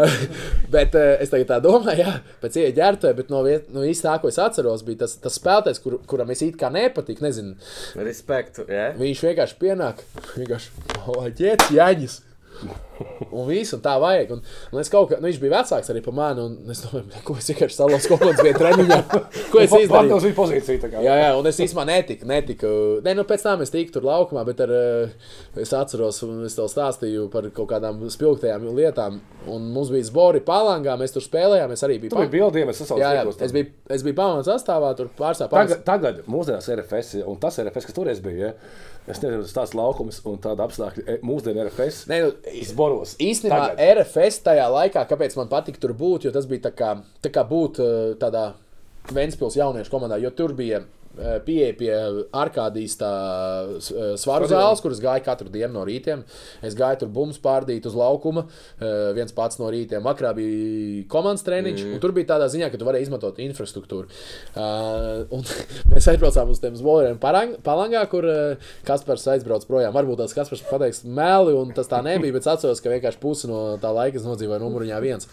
bet 0.74 0.98
uh, 0.98 1.12
es 1.22 1.30
tagad 1.30 1.50
tā 1.52 1.60
domāju, 1.62 2.02
jā, 2.02 2.14
pēc 2.42 2.58
ieeja 2.58 2.74
ģērbtuvē, 2.80 3.14
bet 3.20 3.30
no, 3.30 3.44
viet, 3.46 3.70
no 3.74 3.86
īsta 3.86 4.10
tā, 4.10 4.16
ko 4.22 4.30
es 4.30 4.38
atceros, 4.42 4.82
bija 4.86 5.04
tas, 5.04 5.14
tas 5.22 5.38
spēlētājs, 5.38 5.82
kur, 5.82 6.00
kuram 6.10 6.34
es 6.34 6.42
it 6.46 6.58
kā 6.58 6.72
nepatīk. 6.74 7.22
Nezinu, 7.22 7.54
Respektu. 8.02 8.66
Jā. 8.70 8.88
viņš 8.98 9.26
vienkārši 9.28 9.60
pienāk, 9.62 10.02
vienkārši 10.34 10.74
ķēdes 11.38 11.74
jāņas. 11.78 12.20
Un 13.30 13.44
viss, 13.48 13.74
un 13.76 13.80
tā 13.84 13.92
vajag. 14.00 14.30
Un, 14.36 14.40
un 14.72 14.80
es 14.80 14.88
kaut 14.92 15.10
kā, 15.10 15.18
nu, 15.20 15.28
viņš 15.28 15.38
bija 15.42 15.52
vecāks 15.58 15.90
arī 15.92 16.00
par 16.04 16.14
mani, 16.16 16.44
un 16.46 16.72
es 16.72 16.80
domāju, 16.84 17.20
ko 17.26 17.36
es 17.36 17.50
vienkārši 17.50 17.76
salauzu 17.76 18.10
komandas 18.12 18.40
vietā 18.44 18.62
treniņā. 18.62 18.98
Ko 19.52 19.60
es 19.62 19.74
izdarīju? 19.76 20.18
Viņa 20.24 20.36
pozīciju. 20.38 20.80
tā 20.82 20.90
kā. 20.92 21.02
Jā, 21.04 21.16
jā, 21.20 21.28
un 21.38 21.48
es 21.50 21.60
īstenībā 21.60 21.84
netiku. 21.88 22.28
netiku. 22.30 22.70
Nē, 23.04 23.14
nu 23.18 23.26
pēc 23.28 23.44
tam 23.44 23.62
es 23.64 23.72
tiku 23.74 23.94
tur 23.98 24.06
laukumā, 24.08 24.42
bet 24.48 24.62
ar, 24.64 24.72
eh, 24.72 25.28
es 25.62 25.74
atceros, 25.76 26.22
un 26.26 26.46
es 26.48 26.56
tev 26.56 26.70
stāstīju 26.72 27.28
par 27.32 27.48
kaut 27.56 27.70
kādām 27.74 28.00
spilgtajām 28.12 28.66
lietām. 28.76 29.20
Un 29.52 29.68
mums 29.74 29.92
bija 29.94 30.08
zbori 30.08 30.40
palangā, 30.46 30.96
mēs 30.98 31.14
tur 31.14 31.24
spēlējām. 31.24 31.76
Es 31.76 31.84
arī 31.86 32.00
biju 32.02 32.14
Tu 32.16 32.22
biji 32.24 32.34
bildiem, 32.38 32.72
es 32.72 32.80
Jā, 32.86 33.12
jā, 33.20 33.22
sasaucu. 33.22 33.44
es 33.44 33.54
biju, 33.54 33.70
es 33.98 34.02
biju 34.06 34.16
pamats 34.18 34.48
sastāvā, 34.50 34.90
tur 34.98 35.12
pārstāvā. 35.18 35.52
Tagad, 35.52 35.84
tagad 35.86 36.22
mūsdienās 36.30 36.68
RFS, 36.72 37.20
un 37.26 37.38
tas 37.42 37.60
RFS, 37.62 37.90
kas 37.90 37.96
toreiz 37.96 38.22
bija, 38.24 38.50
ja? 38.50 38.94
Es 39.06 39.20
nezinu, 39.22 39.44
tas 39.46 39.54
tāds 39.54 39.74
laukums 39.78 40.18
un 40.26 40.38
tāda 40.42 40.66
apstākļa, 40.66 41.04
e, 41.06 41.16
mūsdienu 41.26 41.62
RFS. 41.66 42.04
Nē, 42.10 42.20
nu, 42.24 42.32
Zboros. 42.66 43.14
Īstenībā 43.22 43.60
Tagad. 43.72 43.82
RFS 44.02 44.42
tajā 44.46 44.66
laikā, 44.72 45.06
kāpēc 45.10 45.36
man 45.38 45.50
patika 45.52 45.82
tur 45.82 45.94
būt, 45.98 46.26
jo 46.26 46.34
tas 46.34 46.48
bija 46.50 46.66
tā 46.68 46.72
kā, 46.76 46.92
tā 47.22 47.32
kā 47.34 47.46
būt 47.46 47.80
eh, 47.82 47.96
tādā 48.20 48.48
Ventspils 49.14 49.58
jauniešu 49.58 49.92
komandā, 49.92 50.18
jo 50.18 50.32
tur 50.34 50.56
bija 50.58 50.82
pieeja 51.46 51.72
pie 51.78 51.92
s- 53.80 53.90
eh, 53.92 54.14
svaru 54.20 54.46
zāles, 54.50 54.82
kuras 54.84 55.00
gāja 55.00 55.22
katru 55.24 55.48
dienu 55.52 55.72
no 55.72 55.84
rītiem. 55.88 56.22
Es 56.62 56.74
gāju 56.74 57.00
tur 57.00 57.08
bumbu 57.08 57.36
pārdīt 57.42 57.86
uz 57.86 57.94
laukuma, 57.96 58.46
eh, 58.80 59.12
viens 59.16 59.32
pats 59.32 59.58
no 59.58 59.70
rītiem. 59.72 60.02
Vakarā 60.04 60.34
bija 60.36 61.04
komandas 61.08 61.44
treniņš, 61.46 61.84
mm. 61.84 61.94
un 61.94 62.00
tur 62.00 62.12
bija 62.12 62.26
tādā 62.34 62.48
ziņā, 62.52 62.70
ka 62.70 62.78
tu 62.78 62.84
vari 62.84 63.00
izmantot 63.02 63.36
infrastruktūru. 63.42 64.06
Uh, 64.56 65.24
un 65.34 65.42
mēs 65.92 66.06
aizbraucām 66.12 66.50
uz 66.52 66.60
tiem 66.60 66.76
zvoliem 66.78 67.18
Palangā, 67.18 68.04
kur 68.10 68.24
Kaspars 68.86 69.26
aizbrauc 69.34 69.66
projām. 69.68 69.92
Varbūt 69.96 70.22
tas 70.22 70.34
Kaspars 70.36 70.62
pateiks 70.68 71.02
meli, 71.04 71.54
un 71.56 71.72
tas 71.76 71.88
tā 71.90 72.02
nebija, 72.04 72.32
bet 72.36 72.46
es 72.46 72.52
atceros, 72.54 72.80
ka 72.84 72.92
vienkārši 72.92 73.20
pusi 73.22 73.48
no 73.50 73.76
tā 73.82 73.92
laika 73.94 74.20
es 74.20 74.26
nodzīvoju 74.28 74.62
numuriņā 74.62 75.00
viens. 75.04 75.28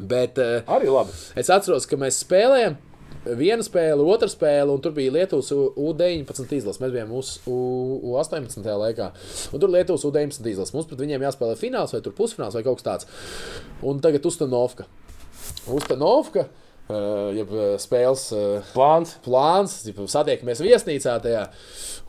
Bet 0.00 0.38
uh, 0.42 0.60
Arī 0.76 0.90
labi. 0.92 1.14
es 1.40 1.48
atceros, 1.52 1.86
ka 1.88 1.96
mēs 2.00 2.20
spēlējām. 2.24 2.76
Viena 3.34 3.64
spēle, 3.66 4.04
otra 4.06 4.28
spēle, 4.30 4.70
un 4.70 4.80
tur 4.84 4.92
bija 4.94 5.10
Lietuvas 5.10 5.48
U- 5.56 5.72
U-19 5.88 6.52
izlase. 6.54 6.78
Mēs 6.82 6.92
bijām 6.94 7.10
uz 7.18 7.32
U- 7.50 8.00
U-18. 8.12 8.62
laikā. 8.62 9.08
Un 9.52 9.60
tur 9.62 9.72
Lietuvas 9.72 10.04
U-19 10.06 10.46
izlase. 10.52 10.74
Mums 10.76 10.86
pret 10.86 11.00
viņiem 11.02 11.24
jāspēlē 11.26 11.56
fināls 11.58 11.92
vai 11.96 12.00
tur 12.04 12.12
pusfināls 12.14 12.54
vai 12.54 12.62
kaut 12.62 12.78
kas 12.82 12.86
tāds. 12.86 13.06
Un 13.82 13.98
tagad 14.00 14.22
Ustanovka. 14.30 14.86
Ustanovka. 15.66 16.46
uh, 16.88 17.32
jeb 17.34 17.50
uh, 17.50 17.74
spēles 17.82 18.28
uh, 18.30 18.62
Plāns. 18.72 19.16
plāns, 19.24 19.72
tipa, 19.82 20.04
satiekamies 20.06 20.60
viesnīcā 20.62 21.16
tajā. 21.24 21.40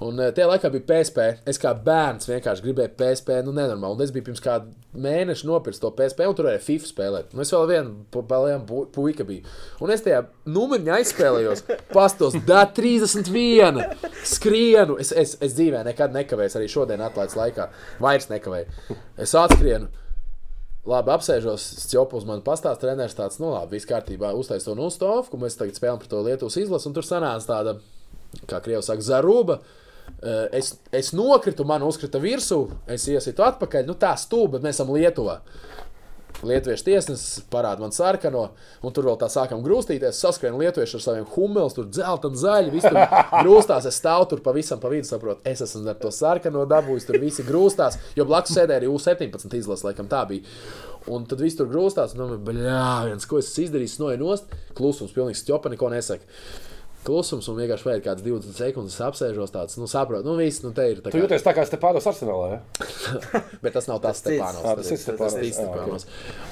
Un 0.05 0.19
uh, 0.21 0.27
tajā 0.29 0.45
laikā 0.51 0.69
bija 0.75 0.85
PSP. 0.91 1.23
Es 1.49 1.57
kā 1.57 1.71
bērns 1.73 2.29
vienkārši 2.29 2.61
gribēju 2.61 2.93
PSP, 2.99 3.39
nu 3.47 3.55
nenormāli. 3.57 3.97
Un 3.97 4.03
es 4.05 4.13
biju 4.13 4.27
pirms 4.29 4.43
kāda 4.45 4.69
mēneša 5.01 5.47
nopircis 5.47 5.81
to 5.81 5.91
PSP, 5.95 6.25
un 6.27 6.35
tur 6.37 6.47
varēja 6.47 6.63
FIFA 6.65 6.89
spēlēt. 6.89 7.35
Un 7.35 7.43
es 7.43 7.51
vēl 7.53 7.67
vienu 7.71 8.23
palēmu 8.29 8.65
pu 8.67 8.81
puika 8.95 9.25
biju. 9.27 9.45
Un 9.83 9.93
es 9.93 10.03
tajā 10.05 10.23
numuriņā 10.49 10.97
aizspēlējos, 10.97 11.63
pastos, 11.93 12.37
da 12.47 12.63
31, 12.77 13.81
skrienu. 14.27 14.97
Es, 15.01 15.13
es, 15.13 15.37
es 15.43 15.55
dzīvē 15.57 15.83
nekad 15.87 16.15
nekavēju, 16.17 16.55
arī 16.59 16.69
šodien 16.71 17.03
atlaides 17.05 17.37
laikā. 17.37 17.69
Vairs 18.03 18.29
nekavēju. 18.33 18.99
Es 19.23 19.35
atskrienu. 19.37 19.89
Labi, 20.87 21.11
apsēžos, 21.11 21.65
uz 22.15 22.27
mani 22.27 22.45
pastāstīja, 22.45 22.79
treneris 22.85 23.17
tāds, 23.17 23.41
nu 23.43 23.49
labi, 23.51 23.75
viss 23.75 23.89
kārtībā, 23.89 24.29
uztaisīja 24.39 24.69
to 24.69 24.75
nostāvu, 24.79 25.39
mēs 25.41 25.59
tagad 25.59 25.75
spēlējam 25.75 25.99
par 25.99 26.11
to 26.13 26.21
Lietuvas 26.23 26.55
izlasi, 26.61 26.87
un 26.87 26.95
tur 26.95 27.03
sanāca 27.03 27.49
tāda, 27.49 27.73
kā 28.47 28.61
Krievs 28.63 28.87
saka, 28.87 29.03
zaruba. 29.03 29.57
Eh, 29.59 29.86
Es, 30.55 30.73
es 30.95 31.11
nokritu, 31.13 31.65
man 31.67 31.83
uzkrita 31.85 32.19
virsū, 32.21 32.63
es 32.89 33.05
iesitu 33.11 33.45
atpakaļ. 33.45 33.85
Nu, 33.87 33.93
tā 33.99 34.15
stūra, 34.17 34.55
bet 34.55 34.65
mēs 34.65 34.79
esam 34.79 34.93
Lietuvā. 34.95 35.41
Lietuviešu 36.45 36.85
tiesnesis 36.85 37.45
parāda 37.49 37.81
man 37.81 37.93
sarkano, 37.95 38.43
un 38.85 38.93
tur 38.93 39.07
vēl 39.09 39.15
tā 39.17 39.25
sākam 39.31 39.63
grūstīties. 39.65 40.19
Saskrienu 40.21 40.59
lietuviešu 40.61 40.99
ar 40.99 41.03
saviem 41.03 41.25
humēliem, 41.33 41.71
tur 41.73 41.87
dzelteni, 41.89 42.37
zaļi, 42.37 42.73
viss 42.75 42.85
tur 42.85 42.99
grūstās. 43.47 43.87
Es 43.89 43.97
stāvu 43.97 44.27
tur 44.29 44.43
pavisam 44.45 44.81
pa 44.83 44.91
vidu, 44.93 45.07
saprotu, 45.09 45.41
es 45.49 45.63
esmu 45.65 45.81
ar 45.89 45.97
to 46.01 46.11
sarkano 46.13 46.67
dabūjis, 46.69 47.07
tur 47.09 47.17
visi 47.23 47.45
grūstās, 47.47 47.97
jo 48.17 48.27
blakus 48.29 48.53
sēdēja 48.53 48.83
arī 48.83 48.91
U-17 48.91 49.57
izlase, 49.57 49.87
laikam 49.87 50.11
tā 50.11 50.21
bija. 50.29 50.45
Un 51.09 51.25
tad 51.25 51.41
viss 51.41 51.57
tur 51.57 51.71
grūstās, 51.71 52.13
un 52.13 52.21
domāju, 52.21 52.43
bļā, 52.51 52.87
viens, 53.09 53.25
ko 53.25 53.41
es 53.41 53.49
izdarīju, 53.63 53.95
noja 54.03 54.21
nost, 54.21 54.53
klusums, 54.77 55.15
pilnīgi 55.17 55.41
stjopa, 55.41 55.73
neko 55.73 55.89
nesaka. 55.95 56.37
Klusums 57.07 57.47
un 57.47 57.55
vienkārši 57.61 57.87
vajag 57.87 58.01
kādas 58.03 58.25
20 58.25 58.57
sekundes 58.57 58.97
apsēžos 59.05 59.53
tāds, 59.53 59.77
nu, 59.79 59.87
saprotu, 59.87 60.27
nu, 60.27 60.33
viss, 60.39 60.59
nu, 60.65 60.73
te 60.75 60.89
ir 60.91 60.99
tā 60.99 61.07
Tu 61.13 61.15
kā. 61.15 61.21
jūties 61.23 61.45
tā 61.45 61.53
kā 61.55 61.63
Stepānos 61.69 62.07
arsenālā. 62.11 62.57
Ja? 62.57 62.59
Bet 63.63 63.77
tas 63.77 63.87
nav 63.87 64.01
tas. 64.03 64.19
Stepānos. 64.19 64.59
Ā, 64.67 64.73
tas 64.75 64.91
ir. 64.91 65.53
Stepānos. 65.55 66.07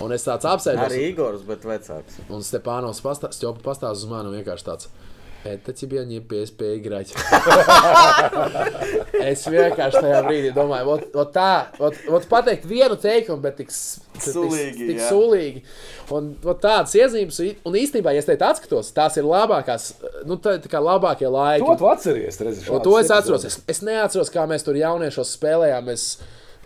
Un 0.06 0.16
es 0.16 0.24
tāds 0.28 0.48
apsēžos. 0.48 0.86
Arī 0.88 1.02
Igors, 1.12 1.44
bet 1.48 1.68
vecāks. 1.68 2.22
Un 2.32 2.46
Stepānos 2.48 3.04
pastāstīja 3.04 3.52
pastāst 3.66 4.06
uz 4.06 4.08
mani 4.12 4.32
vienkārši 4.38 4.68
tāds. 4.72 4.88
Это 5.45 5.73
тебе 5.73 6.05
не 6.05 6.19
PSP 6.21 6.77
играть. 6.77 7.15
es 9.25 9.45
vienkārši 9.49 10.01
tajā 10.03 10.19
brīdī 10.27 10.51
domāju, 10.53 10.91
ot, 10.95 11.07
ot 11.23 11.31
tā, 11.33 11.47
ot, 11.81 11.97
ot 12.13 12.27
pateikt 12.29 12.67
vienu 12.69 12.97
teikumu, 13.01 13.41
bet 13.45 13.57
tik, 13.61 13.71
s- 13.73 14.03
tik, 14.19 14.27
Sulīgi, 14.35 14.75
tik, 14.77 14.91
tik 14.91 15.01
jā. 15.01 15.09
sulīgi. 15.09 15.63
Un 16.17 16.29
ot 16.45 16.61
tādas 16.61 16.93
iezīmes, 16.99 17.39
un 17.65 17.79
īstenībā, 17.81 18.13
ja 18.17 18.21
es 18.21 18.29
te 18.29 18.37
atskatos, 18.37 18.93
tās 18.97 19.17
ir 19.21 19.25
labākās, 19.29 19.91
nu, 20.29 20.37
tā, 20.43 20.59
tā 20.61 20.69
kā 20.73 20.83
labākie 20.85 21.31
laiki. 21.33 21.65
To 21.65 21.79
tu 21.85 21.89
atceries. 21.89 22.41
Redzi, 22.45 22.67
Un 22.69 22.85
to 22.85 22.99
es 23.01 23.09
atceros. 23.15 23.49
Es, 23.49 23.59
es 23.71 23.81
neatceros, 23.87 24.29
kā 24.35 24.45
mēs 24.51 24.67
tur 24.67 24.77
jauniešos 24.77 25.33
spēlējām. 25.39 25.89
Es 25.97 26.05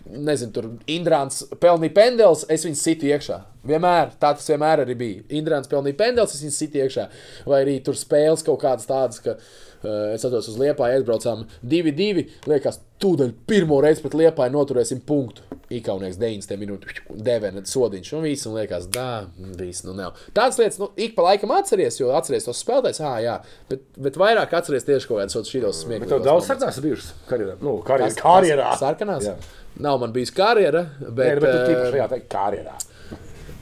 nezinu, 0.08 0.52
tur 0.54 0.68
Indrāns 0.90 1.42
pelnīja 1.60 1.96
pendels, 1.96 2.44
es 2.52 2.64
viņu 2.66 2.78
situ 2.80 3.08
iekšā. 3.10 3.40
Vienmēr 3.68 4.14
tā 4.16 4.32
tas 4.36 4.48
vienmēr 4.48 4.84
arī 4.86 4.96
bija. 4.96 5.24
Indrāns 5.36 5.68
pelnīja 5.70 5.98
pendels, 5.98 6.34
es 6.34 6.44
viņu 6.44 6.56
situ 6.56 6.80
iekšā. 6.80 7.08
Vai 7.50 7.64
arī 7.64 7.78
tur 7.84 7.98
spēles 7.98 8.44
kaut 8.46 8.62
kādas 8.62 8.88
tādas, 8.88 9.20
ka 9.20 9.36
uh, 9.36 10.14
es 10.14 10.24
atceros 10.24 10.48
uz 10.48 10.56
Liepā, 10.60 10.88
aizbraucām 10.94 11.44
2-2. 11.60 12.26
Liekas, 12.48 12.80
tūdaļ 13.00 13.34
pirmo 13.48 13.80
reizi 13.84 14.04
pret 14.04 14.16
Liepā 14.16 14.48
noturēsim 14.52 15.02
punktu. 15.06 15.44
Ikaunieks 15.70 16.16
90 16.18 16.58
minūtes, 16.58 16.96
devena 17.22 17.60
sodiņš, 17.62 18.08
un 18.18 18.24
viss, 18.26 18.46
un 18.50 18.56
liekas, 18.58 18.88
dā, 18.90 19.28
viss, 19.54 19.84
nu 19.86 19.92
nav. 19.94 20.16
Tādas 20.34 20.58
lietas, 20.58 20.80
nu, 20.82 20.88
ik 20.98 21.14
pa 21.14 21.28
laikam 21.28 21.52
atceries, 21.54 22.00
jo 22.00 22.10
atceries 22.18 22.48
tos 22.48 22.58
spēlētājus, 22.64 22.98
ah, 23.06 23.20
jā, 23.22 23.36
bet, 23.70 23.84
bet 23.94 24.18
vairāk 24.18 24.56
atceries 24.58 24.88
tieši 24.88 25.06
kaut 25.06 25.20
kādas 25.20 25.38
šīs 25.52 25.84
smieklīgas. 25.84 26.10
Tev 26.10 26.26
daudz 26.26 26.50
sarkanās 26.50 26.82
bijušas 26.82 27.12
karjerā. 27.30 27.54
Nu, 27.62 27.76
karjerā. 27.86 28.16
karjerā. 28.18 28.72
Sarkanās? 28.82 29.30
Jā. 29.30 29.36
Nav 29.78 29.98
man 30.02 30.12
bijusi 30.12 30.34
karjera, 30.36 30.82
Nē, 31.00 31.10
bet, 31.14 31.38
bet 31.40 31.40
tu 31.40 31.46
bet 31.46 31.68
tīpaši 31.68 31.92
šajā 31.94 32.22
karjerā. 32.32 32.74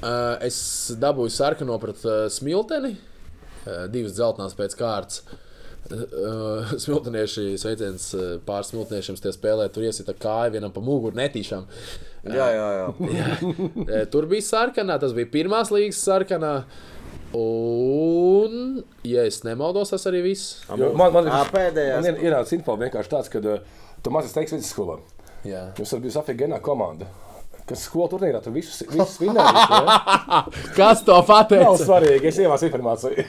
uh, 0.03 0.39
es 0.47 0.57
dabūju 0.99 1.31
sarkano 1.31 1.77
pret 1.83 2.01
uh, 2.09 2.25
smilteni, 2.33 2.95
uh, 3.67 3.85
divas 3.93 4.17
dzeltenās 4.17 4.57
pēc 4.59 4.75
kārtas. 4.79 5.23
Uh, 5.89 6.69
smiltenieši, 6.77 7.55
sveiciens 7.57 8.11
uh, 8.19 8.25
pāris 8.45 8.69
smilteniešiem, 8.75 9.17
tie 9.25 9.31
spēlē, 9.33 9.71
tur 9.73 9.87
iesita 9.87 10.13
kāju 10.13 10.53
vienam 10.59 10.73
pa 10.75 10.83
muguru 10.85 11.17
netīšām. 11.17 11.65
Jā, 12.29 12.49
jā, 12.53 12.67
jā. 12.77 12.89
Uh, 13.89 14.03
tur 14.13 14.27
bija 14.29 14.45
sarkanā, 14.45 14.99
tas 15.01 15.15
bija 15.17 15.31
pirmās 15.33 15.71
līgas 15.73 16.03
sarkanā. 16.05 16.53
Un, 17.37 18.83
ja 19.05 19.25
es 19.29 19.43
nemaldos, 19.45 19.91
tas 19.93 20.05
arī 20.09 20.23
viss. 20.31 20.59
Jo 20.69 20.91
Man, 20.97 21.13
man, 21.15 21.29
Ā, 21.29 21.43
ir, 21.45 21.51
pēdējās. 21.55 22.01
man 22.03 22.09
ir 22.11 22.27
ienācis 22.31 22.57
info 22.59 22.77
vienkārši 22.81 23.13
tāds, 23.13 23.31
ka 23.33 23.41
uh, 23.45 23.59
tu 24.05 24.13
mazliet 24.15 24.35
teiks 24.39 24.55
vidusskolā. 24.57 24.99
Jā. 25.47 25.69
Jums 25.79 25.93
ir 25.93 26.01
bijusi 26.05 26.19
afigēnā 26.23 26.61
komanda. 26.65 27.07
Kas 27.69 27.83
skolu 27.85 28.09
turnīrā 28.15 28.39
tur 28.41 28.55
visus, 28.55 28.79
visus 28.89 29.19
vinnējuši. 29.21 29.65
Ja? 30.29 30.45
Kas 30.77 31.03
to 31.05 31.13
Nav 31.19 31.27
pateica? 31.29 31.75
svarīgi, 31.83 32.31
es 32.31 32.39
ievācu 32.41 32.65
informāciju. 32.69 33.25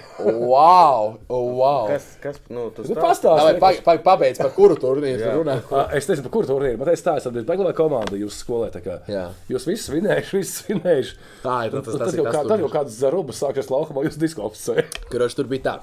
Wow! 0.47 1.17
wow. 1.27 1.87
Kas, 1.89 2.05
kas, 2.23 2.37
nu, 2.47 2.69
tu 2.75 2.85
Nu, 2.85 2.93
stāsti? 2.93 3.27
Davai, 3.27 3.53
Pastāstiet. 3.59 3.83
pa, 3.83 3.95
pa, 3.97 4.03
pabeidz, 4.05 4.39
par 4.39 4.53
kuru 4.55 4.77
turnīru 4.79 5.19
tu 5.25 5.33
runā. 5.41 5.57
Es 5.97 6.07
nezinu, 6.07 6.23
par 6.29 6.33
kuru 6.37 6.49
turnīru, 6.53 6.79
bet 6.79 6.91
es 6.93 7.03
tā 7.03 7.17
esmu 7.19 7.43
Beglā 7.49 7.73
komanda 7.75 8.15
jūsu 8.19 8.39
skolē. 8.45 8.69
Jūs 9.51 9.67
visus 9.67 9.91
vinējuši, 9.91 10.39
visus 10.39 10.63
vinējuši. 10.69 11.15
Tā 11.43 11.57
ir, 11.67 11.75
tas- 11.75 11.85
tas 11.89 11.99
tad 12.05 12.13
ir 12.15 12.21
jau, 12.21 12.25
tas 12.29 12.35
kā, 12.39 12.47
tad 12.53 12.63
jau 12.63 12.71
kāds 12.77 12.97
zarubas 13.03 13.43
sākās 13.43 13.71
laukumā, 13.73 14.05
jūs 14.07 14.19
diskopsē. 14.23 14.85
Kurš 15.11 15.35
tur 15.35 15.51
bija 15.51 15.65
tā? 15.67 15.75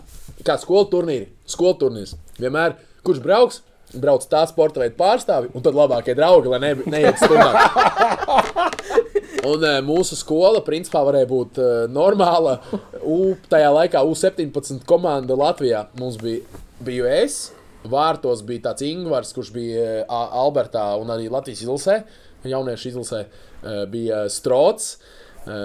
Kā 0.49 0.57
skolu 0.63 0.89
turnīri, 0.97 1.29
skolu 1.45 1.77
turnīrs. 1.85 2.17
Vienmēr, 2.41 2.79
kurš 3.05 3.21
brauks, 3.25 3.61
brauc 3.95 4.25
tā 4.29 4.43
sporta 4.51 4.81
veidu 4.83 4.97
pārstāvi, 4.99 5.51
un 5.55 5.63
tad 5.63 5.75
labākie 5.79 6.15
draugi, 6.19 6.49
lai 6.51 6.59
ne, 6.65 6.73
neiet 6.91 7.21
stundā. 7.23 7.53
Un 9.47 9.63
e, 9.63 9.75
mūsu 9.87 10.17
skola, 10.19 10.59
principā, 10.67 11.03
varēja 11.07 11.29
būt 11.31 11.59
e, 11.63 11.67
normāla. 11.93 12.57
U, 13.07 13.35
tajā 13.51 13.69
laikā 13.77 14.03
U-17 14.09 14.81
komanda 14.89 15.37
Latvijā 15.39 15.85
mums 16.01 16.17
bija, 16.19 16.43
biju 16.83 17.07
es. 17.07 17.53
Vārtos 17.87 18.41
bija 18.43 18.65
tāds 18.73 18.83
Ingūns, 18.83 19.31
kurš 19.37 19.53
bija 19.55 20.01
A- 20.11 20.25
Albertā 20.43 20.89
un 20.99 21.13
arī 21.15 21.29
Latvijas 21.31 21.63
izlasē, 21.63 22.01
jauniešu 22.51 22.91
izlasē, 22.91 23.21
e, 23.63 23.77
bija 23.93 24.25
Strots. 24.33 24.97
e, 25.47 25.61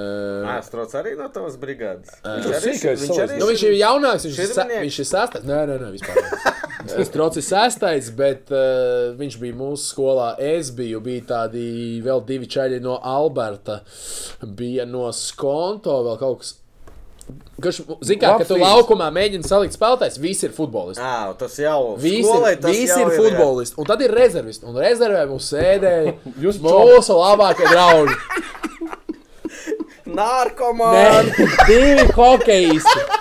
Astrots 0.60 0.94
arī 1.00 1.16
no 1.18 1.32
tavas 1.34 1.58
brigādes. 1.58 2.14
Viņš 2.22 2.52
ir 2.52 2.60
sīkais 2.68 3.08
salīdzinājums. 3.08 3.40
Nu, 3.42 3.50
viņš 3.50 3.64
ir 3.72 3.80
jaunāks, 3.82 4.28
viņš 4.30 4.38
ir, 4.38 4.52
Četrnieks? 4.54 4.84
viņš 4.86 5.00
ir 5.02 5.10
sastais. 5.16 5.48
Nē, 5.50 5.64
nē, 5.72 5.80
nē 5.82 5.90
vispār. 5.98 6.61
Strots 6.88 7.38
ir 7.40 7.46
sastais, 7.46 8.10
bet 8.16 8.50
uh, 8.54 9.12
viņš 9.20 9.38
bija 9.42 9.58
mūsu 9.58 9.92
skolā. 9.92 10.32
Es 10.42 10.72
biju, 10.76 11.02
bija 11.04 11.26
tādi 11.36 12.00
vēl 12.06 12.24
divi 12.28 12.50
čaļi 12.52 12.82
no 12.84 12.98
Alberta, 12.98 13.82
bija 14.42 14.88
no 14.90 15.10
Skonto, 15.16 16.02
vēl 16.08 16.20
kaut 16.22 16.42
kas. 16.42 16.58
Kurš, 17.62 17.78
zini, 18.04 18.18
kā, 18.20 18.34
ka 18.42 18.46
tu 18.50 18.58
Labs 18.58 18.66
laukumā 18.66 19.08
mēģini 19.14 19.46
salikt 19.48 19.78
spēlētājs, 19.78 20.18
visi 20.20 20.48
ir 20.50 20.56
futbolisti. 20.56 21.04
Ā, 21.06 21.32
tas 21.40 21.54
jau 21.62 21.94
Visi, 22.02 22.26
skolai 22.26 22.56
ir, 22.58 22.60
tas 22.64 22.74
visi 22.74 22.90
jau 22.90 23.06
ir 23.06 23.14
jā. 23.14 23.20
futbolisti, 23.22 23.78
un 23.80 23.88
tad 23.88 24.04
ir 24.04 24.16
rezervisti. 24.18 24.68
Un 24.68 24.80
rezervē 24.82 25.22
mums 25.30 25.48
sēdēja 25.54 26.16
Jūs 26.44 26.60
mūsu 26.66 27.16
labākie 27.22 27.70
draugi. 27.70 28.18
Narkomāni! 30.18 31.48
Divi 31.70 32.08
hokeisti. 32.18 33.21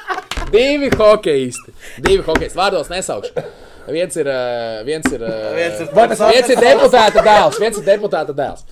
Divi 0.52 0.90
hokeisti. 0.98 1.74
Divi 2.02 2.22
hokeisti. 2.26 2.58
Vārdos 2.58 2.90
nesaukšu. 2.92 3.44
Viens 3.90 4.16
ir. 4.20 4.28
ā, 4.30 4.40
Viens 4.86 5.06
ir, 5.12 5.22
ā, 5.24 5.34
Viens 5.56 5.80
ir 5.84 5.92
pats 5.94 6.18
tas- 6.18 6.32
viens 6.34 6.50
ir 6.54 6.60
deputāta 6.62 7.22
dēls. 7.26 7.58
Viens 7.62 7.78
ir 7.80 7.86
deputāta 7.86 8.34
dēls. 8.36 8.64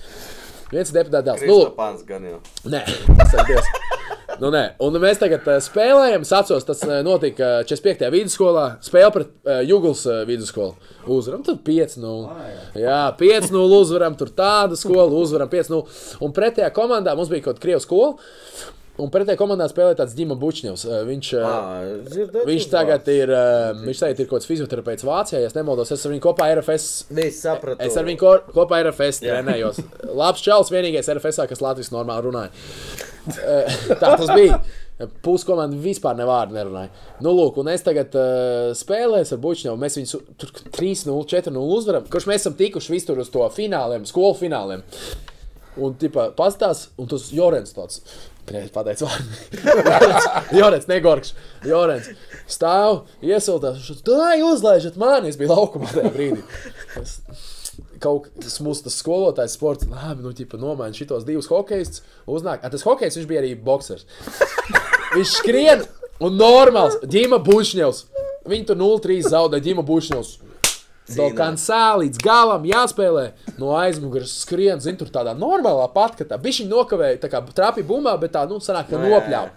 Viens 0.71 0.91
ir 0.91 0.99
deputāta 0.99 1.25
dēls. 1.31 1.45
Nu, 1.49 1.57
Kristopāns 1.65 2.05
gan 2.07 2.27
jau. 2.29 2.39
nē, 2.69 2.83
tas 3.17 3.33
ir 3.33 3.45
Dievs. 3.49 3.71
Nu, 4.39 4.51
nē. 4.53 4.61
Un 4.85 4.93
mēs 5.01 5.17
tagad 5.19 5.43
uh, 5.49 5.57
spēlējam. 5.59 6.21
Es 6.23 6.29
atceros, 6.31 6.63
tas 6.63 6.83
notika 7.03 7.63
45. 7.67 8.05
vidusskolā. 8.13 8.65
Spēle 8.85 9.09
pret 9.11 9.31
uh, 9.43 9.57
Juglas 9.67 10.05
vidusskolu. 10.29 10.75
Uzvaram 11.11 11.41
tur 11.43 11.57
5-0. 11.65 12.29
Jā, 12.79 12.99
5-0 13.19 13.73
uzvaram 13.81 14.15
tur 14.15 14.29
tādu 14.37 14.77
skolu, 14.79 15.19
uzvaram 15.25 15.49
5-0. 15.51 15.81
Un 16.23 16.31
pretējā 16.37 16.69
komandā 16.71 17.17
mums 17.19 17.27
bija 17.33 17.49
kaut 17.49 17.57
kāda 17.57 17.65
krieva 17.65 17.81
skola. 17.83 18.13
Un 18.99 19.11
pretējā 19.13 19.39
komandā 19.39 19.67
spēlēja 19.71 20.01
tāds 20.01 20.15
Dima 20.17 20.35
Bučņevs. 20.39 20.83
Viņš, 21.07 21.29
dzirdēt 22.09 22.47
Viņš 22.49 22.65
tagad 22.71 23.07
ir, 23.13 23.31
viņš 23.85 24.01
tagad 24.03 24.19
ir 24.19 24.27
kaut 24.27 24.41
kāds 24.41 24.49
fizioterapeits 24.49 25.07
Vācijā, 25.07 25.39
ja 25.43 25.47
es 25.51 25.55
nemaldos. 25.55 25.93
Es 25.95 26.03
ar 26.03 26.13
viņu 26.13 26.25
kopā 26.25 26.49
RFS. 26.57 26.89
Sapratu. 27.39 27.79
Es 27.85 27.95
ar 27.99 28.07
viņu 28.09 28.19
ko, 28.19 28.33
kopā 28.55 28.81
RFS 28.83 29.23
Jā. 29.23 29.37
trenējos. 29.37 29.79
Labs 30.21 30.43
čels, 30.43 30.73
vienīgais 30.73 31.07
RFS, 31.15 31.45
kas 31.53 31.63
Latvijas 31.63 31.93
normāli 31.95 32.27
runāja. 32.27 32.51
Tā 34.01 34.15
tas 34.17 34.29
bija. 34.33 34.59
Puskomanda 35.23 35.77
vispār 35.79 36.17
ne 36.19 36.25
vārdu 36.27 36.57
nerunāja. 36.57 36.89
Nu, 37.23 37.31
lūk, 37.31 37.61
un 37.61 37.69
es 37.71 37.85
tagad 37.85 38.11
uh, 38.19 38.73
spēlēju 38.75 39.29
ar 39.31 39.39
Buļbuļsāņu. 39.45 39.79
Mēs 39.79 39.95
viņus 39.95 40.15
tur 40.41 40.51
3-0, 40.75 41.21
4-0 41.31 41.61
uzvaram. 41.77 42.09
Kurš 42.11 42.27
mēs 42.27 42.43
esam 42.43 42.57
tikuši 42.59 42.97
visur 42.97 43.21
uz 43.23 43.31
to 43.31 43.45
fināliem, 43.55 44.03
skolu 44.09 44.35
fināliem. 44.41 44.83
Un, 45.79 45.95
tipā, 46.01 46.25
pastāst, 46.35 46.89
un 46.99 47.07
tas 47.07 47.29
Jorens 47.31 47.71
tāds. 47.77 48.01
Es 48.49 48.71
pateicu, 48.73 49.05
Jorens, 50.55 50.87
negorks. 50.91 51.35
Jorens 51.67 52.09
stāv, 52.49 53.03
iesiltās. 53.21 53.85
Tā 54.05 54.31
uzlaižat 54.47 54.97
mani. 54.99 55.29
Es 55.29 55.37
biju 55.37 55.53
laukumā 55.53 55.91
tajā 55.93 56.09
brīdī. 56.15 56.41
Es, 56.97 57.19
kaut 58.01 58.29
kas 58.39 58.57
mūsu 58.63 58.87
tas 58.87 58.97
skolotājs 59.01 59.55
sports, 59.57 59.87
labi, 59.91 60.23
nu, 60.25 60.33
ķipa, 60.35 60.59
nomaina 60.61 60.95
šitos 60.95 61.27
divus 61.27 61.49
hokejus. 61.51 62.01
Uznāk, 62.29 62.63
a, 62.63 62.71
tas 62.73 62.85
hokejs, 62.87 63.19
viņš 63.19 63.29
bija 63.29 63.43
arī 63.43 63.53
boxers. 63.59 64.07
viņš 65.13 65.35
skrien 65.35 65.85
un 66.23 66.39
normāls, 66.39 66.97
Dima 67.05 67.39
Bušņevs. 67.43 68.05
Viņi 68.49 68.69
tur 68.71 68.79
0-3 68.79 69.19
zaudēja 69.29 69.67
Dima 69.69 69.85
Bušņevs. 69.85 70.37
Do 71.17 71.29
kansā 71.37 71.83
līdz 72.01 72.21
galam 72.23 72.67
jāspēlē. 72.69 73.25
No 73.61 73.73
aizmugures 73.79 74.33
skrien, 74.43 74.81
zin, 74.83 74.97
tur 74.99 75.09
tādā 75.13 75.33
normālā 75.37 75.87
pat, 75.93 76.17
ka 76.19 76.27
tā 76.27 76.37
bišķiņa 76.41 76.69
nokavēja, 76.73 77.21
tā 77.23 77.31
kā 77.31 77.41
trāpīja 77.47 77.87
bumbā, 77.89 78.13
bet 78.21 78.35
tā, 78.35 78.45
nu, 78.49 78.61
sanāk, 78.63 78.91
ka 78.91 78.99
Nu, 78.99 79.09
nopļāva. 79.13 79.55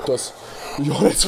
Tas 0.00 0.30
Jorits 0.80 1.26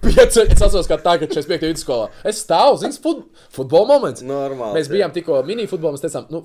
pieci, 0.00 0.44
es 0.46 0.62
atceros, 0.62 0.86
kā 0.88 0.96
tagad, 1.02 1.28
kad 1.28 1.40
es 1.40 1.48
biju 1.48 1.66
vidusskolā. 1.66 2.08
Es 2.26 2.40
stāvu, 2.44 2.78
zinu, 2.80 2.96
fut, 3.04 3.24
futbola 3.52 3.88
moments. 3.90 4.24
Normāli, 4.24 4.78
Mēs 4.78 4.90
bijām 4.92 5.12
tikko 5.14 5.42
minifutbolā, 5.46 5.96
mēs 5.96 6.04
teicām, 6.04 6.28
nu, 6.32 6.40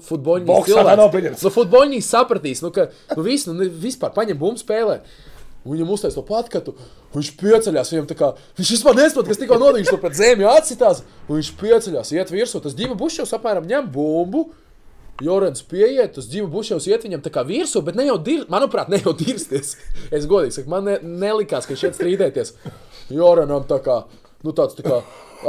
nav 1.00 1.12
pieņemts. 1.14 1.46
Nu, 1.46 1.54
futboliņi 1.56 2.02
sapratīs, 2.06 2.64
nu, 2.66 2.74
ka, 2.76 2.90
nu, 3.16 3.26
viss, 3.26 3.48
nu, 3.48 3.70
vispār 3.84 4.12
paņem 4.18 4.40
bumbu 4.42 4.60
spēlē. 4.62 5.00
Viņam 5.68 5.92
uztaisīja 5.92 6.22
to 6.22 6.24
patkatu, 6.24 6.74
viņš 7.14 7.30
pieceļās. 7.42 7.92
Viņam 7.92 8.08
kā 8.16 8.32
viņš 8.58 8.72
vispār 8.78 8.96
nesaprot, 8.96 9.28
kas 9.28 9.42
tikko 9.42 9.60
notika. 9.60 9.82
Viņš 9.82 9.92
to 9.92 10.00
pret 10.00 10.16
zemi 10.16 10.48
atsitās. 10.48 11.04
un 11.28 11.36
Viņš 11.36 11.52
pieceļās, 11.60 12.14
iet 12.16 12.32
virsū. 12.32 12.62
Tas 12.64 12.78
divi 12.78 12.96
bušķos 12.98 13.36
apmēram 13.36 13.68
ņem 13.70 13.92
bumbu. 13.94 14.48
Jorans 15.20 15.64
pieiet, 15.68 16.14
tas 16.16 16.30
divi 16.32 16.48
bušļos 16.48 16.86
iet 16.88 17.04
viņam 17.04 17.24
tā 17.26 17.32
kā 17.36 17.44
virsū, 17.44 17.82
bet 17.84 17.98
ne 18.00 18.06
jau 18.08 18.16
dir, 18.24 18.46
manuprāt, 18.52 18.88
ne 18.92 19.02
jau 19.02 19.12
dirsties. 19.20 19.74
Es 20.16 20.28
godīgi 20.30 20.56
saku, 20.56 20.72
man 20.72 20.88
ne, 20.88 20.96
nelikās, 21.04 21.68
ka 21.68 21.76
šeit 21.76 21.98
strīdēties. 21.98 22.54
Joranam 23.12 23.66
tā 23.68 23.82
kā, 23.84 23.98
nu 24.48 24.54
tāds 24.56 24.78
tā 24.78 24.86
kā 24.86 25.02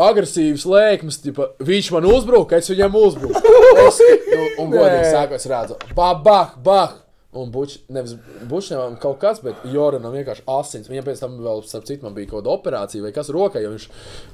agresīvs 0.08 0.66
lēkmes, 0.70 1.20
tipa, 1.22 1.52
viņš 1.62 1.92
man 1.94 2.08
uzbruka, 2.10 2.58
es 2.58 2.70
viņam 2.72 2.98
uzbruku. 2.98 3.44
Es, 3.86 4.02
nu, 4.02 4.42
un 4.64 4.74
godīgi 4.74 5.06
sakot, 5.12 5.38
es 5.38 5.46
redzu, 5.50 5.78
bah, 5.94 6.18
bah, 6.24 6.58
bah. 6.66 6.98
Un 7.30 7.52
buč, 7.54 7.76
nevis 7.86 8.16
bušņām 8.50 8.96
kaut 8.98 9.20
kas, 9.22 9.38
bet 9.44 9.60
Joranam 9.70 10.10
vienkārši 10.16 10.42
asins. 10.50 10.88
Viņam 10.90 11.04
pēc 11.06 11.20
tam 11.22 11.36
vēl, 11.38 11.60
starp 11.62 11.84
citu, 11.86 12.02
man 12.02 12.16
bija 12.16 12.26
kaut 12.32 12.40
kāda 12.40 12.50
operācija 12.56 13.04
vai 13.04 13.12
kas 13.14 13.30
rokai, 13.30 13.62
jo 13.62 13.70
viņš, 13.76 13.84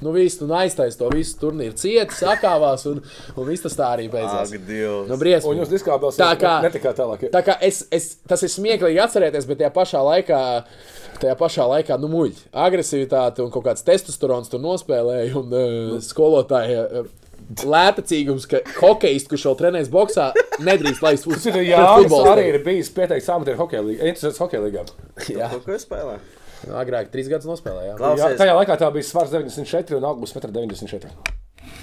nu, 0.01 0.15
visu, 0.15 0.47
nu, 0.49 0.55
aiztais 0.57 0.97
to 0.97 1.11
visu 1.13 1.37
turnīru 1.43 1.77
cieti, 1.77 2.17
sakāvās, 2.17 2.87
un, 2.89 3.03
un 3.37 3.51
viss 3.51 3.67
tas 3.67 3.77
tā 3.77 3.91
arī 3.99 4.07
beidzās. 4.09 4.49
Ak, 4.57 4.65
Dievs. 4.71 5.11
Nu, 5.11 5.19
briesmīgi. 5.21 5.51
Un 5.53 5.61
jūs 5.61 5.75
diskābels 5.75 6.17
Tā 6.17 6.31
kā- 6.41 6.55
netikā 6.65 6.95
tālāk. 6.97 7.27
Tā 7.37 7.45
kā 7.45 7.59
es, 7.69 7.83
es, 7.93 8.15
tas 8.25 8.47
ir 8.49 8.55
smieklīgi 8.55 9.05
atcerēties, 9.05 9.45
bet 9.53 9.61
tajā 9.61 9.73
pašā 9.77 10.01
laikā, 10.09 10.41
tajā 11.21 11.37
pašā 11.45 11.69
laikā 11.75 12.01
nu, 12.01 12.09
muļķi. 12.17 12.49
Agresivitāte 12.65 13.45
un 13.45 13.53
kaut 13.53 13.69
kāds 13.69 13.85
testosterons 13.85 14.49
tur 14.49 14.65
nospēlēja. 14.65 15.37
Un 15.37 15.53
uh, 15.53 16.01
skolotāja 16.01 16.89
uh, 17.03 17.13
lētacīgums, 17.63 18.47
ka 18.51 18.61
hokejs, 18.81 19.29
kurš 19.31 19.47
vēl 19.51 19.59
trenējas 19.61 19.91
boxā, 19.93 20.31
nedrīkst 20.67 21.05
laist 21.05 21.29
uz 21.31 21.45
Tas 21.45 21.55
ir 21.55 21.69
Jānis 21.71 22.17
arī 22.33 22.49
ir 22.53 22.61
bijis 22.67 22.91
pieteikts 22.97 23.31
amatieru 23.33 23.63
hokeja 23.63 23.85
līgā. 23.87 24.11
Interesants 24.11 24.43
hokeja 24.43 24.65
līgā. 24.67 24.85
Jā, 25.31 25.51
Ko, 25.55 25.63
es 25.77 25.87
spēlēju? 25.87 26.21
agrāk 26.75 27.11
trīs 27.13 27.29
gadus 27.31 27.47
nospēlēja. 27.47 27.97
jā. 28.01 28.15
Jā, 28.19 28.31
tajā 28.41 28.55
laikā 28.59 28.79
tā 28.81 28.89
bija 28.95 29.07
svars 29.07 29.31
94 29.35 29.99
un 30.01 30.07
augsts 30.09 30.35
94. 30.57 31.13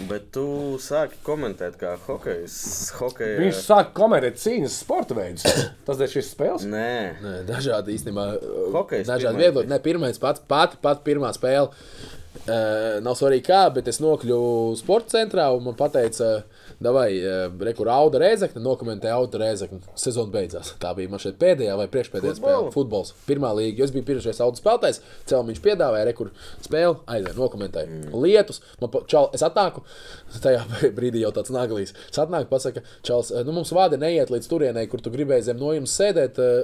Bet 0.10 0.30
tu 0.34 0.44
sāki 0.82 1.20
komentēt, 1.26 1.76
kā 1.78 1.94
hokejs. 2.08 2.56
Hokeja... 2.98 3.38
Viņš 3.44 3.60
sāk 3.62 3.92
komentēt 3.96 4.40
cīņas 4.42 4.78
sporta 4.82 5.16
veidus. 5.18 5.44
Tas 5.86 6.02
ir 6.02 6.10
šis 6.10 6.32
spēles. 6.34 6.66
Nē, 6.66 6.90
Nē, 7.22 7.34
Dažādi 7.48 7.94
īstenībā. 7.98 8.26
Hokejs 8.74 9.12
Dažādi 9.12 9.38
pirmais 9.38 9.44
viedokļi. 9.44 9.70
Nē, 9.70 9.80
pirmais 9.86 10.20
pats, 10.24 10.42
pat, 10.50 10.80
pat 10.82 11.04
pirmā 11.06 11.30
spēle. 11.36 11.70
Uh, 12.44 12.98
nav 13.06 13.14
svarīgi 13.16 13.46
kā, 13.46 13.60
bet 13.72 13.88
es 13.88 14.00
nokļuvu 14.04 14.74
sporta 14.76 15.14
centrā 15.14 15.46
un 15.56 15.62
man 15.64 15.76
teica, 15.94 16.32
vai 16.82 17.06
uh, 17.22 17.46
rekur 17.64 17.88
auga 17.94 18.20
reizekne, 18.20 18.60
nokomentēja 18.66 19.14
auga 19.16 19.40
reizekne. 19.40 19.80
Sezona 19.96 20.34
beidzās. 20.34 20.74
Tā 20.82 20.92
bija 20.98 21.12
man 21.14 21.22
šeit 21.24 21.38
pēdējā 21.40 21.78
vai 21.80 21.86
priekšpēdējā 21.94 22.34
spēle. 22.40 22.58
Futbolu? 22.66 22.74
Futbols. 22.76 23.14
Pirmā 23.30 23.54
līga. 23.56 23.78
jo 23.80 23.88
Es 23.88 23.94
biju 23.96 24.08
pirmais 24.10 24.42
auga 24.44 24.60
spēlētājs. 24.60 25.00
Cēlā 25.30 25.48
viņš 25.54 25.64
piedāvāja 25.70 26.10
rekur 26.10 26.34
spēli, 26.66 26.98
aizēja, 27.16 27.38
nokomentēja. 27.40 27.88
Mm. 27.94 28.20
Lietus. 28.26 28.60
Man 28.82 28.92
pa- 28.98 29.06
čal, 29.08 29.30
es 29.38 29.46
atnāku, 29.46 29.86
tajā 30.44 30.66
brīdī 30.98 31.24
jau 31.24 31.32
tāds 31.38 31.54
naglīs. 31.54 31.94
Es 32.12 32.20
atnāku, 32.20 32.50
pasaka, 32.52 32.84
čals, 33.08 33.32
nu 33.48 33.56
mums 33.56 33.72
vādi 33.78 34.02
neiet 34.02 34.34
līdz 34.34 34.50
turienei, 34.52 34.90
kur 34.92 35.00
tu 35.06 35.14
gribēji 35.14 35.52
zem 35.54 35.62
no 35.64 35.72
jums 35.78 35.96
sēdēt. 36.02 36.42
eh, 36.44 36.64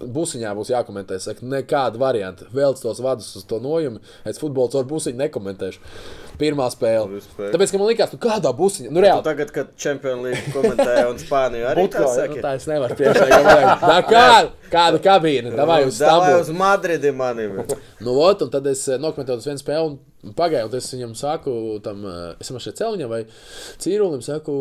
Busiņā 0.00 0.50
būs 0.58 0.72
jākomentē. 0.72 1.16
Es 1.20 1.28
saku, 1.28 1.46
nekāda 1.46 2.00
varianta. 2.02 2.48
Velc 2.52 2.80
tos 2.82 2.98
vadus 3.04 3.28
uz 3.38 3.44
to 3.46 3.60
nojumu. 3.62 4.00
Es 4.26 4.40
futbolu 4.42 4.72
caur 4.72 4.86
busiņu 4.90 5.20
nekomentēšu. 5.20 5.78
Pirmā 6.40 6.66
spēle. 6.74 7.12
Respekt. 7.14 7.52
Tāpēc, 7.54 7.70
ka 7.70 7.78
man 7.78 7.88
liekas, 7.92 8.12
nu 8.16 8.18
kādā 8.24 8.50
busiņā, 8.58 8.90
nu 8.90 9.04
reāli. 9.04 9.22
tagad, 9.22 9.52
kad 9.54 9.70
Champions 9.78 10.26
League 10.26 10.50
komentēja 10.50 11.06
un 11.12 11.20
Spāniju 11.22 11.68
arī 11.70 11.86
tā 11.86 12.02
Butkā, 12.02 12.26
Nu, 12.34 12.42
tā 12.42 12.54
es 12.58 12.66
nevaru 12.66 12.98
priekšā. 12.98 13.28
Kā, 14.10 14.26
kāda 14.72 15.00
kabīne? 15.04 15.54
Davai 15.54 15.84
uz 15.86 15.94
Stambuls. 16.00 16.48
uz 16.48 16.58
Madridi 16.58 17.14
manim. 17.14 17.60
Nu, 18.02 18.18
ot, 18.18 18.42
un 18.42 18.50
tad 18.50 18.66
es 18.66 18.82
eh, 18.90 18.98
nokomentēju 18.98 19.38
uz 19.44 19.46
vienu 19.46 19.62
spēli, 19.62 19.96
un 20.26 20.34
pagāju, 20.34 20.68
un 20.72 20.78
es 20.80 20.90
viņam 20.90 21.14
saku, 21.22 21.54
tam, 21.86 22.02
eh, 22.10 22.22
es 22.42 22.50
man 22.50 22.66
šeit 22.66 22.82
celiņam 22.82 23.14
vai 23.14 23.22
cīrulim 23.78 24.26
saku, 24.26 24.56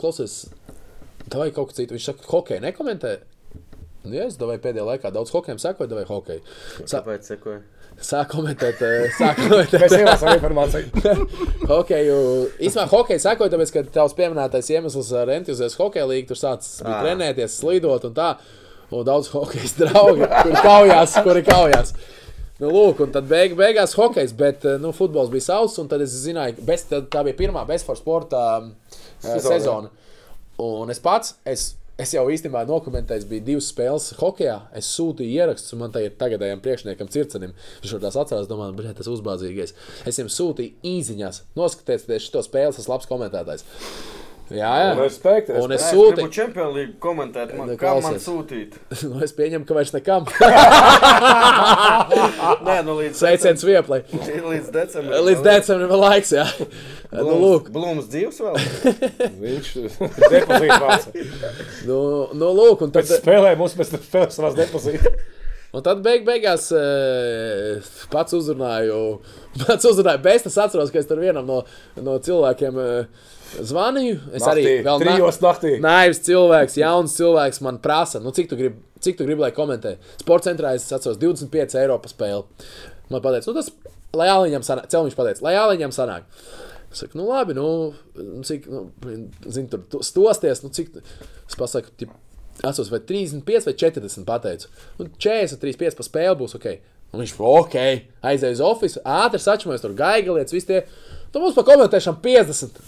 klausies, 0.00 0.44
tā 1.26 1.42
vai 1.42 1.50
kaut 1.50 1.72
kas 1.72 1.82
cits. 1.82 1.90
Viņš 1.98 2.12
saka, 2.12 2.30
hokeja 2.30 2.62
nekomentē. 2.70 3.18
Nu, 4.06 4.14
ja 4.16 4.26
es 4.30 4.36
domāju, 4.40 4.62
pēdējā 4.64 4.84
laikā 4.86 5.10
daudz 5.14 5.32
hokeja 5.34 5.58
sakoju, 5.62 5.96
vai 5.98 6.04
hokeja. 6.08 6.42
Sā, 6.84 7.00
Kāpēc 7.00 7.32
sekoja? 7.32 7.62
sāk 8.02 8.28
komentēt, 8.28 8.82
eh, 8.84 9.06
sāk 9.20 9.38
komentēt. 9.40 9.80
Mēs 9.86 9.94
ievācām 9.96 10.34
informāciju. 10.36 11.14
Hokeju, 11.72 12.18
īstenībā, 12.60 12.84
hokeja 12.92 13.22
sakoja, 13.24 13.52
tāpēc, 13.54 13.72
ka 13.72 13.82
tavs 13.94 14.14
pieminētais 14.18 14.68
iemesls 14.74 15.08
ar 15.16 15.32
entuziasmu 15.38 15.86
hokeja 15.86 16.08
līniju 16.10 16.28
tur 16.30 16.40
sācis 16.40 16.82
Ā. 16.84 16.98
trenēties, 17.02 17.56
slidot 17.62 18.04
un 18.10 18.14
tā. 18.16 18.34
Un 18.92 19.02
daudz 19.08 19.32
hokeja 19.32 19.72
draugu, 19.80 20.28
kuri 20.44 20.60
kaujās, 20.62 21.16
kuri 21.24 21.42
kaujās. 21.46 21.94
Nu, 22.60 22.70
lūk, 22.72 23.00
un 23.04 23.10
tad 23.12 23.26
beig, 23.28 23.56
beigās 23.58 23.96
hokejs, 23.98 24.36
bet 24.36 24.64
eh, 24.68 24.76
nu, 24.80 24.92
futbols 24.96 25.32
bija 25.32 25.48
sauss, 25.48 25.80
un 25.82 25.88
tad 25.90 26.04
es 26.04 26.14
zināju, 26.22 26.58
ka 26.60 26.68
bez, 26.68 26.86
tad 26.92 27.08
tā 27.12 27.24
bija 27.26 27.36
pirmā 27.40 27.64
bezforma 27.68 28.00
sporta 28.00 28.44
um, 28.60 28.70
Sezona. 29.24 29.48
sezona. 29.48 29.90
Un 30.62 30.92
es 30.92 31.00
pats, 31.04 31.34
es, 31.48 31.66
es 32.00 32.12
jau 32.12 32.24
īstenībā 32.32 32.64
nokomentēju, 32.68 33.28
bija 33.30 33.46
divas 33.46 33.70
spēles 33.72 34.10
hokeja. 34.20 34.58
Es 34.76 34.90
sūtīju 34.96 35.38
ierakstus, 35.40 35.72
un 35.76 35.84
man 35.84 35.96
ir 36.00 36.16
tagadējam 36.20 36.62
priekšniekam 36.64 37.10
Circenim. 37.12 37.56
Viņš 37.82 37.96
jau 37.96 38.02
tās 38.02 38.18
atcerās, 38.20 38.50
domāju, 38.50 38.76
ka 38.84 38.98
tas 39.00 39.10
uzbāzīgais. 39.12 39.74
Es 40.04 40.20
viņam 40.20 40.32
sūtīju 40.36 40.92
īziņās, 40.96 41.42
noskatieties 41.58 42.30
šo 42.30 42.44
spēli, 42.44 42.76
tas 42.76 42.90
labs 42.92 43.08
komentētājs. 43.10 43.66
Jā, 44.46 44.68
jā. 44.78 44.90
Respekt, 45.00 45.48
Un 45.50 45.72
es 45.74 45.82
Nē, 45.82 45.88
sūtīju. 45.90 46.14
gribu 46.20 46.30
Champions 46.36 46.74
League 46.76 46.92
komentēt, 47.02 47.50
man, 47.58 47.66
Nu, 47.72 47.74
kā 47.80 47.96
man 48.04 48.14
sūtīt. 48.22 48.76
Nu, 49.10 49.18
es 49.26 49.32
pieņemu, 49.34 49.66
ka 49.66 49.74
vairs 49.74 49.90
nekam. 49.96 50.22
Nē, 52.66 52.76
nu 52.86 52.94
līdz, 53.00 53.16
Sveiciens 53.18 53.62
vieplai. 53.66 54.00
līdz 54.52 54.68
decembrim. 54.74 55.24
Līdz 55.26 55.42
decembrim 55.46 55.90
vēl 55.90 56.02
laiks, 56.04 56.30
jā. 56.36 56.44
Nu, 57.12 57.34
lūk, 57.42 57.70
Blūms 57.74 58.06
dzīves 58.12 58.38
vēl. 58.42 58.56
Viņš 59.42 59.66
depozītu 60.30 60.80
vāca. 60.86 61.08
nu, 61.88 61.98
nu, 62.38 62.46
lūk, 62.60 62.78
un 62.86 62.90
tad, 62.94 63.02
Pēc 63.06 63.12
spēlē 63.22 63.50
mums 63.58 63.74
pēc 63.78 63.88
tam 63.96 64.02
spēlēs 64.06 64.38
savās 64.38 64.54
depozītu. 64.58 65.06
un 65.76 65.80
tad 65.84 65.98
beig, 66.06 66.20
beigās 66.26 66.64
eh, 66.76 66.80
pats 68.12 68.32
uzrunāju, 68.38 69.00
pats 69.66 69.84
uzrunāju 69.90 70.22
Bēstu. 70.24 70.48
Es 70.54 70.58
atceros, 70.62 70.92
ka 70.94 70.98
es 71.02 71.08
tur 71.10 71.18
vienam 71.22 71.46
no, 71.48 71.58
no 71.98 72.12
cilvēkiem 72.22 72.74
eh, 72.82 73.06
zvanīju. 73.62 74.18
Es 74.36 74.42
arī 74.48 74.64
vēl 74.84 74.98
na- 75.00 75.04
trijos 75.04 75.38
naktī. 75.42 75.72
Naivs 75.80 76.20
cilvēks, 76.26 76.76
jauns 76.80 77.16
cilvēks 77.16 77.60
man 77.62 77.78
prasa, 77.78 78.20
nu, 78.22 78.30
cik 78.32 78.48
tu 78.50 78.56
gribi, 78.56 78.76
cik 79.00 79.16
tu 79.18 79.24
gribi 79.24 79.40
lai 79.40 79.50
komentē. 79.52 79.96
Sports 80.20 80.46
centrā 80.48 80.74
es 80.74 80.86
atceros 80.92 81.18
25 81.18 81.74
eiro 81.80 81.98
par 81.98 82.10
spēli. 82.12 82.44
Man 83.10 83.22
pateica, 83.22 83.46
nu, 83.46 83.54
tas, 83.54 83.70
lai 84.14 84.28
Jāliņam 84.28 84.64
sanāk, 84.66 84.88
Celmiņš 84.90 85.16
pateica, 85.18 85.42
lai 85.42 85.54
Jāliņam 85.54 85.92
sanāk. 85.94 86.22
Es 86.92 86.98
saku, 87.02 87.18
nu, 87.18 87.26
labi, 87.28 87.54
nu, 87.54 87.94
nu, 88.16 88.42
cik, 88.46 88.66
nu, 88.68 88.90
zini, 89.48 89.68
tur 89.68 89.80
tu- 89.90 90.02
stosties, 90.02 90.62
nu, 90.62 90.70
cik, 90.70 90.96
es 91.48 91.54
pasaku, 91.58 91.90
tip, 91.98 92.10
atceros, 92.62 92.88
vai 92.90 93.00
35 93.00 93.66
vai 93.66 93.74
40 93.74 94.24
pateicu. 94.24 94.68
Nu, 94.98 95.06
40, 95.18 95.58
35 95.60 95.96
pa 95.98 96.02
spēli 96.06 96.38
būs 96.40 96.54
ok. 96.56 96.78
Un 97.14 97.20
viņš 97.22 97.34
ok, 97.38 97.76
aizēja 98.26 98.56
uz 98.56 98.60
oficiālu, 98.66 99.04
ātri 99.06 99.38
sačamojas 99.40 99.80
tur 99.84 99.92
gaigalietas, 99.94 100.52
visi 100.52 100.66
tie. 100.66 100.80
Tu 101.36 101.40
mums 101.42 101.52
pa 101.52 101.66
komentēšanu 101.68 102.16
50. 102.24 102.78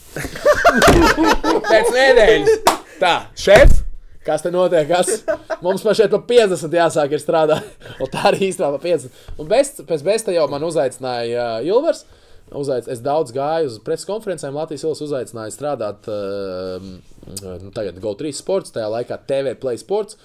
Pēc 1.68 1.90
nedēļas. 1.92 2.54
Tā, 2.96 3.10
šef, 3.36 3.74
kas 4.24 4.40
te 4.40 4.48
notiek? 4.48 4.88
Kas? 4.88 5.18
Mums 5.60 5.84
pa 5.84 5.92
šeit 5.92 6.14
pa 6.14 6.22
50 6.30 6.76
jāsāk 6.78 7.12
ir 7.12 7.20
strādāt. 7.20 7.66
Un 8.00 8.08
tā 8.08 8.22
arī 8.30 8.46
īstenībā 8.46 8.70
pa 8.78 8.80
50. 8.86 9.18
Un 9.36 9.50
bez, 9.50 9.74
pēc 9.90 10.06
besta 10.06 10.32
jau 10.32 10.46
man 10.48 10.64
uzaicināja 10.64 11.44
uh, 11.58 11.68
Ilvers. 11.68 12.06
Uzaic, 12.56 12.88
es 12.88 13.02
daudz 13.04 13.32
gāju 13.36 13.68
uz 13.68 13.78
preses 13.84 14.08
konferencēm. 14.08 14.56
Latvijas 14.56 14.86
Ilas 14.86 15.02
uzaicināja 15.04 15.52
strādāt 15.52 16.08
uh, 16.08 16.84
nu, 17.62 17.72
tagad 17.74 17.98
GO3 18.00 18.32
sports, 18.36 18.72
tajā 18.72 18.88
laikā 18.92 19.18
TV 19.28 19.54
Play 19.60 19.80
Sports. 19.80 20.16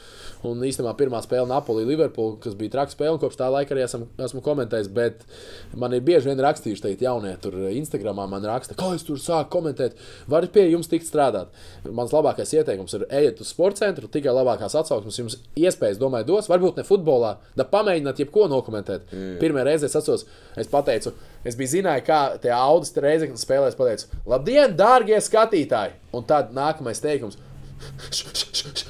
Un 0.48 0.60
īstenībā 0.64 0.94
pirmā 1.00 1.22
spēle 1.24 1.48
Napoli 1.48 1.86
Liverpool, 1.88 2.36
kas 2.44 2.56
bija 2.60 2.74
traka 2.74 2.92
spēle, 2.92 3.16
un 3.16 3.22
kopš 3.22 3.38
tā 3.40 3.48
laika 3.52 3.76
arī 3.76 3.86
esam, 3.86 4.06
esmu 4.24 4.44
komentējis. 4.44 4.90
Bet 4.96 5.24
man 5.80 5.96
ir 5.96 6.04
bieži 6.04 6.30
vien 6.30 6.42
rakstījuši, 6.44 6.84
teikt, 6.84 7.04
jaunie 7.06 7.34
tur 7.44 7.56
Instagramā 7.72 8.26
man 8.32 8.48
raksta, 8.48 8.76
kā 8.80 8.94
es 8.98 9.08
tur 9.08 9.22
sāku 9.24 9.52
komentēt. 9.58 10.00
Varat 10.32 10.52
pie 10.56 10.66
jums 10.70 10.92
tikt 10.92 11.08
strādāt. 11.08 11.52
Mans 11.88 12.16
labākais 12.16 12.52
ieteikums 12.58 12.98
ir 13.00 13.08
ejiet 13.10 13.44
uz 13.44 13.54
sporta 13.56 13.86
centru, 13.86 14.12
tikai 14.12 14.36
labākās 14.36 14.76
atsauksmes 14.80 15.20
jums 15.22 15.40
iespējas, 15.60 16.02
domāju, 16.02 16.34
dos. 16.34 16.52
Varbūt 16.52 16.80
ne 16.80 16.88
futbolā, 16.88 17.38
bet 17.56 17.72
pamēģināt 17.72 18.24
jebko 18.24 18.50
nokomentēt. 18.52 19.08
Mm. 19.12 19.38
Pirmā 19.44 19.64
reize 19.68 19.88
es 19.88 19.96
atceros, 20.00 20.28
es 20.60 20.72
pateicu, 20.72 21.16
es 21.48 21.58
biju 21.60 21.74
zināju, 21.78 22.06
kā 22.08 22.20
tie 22.44 22.54
audis 22.56 22.94
reizes 23.04 23.44
spēlēs, 23.44 23.78
pateicu, 23.80 24.10
labdien, 24.30 24.76
dārgie 24.80 25.20
skatītāji! 25.24 25.98
Un 26.14 26.26
tad 26.30 26.54
nākamais 26.56 27.02
teikums. 27.04 27.40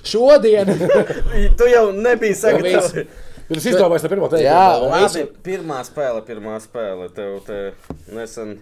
Šodien! 0.06 0.70
tu 1.60 1.70
jau 1.72 1.86
nebiji 1.98 2.38
sagatavots. 2.38 3.22
Jūs 3.52 3.66
izdomājāt, 3.74 4.08
pirmā 4.12 4.30
teikt, 4.32 4.46
Jā, 4.46 4.62
Labi, 4.80 5.24
pirmā 5.46 5.82
spēle, 5.86 6.22
pirmā 6.26 6.56
spēle. 6.64 7.10
Tev 7.14 7.42
te 7.46 7.58
nesen 8.16 8.56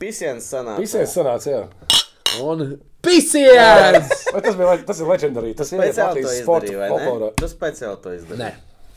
pisiens 0.00 0.46
sanāca. 0.48 0.80
Visies 0.80 1.12
sanāca, 1.14 1.52
jā. 1.52 2.00
Un 2.40 2.78
pisiens! 3.04 4.24
Tas, 4.30 4.56
bija, 4.56 4.78
tas 4.88 5.02
ir 5.02 5.10
leģendārī. 5.10 5.52
Tas 5.58 5.72
ir 5.74 5.82
Speciāli 5.82 5.94
to 6.00 6.08
Latvijas 6.08 6.42
sporta 6.42 6.70
izdarīji, 6.70 6.80
vai 6.80 6.88
ne? 6.90 6.96
folklorā. 6.96 7.30
Tu 7.36 7.50
speciāli 7.52 8.02
to 8.04 8.16
izdarīji. 8.16 8.50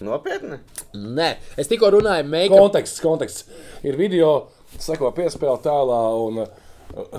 Nopietni? 0.04 0.58
Nē, 0.98 1.30
es 1.58 1.68
tikko 1.70 1.90
runāju, 1.94 2.26
make-up. 2.28 2.58
Konteksts, 2.60 3.00
konteksts. 3.04 3.46
Ir 3.86 3.96
video, 4.00 4.50
seko 4.82 5.12
piespēle 5.16 5.60
tēlā 5.64 6.00
un 6.26 6.42
uh, 6.44 6.48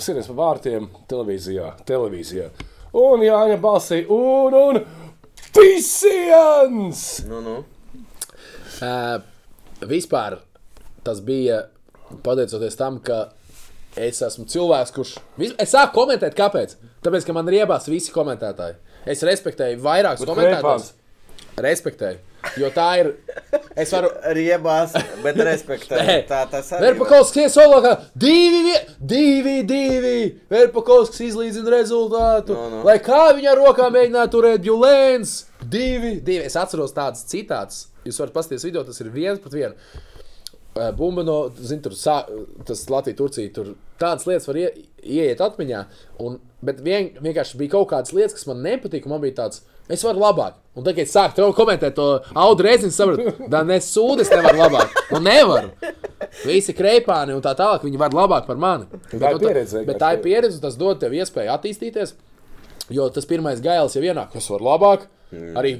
sirds 0.02 0.26
pa 0.32 0.36
vārtiem 0.40 0.88
televīzijā. 1.10 1.70
televīzijā. 1.88 2.50
Un 2.94 3.22
Jāņa 3.24 3.56
balsī, 3.62 4.02
un, 4.12 4.54
un 4.54 4.82
pisiens! 5.54 7.04
Nu, 7.28 7.40
nu. 7.40 7.56
Uh, 8.82 9.22
vispār 9.88 10.38
tas 11.06 11.20
bija 11.24 11.62
pateicoties 12.24 12.76
tam, 12.78 12.98
ka 13.04 13.30
es 13.96 14.20
esmu 14.26 14.44
cilvēks, 14.50 14.92
kurš. 14.94 15.14
vis- 15.38 15.54
Es 15.58 15.72
sāku 15.74 15.94
komentēt, 16.02 16.34
kāpēc? 16.38 16.74
Tāpēc, 17.04 17.24
ka 17.26 17.32
man 17.36 17.46
riebās 17.46 17.86
visi 17.88 18.12
komentētāji. 18.12 18.76
Es 19.06 19.22
respektēju 19.22 19.80
vairākus 19.84 20.24
komentētājus. 20.26 20.92
Respektēju. 21.60 22.18
Jo 22.60 22.68
tā 22.74 22.86
ir. 23.00 23.08
Es 23.80 23.92
varu. 23.94 24.10
Riebās, 24.36 24.92
bet 25.24 25.38
respektē. 25.48 25.98
Nē. 26.04 26.16
Tā 26.28 26.42
tas 26.52 26.68
arī. 26.76 26.90
Verpakovskis 26.90 27.46
ies 27.46 27.56
solo, 27.56 27.80
kā 27.84 27.94
divi, 28.14 28.60
vie- 28.68 28.82
divi, 29.14 29.56
divi. 29.68 30.14
Verpakovskis 30.52 31.24
izlīdzina 31.30 31.72
rezultātu. 31.76 32.54
No, 32.56 32.68
no. 32.72 32.82
Lai 32.86 32.98
kā 33.04 33.22
viņa 33.36 33.56
rokā 33.58 33.88
mēģinātu 33.94 34.36
turēt 34.36 34.64
Bjulēns. 34.66 35.36
Divi, 35.64 36.16
divi. 36.20 36.42
Es 36.46 36.56
atceros 36.60 36.94
tādas 36.96 37.24
citātas. 37.30 37.86
Jūs 38.04 38.20
varat 38.20 38.34
paskatīties 38.36 38.68
video, 38.68 38.84
tas 38.84 39.00
ir 39.00 39.08
viens 39.14 39.40
pret 39.40 39.56
vienu. 39.56 40.02
Bumba 40.98 41.22
no, 41.22 41.36
zin, 41.54 41.78
tur, 41.84 41.94
sā, 41.94 42.16
tas 42.66 42.80
Latvija, 42.90 43.14
Turcija, 43.20 43.50
tur 43.54 43.68
tādas 44.02 44.24
lietas 44.26 44.48
var 44.50 44.56
ie, 44.58 44.64
ieiet 45.06 45.38
atmiņā. 45.44 45.84
Un, 46.24 46.40
bet 46.66 46.80
vien, 46.82 47.12
vienkārši 47.22 47.60
bija 47.60 47.76
kaut 47.76 47.92
kādas 47.92 48.10
lietas, 48.16 48.34
kas 48.34 48.48
man 48.50 48.58
nepatika. 48.66 49.08
Man 49.12 49.22
bija 49.22 49.36
tāds, 49.44 49.62
es 49.88 50.04
varu 50.04 50.22
labāk. 50.22 50.60
Un 50.74 50.82
tagad, 50.82 51.06
sāku 51.06 51.36
to 51.38 51.48
komentēt, 51.54 51.94
to 51.94 52.06
audu 52.34 52.64
reizi, 52.66 52.88
es 52.90 52.96
sapratu, 52.98 53.30
ka 53.50 53.60
ne 53.66 53.76
sūdi, 53.84 54.24
es 54.24 54.30
nevaru 54.32 54.58
labāk. 54.58 54.96
Nu, 55.12 55.20
nevaru. 55.22 55.70
Visi 56.42 56.74
kreipāni 56.74 57.36
un 57.36 57.42
tā 57.44 57.52
tālāk, 57.58 57.84
viņi 57.86 58.00
var 58.00 58.16
labāk 58.16 58.48
par 58.48 58.58
mani. 58.58 58.88
Tā 59.12 59.18
ir 59.20 59.38
Bet, 59.38 59.44
pieredze 59.44 59.84
Bet 59.86 60.00
tā 60.02 60.14
ir 60.16 60.24
pieredze, 60.24 60.58
tas 60.62 60.78
dod 60.80 60.98
tev 61.02 61.14
iespēju 61.14 61.52
attīstīties. 61.54 62.16
Jo 62.92 63.06
tas 63.14 63.28
pirmais 63.28 63.62
gailis 63.64 63.94
jau 63.94 64.02
ienāk, 64.02 64.34
kas 64.34 64.50
var 64.50 64.66
labāk. 64.66 65.06
Mm. 65.34 65.54
Arī, 65.58 65.70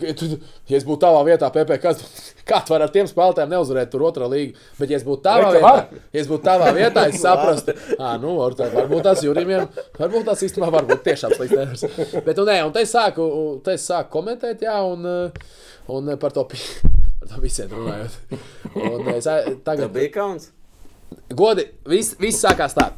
ja 0.68 0.76
es 0.78 0.85
būtu 0.86 1.01
tavā 1.05 1.20
vietā, 1.28 1.48
PP, 1.55 1.76
kas, 1.82 2.01
kā 2.48 2.59
tu 2.66 2.74
vari 2.74 2.86
ar 2.89 2.93
tiem 2.94 3.06
spēlētājiem 3.10 3.52
neuzvarēt 3.55 3.90
tur 3.93 4.02
otrā 4.09 4.26
līnā, 4.31 4.56
bet 4.81 4.90
ja 4.90 4.98
es 4.98 5.05
būtu 5.06 5.22
tavā 5.26 5.44
ka 5.47 5.52
vietā, 5.55 5.62
var. 5.68 6.01
ja 6.16 6.20
es 6.24 6.31
būtu 6.31 6.44
tavā 6.48 6.72
vietā, 6.76 7.05
es 7.12 7.20
saprastu, 7.22 7.74
ah, 7.98 8.16
nu, 8.22 8.35
var- 8.40 8.56
tā- 8.59 8.70
varbūt 8.74 9.02
tas 9.06 9.22
jūrimiem, 9.24 9.68
varbūt 10.01 10.24
tas 10.31 10.43
īstenībā 10.48 10.72
var 10.74 10.89
būt 10.90 11.05
tiešām 11.06 11.36
slikts. 11.39 11.86
Bet, 12.26 12.36
nu, 12.36 12.44
nē, 12.51 12.59
un 12.66 12.72
te 12.74 12.82
es 12.85 12.93
sāku, 12.94 13.28
te 13.64 13.76
es 13.78 13.86
sāku 13.90 14.10
komentēt, 14.18 14.66
jā, 14.66 14.76
un, 14.90 15.06
eh, 15.06 15.48
un 15.94 16.12
par 16.18 16.35
to, 16.35 16.44
pi- 16.51 16.90
par 17.20 17.28
to 17.36 17.40
visiem 17.44 17.70
runājot. 17.70 18.20
Un 18.74 19.09
es 19.14 19.26
eh, 19.31 19.52
tagad 19.64 19.93
bija 19.94 20.10
kauns. 20.18 20.51
Godi, 21.31 21.68
viss, 21.86 22.16
viss 22.18 22.43
sākās 22.43 22.74
tā. 22.74 22.89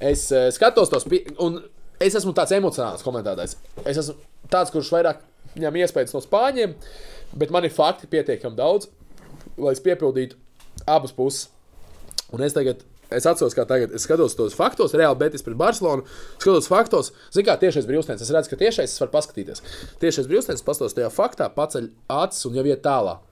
Es 0.00 0.26
uh, 0.32 0.48
skatos 0.52 0.90
tos, 0.92 1.04
pi- 1.08 1.24
un 1.44 1.58
es 2.00 2.14
esmu 2.18 2.32
tāds 2.36 2.52
emocionāls 2.56 3.04
komentētājs. 3.04 3.54
Es 3.84 3.96
esmu 4.02 4.16
tāds, 4.52 4.72
kurš 4.74 4.90
vairāk 4.92 5.22
ņem 5.60 5.78
iespējas 5.82 6.14
no 6.16 6.22
spāņiem, 6.24 6.74
bet 7.38 7.52
man 7.54 7.66
ir 7.66 7.74
fakti 7.74 8.08
pietiekami 8.10 8.58
daudz, 8.58 8.90
lai 9.56 9.74
es 9.76 9.82
piepildītu 9.84 10.38
abas 10.86 11.14
puses. 11.16 11.48
Un 12.34 12.42
es 12.42 12.56
tagad, 12.56 12.82
es 13.14 13.26
atceros, 13.28 13.54
kā 13.54 13.64
tagad, 13.68 13.92
es 13.94 14.06
skatos 14.06 14.34
tos 14.38 14.56
faktos, 14.58 14.96
reāli 14.98 15.20
betis 15.20 15.44
pret 15.46 15.58
Barcelonu, 15.58 16.06
skatos 16.40 16.68
faktos, 16.70 17.12
zinu, 17.30 17.46
kā 17.46 17.54
tiešais 17.60 17.86
brīvstēns. 17.88 18.24
Es 18.24 18.32
redzu, 18.34 18.52
ka 18.52 18.60
tiešais 18.64 18.90
es 18.90 19.02
varu 19.02 19.14
paskatīties. 19.14 19.62
Tiešais 20.02 20.28
brīvstēns 20.30 20.66
pastos 20.66 20.96
tajā 20.96 21.12
faktā, 21.14 21.48
paceļ 21.54 21.90
acis 22.18 22.48
un 22.50 22.58
jau 22.58 22.66
iet 22.66 22.82
tālāk. 22.84 23.22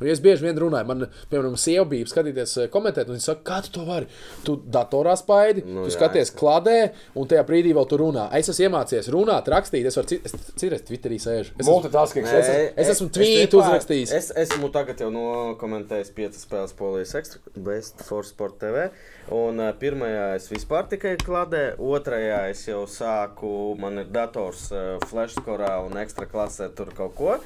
Un 0.00 0.08
es 0.08 0.20
bieži 0.24 0.46
vien 0.46 0.56
runāju, 0.58 0.86
man, 0.86 1.06
piemēram, 1.30 1.56
sieva 1.60 1.84
bija 1.90 2.06
skatīties, 2.10 2.56
eh, 2.64 2.68
komentēt, 2.72 3.08
un 3.10 3.16
viņa 3.18 3.26
saka, 3.28 3.42
kā 3.50 3.58
tu 3.66 3.70
to 3.78 3.84
vari? 3.88 4.06
Tu 4.44 4.56
datorā 4.56 5.14
spaidi, 5.20 5.64
nu, 5.66 5.84
tu 5.84 5.90
jā, 5.92 5.96
skaties 5.98 6.30
kladē, 6.34 6.76
un 7.14 7.28
tajā 7.28 7.44
brīdī 7.48 7.74
vēl 7.76 7.88
tu 7.88 7.98
runā. 8.00 8.28
Es 8.38 8.48
esmu 8.48 8.68
iemācījies 8.68 9.10
runāt, 9.14 9.50
rakstīt, 9.52 9.86
es 9.90 9.96
varu 10.00 10.18
es 10.24 10.34
citreiz 10.56 10.82
Twitterī 10.88 11.18
sēžu. 11.20 11.52
Es 11.58 11.66
esmu, 11.66 11.72
Multitasking. 11.72 12.24
es 12.26 12.48
esmu- 12.48 12.72
es 12.84 12.88
esmu 12.94 13.08
tvītu 13.10 13.60
uzrakstījis. 13.60 14.12
Es 14.12 14.30
esmu 14.44 14.70
tagad 14.72 14.98
jau 15.04 15.10
nokomentējis 15.14 16.10
piecas 16.16 16.44
spēles 16.46 16.72
Polijas 16.76 17.14
ekstra, 17.18 17.40
Best 17.56 18.02
for 18.04 18.24
Sport 18.24 18.58
TV. 18.60 18.88
Un 19.32 19.60
uh, 19.60 19.72
pirmajā 19.80 20.34
es 20.36 20.48
vispār 20.52 20.88
tikai 20.90 21.14
kladē, 21.16 21.76
otrajā 21.80 22.50
es 22.50 22.66
jau 22.68 22.82
sāku, 22.90 23.76
man 23.80 23.98
ir 24.02 24.04
dators 24.12 24.66
uh, 24.72 24.98
flashskorā 25.08 25.78
un 25.86 25.96
ekstra 26.02 26.26
klasē 26.28 26.68
tur 26.76 26.86
kaut 26.96 27.14
ko. 27.16 27.38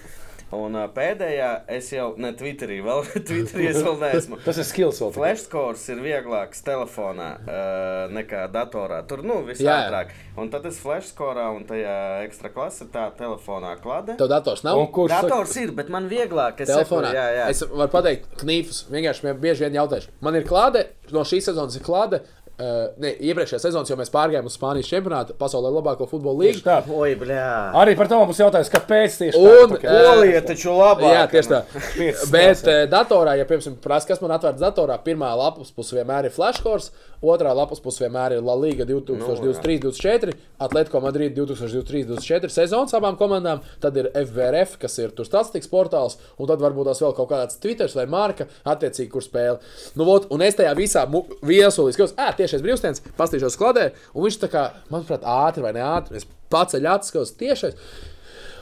Un 0.57 0.77
uh, 0.79 0.87
pēdējā 0.95 1.49
es 1.77 1.91
jau 1.93 2.15
ne 2.17 2.31
Twitterī, 2.37 2.79
vēl 2.85 3.03
Twitterī 3.29 3.67
es 3.69 3.83
vēl 3.85 3.99
neesmu. 4.01 4.39
Tas 4.47 4.57
ir 4.63 4.65
skills 4.65 5.01
vēl. 5.03 5.11
tikai. 5.13 5.21
Flashscores 5.21 5.83
ir 5.93 6.01
vieglāks 6.01 6.63
telefonā 6.65 7.27
uh, 7.43 8.07
nekā 8.17 8.47
datorā. 8.55 9.03
Tur 9.11 9.21
nu 9.29 9.43
viss 9.45 9.61
ātrāk. 9.61 10.15
Un 10.39 10.49
tad 10.53 10.65
es 10.71 10.79
flashscorā 10.81 11.49
un 11.53 11.67
tajā 11.69 11.97
ekstra 12.25 12.49
klasē 12.55 12.87
tā 12.95 13.09
telefonā 13.19 13.75
klādē. 13.83 14.17
Tev 14.21 14.31
dators 14.31 14.65
nav? 14.65 14.79
Un 14.81 14.89
kurš 14.95 15.13
saka, 15.13 15.29
Dators 15.29 15.57
ir, 15.61 15.75
bet 15.77 15.91
man 15.93 16.09
vieglāk. 16.09 16.63
Es 16.65 16.71
Telefonā. 16.71 17.11
Sekoju, 17.11 17.19
jā, 17.19 17.27
jā. 17.43 17.49
Es 17.53 17.63
varu 17.69 17.93
pateikt, 17.93 18.31
knīfus. 18.41 18.85
Vienkārši 18.93 19.27
man 19.29 19.43
bieži 19.43 19.67
vien 19.67 19.77
jautājuši. 19.83 20.13
Man 20.25 20.39
ir 20.39 20.47
klāte, 20.49 20.87
no 21.13 21.27
šīs 21.29 21.51
sezonas 21.51 21.77
ir 21.77 21.85
klāte. 21.85 22.23
Uh, 22.59 22.89
ne, 22.99 23.13
iepriekšējā 23.23 23.61
sezonā 23.63 23.87
jau 23.87 23.95
mēs 24.01 24.09
pārgājām 24.11 24.49
uz 24.51 24.57
Spānijas 24.59 24.89
čempionātu, 24.91 25.37
pasaulē 25.39 25.71
labāko 25.77 26.09
futbola 26.11 26.41
Tieši 26.43 26.59
līniju. 26.59 26.65
tā. 26.67 26.79
Oi, 26.91 27.13
bljā. 27.21 27.45
Arī 27.79 27.93
par 27.95 28.09
to 28.11 28.17
mums 28.19 28.41
jautājums, 28.43 28.71
kāpēc 28.73 29.19
tieši 29.21 29.39
Un, 29.39 29.77
tā? 29.77 29.79
eh, 29.87 30.09
Polija 30.09 30.41
taču 30.49 30.73
labāk. 30.75 31.13
Jā, 31.15 31.21
tieši 31.31 31.53
tā. 31.53 31.61
Bet 32.35 32.65
uh, 32.67 32.81
datorā, 32.91 33.37
ja 33.39 33.47
piemēram 33.47 33.77
prasa, 33.85 34.11
kas 34.11 34.19
man 34.25 34.35
atvērts 34.35 34.59
datorā, 34.65 34.97
pirmā 35.07 35.31
lapas 35.39 35.71
puse 35.77 35.95
vienmēr 35.95 36.27
ir 36.27 36.35
flashcores, 36.35 36.91
otrā 37.23 37.53
lapas 37.55 37.79
puse 37.85 38.03
vienmēr 38.03 38.35
ir 38.41 38.43
La 38.43 38.59
Liga 38.59 38.83
2023-2024, 38.91 40.35
Atletico 40.67 41.01
Madrid 41.01 41.39
2023-2024 41.39 42.51
sezonas 42.53 42.95
abām 42.99 43.15
komandām, 43.19 43.63
tad 43.83 43.97
ir 44.03 44.11
FVRF, 44.19 44.77
kas 44.83 44.99
ir 44.99 45.15
tur 45.15 45.27
statistikas 45.29 45.71
portāls, 45.71 46.19
un 46.39 46.51
tad 46.51 46.63
varbūt 46.63 46.91
tās 46.91 47.03
vēl 47.03 47.15
kaut 47.17 47.31
kāds 47.33 47.63
Twitter 47.63 47.91
vai 47.95 48.07
marka, 48.11 48.49
attiecīgi, 48.69 49.11
kur 49.15 49.25
spēle. 49.25 49.59
Nu, 49.99 50.07
vot, 50.09 50.27
un 50.35 50.43
es 50.47 50.59
tajā 50.59 50.75
visā 50.79 51.07
viesulī 51.47 51.95
skatos, 51.95 52.15
ah, 52.19 52.35
tiešais 52.49 52.65
brīvstens, 52.65 53.05
pastīšos 53.19 53.59
kladē, 53.61 53.91
un 54.15 54.25
viņš 54.25 54.41
tā 54.43 54.51
kā, 54.53 54.65
manuprāt, 54.93 55.27
ātri 55.29 55.65
vai 55.65 55.75
ne 55.77 55.85
ātri, 55.85 56.19
es 56.19 56.27
paceļu 56.53 56.91
acis, 56.95 57.13
skatos 57.13 57.37
tiešais. 57.39 57.77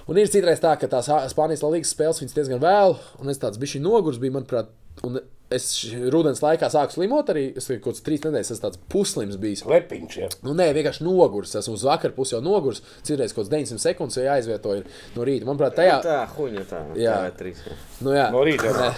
Un 0.06 0.18
ir 0.20 0.30
citreiz 0.30 0.60
tā, 0.62 0.74
ka 0.78 0.90
tās 0.90 1.08
Spānijas 1.32 1.64
līnijas 1.64 1.94
spēles 1.94 2.20
viņas 2.22 2.36
diezgan 2.36 2.62
vēl, 2.62 2.98
un 3.22 3.32
es 3.32 3.40
tāds 3.42 3.58
bišķi 3.62 3.82
nogurs 3.82 4.20
biju, 4.22 4.36
manuprāt, 4.36 4.68
un 5.06 5.18
es 5.52 5.66
rudens 6.12 6.40
laikā 6.42 6.68
sāku 6.72 6.96
slimot 6.96 7.30
arī. 7.32 7.46
Es 7.58 7.68
kaut 7.68 7.84
kāds 7.84 8.04
trīs 8.06 8.24
nedēļas 8.24 8.52
esmu 8.54 8.64
tāds 8.64 8.80
puslims 8.92 9.38
bijis. 9.40 9.64
Lepiņš, 9.68 10.16
jā. 10.18 10.30
Nu, 10.46 10.54
nē, 10.58 10.68
vienkārši 10.76 11.06
nogurs. 11.06 11.54
Esmu 11.60 11.76
uz 11.78 11.84
vakar 11.86 12.14
pusi 12.16 12.34
jau 12.34 12.42
nogurs. 12.44 12.82
Citreiz 13.06 13.34
kaut 13.34 13.44
kāds 13.44 13.52
900 13.54 13.84
sekundes 13.84 14.18
jau 14.18 14.26
jāizvieto 14.26 14.74
ir 14.80 14.88
no 15.16 15.26
rīta. 15.28 15.48
Manuprāt, 15.48 15.76
tajā. 15.78 16.00
Tā, 16.06 16.18
huņa 16.36 16.64
tā. 16.70 16.82
Jā. 17.00 17.18
TV3. 17.30 17.54
jā. 17.54 17.78
Nu, 18.06 18.16
jā. 18.16 18.26
No 18.34 18.42
rīta. 18.46 18.90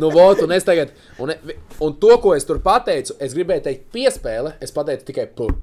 Nu, 0.00 0.12
vot, 0.14 0.44
un 0.46 0.54
es 0.56 0.66
tagad, 0.68 0.94
un, 1.20 1.34
un 1.82 1.98
to, 2.00 2.14
ko 2.22 2.36
es 2.36 2.46
tur 2.48 2.62
pateicu, 2.64 3.18
es 3.20 3.34
gribēju 3.36 3.66
teikt 3.66 3.90
piespēle, 3.94 4.54
es 4.62 4.74
pateicu 4.76 5.10
tikai 5.10 5.26
pur. 5.34 5.58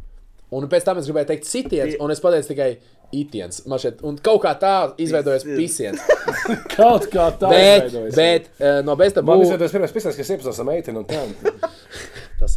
Un 0.56 0.64
pēc 0.72 0.86
tam 0.88 1.00
es 1.02 1.08
gribēju 1.10 1.28
teikt 1.34 1.48
sitiens, 1.50 1.98
un 2.00 2.12
es 2.14 2.22
pateicu 2.24 2.54
tikai 2.54 2.70
itiens. 3.18 3.66
Man 3.68 3.80
šeit, 3.84 4.00
un 4.08 4.16
kaut 4.24 4.40
kā 4.46 4.54
tā 4.60 4.74
izveidojas 5.04 5.44
pisiens. 5.48 6.00
Kaut 6.78 7.08
kā 7.12 7.26
tā. 7.40 7.50
Bet, 7.52 7.88
izveidojas. 7.90 8.16
bet 8.16 8.50
uh, 8.60 8.80
no 8.88 8.96
besta 9.00 9.24
Man 9.24 9.40
būs. 9.42 9.48
izveidojas 9.50 9.76
pirmais 9.76 9.96
pisāns, 9.96 10.16
kas 10.20 10.32
iepazīstas 10.36 10.60
ar 10.64 10.68
meiteni 10.70 11.02
un 11.02 11.08
tā. 11.08 11.22
Tas 12.38 12.54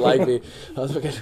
laiku 0.00 0.26
bija 0.30 0.40
atpakaļ. 0.82 1.16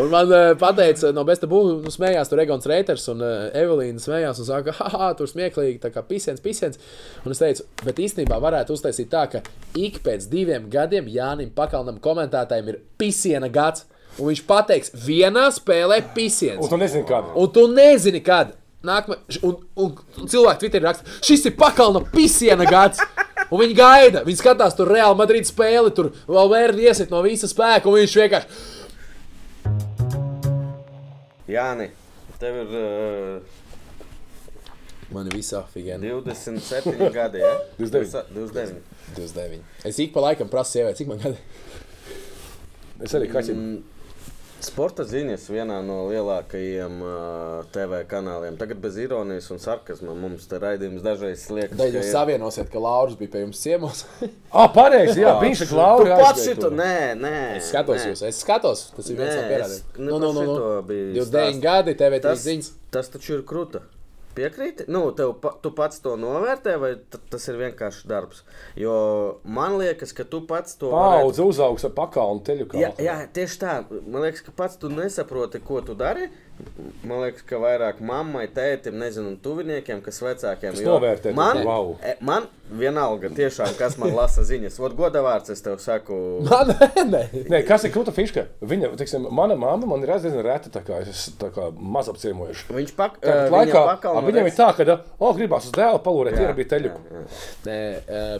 un 0.00 0.08
man 0.12 0.30
uh, 0.32 0.52
pateica, 0.60 1.10
no 1.12 1.24
besta 1.28 1.48
būvniecības, 1.50 1.84
nu, 1.84 1.92
smējās 1.92 2.30
tur 2.32 2.40
Egons 2.40 2.68
Reiters 2.70 3.04
un 3.12 3.20
uh, 3.24 3.34
Evelīna 3.56 4.00
smējās 4.00 4.40
un 4.40 4.48
saka, 4.48 4.76
ah, 4.88 5.10
tur 5.18 5.28
smieklīgi, 5.28 5.80
tā 5.82 5.92
kā 5.92 6.04
pisiens, 6.06 6.40
pisiens. 6.44 6.80
Un 7.24 7.36
es 7.36 7.42
teicu, 7.42 7.66
bet 7.84 8.00
īstenībā 8.06 8.38
varētu 8.42 8.76
uztaisīt 8.76 9.12
tā, 9.12 9.26
ka 9.34 9.44
ik 9.76 10.00
pēc 10.06 10.30
diviem 10.32 10.70
gadiem 10.72 11.10
Jānim 11.12 11.52
Pakalnam 11.56 12.00
komentētājiem 12.02 12.72
ir 12.72 12.80
pisiena 13.00 13.52
gads. 13.52 13.84
Un 14.16 14.30
viņš 14.30 14.46
pateiks, 14.48 14.94
vienā 14.96 15.50
spēlē 15.52 16.00
pisiens. 16.16 16.62
Un 16.64 16.72
tu 16.72 16.78
nezini, 16.80 17.04
kāda. 17.04 17.34
Un 17.36 17.50
tu 17.52 17.66
nezini, 17.68 18.22
kad. 18.24 18.56
Nākamā, 18.86 19.18
un, 19.44 19.56
un, 19.82 19.92
un 20.20 20.28
cilvēki 20.30 20.62
Twitterī 20.62 20.86
raksta, 20.86 21.16
šis 21.26 21.48
ir 21.50 21.56
pakalna 21.58 22.00
pisiena 22.12 22.64
gads. 22.70 23.02
Un 23.50 23.62
viņi 23.62 23.76
gaida, 23.78 24.24
viņi 24.26 24.40
skatās 24.40 24.74
tur 24.78 24.90
Real 24.90 25.14
Madrid 25.18 25.46
spēli, 25.46 25.92
tur 25.94 26.10
vēl 26.26 26.50
vērdi 26.50 26.88
iesit 26.88 27.12
no 27.14 27.20
visa 27.26 27.50
spēka, 27.50 27.86
un 27.86 28.00
viņš 28.00 28.16
vienkārši. 28.22 28.64
Jāni, 31.46 31.92
tev 32.40 32.56
ir 32.64 32.74
uh, 32.74 33.56
Man 35.14 35.28
ir 35.30 35.36
visā 35.38 35.60
figūra. 35.70 36.00
27 36.02 37.10
gadi, 37.14 37.42
ja? 37.44 37.52
29. 37.78 38.32
29. 38.34 38.80
29. 39.14 39.60
Es 39.86 40.00
ik 40.02 40.10
pa 40.14 40.24
laikam 40.24 40.50
prasu 40.50 40.76
sievieti, 40.76 41.04
cik 41.04 41.12
man 41.12 41.20
gadi. 41.22 41.38
Es 43.06 43.14
arī 43.14 43.28
kaķim. 43.30 43.60
Mm, 43.60 43.95
Sporta 44.66 45.04
ziņas 45.06 45.44
vienā 45.52 45.76
no 45.86 46.00
lielākajiem 46.10 46.96
uh, 47.04 47.66
TV 47.74 48.00
kanāliem. 48.10 48.56
Tagad 48.58 48.80
bez 48.82 48.96
ironijas 48.98 49.46
un 49.54 49.60
sarkasma 49.62 50.14
mums 50.18 50.48
te 50.50 50.58
raidījums 50.62 51.04
dažreiz 51.04 51.44
liekas, 51.54 51.76
Tad 51.78 51.94
jūs 51.94 52.08
savienosiet, 52.10 52.70
ka 52.72 52.82
Lauris 52.82 53.14
bija 53.20 53.34
pie 53.36 53.44
jums 53.44 53.62
ciemos. 53.62 54.04
Ah, 54.56 54.70
pareizi, 54.72 55.20
jā, 55.20 55.34
viņš 55.42 55.60
ir 55.66 55.68
Tu 55.68 55.74
Klaus. 55.74 56.06
pats 56.22 56.44
šito, 56.46 56.70
nē, 56.72 56.92
nē. 57.20 57.34
Es 57.58 57.66
skatos 57.68 57.98
nē. 58.00 58.06
jūs, 58.12 58.22
es 58.24 58.38
skatos. 58.40 58.86
Tas 58.96 59.10
ir 59.12 59.18
viens 59.20 59.34
no 59.36 59.42
pierādījumiem. 59.50 60.06
Nu, 60.06 60.14
par 60.16 60.22
nu, 60.22 60.30
nu, 60.32 60.44
nu. 60.46 60.54
biju 60.88 61.10
29 61.18 61.28
stāst. 61.28 61.60
gadi, 61.66 61.94
TV3 62.00 62.22
Tas, 62.24 62.44
ziņas. 62.46 62.70
tas 62.96 63.10
taču 63.12 63.34
ir 63.36 63.42
krūta. 63.50 63.82
Piekrīti? 64.36 64.86
Nu, 64.92 65.08
tev, 65.16 65.34
pa, 65.40 65.54
tu 65.62 65.72
pats 65.76 66.02
to 66.04 66.14
novērtē, 66.20 66.76
vai 66.82 66.92
tas 67.32 67.46
ir 67.48 67.60
vienkārši 67.60 68.08
darbs? 68.10 68.42
Jo 68.78 68.96
man 69.44 69.78
liekas, 69.80 70.12
ka 70.16 70.26
tu 70.28 70.42
pats 70.48 70.76
to 70.80 70.90
Paudze 70.92 71.44
uzaugs 71.46 71.86
ar 71.88 71.94
pakalnu 71.96 72.44
teļu 72.46 72.68
kā. 72.70 72.80
Jā, 72.82 72.92
jā, 73.00 73.16
tieši 73.36 73.60
tā. 73.62 73.76
Man 74.04 74.26
liekas, 74.26 74.44
ka 74.46 74.54
pats 74.56 74.76
tu 74.80 74.92
nesaproti, 74.92 75.62
ko 75.64 75.80
tu 75.84 75.96
dari. 75.98 76.28
Man 77.06 77.20
liekas, 77.22 77.42
ka 77.46 77.58
vairāk 77.60 77.98
mammai, 78.04 78.46
tētim, 78.52 78.94
nezinu, 79.00 79.34
tuviniekiem, 79.44 80.00
kas 80.04 80.18
vecākiem. 80.24 80.72
Tas 80.72 80.80
jo 80.82 80.94
novērtē, 80.94 81.32
Man, 81.36 81.60
wow. 81.66 81.90
e, 82.00 82.14
man 82.24 82.46
vienalga, 82.80 83.28
tiešām, 83.36 83.74
kas 83.78 83.94
man 84.00 84.14
lasa 84.16 84.42
ziņas. 84.48 84.78
Vot 84.82 84.96
godavārds, 84.98 85.52
es 85.52 85.62
tev 85.62 85.76
saku. 85.84 86.16
Man, 86.48 86.72
nē, 87.12 87.20
Nē, 87.52 87.60
kas 87.68 87.84
ir 87.86 87.92
krūta 87.94 88.14
fiška? 88.16 88.46
Viņa, 88.64 88.90
teiksim, 88.98 89.28
mana 89.36 89.54
mamma 89.60 89.86
man 89.92 90.02
ir 90.02 90.14
diezgan 90.16 90.40
reta, 90.46 90.72
tā 90.72 90.82
kā 90.86 91.02
es 91.04 91.12
esmu 91.12 91.36
tā 91.44 91.52
kā 91.54 91.68
maz 91.76 92.10
apciemojuši. 92.12 92.66
Viņš 92.80 92.96
pak, 92.98 93.20
Tāpat 93.20 93.46
eh, 93.46 93.54
laikā 93.58 93.70
viņa 93.76 93.86
pakalnu 93.92 94.26
viņam 94.32 94.42
ir 94.42 94.50
redz- 94.50 94.60
tā, 94.62 94.68
ka, 94.80 94.98
o, 95.20 95.32
gribās 95.38 95.68
uz 95.70 95.76
dēla 95.76 96.02
palūrēt, 96.08 96.40
ir 96.42 96.56
bija 96.58 96.72
teļu. 96.74 96.92
jā, 96.96 97.20
jā. 97.20 97.24
Nē, 97.68 97.78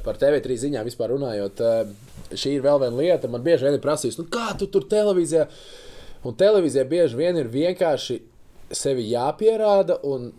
par 0.08 0.18
TV3 0.24 0.58
ziņām 0.66 0.88
vispār 0.88 1.12
runājot, 1.14 1.62
šī 2.34 2.56
ir 2.58 2.64
vēl 2.66 2.80
viena 2.82 2.96
lieta. 2.98 3.30
Man 3.30 3.44
bieži 3.46 3.68
vien 3.68 3.76
ir 3.78 3.84
prasījis, 3.84 4.18
nu, 4.18 4.26
kā 4.32 4.50
tu 4.58 4.66
tur 4.72 4.88
televīzijā. 4.90 5.46
Un 6.26 6.34
televīzijā 6.38 6.82
bieži 6.90 7.18
vien 7.20 7.38
ir 7.38 7.50
vienkārši 7.52 8.18
sevi 8.74 9.04
jāpierāda, 9.12 10.00
un, 10.10 10.32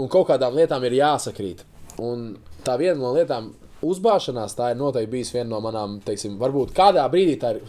un 0.00 0.08
kaut 0.12 0.30
kādām 0.30 0.56
lietām 0.56 0.84
ir 0.88 0.96
jāsakrīt. 1.02 1.64
Un 2.00 2.30
tā 2.64 2.78
viena 2.80 2.96
no 3.00 3.12
lietām, 3.16 3.50
uzbāšanās, 3.84 4.56
tā 4.56 4.72
ir 4.72 4.80
noteikti 4.80 5.12
bijusi 5.12 5.36
viena 5.36 5.50
no 5.54 5.60
manām, 5.64 5.98
teiksim, 6.04 6.38
varbūt 6.40 6.72
kādā 6.76 7.04
brīdī 7.12 7.36
tā 7.42 7.52
ir 7.56 7.66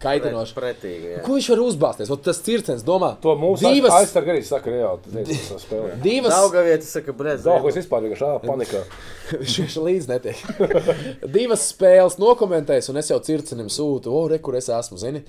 kaitinoša. 0.00 0.54
Pretīgi. 0.56 1.10
jā. 1.12 1.22
Ko 1.26 1.34
viņš 1.36 1.48
var 1.52 1.60
uzbāzties? 1.66 2.08
Vot 2.08 2.22
Tas 2.24 2.38
cirkens 2.44 2.84
domā, 2.86 3.10
To 3.20 3.34
mūsu 3.36 3.68
divas, 3.68 3.92
aizsargi 3.98 4.32
arī 4.32 4.44
saka 4.48 4.72
reāli. 4.72 5.02
tas 5.12 5.42
tas 5.50 5.66
spēlē. 5.66 5.90
divas, 6.00 6.32
Dauga 6.32 6.62
vieta 6.64 6.88
saka, 6.88 7.12
brez. 7.16 7.42
Daudz, 7.44 7.68
es 7.68 7.82
vispār 7.82 8.06
vienkārši 8.06 8.24
ā, 8.24 8.38
panikā. 8.46 8.80
Viņš 9.42 9.58
vienkārši 9.60 9.84
līdzi 9.88 10.12
netiek. 10.14 10.40
Divas 11.36 11.66
spēles 11.74 12.16
nokomentējis, 12.22 12.88
un 12.94 13.02
es 13.02 13.12
jau 13.12 13.20
circenim 13.28 13.68
sūtu, 13.68 14.08
o, 14.16 14.24
re, 14.32 14.40
kur 14.40 14.56
es 14.56 14.70
esmu, 14.72 14.96
zini. 15.04 15.20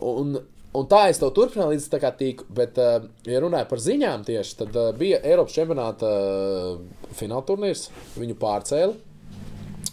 Un, 0.00 0.38
un 0.74 0.86
tā 0.90 1.04
es 1.10 1.18
tev 1.20 1.32
turpināju 1.36 1.74
līdz 1.74 1.86
tā 1.92 2.00
kā 2.02 2.10
tīku. 2.16 2.46
Bet, 2.54 2.78
uh, 2.78 3.06
ja 3.26 3.40
runāju 3.42 3.68
par 3.70 3.82
ziņām 3.82 4.24
tieši, 4.28 4.56
tad 4.62 4.76
uh, 4.78 4.90
bija 4.96 5.22
Eiropas 5.26 5.56
čempionāta 5.56 6.10
uh, 6.10 7.06
fināla 7.18 7.46
turnīrs. 7.48 7.88
Viņu 8.18 8.36
pārcēla 8.40 8.94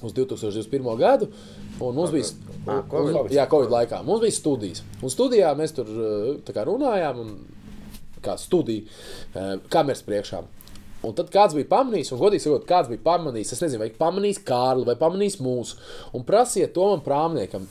uz 0.03 0.13
2021. 0.13 0.91
gadu. 1.01 1.31
Un 1.81 1.93
mums 1.97 2.13
bija 2.13 2.29
Ah, 2.67 2.81
Covid. 2.91 3.31
jā, 3.31 3.45
Covid 3.47 3.71
laikā. 3.71 4.01
Mums 4.03 4.19
bija 4.25 4.35
studijas. 4.35 4.81
Un 4.99 5.11
studijā 5.13 5.53
mēs 5.55 5.71
tur 5.77 5.87
uh, 5.87 6.63
runājām, 6.67 7.21
un 7.23 7.29
kā 8.25 8.33
studija, 8.41 8.83
uh, 9.33 9.53
kameras 9.71 10.03
priekšā. 10.03 10.41
Un 11.05 11.13
tad 11.17 11.29
kāds 11.33 11.53
bija 11.53 11.67
pamanījis, 11.69 12.09
un 12.13 12.21
godīgi 12.21 12.43
sakot, 12.47 12.65
kāds 12.69 12.89
bija 12.89 13.03
pamanījis, 13.05 13.53
es 13.53 13.61
nezinu, 13.61 13.83
vai 13.83 13.91
pamanījis 13.99 14.41
Kārli 14.47 14.87
vai 14.87 14.95
pamanījis 14.97 15.37
mūsu, 15.45 15.77
un 16.17 16.25
prasiet 16.25 16.73
to 16.73 16.87
man 16.89 17.03
prāmniekam. 17.05 17.67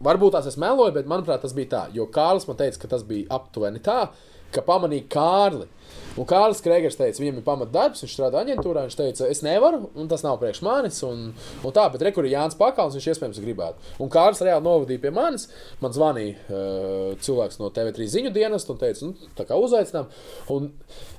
Varbūt 0.00 0.32
tās 0.36 0.48
es 0.48 0.56
meloju, 0.60 0.94
bet 0.96 1.10
manuprāt, 1.10 1.42
tas 1.44 1.52
bija 1.56 1.72
tā. 1.74 1.82
Jo 1.92 2.08
Kārlis 2.12 2.48
man 2.48 2.56
teica, 2.56 2.80
ka 2.80 2.94
tas 2.94 3.04
bija 3.04 3.28
aptuveni 3.36 3.82
tā, 3.84 4.06
ka 4.54 4.64
pamanīja 4.64 5.10
Kārli. 5.12 5.68
Un 6.18 6.26
Kārlis 6.26 6.62
Kreigers 6.64 6.98
teica, 6.98 7.20
viņam 7.22 7.38
ir 7.38 7.44
pamatdarbs, 7.46 8.02
viņš 8.02 8.14
strādā 8.16 8.40
aģentūrā. 8.42 8.82
Viņš 8.88 8.96
teica, 8.98 9.28
es 9.30 9.42
nevaru, 9.46 9.90
un 9.94 10.08
tas 10.10 10.24
nav 10.26 10.40
priekš 10.40 10.62
manis. 10.66 10.98
Un, 11.06 11.28
un 11.62 11.74
tā, 11.76 11.84
bet 11.92 12.02
rekur 12.06 12.26
ir 12.26 12.34
Jānis 12.34 12.58
Pakāns, 12.58 12.96
viņš 12.98 13.06
iespējams 13.12 13.38
gribētu. 13.44 13.92
Un 14.02 14.10
Kārlis 14.12 14.42
reāli 14.46 14.66
novadīja 14.66 15.04
pie 15.04 15.12
manis. 15.14 15.46
Man 15.82 15.94
zvanīja 15.94 16.34
uh, 16.48 17.12
cilvēks 17.22 17.60
no 17.62 17.70
TV3 17.76 18.08
ziņu 18.16 18.34
dienesta 18.34 18.74
un 18.74 18.80
teica, 18.82 19.06
nu, 19.06 19.30
tā 19.38 19.46
kā 19.46 19.58
uzaicinām. 19.60 20.10
Un 20.56 20.72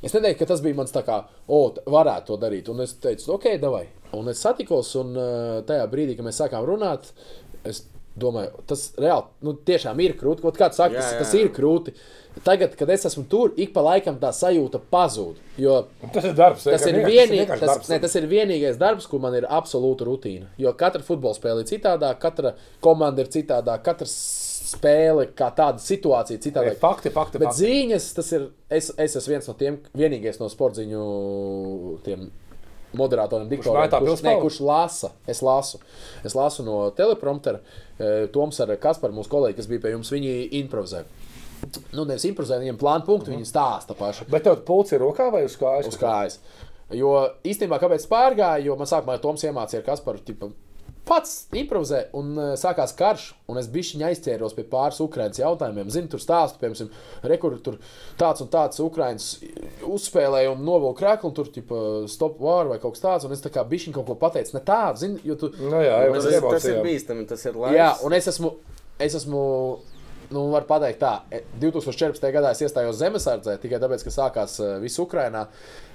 es 0.03 0.11
neteiktu, 0.11 0.41
ka 0.43 0.51
tas 0.51 0.65
bija 0.65 0.81
mans 0.81 0.91
tā 0.95 1.05
kā, 1.07 1.21
o, 1.47 1.63
varētu 1.95 2.33
to 2.33 2.41
darīt. 2.41 2.73
Un 2.73 2.83
es 2.83 2.97
teicu, 2.99 3.31
ok, 3.37 3.53
davai. 3.63 3.85
Un 4.17 4.27
es 4.27 4.43
satikos, 4.43 4.91
un 4.99 5.15
uh, 5.15 5.61
tajā 5.67 5.87
brīdī, 5.91 6.19
kad 6.19 6.27
mēs 6.27 6.43
sākām 6.43 6.67
runāt, 6.67 7.13
es 7.63 7.85
domāju, 8.19 8.63
tas 8.67 8.89
reāli, 8.99 9.27
nu, 9.45 9.53
tiešām 9.53 9.99
ir 10.03 10.17
krūti. 10.19 10.43
Kaut 10.43 10.57
kāds 10.59 10.79
saka, 10.79 10.95
Jā, 10.97 11.01
tas, 11.03 11.13
jā, 11.13 11.19
tas 11.23 11.33
ir 11.39 11.51
krūti. 11.55 11.93
Tagad, 12.45 12.75
kad 12.79 12.89
es 12.93 13.03
esmu 13.09 13.25
tur, 13.27 13.51
ik 13.59 13.73
pa 13.75 13.81
laikam 13.83 14.15
tā 14.19 14.29
sajūta 14.31 14.79
pazūd. 14.91 15.39
Jo 15.59 15.81
Tas 16.13 16.23
ir 16.29 16.33
darbs. 16.37 16.63
tas 16.63 16.85
ir, 16.87 17.01
vienkārši 17.03 17.59
tas, 17.59 17.69
darbs. 17.73 17.89
ne, 17.91 17.99
tas 17.99 18.15
ir 18.15 18.27
vienīgais 18.31 18.77
darbs, 18.79 19.07
kur 19.11 19.19
man 19.19 19.35
ir 19.35 19.47
absolūta 19.51 20.07
rutīna. 20.07 20.47
Jo 20.57 20.71
katra 20.79 21.03
futbola 21.03 21.35
spēle 21.35 21.65
ir 21.65 21.67
citādāka, 21.71 22.19
katra 22.23 22.53
komanda 22.79 23.25
ir 23.25 23.27
citādāka, 23.35 23.83
katra 23.83 24.07
spēle, 24.07 25.25
kā 25.35 25.49
tāda 25.55 25.83
situācija, 25.83 26.39
citādāka. 26.39 26.79
Fakti, 26.79 27.11
fakti, 27.11 27.41
Bet 27.41 27.49
fakti. 27.51 27.65
ziņas, 27.65 28.07
tas 28.15 28.31
ir. 28.37 28.47
Es, 28.71 28.93
es 28.95 29.15
esmu 29.19 29.33
viens 29.35 29.47
no 29.51 29.57
tiem, 29.59 29.81
vienīgais 29.99 30.39
no 30.39 30.47
sportziņu 30.47 31.01
tiem 32.05 32.29
moderatoriem, 32.97 33.47
diktoriem, 33.51 33.85
mētā 33.85 33.99
kurš, 34.03 34.23
ne, 34.25 34.33
kurš 34.41 34.59
lasa. 34.67 35.11
Es 35.29 35.41
lasu. 35.45 35.79
Es 36.27 36.35
lasu 36.35 36.63
no 36.67 36.89
telepromptera. 36.97 37.61
eh, 37.99 38.27
Toms 38.33 38.59
ar 38.59 38.75
Kasparu, 38.81 39.13
mūsu 39.13 39.29
kolēģi, 39.31 39.55
kas 39.55 39.67
bija 39.71 39.81
pie 39.85 39.91
jums, 39.95 40.11
viņi 40.11 40.49
improvizē. 40.63 41.03
Nu, 41.93 42.05
nevis 42.09 42.25
improvizē, 42.25 42.57
viņiem 42.59 42.77
plānu 42.81 43.05
punktu, 43.05 43.31
viņi 43.31 43.45
stāsta 43.45 43.93
paši 43.97 44.25
Bet 44.31 44.43
tev 44.43 44.63
pults 44.65 44.91
ir 44.91 44.99
rokā 45.03 45.31
vai 45.31 45.43
uz 45.45 45.55
kājas? 45.55 45.87
uz 45.87 45.97
kājas. 46.01 46.39
Jo 46.91 47.11
īstenībā, 47.47 47.77
kāpēc 47.79 48.07
pārgāju, 48.09 48.65
jo 48.65 48.75
man 48.75 48.89
sākumā 48.89 49.19
Toms 49.21 49.43
iemācīja, 49.47 49.85
kas 49.85 50.01
par 50.01 50.17
tipu. 50.19 50.51
Pats 51.07 51.47
improvizē, 51.57 52.03
un 52.17 52.27
uh, 52.37 52.51
sākās 52.59 52.93
karš, 52.97 53.23
un 53.49 53.57
es 53.57 53.67
biju 53.73 54.03
aizķēros 54.05 54.53
pie 54.53 54.65
pāris 54.69 54.99
Ukraiņas 55.01 55.41
jautājumiem. 55.41 55.89
Zinu, 55.93 56.11
tur 56.13 56.21
stāstu, 56.21 56.61
piemēram, 56.61 56.91
rekur, 57.31 57.55
tur 57.65 57.79
tāds 58.21 58.43
un 58.45 58.51
tāds 58.53 58.79
Ukraiņas 58.83 59.27
uzspēlēja 59.89 60.53
un 60.53 60.61
novilka 60.67 61.01
krāklu, 61.01 61.31
un 61.31 61.37
tur 61.39 61.49
tipa 61.51 61.81
stop 62.11 62.37
war 62.43 62.69
vai 62.69 62.77
kaut 62.83 62.95
kas 62.95 63.05
tāds, 63.05 63.25
un 63.27 63.33
es 63.35 63.41
tā 63.43 63.49
kā 63.53 63.65
bišķiņ 63.67 63.97
kaut 63.97 64.11
ko 64.11 64.17
pateicu, 64.21 64.53
ne 64.57 64.63
tādu, 64.67 65.03
zinu, 65.03 65.23
jo 65.25 65.39
tu. 65.41 65.49
Nu 65.57 65.81
jā, 65.81 65.97
jau 66.05 66.13
Tas, 66.13 66.27
tas 66.29 66.37
ir- 66.37 66.49
tas 66.55 66.69
ir 66.69 66.83
bīstami, 66.85 67.27
tas 67.33 67.45
ir 67.49 67.57
laiks. 67.57 67.79
Jā, 67.79 67.89
un 68.05 68.13
es 68.13 68.29
esmu, 68.31 68.53
es 69.01 69.17
esmu 69.17 69.41
nu, 70.31 70.45
var 70.51 70.65
pateikt, 70.69 71.01
tā, 71.01 71.13
e, 71.31 71.41
2014. 71.59 72.31
gadā 72.31 72.53
es 72.55 72.61
iestājos 72.63 72.99
zemesardzē 73.01 73.57
tikai 73.61 73.79
tāpēc, 73.83 74.05
ka 74.05 74.13
sākās 74.15 74.57
uh, 74.63 74.77
viss 74.83 74.99
Ukrainā. 75.01 75.47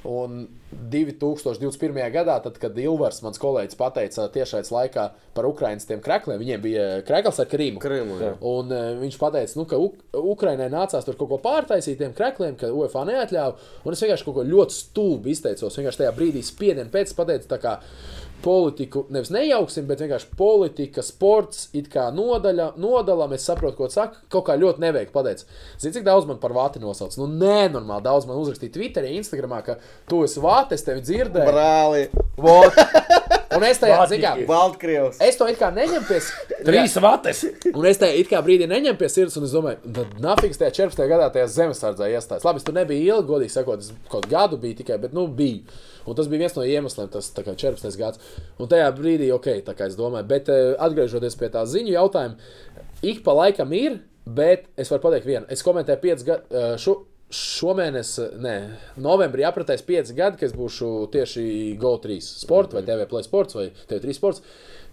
Un 0.07 0.47
2021. 0.93 1.99
gadā, 2.15 2.37
tad, 2.45 2.59
kad 2.63 2.77
Ilvars, 2.79 3.23
mans 3.25 3.41
kolēģis, 3.43 3.79
pateica 3.79 4.27
tiešais 4.35 4.71
laikā 4.75 5.07
par 5.37 5.49
Ukraiņas 5.49 5.89
tiem 5.89 6.03
krekliem, 6.05 6.39
viņiem 6.43 6.63
bija 6.63 6.85
krekls 7.07 7.41
ar 7.43 7.49
Krīmu. 7.51 7.81
Krimu, 7.83 8.19
jā. 8.23 8.33
Un 8.47 8.71
uh, 8.75 8.89
viņš 9.01 9.19
teica, 9.21 9.59
nu, 9.59 9.67
ka 9.69 9.81
Uk 9.83 10.19
Ukraiņai 10.37 10.69
nācās 10.73 11.07
tur 11.07 11.19
kaut 11.19 11.33
ko 11.33 11.41
pārtaisīt 11.43 11.99
tiem 12.01 12.15
krekliem, 12.17 12.57
ka 12.61 12.71
UFO 12.73 13.05
neatļāva. 13.09 13.57
Un 13.85 13.97
es 13.97 14.05
vienkārši 14.05 14.29
kaut 14.29 14.39
ko 14.39 14.47
ļoti 14.47 14.79
stulbi 14.79 15.35
izteicos. 15.35 15.79
Vienkārši 15.79 16.05
tajā 16.05 16.15
brīdī 16.17 16.45
spiedienu 16.47 16.93
pēc 16.93 17.15
pateicu, 17.19 17.51
tā 17.51 17.61
kā 17.63 17.77
politiku 18.45 19.05
nevis 19.11 19.31
nejauksim, 19.35 19.87
bet 19.89 20.03
vienkārši 20.05 20.31
politika, 20.39 21.03
sports, 21.05 21.69
it 21.77 21.89
kā 21.93 22.07
nodaļa, 22.15 22.73
nodalām. 22.81 23.35
Es 23.37 23.47
saprotu, 23.49 23.79
ko 23.81 23.89
saka. 23.93 24.23
Kaut 24.33 24.47
kā 24.49 24.59
ļoti 24.61 24.83
neveikli 24.85 25.15
pateicis. 25.15 25.49
Zini, 25.83 25.97
cik 25.97 26.07
daudz 26.07 26.29
man 26.29 26.41
par 26.43 26.55
vāti 26.57 26.83
nosauc? 26.83 27.17
Nu, 27.21 27.29
nenormāli 27.31 28.07
daudz 28.07 28.29
man 28.29 28.39
uzrakstīja 28.43 28.77
Twitterī, 28.77 29.15
Instagramā, 29.21 29.63
ka 29.67 29.79
tu 30.11 30.23
esi 30.27 30.43
vāte, 30.43 30.79
es 30.79 30.87
tevi 30.87 31.05
dzirdēju. 31.05 31.51
Brāli, 31.51 32.07
Vot. 32.37 32.77
Un 33.57 33.65
es 33.65 33.79
tajā, 33.81 33.97
zin 34.11 34.21
kā, 34.21 34.33
Baltkrievs. 34.49 35.21
es 35.25 35.39
to 35.39 35.47
it 35.49 35.57
kā 35.61 35.71
neņemu 35.73 36.05
pie 36.09 36.19
Trīs 36.67 36.97
vates. 37.01 37.45
Un 37.73 37.87
es 37.89 38.01
tajā 38.01 38.19
it 38.21 38.29
kā 38.29 38.43
brīdī 38.45 38.67
neņemu 38.69 38.99
pie 39.01 39.09
sirds, 39.13 39.39
un 39.41 39.47
es 39.47 39.55
domāju, 39.55 39.79
tad 39.97 40.19
nafīgs 40.21 40.61
tajā 40.61 40.75
14. 40.83 41.07
gadā 41.09 41.31
tajā 41.33 41.47
zemesardzē 41.55 42.11
iestājās. 42.13 42.45
Labi, 42.45 42.61
es 42.61 42.67
tur 42.67 42.77
nebiju 42.77 43.07
ilgi, 43.07 43.29
godīgi 43.31 43.55
sakot, 43.55 43.87
kaut 44.13 44.29
gadu 44.29 44.59
biju 44.61 44.83
tikai, 44.83 44.99
bet 45.07 45.17
nu 45.17 45.25
biju. 45.31 45.63
Un 46.07 46.19
tas 46.19 46.31
bija 46.31 46.45
viens 46.45 46.57
no 46.57 46.65
iemesliem, 46.67 47.11
tas 47.13 47.33
kā 47.35 47.53
14. 47.53 47.99
gads. 47.99 48.23
Un 48.63 48.71
tajā 48.71 48.87
brīdī, 48.97 49.33
ok, 49.35 49.51
tā 49.67 49.75
kā 49.79 49.91
es 49.91 49.99
domāju, 49.99 50.29
bet 50.31 50.51
eh, 50.53 50.75
atgriežoties 50.87 51.39
pie 51.41 51.51
tā 51.55 51.67
ziņu 51.69 51.97
jautājuma, 51.97 52.39
ik 53.07 53.25
pa 53.27 53.35
laikam 53.37 53.75
ir, 53.77 54.01
bet 54.27 54.71
es 54.79 54.91
varu 54.93 55.09
pateikt 55.09 55.29
vienu. 55.29 55.47
Es 55.53 55.67
komentēju 55.67 56.03
5 56.07 56.27
gadu. 56.31 56.97
Šomēnes, 57.27 58.11
nē, 58.39 58.53
novembrī 59.03 59.43
apritēs 59.49 59.81
5 59.83 60.13
gadi, 60.15 60.39
kad 60.39 60.47
es 60.47 60.53
būšu 60.55 61.09
tieši 61.11 61.43
GO3 61.81 62.21
sports 62.23 62.77
vai 62.77 62.85
TV 62.87 63.09
Play 63.11 63.27
sports 63.27 63.57
vai 63.59 63.65
TV3 63.91 64.15
sports. 64.15 64.45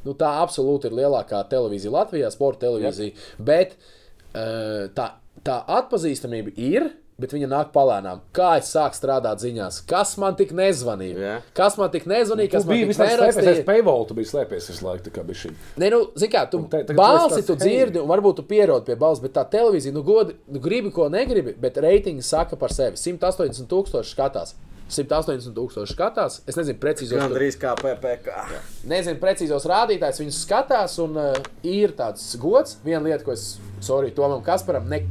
Nu, 0.03 0.15
tā 0.17 0.31
absolūti 0.41 0.89
ir 0.89 0.97
lielākā 0.97 1.43
televīzija 1.51 1.93
Latvijā, 1.93 2.31
sporta 2.33 2.65
televīzija. 2.65 3.13
Bet 3.37 3.77
eh, 3.77 4.89
tā, 4.97 5.07
tā 5.45 5.59
atpazīstamība 5.77 6.55
ir. 6.57 6.89
Bet 7.21 7.29
viņa 7.35 7.45
nāk 7.47 7.67
palēnām. 7.75 8.23
Kā 8.33 8.55
es 8.57 8.71
sāku 8.73 8.97
strādāt 8.97 9.37
ziņās? 9.43 9.83
Kas 9.87 10.15
man 10.17 10.33
tik 10.35 10.49
nezvanīja? 10.57 11.17
Jā. 11.21 11.35
Kas 11.53 11.77
man 11.77 11.91
tik 11.93 12.07
nezvanīja? 12.09 12.49
Tas 12.49 12.63
Kas 12.63 12.65
man 12.65 12.73
bija 12.73 12.87
tik 12.87 12.89
vismaz 12.93 13.11
slēpies 13.13 13.37
nerakstīja? 13.37 13.65
paywall, 13.67 14.07
tu 14.09 14.17
biji 14.17 14.29
slēpies 14.31 14.69
visu 14.71 14.85
laiku, 14.87 15.03
tā 15.05 15.13
kā 15.13 15.23
bija 15.27 15.39
šī. 15.43 15.51
Nē, 15.77 15.91
nu, 15.93 15.99
zini, 16.17 16.31
kā 16.33 16.41
tu 16.49 16.63
te- 16.71 16.81
tagad 16.89 16.97
balsi 16.97 17.43
tu 17.45 17.53
tu 17.53 17.59
dzirdi, 17.61 18.01
un 18.01 18.09
varbūt 18.09 18.35
tu 18.41 18.43
pierodi 18.49 18.85
pie 18.89 18.95
balss, 18.95 19.21
bet 19.21 19.33
tā 19.37 19.45
televīzija, 19.45 19.93
nu, 19.93 20.01
godi, 20.03 20.33
nu 20.49 20.59
gribi 20.59 20.89
ko 20.91 21.05
negribi, 21.13 21.53
bet 21.53 21.77
reitingi 21.77 22.25
saka 22.25 22.57
par 22.57 22.73
sevi. 22.73 22.97
180 22.97 23.69
tūkstoši 23.69 24.15
skatās. 24.15 24.55
180 24.89 25.53
tūkstoši 25.55 25.93
skatās. 25.95 26.41
Es 26.49 26.57
nezinu, 26.59 26.77
precīzos, 26.81 27.17
Gandrīz 27.21 27.55
kā 27.61 27.75
PPC. 27.79 28.57
nezinu 28.89 29.19
precīzos 29.21 29.65
rādītājus. 29.69 30.19
Viņus 30.21 30.41
skatās, 30.47 30.97
un 31.01 31.15
uh, 31.17 31.37
ir 31.63 31.93
tāds 31.97 32.25
gods. 32.41 32.77
Viena 32.83 33.05
lieta, 33.05 33.23
ko 33.23 33.31
es, 33.37 33.59
sorry, 33.81 34.11
Tomam 34.11 34.43
Kasparam, 34.43 34.89
ne, 34.89 35.03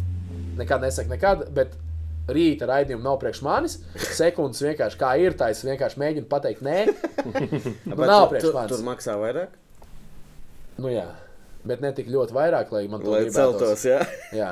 nekad 0.59 0.83
nesaku, 0.85 1.09
nekad, 1.15 1.47
bet 1.55 1.73
rīta 2.28 2.69
raidījuma 2.70 3.03
nav 3.03 3.19
priekš 3.23 3.40
manis. 3.43 3.78
Sekundes 4.15 4.62
vienkārši 4.62 4.99
kā 5.01 5.15
ir, 5.19 5.35
tā 5.39 5.51
es 5.51 5.65
vienkārši 5.66 5.99
mēģinu 6.03 6.28
pateikt, 6.31 6.62
nē, 6.62 6.77
nu, 7.89 7.97
nav 7.99 8.28
priekš 8.31 8.47
tur, 8.47 8.55
manis. 8.55 8.73
tur 8.77 8.85
maksā 8.86 9.16
vairāk, 9.20 9.59
Nu, 10.81 10.89
jā. 10.89 11.07
Bet 11.69 11.82
ne 11.85 11.93
tik 11.94 12.09
ļoti 12.11 12.35
vairāk, 12.35 12.70
lai 12.74 12.86
man 12.90 13.03
to 13.05 13.12
celtos. 13.31 13.85
Jā. 13.86 14.01
Jā, 14.40 14.49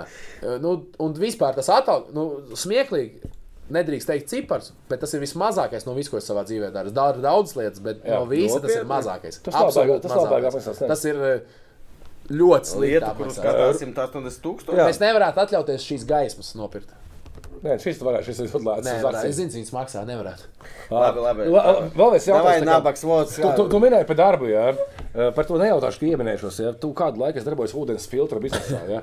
nu, 0.62 0.76
un 1.02 1.14
vispār 1.18 1.56
tas 1.56 1.66
atalgojums, 1.72 2.14
nu, 2.14 2.56
smieklīgi. 2.60 3.30
Nedrīkst 3.70 4.08
teikt 4.10 4.26
cipars, 4.30 4.72
bet 4.90 4.98
tas 5.02 5.12
ir 5.14 5.20
vismazākais 5.22 5.84
no 5.86 5.92
visu, 5.94 6.10
ko 6.10 6.18
es 6.18 6.26
savā 6.26 6.42
dzīvē 6.46 6.72
daru. 6.74 6.90
Es 6.90 6.94
daru 6.94 7.22
daudzas 7.22 7.54
lietas, 7.54 7.82
bet 7.82 8.00
jā, 8.02 8.16
no 8.18 8.26
visa 8.30 8.58
tas 8.58 8.72
ir 8.74 8.82
nopietni? 8.82 8.90
mazākais. 8.92 9.40
Tas 9.46 9.54
labāk- 9.54 10.00
tas 10.02 10.14
labāk 10.18 10.46
mazākais. 10.48 10.80
ne? 10.82 10.88
Tas 10.90 11.04
ir 11.06 11.20
ļoti 12.30 12.70
slikti. 12.72 12.94
Lieta, 12.96 13.12
kur 13.14 13.26
apmaksāts. 13.26 13.38
skatās 13.38 13.82
180 13.82 14.40
tūkstoši. 14.46 14.80
Mēs 14.90 15.00
nevarētu 15.02 15.42
atļauties 15.44 15.86
šīs 15.86 16.06
gaismas 16.06 16.50
nopirkt. 16.58 16.90
Nē, 17.60 17.74
šis 17.82 17.98
tu 18.00 18.06
varētu, 18.06 18.24
šis 18.30 18.38
ir 18.40 18.52
lēts. 18.56 18.86
Nē, 18.86 18.94
uz 18.96 19.02
varētu. 19.04 19.28
es 19.28 19.36
zinu, 19.36 19.50
viņas 19.52 19.72
maksā, 19.74 20.02
nevarētu. 20.08 20.46
Labi, 20.90 21.20
labi. 21.26 21.48
La- 21.52 21.64
Vēl 21.92 22.14
viens 22.14 22.26
Vai 22.26 22.32
jautājums. 22.32 22.62
tā 22.62 22.64
kā- 22.64 22.70
nabaks 22.70 23.04
vots? 23.04 23.34
Tu, 23.36 23.50
tu, 23.58 23.66
tu 23.68 23.80
minēji 23.82 24.06
par 24.08 24.16
darbu, 24.16 24.48
jā. 24.48 24.64
Par 25.36 25.44
to 25.44 25.58
nejautāšu, 25.60 26.00
ka 26.00 26.06
ieminēšos. 26.08 26.60
Jā. 26.64 26.72
Tu 26.80 26.92
kādu 26.96 27.20
laiku 27.20 27.36
esi 27.42 27.48
darbojies 27.50 27.74
ūdens 27.76 28.08
filtra 28.08 28.40
biznesā. 28.40 28.80
Jā. 28.88 29.02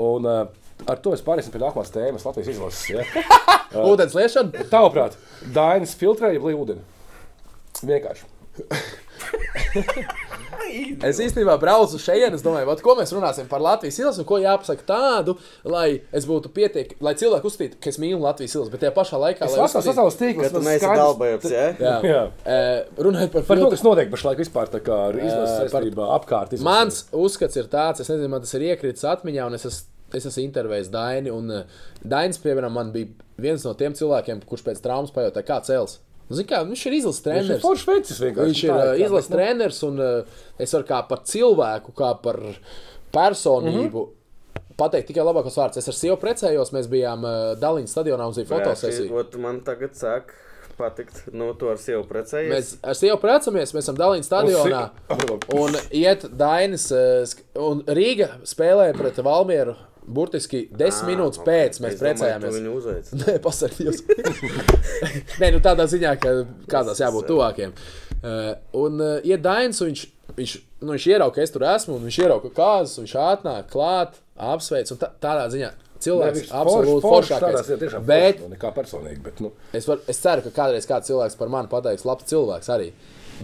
Un 0.00 0.24
ar 0.30 0.96
to 1.04 1.12
es 1.12 1.20
pāriesim 1.26 1.52
pie 1.52 1.60
nākamās 1.60 1.92
tēmas 1.92 2.24
Latvijas 2.24 2.48
izlases. 2.54 2.88
jā. 2.88 3.04
Ūdens 3.90 4.16
liešana. 4.16 4.64
Tavuprāt, 4.72 5.18
Dainis 5.52 5.92
filtrē 5.94 6.32
jau 6.38 6.54
ūdeni. 6.56 6.80
Vienkārši. 7.84 8.24
Es 11.02 11.18
īstenībā 11.18 11.56
braucu 11.58 11.98
šeit, 11.98 12.34
es 12.36 12.42
domāju, 12.44 12.68
vat, 12.68 12.82
ko 12.84 12.92
mēs 12.98 13.10
runāsim 13.14 13.46
par 13.50 13.62
Latvijas 13.64 13.96
ilgu, 13.98 14.20
un 14.22 14.26
ko 14.28 14.36
jāpasaka 14.38 14.84
tādu, 14.86 15.34
lai 15.66 16.02
es 16.14 16.26
būtu 16.28 16.50
pietiekami, 16.54 17.00
lai 17.02 17.14
cilvēki 17.18 17.48
uzskatītu, 17.48 17.78
ka 17.82 17.90
es 17.90 17.98
mīlu 18.02 18.20
Latvijas 18.22 18.54
ilgu, 18.58 18.70
bet 18.74 18.84
tajā 18.84 18.92
pašā 18.94 19.18
laikā. 19.18 19.48
Es 19.48 19.56
sociālos 19.74 20.18
Ka 20.18 20.22
tīklus. 20.22 20.52
tas. 20.54 20.66
Jā. 22.10 22.20
Uh, 22.44 23.02
runājot 23.08 23.32
par 23.34 23.46
Par 23.48 23.62
to, 23.64 23.70
kas 23.74 23.82
notiek 23.86 24.12
pašlaik 24.12 24.42
vispār 24.44 24.70
tā 24.70 24.82
kā 24.84 24.98
ar 25.08 25.18
izlases 25.18 25.72
saistībā 25.72 26.10
apkārt. 26.18 26.54
izlasē. 26.54 26.68
Mans 26.68 27.00
uzskats 27.24 27.58
ir 27.58 27.70
tāds, 27.72 28.04
es 28.04 28.12
nezinu, 28.12 28.30
man 28.36 28.44
tas 28.46 28.54
ir 28.58 28.68
iekritis 28.68 29.08
atmiņā, 29.10 29.48
un 29.50 29.58
es 29.58 29.66
esmu, 29.70 29.88
es 30.20 30.28
esmu 30.30 30.44
intervējis 30.44 30.92
Daini. 30.92 31.34
Un 31.34 31.50
Dainis, 32.04 32.38
piemēram, 32.44 32.76
man 32.76 32.94
bija 32.94 33.10
viens 33.40 33.66
no 33.66 33.74
tiem 33.74 33.96
cilvēkiem, 33.98 34.44
kurš 34.46 34.68
pēc 34.68 34.84
traumas 34.84 35.10
pajautāja, 35.16 35.48
kā 35.50 35.58
cels. 35.66 35.98
Kā, 36.30 36.60
viņš 36.62 36.86
ir 36.86 36.92
izlases 37.00 37.24
Viņš 37.24 37.34
ir 37.34 37.42
treneris. 37.42 37.62
foršs 37.64 37.86
vecis 37.88 38.20
vienkārši. 38.22 38.46
Viņš 38.52 38.62
ir 38.64 38.70
uh, 38.70 38.80
kā, 38.80 38.96
izlases 39.04 39.30
nu, 39.30 39.36
treneris, 39.36 39.82
un 39.82 39.98
uh, 39.98 40.42
es 40.62 40.72
varu 40.76 40.86
kā 40.86 41.00
par 41.08 41.22
cilvēku, 41.26 41.94
kā 41.98 42.10
par 42.22 42.38
personību. 43.12 44.04
Mm 44.06 44.10
-hmm. 44.10 44.76
Pateikt 44.76 45.10
tikai 45.10 45.24
labākos 45.26 45.56
vārdus. 45.58 45.76
Es 45.76 45.88
ar 45.88 45.94
sievu 45.94 46.16
precējos, 46.16 46.70
mēs 46.72 46.86
bijām 46.88 47.24
uh, 47.24 47.58
Daliņas 47.60 47.90
stadionā 47.96 48.28
uz 48.28 48.38
fotosesiju. 48.48 49.16
Ot, 49.16 49.34
Man 49.36 49.60
tagad 49.60 49.90
sāk 49.92 50.32
patikt, 50.78 51.26
nu, 51.32 51.52
to 51.54 51.68
ar 51.68 51.76
sievu 51.78 52.04
precējies. 52.08 52.54
Mēs 52.54 52.76
ar 52.82 52.94
sievu 52.94 53.18
precamies, 53.20 53.74
mēs 53.74 53.84
esam 53.84 53.96
Daliņas 53.96 54.26
stadionā. 54.26 54.88
Un 55.62 55.76
iet 55.90 56.24
Dainis, 56.32 56.86
sk- 57.24 57.44
un 57.58 57.82
Rīga 57.86 58.28
spēlēja 58.44 58.96
pret 58.96 59.16
Valmieru. 59.24 59.74
Burtiski 60.14 60.62
desmit 60.76 61.14
minūtes 61.14 61.40
ok. 61.40 61.46
pēc 61.46 61.80
mēs 61.82 61.96
Es 61.96 62.00
domāju, 62.00 62.00
tu 62.00 62.06
precējāmies. 62.06 62.56
Viņu 62.56 62.72
uzveic. 62.78 63.10
Nē, 63.20 63.34
pasakiet, 63.44 64.00
Nē, 65.42 65.52
nu 65.54 65.60
tādā 65.64 65.86
ziņā, 65.90 66.14
ka 66.22 66.34
kādās 66.70 67.02
jābūt 67.02 67.28
tuvākiem. 67.30 67.74
Uh, 68.20 68.50
un 68.82 69.00
uh, 69.00 69.36
Dainis, 69.40 69.80
un 69.80 69.92
viņš, 69.92 70.06
viņš, 70.40 70.56
nu, 70.82 70.94
viņš 70.94 71.06
ierauga, 71.12 71.36
ka 71.38 71.44
es 71.44 71.54
tur 71.54 71.64
esmu, 71.70 71.96
un 71.96 72.08
viņš 72.08 72.18
ierauga 72.24 72.50
un 72.98 73.06
viņš 73.06 73.14
atnāk 73.24 73.70
klāt, 73.72 74.18
apsveic. 74.50 74.92
un 74.92 75.00
Tā, 75.00 75.12
tādā 75.22 75.46
ziņā 75.54 75.70
cilvēks 76.04 76.40
viņš 76.40 76.52
absolūti 76.60 77.04
foršākais. 77.06 77.70
tiešām 77.84 78.04
Bet 78.08 78.36
foršs, 78.36 78.44
nu, 78.44 78.52
nekā 78.54 78.72
personīgi, 78.76 79.22
bet, 79.24 79.40
nu, 79.44 79.52
Es, 79.76 79.88
var, 79.88 80.02
es 80.10 80.20
ceru, 80.22 80.44
ka 80.46 80.52
kādreiz 80.62 80.88
kāds 80.88 81.10
cilvēks 81.10 81.38
par 81.40 81.52
mani 81.52 81.70
pateiks, 81.72 82.06
labs 82.08 82.28
cilvēks 82.30 82.70
arī. 82.72 82.90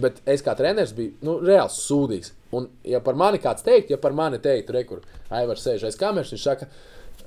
Bet 0.01 0.19
es 0.29 0.43
kā 0.45 0.53
treneris 0.57 0.93
biju 0.97 1.15
nu, 1.25 1.37
reāls 1.41 1.79
sūdīgs. 1.87 2.33
Un, 2.57 2.69
ja 2.87 2.99
par 3.03 3.17
mani 3.19 3.39
kāds 3.43 3.65
teikt, 3.65 3.89
ja 3.93 3.97
par 4.01 4.13
mani 4.15 4.39
teikt, 4.43 4.69
re, 4.75 4.83
kur 4.87 5.01
Aivars 5.33 5.65
sēž 5.65 5.87
aiz 5.89 5.97
kameras, 5.99 6.31
viņš 6.35 6.43
saka, 6.43 6.67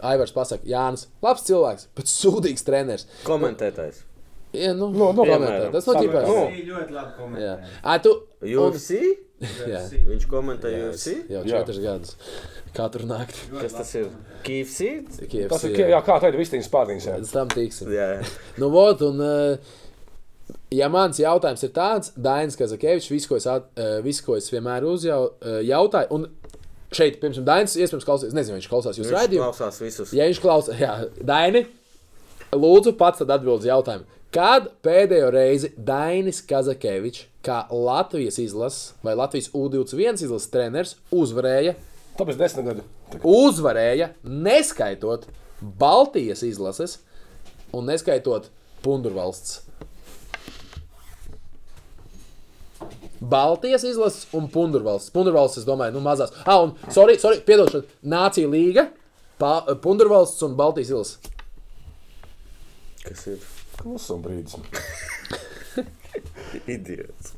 Aivars 0.06 0.32
pasakā, 0.32 0.64
Jānis, 0.70 1.08
labs 1.24 1.42
cilvēks, 1.48 1.88
bet 1.98 2.08
sūdīgs 2.08 2.64
treneris. 2.64 3.08
Komentētājs. 3.26 4.04
Ja, 4.52 4.72
nu, 4.74 4.88
Nu, 4.90 5.12
nu, 5.14 5.24
komentē. 5.24 5.70
Tas 5.70 5.86
no. 5.86 5.94
Nu. 5.94 6.38
Viņa 6.50 6.64
ļoti 6.66 6.94
labi 6.94 7.10
Jā. 7.10 7.16
komentē. 7.18 7.50
Ai, 7.86 7.98
tu, 8.02 8.14
un, 8.42 8.54
UFC? 8.64 8.96
jā, 9.70 9.82
Viņš 10.08 10.24
komentē 10.30 10.72
UFC? 10.88 11.12
jau 11.30 11.44
Jā. 11.46 11.60
četrus 11.60 11.78
gadus. 11.84 12.16
Katru 12.74 13.06
nakti. 13.06 13.46
Kas 13.54 13.76
tas 13.76 13.94
ir? 13.98 14.08
KFC? 14.46 14.88
KFC, 15.20 15.46
tas 15.52 15.64
ir, 15.68 15.76
jā. 15.78 15.86
jā, 15.94 16.00
kā 16.06 16.18
tāda 16.22 16.38
vistīnas 16.38 16.70
pārdiņas, 16.70 17.06
jā. 17.06 17.16
Tam 17.30 17.50
tiksim. 17.50 17.92
Jā, 17.94 18.08
jā. 18.18 18.26
Nu, 18.62 18.72
vot, 18.74 19.02
un, 19.06 19.22
eh, 19.22 19.78
ja 20.74 20.88
mans 20.92 21.18
jautājums 21.18 21.62
ir 21.66 21.72
tāds, 21.76 22.12
Dainis 22.16 22.56
Kazakevičs, 22.58 23.10
visu, 23.10 23.28
ko 23.28 23.36
es, 23.40 23.46
at, 23.50 23.66
eh, 23.76 23.98
visu, 24.04 24.24
ko 24.26 24.36
es 24.36 24.50
vienmēr 24.52 24.84
uzjautāju, 24.86 26.10
un 26.10 26.28
šeit, 26.92 27.20
piemēram, 27.22 27.44
Dainis, 27.46 27.76
iespējams, 27.76 28.06
klausās, 28.06 28.32
nezinu, 28.36 28.58
viņš 28.60 28.68
klausās 28.70 28.98
jūsu 28.98 29.08
Viņš 29.10 29.18
raidījumu. 29.18 29.44
klausās 29.50 29.80
visus. 29.82 30.12
Ja 30.16 30.24
viņš 30.30 30.40
klausās, 30.42 30.78
jā, 30.80 30.94
Daini, 31.22 31.66
lūdzu, 32.52 32.96
pats 32.98 33.18
tad 33.22 33.30
atbild 33.30 33.60
uz 33.62 33.66
jautājumu. 33.70 34.04
Kad 34.30 34.68
pēdējo 34.86 35.30
reizi 35.34 35.72
Dainis 35.76 36.38
Kazakevičs, 36.46 37.24
kā 37.42 37.64
Latvijas 37.72 38.36
izlases 38.38 38.92
vai 39.02 39.14
Latvijas 39.18 39.48
U21 39.56 40.22
izlases 40.22 40.50
treneris, 40.52 40.96
uzvarēja, 41.10 41.74
Tāpēc 42.18 42.36
desmit 42.38 42.66
gadi. 42.66 42.82
uzvarēja 43.24 44.10
neskaitot 44.24 45.24
Baltijas 45.80 46.42
izlases 46.46 46.98
un 47.72 47.86
neskaitot 47.86 48.50
Pundurvalsts. 48.84 49.62
Baltijas 53.20 53.84
izlases 53.84 54.28
un 54.36 54.48
Pundurvalsts. 54.52 55.12
Pundurvalsts, 55.14 55.60
es 55.60 55.68
domāju, 55.68 55.96
nu 55.96 56.04
mazās. 56.04 56.32
Ah, 56.46 56.62
un, 56.64 56.74
sorry, 56.88 57.18
sorry 57.20 57.42
piedošana, 57.44 57.84
Nācija 58.14 58.48
līga, 58.48 58.86
pa, 59.40 59.58
Pundurvalsts 59.82 60.44
un 60.46 60.56
Baltijas 60.58 60.92
izlases. 60.92 61.18
Kas 63.04 63.26
ir 63.32 63.44
Klusum 63.80 64.24
brīdis. 64.24 64.56
idiots? 66.74 67.34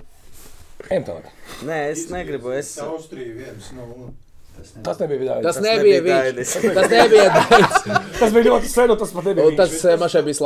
Ejam 0.88 1.06
tālāk. 1.06 1.30
Nē, 1.66 1.78
es 1.92 2.08
negribu. 2.10 2.50
Es... 2.56 2.74
Austrija 2.82 3.36
viens 3.38 3.70
no 3.76 3.86
un. 3.94 4.14
Tas 4.86 5.00
nebija 5.02 5.20
vidēji. 5.20 5.42
Tas, 5.46 5.56
Tas 5.56 5.64
nebija. 5.64 6.00
Dainis. 6.06 6.52
Tas 6.78 6.90
nebija 6.90 7.24
Dainis. 7.36 7.78
Tas 8.18 8.32
bija 8.34 8.44
ļoti 8.48 8.70
sen, 8.70 8.90
un 8.94 8.98
tas 9.00 9.12
pat 9.16 9.24
nebija. 9.30 9.46
Un 9.50 9.56
tas 9.58 9.74
eh, 9.84 9.96
man 10.00 10.12
šeit 10.12 10.24
bija 10.28 10.38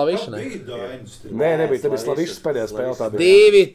Dainis. 0.67 1.17
tur. 1.23 1.33
Nē, 1.33 1.51
nebija. 1.63 1.83
Tā 1.85 1.91
bija 1.93 2.03
Slavišas 2.05 2.41
pēdējā 2.45 2.67
spēlē. 2.73 2.95
Tā 3.01 3.11
bija. 3.13 3.27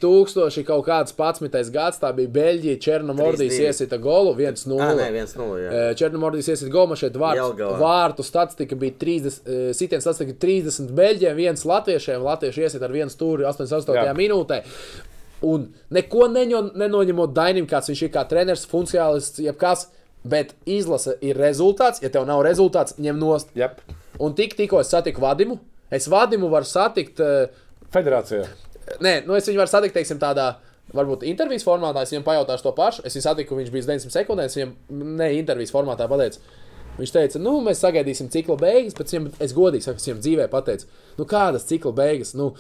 2000 0.02 0.66
kaut 0.68 0.86
kāds 0.88 1.16
11. 1.18 1.72
gads, 1.76 2.02
tā 2.02 2.12
bija 2.18 2.32
Beļģija, 2.38 2.80
Černomordijas 2.82 3.54
3-2. 3.58 3.68
iesita 3.70 3.98
golu 4.02 4.34
1-0. 4.38 4.82
Ah, 4.82 4.96
nē, 4.98 5.12
viens 5.14 5.36
no 5.40 5.52
jā. 5.60 5.70
Eh, 5.72 5.94
Černomordijas 6.00 6.52
iesita 6.56 6.72
golu, 6.74 6.98
šeit 7.00 7.16
vārtu, 7.22 7.70
vārtu 7.82 8.26
statistika 8.26 8.76
bija 8.76 8.98
30, 9.06 9.40
eh, 9.46 9.70
sitiens 9.78 10.04
statistika 10.08 10.38
30 10.48 10.92
Beļģiem, 10.98 11.36
viens 11.38 11.66
latviešiem, 11.68 12.22
latvieši 12.26 12.66
iesita 12.68 12.88
ar 12.90 12.92
vienu 12.96 13.14
stūri 13.14 13.46
88. 13.48 13.96
Jā. 14.10 14.18
minūtē. 14.18 14.62
Un 15.42 15.64
neko 15.90 16.28
neņo, 16.30 16.60
nenoņemot 16.78 17.32
Dainim, 17.34 17.66
kāds 17.70 17.90
viņš 17.90 18.04
ir 18.06 18.12
kā 18.14 18.22
treneris, 18.30 18.68
funkcionālists, 18.70 19.42
jebkas. 19.42 19.88
Bet 20.24 20.54
izlase 20.70 21.16
ir 21.26 21.40
rezultāts. 21.42 22.02
Ja 22.04 22.12
tev 22.14 22.28
nav 22.30 22.44
rezultāts, 22.46 22.98
ņem 23.02 23.18
nost. 23.18 23.54
Jep. 23.58 23.80
Un 24.22 24.36
tik, 24.38 24.54
tikko 24.58 24.82
es 24.84 24.92
satiku 24.94 25.24
Vadimu, 25.24 25.58
es 25.90 26.06
Vadimu 26.12 26.52
varu 26.52 26.68
satikt. 26.70 27.22
Uh, 27.22 27.88
Federācijā. 27.94 28.46
Nē, 29.02 29.22
nu 29.26 29.38
es 29.38 29.48
viņu 29.50 29.64
varu 29.64 29.72
satikt, 29.72 29.98
teiksim, 29.98 30.22
tādā. 30.22 30.54
Varbūt 30.92 31.22
intervijas 31.24 31.64
formātā 31.64 32.02
es 32.04 32.12
viņam 32.12 32.26
pajautāšu 32.26 32.66
to 32.66 32.74
pašu. 32.76 33.06
Es 33.08 33.16
viņu 33.16 33.24
satiku, 33.24 33.56
viņš 33.56 33.70
bija 33.72 33.88
900 33.88 34.14
sekundēs. 34.14 34.58
Viņam 34.60 34.74
ne 35.22 35.30
intervijas 35.38 35.72
formātā 35.74 36.08
pateicu. 36.12 36.42
Viņš 36.98 37.14
teica, 37.16 37.40
nu, 37.42 37.56
mēs 37.64 37.80
sagaidīsim 37.82 38.28
cikla 38.34 38.58
beigas, 38.60 38.96
bet 38.98 39.14
viņam, 39.14 39.30
es 39.42 39.54
godīgi 39.56 39.88
saku, 39.88 40.02
es 40.02 40.08
viņam 40.10 40.24
dzīvē 40.26 40.48
pateicu, 40.52 40.90
nu, 41.18 41.28
kādas 41.30 41.68
cikla 41.70 41.94
beigas. 41.98 42.34
Nu, 42.38 42.52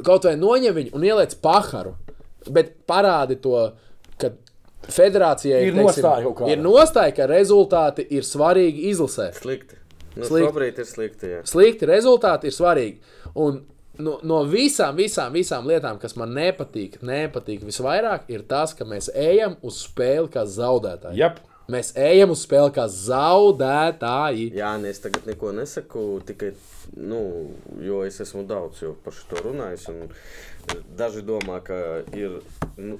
kaut 0.00 0.24
vai 0.26 0.34
noņem 0.40 0.78
viņu 0.78 0.94
un 0.96 1.04
ieliec 1.06 1.36
paharu, 1.44 1.92
bet 2.48 2.72
parādi 2.88 3.36
to, 3.44 3.58
ka 4.20 4.32
federācijai 4.90 5.66
Ir 5.68 5.76
nostāja 5.76 6.24
kaut 6.24 6.36
kāda. 6.40 6.52
ir 6.52 6.62
nostāja, 6.62 7.14
ka 7.16 7.26
rezultāti 7.30 8.06
ir 8.10 8.22
svarīgi 8.26 8.88
izlasē. 8.92 9.32
Slikti. 9.36 9.78
Nu, 10.16 10.24
Slikti. 10.28 10.48
Šobrīd 10.48 10.78
ir 10.78 10.88
slikti. 10.88 11.28
Jā. 11.36 11.44
Slikti 11.48 11.86
rezultāti 11.88 12.50
ir 12.50 12.56
svarīgi. 12.56 12.98
Un 13.34 13.62
no, 13.98 14.18
no 14.22 14.42
visām, 14.48 14.96
visām, 14.98 15.32
visām 15.32 15.68
lietām, 15.68 15.98
kas 16.02 16.16
man 16.20 16.34
nepatīk, 16.36 16.98
nepatīk 17.02 17.64
visvairāk, 17.64 18.28
ir 18.32 18.42
tas, 18.48 18.74
ka 18.74 18.84
mēs 18.88 19.08
ejam 19.14 19.56
uz 19.62 19.80
spēli 19.86 20.28
kā 20.32 20.44
zaudētāji. 20.48 21.16
Jep. 21.22 21.40
Mēs 21.72 21.92
ejam 21.96 22.32
uz 22.34 22.42
spēli 22.44 22.72
kā 22.74 22.88
zaudētāji. 22.90 24.50
Jā, 24.58 24.74
nē, 24.82 24.90
es 24.92 25.00
tagad 25.00 25.26
neko 25.30 25.52
nesaku, 25.56 26.02
tikai, 26.28 26.52
nu, 26.98 27.20
jo 27.80 28.02
es 28.04 28.18
esmu 28.20 28.42
daudz 28.48 28.82
jau 28.82 28.96
par 29.04 29.14
šo 29.16 29.44
runājis. 29.46 29.88
un 29.92 30.10
Daži 30.98 31.24
domā, 31.26 31.56
ka 31.64 31.74
ir 32.14 32.36
nu, 32.76 32.98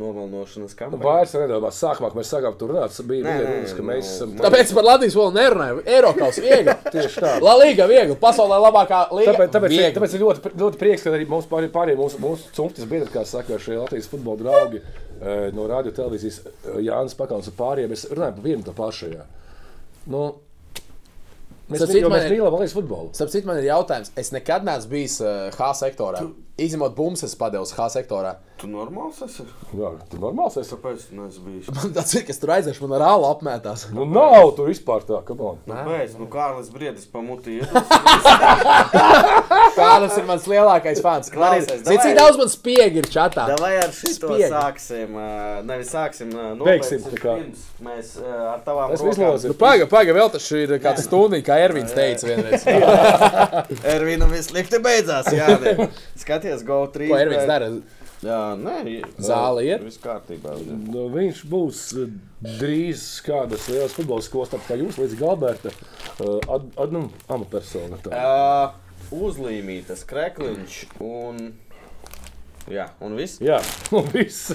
nomalnošanas 0.00 0.74
kampaņa. 0.78 1.02
Vairs 1.02 1.32
nedomā, 1.36 1.70
sākumā, 1.74 2.10
mēs 2.16 2.30
sākām 2.34 2.54
tur 2.60 2.70
runāt, 2.74 2.94
bija 3.08 3.24
Nē, 3.26 3.32
nē, 3.40 3.46
runas, 3.50 3.72
ka 3.76 3.82
nu, 3.82 3.88
mēs 3.90 4.10
esam. 4.12 4.34
man- 4.34 4.44
Tāpēc 4.46 4.72
par 4.76 4.84
Latvijas 4.88 5.16
valodu 5.18 5.38
nerunāju. 5.40 5.82
Eiropas 5.96 6.38
viegli. 6.44 6.74
Tieši 6.94 7.22
tā. 7.24 7.32
La 7.42 7.54
Liga 7.60 7.86
viegli. 7.90 8.16
Pasaulē 8.20 8.58
labākā 8.66 9.00
līnija. 9.10 9.34
Tāpēc, 9.34 9.52
tāpēc, 9.56 9.76
ir, 9.78 9.94
tāpēc 9.96 10.14
ir 10.18 10.24
ļoti, 10.26 10.54
ļoti 10.62 10.80
prieks, 10.84 11.02
ka 11.06 11.10
arī 11.16 11.28
mums 11.28 11.48
pārējie, 11.50 11.72
pārējie 11.74 11.98
mūsu, 12.00 12.20
mūsu 12.22 12.52
cimtas 12.56 12.88
biedri, 12.90 13.10
kā 13.14 13.24
saka, 13.26 13.58
šie 13.58 13.78
Latvijas 13.80 14.08
futbola 14.12 14.36
draugi 14.44 14.82
eh, 14.82 15.50
no 15.56 15.66
radio 15.70 15.90
televīzijas, 15.96 16.40
eh, 16.46 16.80
Jānis 16.86 17.16
Pakauns 17.18 17.48
un 17.50 17.56
pārējiem, 17.58 17.92
mēs 17.96 18.06
runājam 18.12 18.36
par 18.40 18.44
vienu 18.50 18.62
to 18.68 18.72
pašu. 18.76 19.12
Jā. 19.16 19.24
Nu, 20.06 20.24
mēs, 21.70 21.80
mēs 21.82 21.94
ir- 21.96 22.04
mīlam 22.36 22.52
Latvijas 22.54 22.74
futbolu. 22.76 23.10
Starp 23.16 23.30
citu, 23.32 23.46
man 23.48 23.58
ir 23.58 23.70
jautājums. 23.72 24.12
Es 24.16 24.30
nekad 24.34 24.64
neesmu 24.66 24.90
bijis 24.92 25.20
uh, 25.24 25.48
H 25.56 25.72
sektorā. 25.80 26.22
Izņemot 26.56 26.94
bumbu, 26.96 27.20
es 27.20 27.34
padevu 27.36 27.66
H 27.68 27.86
sektorā. 27.92 28.30
Tu 28.56 28.64
normāls 28.72 29.18
esi? 29.26 29.44
Jā, 29.76 29.90
tu 30.08 30.16
normāls 30.16 30.54
esi. 30.56 30.70
Kāpēc 30.72 31.02
tu 31.10 31.16
neesi 31.18 31.42
bijis? 31.44 31.66
Man 31.76 31.90
tas 31.92 32.08
ir, 32.16 32.22
kas 32.24 32.38
tur 32.40 32.48
aizēš, 32.54 32.78
man 32.80 32.94
ar 32.96 33.02
ālu 33.10 33.26
apmētās. 33.28 33.82
Nu, 33.92 34.06
nav 34.08 34.54
tur 34.56 34.70
vispār 34.70 35.04
tā, 35.04 35.18
kam 35.28 35.42
on. 35.44 35.58
Nu, 35.68 35.76
pēc, 35.84 36.14
nu, 36.16 36.24
Kārlis 36.32 36.70
Briedis 36.72 37.04
pamutī 37.12 37.58
iet. 37.58 37.68
Kārlis 39.76 40.16
ir 40.16 40.24
mans 40.30 40.46
lielākais 40.48 41.02
fans. 41.04 41.28
Klausies, 41.34 41.66
Zini, 41.68 41.84
davai. 41.84 41.98
cik 42.06 42.16
daudz 42.16 42.40
man 42.40 42.48
spiegi 42.54 43.02
ir 43.02 43.10
čatā? 43.12 43.44
Vai 43.60 43.74
ar 43.82 43.92
šito 43.92 44.32
Spiegi. 44.32 44.48
sāksim? 44.54 45.20
Nevis 45.68 45.92
sāksim, 45.92 46.32
nobeigsim 46.56 47.04
pirms 47.10 47.66
Mēs 47.84 48.14
ar 48.24 48.64
tavām 48.64 48.96
Es 48.96 49.04
izlozu. 49.04 49.52
Nu, 49.52 49.58
Pagaid, 49.60 49.84
pagaid, 49.92 50.16
vēl 50.16 50.32
tas 50.32 50.48
ir 50.56 50.72
kāds 50.80 51.04
stundī, 51.04 51.42
kā 51.44 51.60
Ervins 51.60 51.92
teica 51.92 52.32
vienreiz. 52.32 52.64
Ervīnam 53.96 54.32
viss 54.32 54.48
slikti 54.48 54.80
beidzās. 54.80 55.28
Jā, 55.36 55.52
ne. 55.60 55.90
Skaties, 56.46 56.64
go 56.64 56.86
3. 56.86 57.08
Ko 57.08 57.18
Ervins 57.18 57.46
dara? 57.48 57.68
Jā, 58.24 58.40
nē, 58.58 58.76
Zāle 59.22 59.64
iet? 59.66 59.82
Viss 59.84 60.00
kārtībā. 60.00 60.54
Nu, 60.88 61.06
viņš 61.12 61.42
būs 61.50 61.80
eh, 62.00 62.12
drīz 62.60 63.02
kādas 63.26 63.66
lielas 63.68 63.94
futbola 63.96 64.24
skolas, 64.24 64.52
tāpat 64.54 64.70
kā 64.70 64.78
jūs, 64.80 64.96
līdz 65.02 65.16
Galberta, 65.20 65.72
eh, 65.74 66.48
ad, 66.48 66.70
ad, 66.80 66.94
nu, 66.94 67.02
amatpersona. 67.28 67.98
tā. 68.04 68.16
Uh, 68.16 69.12
uzlīmītas 69.26 70.06
krekliņš 70.08 70.78
un. 71.04 71.42
Jā, 72.72 72.88
un 73.04 73.18
viss. 73.18 73.40
Jā, 73.44 73.60
un 73.98 74.08
viss. 74.14 74.54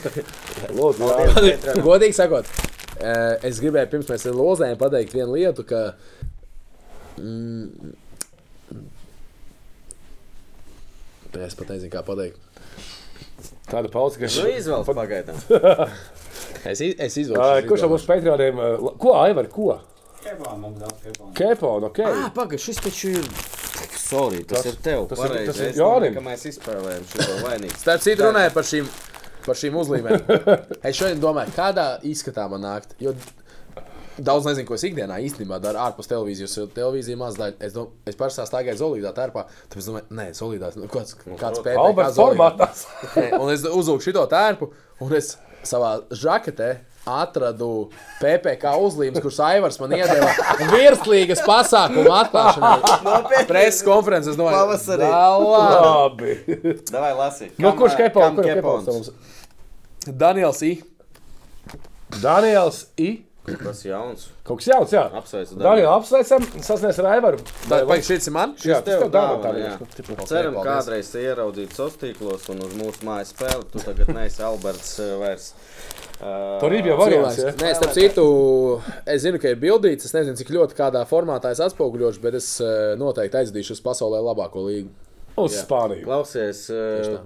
Lūdzu. 0.74 1.12
Godīgi 1.88 2.18
sakot, 2.18 2.50
eh, 2.98 3.36
es 3.48 3.62
gribēju 3.62 3.94
pirms 3.94 4.10
mēs 4.16 4.26
ar 4.32 4.40
lozēm 4.40 4.80
pateikt 4.82 5.14
vienu 5.20 5.38
lietu, 5.38 5.68
ka. 5.68 5.92
Mm, 7.22 7.94
Tā 8.72 8.80
es 11.40 11.56
pat 11.56 11.70
nezinu, 11.72 11.92
kā 11.94 12.02
pateikt. 12.04 12.38
Tāda 13.72 13.90
pauze, 13.92 14.20
ka 14.20 14.28
Nu, 14.28 14.50
izvēles 14.52 14.92
pagaidām. 14.92 15.40
Es, 16.68 16.82
es 16.82 17.16
izvēlos. 17.18 17.64
Kurš 17.66 17.82
no 17.86 17.88
mūsu 17.96 18.06
patroniem? 18.10 18.60
Ko, 19.02 19.14
Aivar, 19.18 19.48
ko? 19.50 19.80
Kebām. 20.22 20.66
Kepona, 21.34 21.88
ok. 21.88 22.02
Ah, 22.06 22.28
pagaidi, 22.36 22.62
šis 22.62 22.78
taču 22.84 23.10
ir. 23.16 23.26
Sorry, 23.98 24.44
tas, 24.44 24.62
Tas- 24.62 24.66
tas 24.66 24.74
ir 24.76 24.82
tev. 24.86 25.08
tas 25.10 25.18
ir- 25.18 25.24
pareizi. 25.32 25.48
tas 25.48 25.60
ir 25.64 25.70
Es 25.72 25.78
domāju, 25.80 25.96
Jānim. 26.04 26.14
ka 26.14 26.22
mēs 26.28 26.44
izspēlējam 26.52 27.08
šo 27.14 27.38
vainīgu. 27.48 27.78
Starp 27.82 28.04
citu, 28.06 28.28
runāju 28.28 28.54
par 28.54 28.68
šīm, 28.70 28.92
par 29.48 29.56
šīm 29.64 29.80
uzlīmēm. 29.82 30.20
Es 30.92 31.00
šodien 31.00 31.24
domāju, 31.24 31.56
kādā 31.58 31.88
izskatā 32.06 32.46
man 32.52 32.62
nākt. 32.68 32.94
Jo 33.02 33.16
daudz 34.18 34.48
nezinu, 34.50 34.68
ko 34.68 34.76
es 34.78 34.86
ikdienā 34.88 35.20
īstenībā 35.28 35.60
daru 35.64 35.82
ārpus 35.86 36.10
televīzijas. 36.12 36.58
Jo 36.60 36.68
televīzija 36.76 37.20
maz 37.20 37.40
daļa. 37.40 37.58
Es, 37.64 37.76
dom, 37.76 37.92
es 38.10 38.18
parasti 38.20 38.46
stāvēju 38.48 38.80
Zolīdā 38.82 39.14
tērpā. 39.18 39.46
Tāpēc 39.68 39.82
es 39.84 39.90
domāju, 39.90 40.08
nē, 40.20 40.28
Zolīdā. 40.38 40.72
Nu, 40.80 40.90
kāds 40.92 41.16
kāds 41.16 41.64
pētījums. 41.64 41.86
Alberts 41.86 42.20
formātās. 42.20 42.86
Un 43.42 43.52
es 43.54 43.66
uzlūku 43.68 44.08
šo 44.10 44.26
tērpu, 44.32 44.72
un 45.02 45.18
es 45.18 45.36
savā 45.68 46.00
žaketē 46.16 46.74
atradu 47.08 47.90
PPC 48.20 48.74
uzlīmes, 48.78 49.22
kuras 49.24 49.40
Aivars 49.46 49.80
man 49.82 49.96
iedeva 49.98 50.30
virslīgas 50.70 51.42
pasākumu 51.46 52.12
atklāšanai. 52.14 53.46
Preses 53.50 53.82
konferences 53.86 54.38
no 54.38 54.50
Pavasarī. 54.52 55.10
Labi. 55.10 56.38
Davai, 56.92 57.12
lasi. 57.18 57.50
Nu, 57.58 57.74
kurš 57.78 57.98
kam 57.98 58.38
Kurš 58.38 58.62
mums? 58.62 59.12
Daniels 60.06 60.62
I. 60.66 60.76
Daniels 62.22 62.86
I. 63.02 63.12
Tas 63.42 63.80
jauns. 63.82 64.28
Kaut 64.46 64.60
kas 64.62 64.68
jauns, 64.70 64.92
jā. 64.94 65.02
Apsveicu. 65.18 65.56
Danielu 65.58 65.90
apsveicam, 65.90 66.44
sasniedz 66.62 67.00
ar 67.02 67.08
Aivaru. 67.16 67.40
Tā 67.66 67.80
ir 67.96 68.04
šis 68.06 68.30
ir 68.30 68.36
man. 68.36 68.54
Jā, 68.62 68.78
tas 68.86 69.00
tev 69.00 69.08
dāvā 69.08 69.40
dāvana, 69.40 69.42
tā 69.42 69.54
jā. 69.58 69.72
vienkārši. 69.82 70.28
Ceram, 70.30 70.60
kādreiz 70.68 71.10
ieraudzīt 71.18 71.74
sociālos 71.74 71.98
tīklos 72.04 72.46
un 72.54 72.62
uz 72.68 72.78
mūsu 72.78 73.08
mājas 73.08 73.34
spēli. 73.34 73.66
Tu 73.74 73.82
tagad 73.82 74.14
neesi 74.14 74.46
Alberts 74.46 74.94
uh, 75.02 75.16
vairs. 75.24 75.50
Uh, 76.22 76.62
Tur 76.62 76.78
ir 76.78 76.92
jau 76.92 77.00
variants, 77.02 77.42
jā. 77.42 77.56
Nē, 77.58 77.74
starp 77.80 77.98
citu, 77.98 78.26
es 79.10 79.26
zinu, 79.26 79.42
ka 79.42 79.56
ir 79.56 79.60
bildīts. 79.66 80.06
Es 80.06 80.14
nezinu, 80.14 80.38
cik 80.38 80.54
ļoti 80.54 80.78
kādā 80.78 81.02
formātā 81.10 81.56
es 81.56 81.66
atspoguļošu, 81.66 82.22
bet 82.22 82.38
es 82.38 82.54
eh, 82.62 82.94
noteikti 83.02 83.42
aizdīšu 83.42 83.74
uz 83.74 83.82
pasaulē 83.90 84.22
labāko 84.22 84.70
līgu. 84.70 84.94
Uz 85.42 85.58
Spāniju. 85.64 86.06
Klausies, 86.06 86.68
uh. 86.70 87.24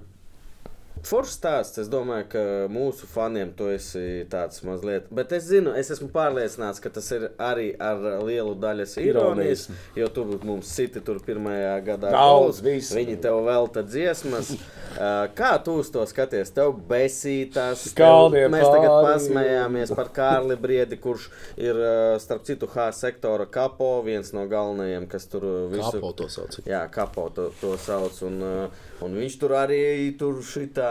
Foršs 1.06 1.36
stāsts. 1.38 1.78
Es 1.82 1.90
domāju, 1.92 2.26
ka 2.32 2.40
mūsu 2.72 3.06
faniem 3.10 3.52
tu 3.56 3.68
esi 3.70 4.24
tāds 4.32 4.62
mazliet. 4.66 5.06
Bet 5.14 5.30
es 5.36 5.46
zinu, 5.50 5.74
es 5.78 5.90
esmu 5.94 6.08
pārliecināts, 6.14 6.80
ka 6.82 6.90
tas 6.90 7.10
ir 7.14 7.28
arī 7.42 7.68
ar 7.78 8.00
lielu 8.26 8.56
daļas 8.62 8.96
ironijas. 9.02 9.66
Jo 9.98 10.08
tu 10.12 10.24
mums 10.42 10.70
siti 10.74 11.02
tur 11.06 11.20
pirmajā 11.26 11.76
gadā. 11.86 12.10
Daudz, 12.16 12.58
visu. 12.64 12.96
Viņi 12.98 13.18
tev 13.22 13.38
velta 13.46 13.84
dziesmas. 13.86 14.54
Kā 15.38 15.50
tu 15.62 15.74
uz 15.82 15.90
to 15.92 16.02
skaties? 16.08 16.50
Tev 16.56 16.72
besītās. 16.88 17.82
tev- 17.92 18.50
Mēs 18.52 18.64
tagad 18.72 18.94
pasmējāmies 19.06 19.92
par 19.96 20.08
Kārli 20.16 20.56
Briedi, 20.60 20.96
kurš 21.02 21.28
ir 21.60 21.78
starp 22.22 22.46
citu 22.48 22.68
H 22.72 22.88
sektora 22.96 23.46
kapo, 23.46 24.00
viens 24.06 24.32
no 24.36 24.46
galvenajiem, 24.48 25.06
kas 25.10 25.28
tur 25.30 25.44
visu 25.72 25.98
Kapo 25.98 26.12
to 26.16 26.28
sauc. 26.32 26.58
Jā, 26.66 26.86
kapo 26.92 27.28
to, 27.36 27.50
to 27.60 27.74
sauc. 27.82 28.16
Un, 28.26 28.40
uh, 28.42 28.86
un 29.04 29.14
viņš 29.20 29.36
tur 29.42 29.54
arī 29.58 29.82
tur 30.18 30.40
šitā. 30.44 30.90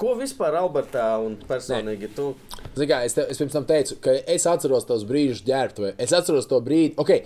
Ko 0.00 0.16
vispār 0.18 0.56
Albertā 0.58 1.04
un 1.22 1.36
personīgi 1.46 2.08
tu? 2.16 2.32
Zini, 2.74 2.88
kā 2.90 3.02
es, 3.06 3.14
te, 3.14 3.26
es 3.30 3.38
pirms 3.38 3.54
tam 3.54 3.66
teicu, 3.68 3.98
ka 4.02 4.14
es 4.34 4.46
atceros 4.50 4.86
tos 4.88 5.04
brīžus 5.06 5.44
ģērbtuvē. 5.46 5.92
Es 6.02 6.14
atceros 6.16 6.48
to 6.50 6.58
brīdi, 6.64 6.96
okay, 6.98 7.22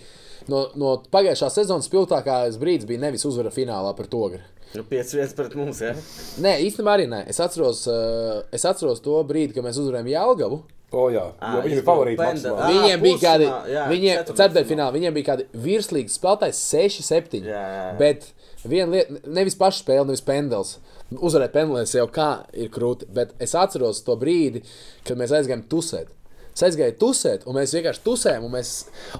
no, 0.50 0.66
no 0.76 0.96
pagājušā 1.14 1.48
sezonas 1.54 1.88
spilgtākais 1.88 2.58
brīdis 2.60 2.88
bija 2.90 3.06
nevis 3.06 3.24
uzvara 3.28 3.54
finālā 3.54 3.94
par 3.96 4.10
to. 4.12 4.26
Nu, 4.74 4.82
Pieci 4.84 5.16
vietas 5.16 5.32
pret 5.38 5.54
mums, 5.56 5.78
jā. 5.80 5.94
Nē, 6.42 6.56
īstenībā 6.66 6.96
arī 6.98 7.06
nē. 7.08 7.22
Es 7.30 7.38
atceros, 7.40 7.84
uh, 7.88 8.42
es 8.52 8.66
atceros 8.68 9.00
to 9.00 9.14
brīdi, 9.24 9.54
kad 9.56 9.64
mēs 9.64 9.78
uzvarējām 9.80 10.10
Jālgavu. 10.10 10.58
O, 10.92 11.06
jā, 11.14 11.22
Ā, 11.42 11.54
jo 11.54 11.62
viņi 11.64 11.72
ir 11.72 11.80
izbraukt 11.80 12.18
favorīti. 12.18 12.50
Ā, 12.50 12.66
Viņiem 12.74 13.00
bija 13.02 13.20
kādi, 13.22 13.46
jā, 13.72 13.86
viņiem, 13.90 14.20
ceturtdaļfinālā. 14.28 14.92
viņiem 14.94 15.16
bija 15.16 15.28
kādi 15.32 15.46
virslīgas 15.64 16.18
spēlētāji 16.18 16.58
6, 16.60 17.00
7. 17.08 17.40
Jā, 17.46 17.62
jā, 17.62 17.80
jā. 17.86 17.96
Bet 18.02 18.28
viena 18.70 18.90
lieta, 18.92 19.20
nevis 19.26 19.56
paša 19.58 19.82
spēle, 19.82 20.06
nevis 20.08 20.24
pendels. 20.26 20.76
Uzvarēt 21.14 21.54
pendelēs 21.54 21.94
jau 21.96 22.06
kā 22.12 22.30
ir 22.56 22.70
krūti, 22.74 23.08
bet 23.14 23.34
es 23.42 23.54
atceros 23.58 24.02
to 24.06 24.16
brīdi, 24.18 24.64
kad 25.06 25.18
mēs 25.18 25.34
aizgājām 25.36 25.66
tusēt. 25.70 26.12
Es 26.56 26.64
aizgāju 26.64 26.94
tusēt, 26.96 27.44
un 27.44 27.58
mēs 27.58 27.74
vienkārši 27.76 28.00
tusējām. 28.06 28.46
Un, 28.46 28.54
mēs, 28.56 28.70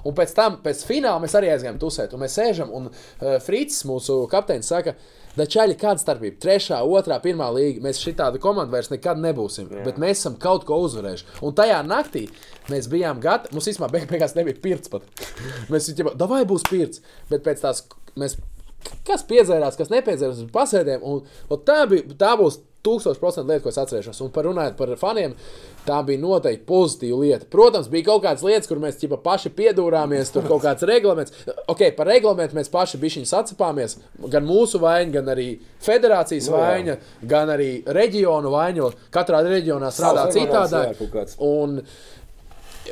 un 0.01 0.15
pēc 0.17 0.33
tam, 0.37 0.57
pēc 0.63 0.81
fināla, 0.87 1.21
mēs 1.21 1.37
arī 1.37 1.51
aizgājām 1.53 1.77
tusēt. 1.81 2.15
Un 2.17 2.23
mēs 2.23 2.37
sēžam, 2.39 2.73
un 2.73 2.89
uh, 2.89 3.37
Frits, 3.45 3.83
mūsu 3.85 4.23
kapteinis, 4.31 4.71
saka, 4.73 4.95
Dačaļi, 5.37 5.75
kāda 5.77 6.01
starpība? 6.01 6.39
Trešā, 6.41 6.79
otrā, 6.81 7.19
pirmā 7.21 7.47
līga. 7.53 7.83
Mēs 7.85 7.99
šī 8.01 8.15
tāda 8.17 8.41
komanda 8.41 8.73
vairs 8.73 8.89
nekad 8.89 9.21
nebūsim. 9.21 9.69
Jā. 9.69 9.83
Bet 9.85 9.99
mēs 10.01 10.23
esam 10.23 10.37
kaut 10.41 10.65
ko 10.65 10.79
uzvarējuši. 10.87 11.27
Un 11.45 11.53
tajā 11.57 11.77
naktī 11.85 12.25
mēs 12.71 12.89
bijām 12.89 13.21
gatavi. 13.21 13.53
Mums 13.53 13.69
īstenībā 13.69 13.91
beig 13.93 14.07
beigās 14.09 14.33
nebija 14.37 14.57
pirts 14.63 14.89
pat. 14.93 15.05
mēs 15.73 15.91
jau 15.91 16.09
tādā 16.09 16.29
vai 16.31 16.41
būs 16.49 16.65
pirts. 16.69 17.03
Bet 17.29 17.45
pēc 17.45 17.61
tās 17.67 17.85
mēs. 18.17 18.39
Kas 19.07 19.23
piedzērās, 19.27 19.75
kas 19.79 19.89
nepiedzērās, 19.91 20.45
pasēdējām. 20.53 21.03
Un, 21.07 21.21
un 21.51 21.61
tā, 21.67 21.81
bija, 21.91 22.03
tā 22.19 22.33
būs 22.39 22.59
tūkstoš 22.87 23.17
procentu 23.19 23.49
lieta, 23.51 23.63
ko 23.65 23.71
es 23.71 23.77
atcerēšos. 23.81 24.19
Un 24.23 24.29
par 24.31 24.45
runājot 24.47 24.77
par 24.79 24.91
faniem, 25.01 25.33
tā 25.87 25.97
bija 26.07 26.21
noteikti 26.21 26.63
pozitīva 26.69 27.17
lieta. 27.19 27.47
Protams, 27.51 27.89
bija 27.91 28.05
kaut 28.07 28.21
kādas 28.23 28.45
lietas, 28.47 28.67
kur 28.69 28.79
mēs 28.79 28.99
ķipa, 29.01 29.17
paši 29.25 29.51
piedūrāmies, 29.57 30.31
tur 30.31 30.45
kaut 30.47 30.63
kāds 30.63 30.85
reglaments. 30.87 31.33
Ok, 31.73 31.83
par 31.97 32.07
reglamentu 32.07 32.55
mēs 32.55 32.71
paši 32.71 32.99
bišķiņi 33.01 33.27
sacipāmies. 33.31 33.97
Gan 34.31 34.47
mūsu 34.47 34.79
vaina, 34.83 35.11
gan 35.17 35.33
arī 35.35 35.49
federācijas 35.83 36.47
Nu 36.47 36.55
jā. 36.55 36.61
vaina, 36.63 36.97
gan 37.27 37.51
arī 37.57 37.71
reģionu 37.97 38.53
vaina. 38.53 38.77
jo 38.85 38.91
Katrā 39.11 39.41
reģionā 39.43 39.91
strādā 39.91 40.27
reglaments, 40.29 40.37
jā, 40.37 40.85
citādāk. 40.85 41.01
kaut 41.01 41.11
kāds. 41.17 41.35
Un 41.43 41.81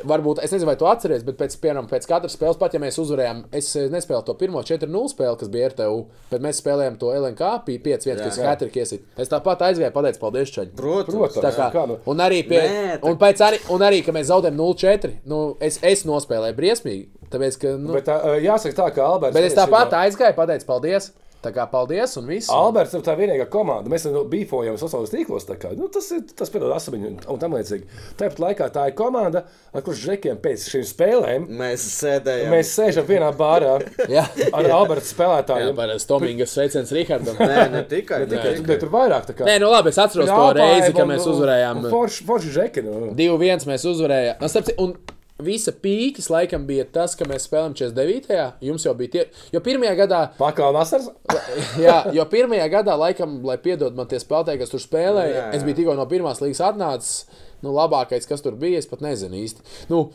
Varbūt 0.04 0.40
es 0.44 0.52
nezinu, 0.52 0.68
vai 0.68 0.76
tu 0.76 0.86
atceries, 0.90 1.22
bet 1.26 1.38
pēc, 1.40 1.54
piemēram, 1.62 1.86
pēc 1.90 2.06
katras 2.10 2.34
spēles, 2.36 2.58
pat 2.60 2.74
ja 2.76 2.80
mēs 2.82 2.98
uzvarējām, 3.00 3.44
es 3.56 3.70
eh, 3.76 3.86
nespēlēju 3.92 4.26
to 4.28 4.34
pirmo 4.40 4.60
4-0 4.66 5.12
spēli, 5.12 5.38
kas 5.40 5.50
bija 5.52 5.70
RTU, 5.72 6.02
bet 6.30 6.44
mēs 6.44 6.60
spēlējām 6.62 6.98
to 7.00 7.12
LNK 7.14 7.50
5-1, 7.66 8.20
kas 8.22 8.38
Jā. 8.40 8.50
katru 8.50 8.68
iesit. 8.74 9.04
Es 9.16 9.32
tāpat 9.32 9.64
aizgāju, 9.68 9.92
pateicu, 9.94 10.20
paldies, 10.22 10.52
Čaļ. 10.56 10.70
Protams, 10.76 11.16
Protams. 11.16 11.44
Tā 11.46 11.52
kā, 11.56 11.68
kā 11.74 11.86
nu? 11.88 11.98
un, 12.06 12.22
arī 12.26 12.42
pie, 12.48 12.60
Nē, 12.62 12.96
tā- 13.00 13.10
un, 13.10 13.18
pēc 13.20 13.44
arī, 13.48 13.60
un 13.74 13.86
arī, 13.88 14.02
ka 14.06 14.12
mēs 14.16 14.28
zaudējām 14.32 14.58
0-4, 14.60 15.12
nu, 15.32 15.42
es, 15.60 15.78
es 15.82 16.04
nospēlēju 16.08 16.58
briesmīgi. 16.58 17.06
Tāpēc, 17.32 17.60
ka, 17.62 17.76
nu, 17.80 17.92
bet, 17.96 18.06
tā, 18.06 18.20
jāsaka 18.44 18.76
tā, 18.82 18.90
ka 18.94 19.06
Alberts. 19.06 19.34
bet 19.34 19.48
es 19.48 19.56
tāpat 19.58 19.94
aizgāju, 20.04 20.36
pateicu, 20.38 20.66
paldies. 20.68 21.10
Tā 21.44 21.52
kā 21.54 21.66
paldies 21.70 22.16
un 22.18 22.26
viss. 22.26 22.48
Alberts 22.50 22.94
ir 22.96 23.02
tā 23.06 23.12
vienīgā 23.18 23.44
komanda. 23.52 23.90
Mēs 23.92 24.06
nu, 24.10 24.24
bīfojam 24.30 24.78
sociālajos 24.80 25.12
tīklos. 25.12 25.44
tā 25.46 25.58
Kā, 25.60 25.70
nu, 25.76 25.86
tas 25.92 26.08
ir 26.16 26.24
tas, 26.36 26.50
piedod 26.50 26.72
asamiņu 26.74 27.06
un, 27.10 27.18
un 27.34 27.40
tam 27.42 27.54
līdzīgi. 27.54 27.86
Tāpat 28.18 28.40
laikā 28.42 28.68
tā 28.74 28.86
ir 28.90 28.96
komanda, 28.98 29.44
ar 29.72 29.84
kuras 29.86 30.00
žekiem 30.02 30.40
pēc 30.42 30.66
šīm 30.72 30.86
spēlēm 30.90 31.46
Mēs 31.60 31.84
sēdējām. 32.00 32.50
mēs 32.56 32.72
sēžam 32.74 33.06
vienā 33.08 33.30
bārā 33.36 33.76
Jā, 34.16 34.24
ar 34.50 34.70
Alberta 34.74 35.06
Jā 35.06 35.12
spēlētājiem. 35.12 35.74
par 35.78 35.94
Stomīgas 36.02 36.56
sveiciens 36.56 36.92
Rihardam. 36.96 37.38
Nē, 37.38 37.66
ne 37.76 37.84
tikai. 37.88 38.24
Bet, 38.24 38.34
tikai. 38.34 38.54
bet 38.66 38.82
tur 38.82 38.92
vairāk 38.96 39.28
tā 39.30 39.36
kā. 39.38 39.46
Nē, 39.48 39.58
nu 39.62 39.70
labi, 39.70 39.92
es 39.94 40.00
atceros 40.02 40.32
to 40.32 40.48
reizi, 40.58 40.92
kad 40.96 41.10
mēs 41.12 41.28
uzvarējām. 41.30 41.84
Forši, 41.92 42.26
žeki. 42.58 42.86
Nu. 42.86 43.12
2-1 43.18 43.68
mēs 43.70 43.86
uzvarējām. 43.92 44.42
Un, 44.42 44.72
un 44.86 45.15
visa 45.42 45.72
pīķis 45.72 46.30
laikam 46.32 46.62
bija 46.68 46.86
tas, 46.92 47.12
ka 47.18 47.26
mēs 47.28 47.44
spēlējām 47.48 47.74
49. 47.76 48.38
Jums 48.64 48.86
jau 48.86 48.94
bija 48.96 49.12
tie. 49.12 49.24
Jo 49.52 49.60
pirmajā 49.64 49.96
gadā, 49.98 50.20
Pakāpienas 50.38 50.94
asars. 50.94 51.10
jā, 51.86 51.96
jo 52.16 52.24
pirmajā 52.32 52.68
gadā, 52.72 52.94
laikam, 53.00 53.38
lai 53.44 53.58
piedod 53.60 53.96
man 53.98 54.08
tie 54.10 54.20
spēlētāji, 54.22 54.62
kas 54.62 54.72
tur 54.72 54.80
spēlēja, 54.84 55.34
Jā, 55.34 55.42
jā. 55.42 55.50
es 55.58 55.66
biju 55.66 55.80
tikko 55.82 55.96
no 55.98 56.06
pirmās 56.10 56.40
līgas 56.44 56.62
atnācis. 56.70 57.42
Nu, 57.64 57.72
labākais, 57.76 58.26
kas 58.28 58.42
tur 58.44 58.56
bija, 58.60 58.78
es 58.80 58.88
pat 58.88 59.00
nezinu 59.04 59.36
īsti. 59.42 59.64
Nu, 59.92 60.06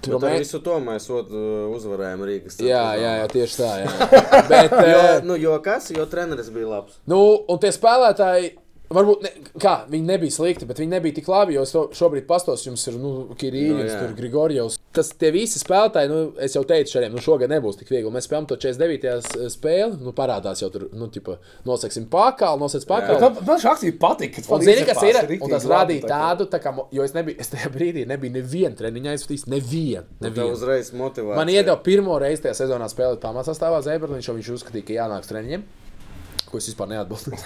tur 0.00 0.14
Bet 0.16 0.22
ar 0.24 0.30
mē... 0.34 0.38
visu 0.40 0.60
to 0.64 0.78
mēs 0.84 1.08
ot- 1.12 1.32
uzvarējām 1.76 2.22
Rīgas. 2.28 2.56
Jā, 2.64 2.84
jā, 3.00 3.10
jā, 3.20 3.26
tieši 3.32 3.58
tā. 3.60 3.70
Jā. 3.82 4.08
Bet, 4.52 4.72
Jo, 4.72 4.98
eh, 5.00 5.20
nu, 5.28 5.36
jo 5.40 5.56
kas? 5.64 5.90
Jo 5.96 6.06
treneris 6.10 6.48
bija 6.54 6.68
labs. 6.76 6.96
Nu, 7.08 7.20
un 7.48 7.60
tie 7.60 7.72
spēlētāji, 7.76 8.54
varbūt, 8.96 9.22
ne, 9.22 9.30
kā, 9.62 9.74
viņi 9.90 10.06
nebija 10.08 10.34
slikti, 10.34 10.66
bet 10.66 10.80
viņi 10.82 10.90
nebija 10.96 11.14
tik 11.20 11.28
labi. 11.30 11.54
Jo 11.54 11.62
es 11.66 11.72
to 11.74 11.86
šobrīd 11.94 12.26
pastos, 12.26 12.64
jums 12.66 12.82
ir 12.90 12.96
nu, 12.98 13.12
Kirīņš, 13.38 13.76
Nu, 13.76 13.84
jā. 13.86 13.98
tur 14.02 14.14
Grigorjevs. 14.18 14.78
Tas 14.90 15.12
tie 15.14 15.28
visi 15.30 15.60
spēlētāji, 15.62 16.10
nu, 16.10 16.20
es 16.42 16.56
jau 16.56 16.64
teicu 16.66 16.96
šodien, 16.96 17.12
nu, 17.14 17.22
šogad 17.22 17.52
nebūs 17.52 17.76
tik 17.78 17.92
viegli. 17.92 18.10
Mēs 18.10 18.26
spēlējam 18.26 18.48
to 18.50 18.56
49. 18.58 19.20
s- 19.22 19.54
spēli, 19.54 20.00
nu, 20.02 20.10
parādās 20.16 20.58
jau 20.64 20.70
tur, 20.74 20.88
nu, 20.98 21.06
tipa, 21.14 21.36
nosaksim 21.68 22.08
pakāli, 22.10 22.58
nosacim 22.64 22.88
pakāli. 22.90 23.20
Man, 23.22 23.38
man 23.46 23.60
šī 23.62 23.68
akcija 23.70 23.94
patika. 24.02 24.42
Un 24.56 24.64
zini, 24.66 24.82
kas 24.88 25.02
ir? 25.06 25.20
Un 25.38 25.54
tas 25.54 25.68
radīja 25.70 26.10
tādu, 26.10 26.48
tā 26.50 26.58
kā, 26.64 26.74
jo 26.90 27.06
es 27.06 27.14
nebiju, 27.14 27.38
es 27.44 27.52
tajā 27.54 27.70
brīdī 27.70 28.02
nebiju 28.10 28.34
nevienu 28.40 28.74
treniņu 28.82 29.12
aizsūtījis, 29.14 29.46
nevienu. 29.54 30.02
Tev 30.18 30.26
nevienu. 30.32 30.56
uzreiz 30.58 30.90
motivācija. 30.98 31.38
Man 31.38 31.54
iedeva 31.54 31.78
pirmo 31.86 32.18
reizi 32.18 32.48
tajā 32.48 32.58
sezonā 32.64 32.90
spēlēt 32.90 33.22
pamatsastāvā 33.22 33.78
Zēberliņš, 33.86 34.28
jo 34.32 34.34
viņš 34.40 34.50
uzskatīja, 34.58 34.88
ka 34.90 34.98
jānāk 34.98 35.30
treniņiem. 35.30 35.62
Ko 36.50 36.58
es 36.58 36.66
vispār 36.66 36.90
neatbalstu. 36.90 37.36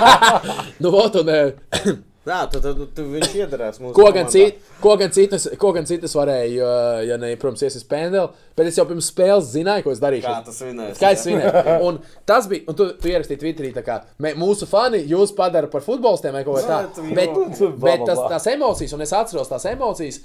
nu, 0.82 0.90
vot, 0.90 1.16
un, 1.22 1.30
Jā, 2.24 2.38
tad, 2.48 2.62
tad 2.64 2.78
tu, 2.96 3.04
viņš 3.12 3.32
iedarās 3.36 3.80
mūsu 3.82 3.92
Ko 3.98 4.06
gan, 4.16 4.30
cit, 4.32 4.62
ko, 4.80 4.94
gan 4.96 5.10
citas, 5.12 5.44
ko 5.60 5.74
gan 5.76 5.84
citas 5.88 6.14
varēja, 6.16 6.46
jo, 6.54 6.68
ja 7.04 7.18
ne, 7.20 7.34
protams, 7.40 7.60
iesaistīt 7.66 7.90
pendeli, 7.90 8.46
bet 8.56 8.70
es 8.70 8.78
jau 8.80 8.86
pirms 8.88 9.10
spēles 9.12 9.50
zināju, 9.52 9.84
ko 9.84 9.92
es 9.92 10.00
darīšu. 10.00 10.24
Kā 10.30 10.38
tas 10.46 10.62
vinēs? 10.64 10.96
Kā 11.02 11.10
es 11.12 11.26
svinēju. 11.26 11.74
Un 11.90 12.00
tas 12.24 12.48
bija, 12.48 12.64
un 12.72 12.78
tu, 12.78 12.88
tu 12.96 13.12
ierakstīji 13.12 13.42
Twitterī, 13.42 13.74
tā 13.76 13.84
kā 13.84 13.98
mē, 14.24 14.32
mūsu 14.40 14.64
fani 14.70 15.02
jūs 15.10 15.36
padara 15.36 15.68
par 15.68 15.84
futbolistiem 15.84 16.32
vai 16.38 16.46
ko 16.48 16.56
tādu. 16.64 17.04
Bet, 17.12 17.36
bet 17.84 18.08
tas, 18.08 18.24
tās 18.32 18.48
emocijas, 18.54 18.96
un 18.96 19.04
es 19.04 19.12
atceros 19.20 19.52
tās 19.52 19.68
emocijas. 19.74 20.22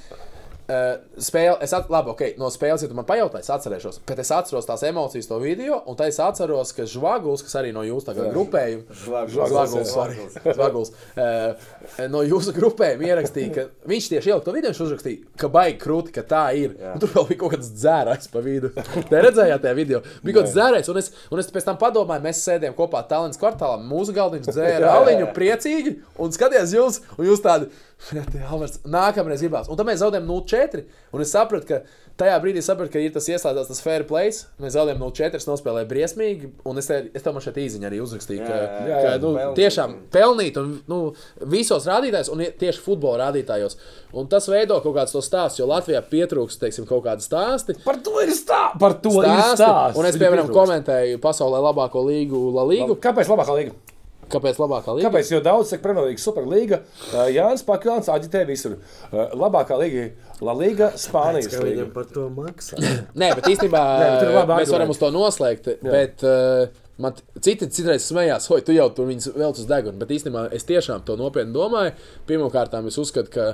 Uh, 0.69 0.99
spēle, 1.17 1.55
es 1.65 1.71
at, 1.73 1.87
labi, 1.89 2.11
okay, 2.13 2.35
no 2.37 2.45
spēles, 2.53 2.83
ja 2.83 2.89
tu 2.91 2.93
man 2.93 3.05
pajautāji, 3.09 3.41
es 3.41 3.49
atcerēšos. 3.55 3.95
Bet 4.05 4.19
es 4.21 4.29
atceros 4.29 4.67
tās 4.69 4.83
emocijas, 4.85 5.25
to 5.25 5.39
video, 5.41 5.79
un 5.89 5.97
tā 5.97 6.05
es 6.11 6.19
atceros, 6.21 6.73
ka 6.77 6.85
Žvaguls, 6.85 7.41
kas 7.41 7.57
arī 7.57 7.71
no 7.73 7.81
jūsu 7.87 8.13
grupējuma, 8.13 8.97
Žvaguls, 9.33 9.89
sorry, 9.89 10.27
Zvaguls, 10.45 10.93
uh, 11.15 11.65
no 12.13 12.21
jūsu 12.21 12.53
grupējuma 12.53 13.09
ierakstīja, 13.09 13.49
ka 13.55 13.65
viņš 13.89 14.11
tieši 14.13 14.29
ielika 14.29 14.45
to 14.45 14.55
video, 14.59 14.69
viņš 14.69 14.83
uzrakstīja, 14.85 15.33
ka 15.41 15.49
baigi 15.57 15.79
krūti, 15.81 16.13
ka 16.19 16.25
tā 16.35 16.43
ir. 16.61 16.77
Tur 17.01 17.15
vēl 17.15 17.29
bija 17.31 17.41
kaut 17.41 17.57
kāds 17.57 17.73
dzērājs 17.73 18.29
pa 18.29 18.45
vidu. 18.45 18.69
Te 19.09 19.25
redzējāt 19.25 19.65
tajā 19.65 19.73
video? 19.73 20.05
Bija 20.21 20.37
kaut 20.37 20.51
kāds 20.51 20.53
dzērājs, 20.53 20.93
un 20.93 21.01
es, 21.01 21.11
un 21.33 21.41
es 21.41 21.49
pēc 21.55 21.65
tam 21.71 21.81
padomāju, 21.81 22.27
mēs 22.29 22.45
sēdējām 22.45 22.77
kopā 22.77 23.01
Talents 23.09 23.41
kvartālā, 23.41 23.81
mūsu 23.89 24.13
galdiņš 24.13 24.53
dzēra 24.53 24.93
aliņu 25.01 25.33
priecīgi, 25.33 25.97
un 26.21 26.37
skatījās 26.37 26.77
jūs, 26.77 27.01
un 27.17 27.31
jūs 27.31 27.41
tādi. 27.41 27.73
"Freti, 27.99 28.39
Alberts, 28.47 28.79
Nākamreiz 28.87 29.41
gribās. 29.43 29.67
Un 29.69 29.75
tad 29.75 29.85
mēs 29.89 29.99
zaudējām 29.99 30.23
0-4. 30.29 30.85
Un 31.11 31.21
es 31.21 31.33
sapratu, 31.35 31.67
ka 31.67 31.79
tajā 32.19 32.37
brīdī 32.39 32.61
sapratu, 32.63 32.93
ka 32.93 32.99
ir 33.03 33.11
tas 33.11 33.27
ieslēdzās 33.27 33.67
tas 33.67 33.81
fair 33.83 34.05
play. 34.07 34.31
Mēs 34.63 34.73
zaudējām 34.77 35.01
0-4, 35.03 35.35
es 35.35 35.47
nospēlēju 35.49 35.89
briesmīgi. 35.89 36.49
Un 36.63 36.79
es, 36.79 36.87
te, 36.87 37.01
es 37.13 37.25
man 37.27 37.43
šeit 37.43 37.59
īziņā 37.59 37.89
arī 37.89 37.99
uzrakstīju, 38.03 38.39
ka, 38.45 38.55
Jā, 38.55 38.63
jā, 38.63 38.87
jā, 38.87 39.01
ka 39.03 39.17
nu, 39.25 39.33
pelnīt. 39.35 39.59
tiešām 39.59 39.97
pelnīt 40.15 40.57
un 40.61 40.71
nu, 40.87 40.99
visos 41.51 41.89
rādītājos, 41.91 42.31
un 42.31 42.45
tieši 42.63 42.83
futbola 42.87 43.25
rādītājos. 43.27 43.75
Un 44.15 44.31
tas 44.31 44.47
veido 44.47 44.79
kaut 44.81 44.95
kāds 44.95 45.11
to 45.11 45.19
stāstu, 45.21 45.59
jo 45.65 45.67
Latvijā 45.69 45.99
pietrūkst 46.07 46.63
teiksim, 46.63 46.87
kaut 46.89 47.03
kāda 47.03 47.19
stāsti. 47.21 47.75
Par 47.83 47.99
to 47.99 48.15
ir 48.23 48.31
stāsts. 48.31 48.79
Par 48.79 48.95
to 49.03 49.11
ir 49.19 49.27
Stāsti, 49.27 49.59
stāsts. 49.59 49.99
un 49.99 50.05
es, 50.07 50.15
piemēram, 50.15 50.47
komentēju 50.55 51.19
pasaulē 51.19 51.59
labāko 51.67 52.07
līgu, 52.07 52.47
La 52.55 52.63
Līgu. 52.63 52.95
Kāpēc 52.95 53.27
labākā 53.27 53.59
līga? 53.59 53.75
Kāpēc 54.29 54.59
labākā 54.61 54.95
līga? 54.97 55.09
Kāpēc? 55.09 55.31
Jo 55.33 55.39
daudz 55.45 55.71
saka, 55.73 55.83
Premjerlīga, 55.85 56.21
Superliga. 56.23 56.81
Jānis 57.33 57.63
Pakāns 57.67 58.09
aģitē 58.13 58.43
visur. 58.49 58.77
Labākā 59.13 59.77
līga- 59.79 60.09
La 60.45 60.53
Liga, 60.55 60.91
Spānijas 60.95 61.51
līga. 61.55 61.65
viņam 61.69 61.93
par 61.93 62.05
to 62.13 62.27
maksā. 62.29 62.77
Nē, 63.15 63.33
bet 63.35 63.49
īstenībā 63.51 63.81
Nē, 63.99 64.11
bet 64.21 64.53
mēs 64.53 64.71
varam 64.75 64.93
uz 64.93 65.01
to 65.01 65.09
noslēgt. 65.11 65.67
Bet, 65.83 66.23
uh, 66.23 66.67
Man 66.99 67.15
citi 67.39 67.67
citreiz 67.71 68.03
smējās, 68.09 68.49
oi, 68.51 68.59
tu 68.65 68.73
jau 68.75 68.89
tur 68.91 69.07
viņus 69.07 69.29
vēl 69.31 69.53
uz 69.53 69.67
deguna. 69.69 69.95
Bet 70.01 70.09
īstenībā 70.11 70.49
es 70.55 70.65
tiešām 70.67 71.05
to 71.07 71.15
nopietni 71.19 71.55
domāju. 71.55 71.93
Pirmkārt, 72.27 72.75
es 72.89 72.97
uzskatu, 72.99 73.31
ka. 73.31 73.45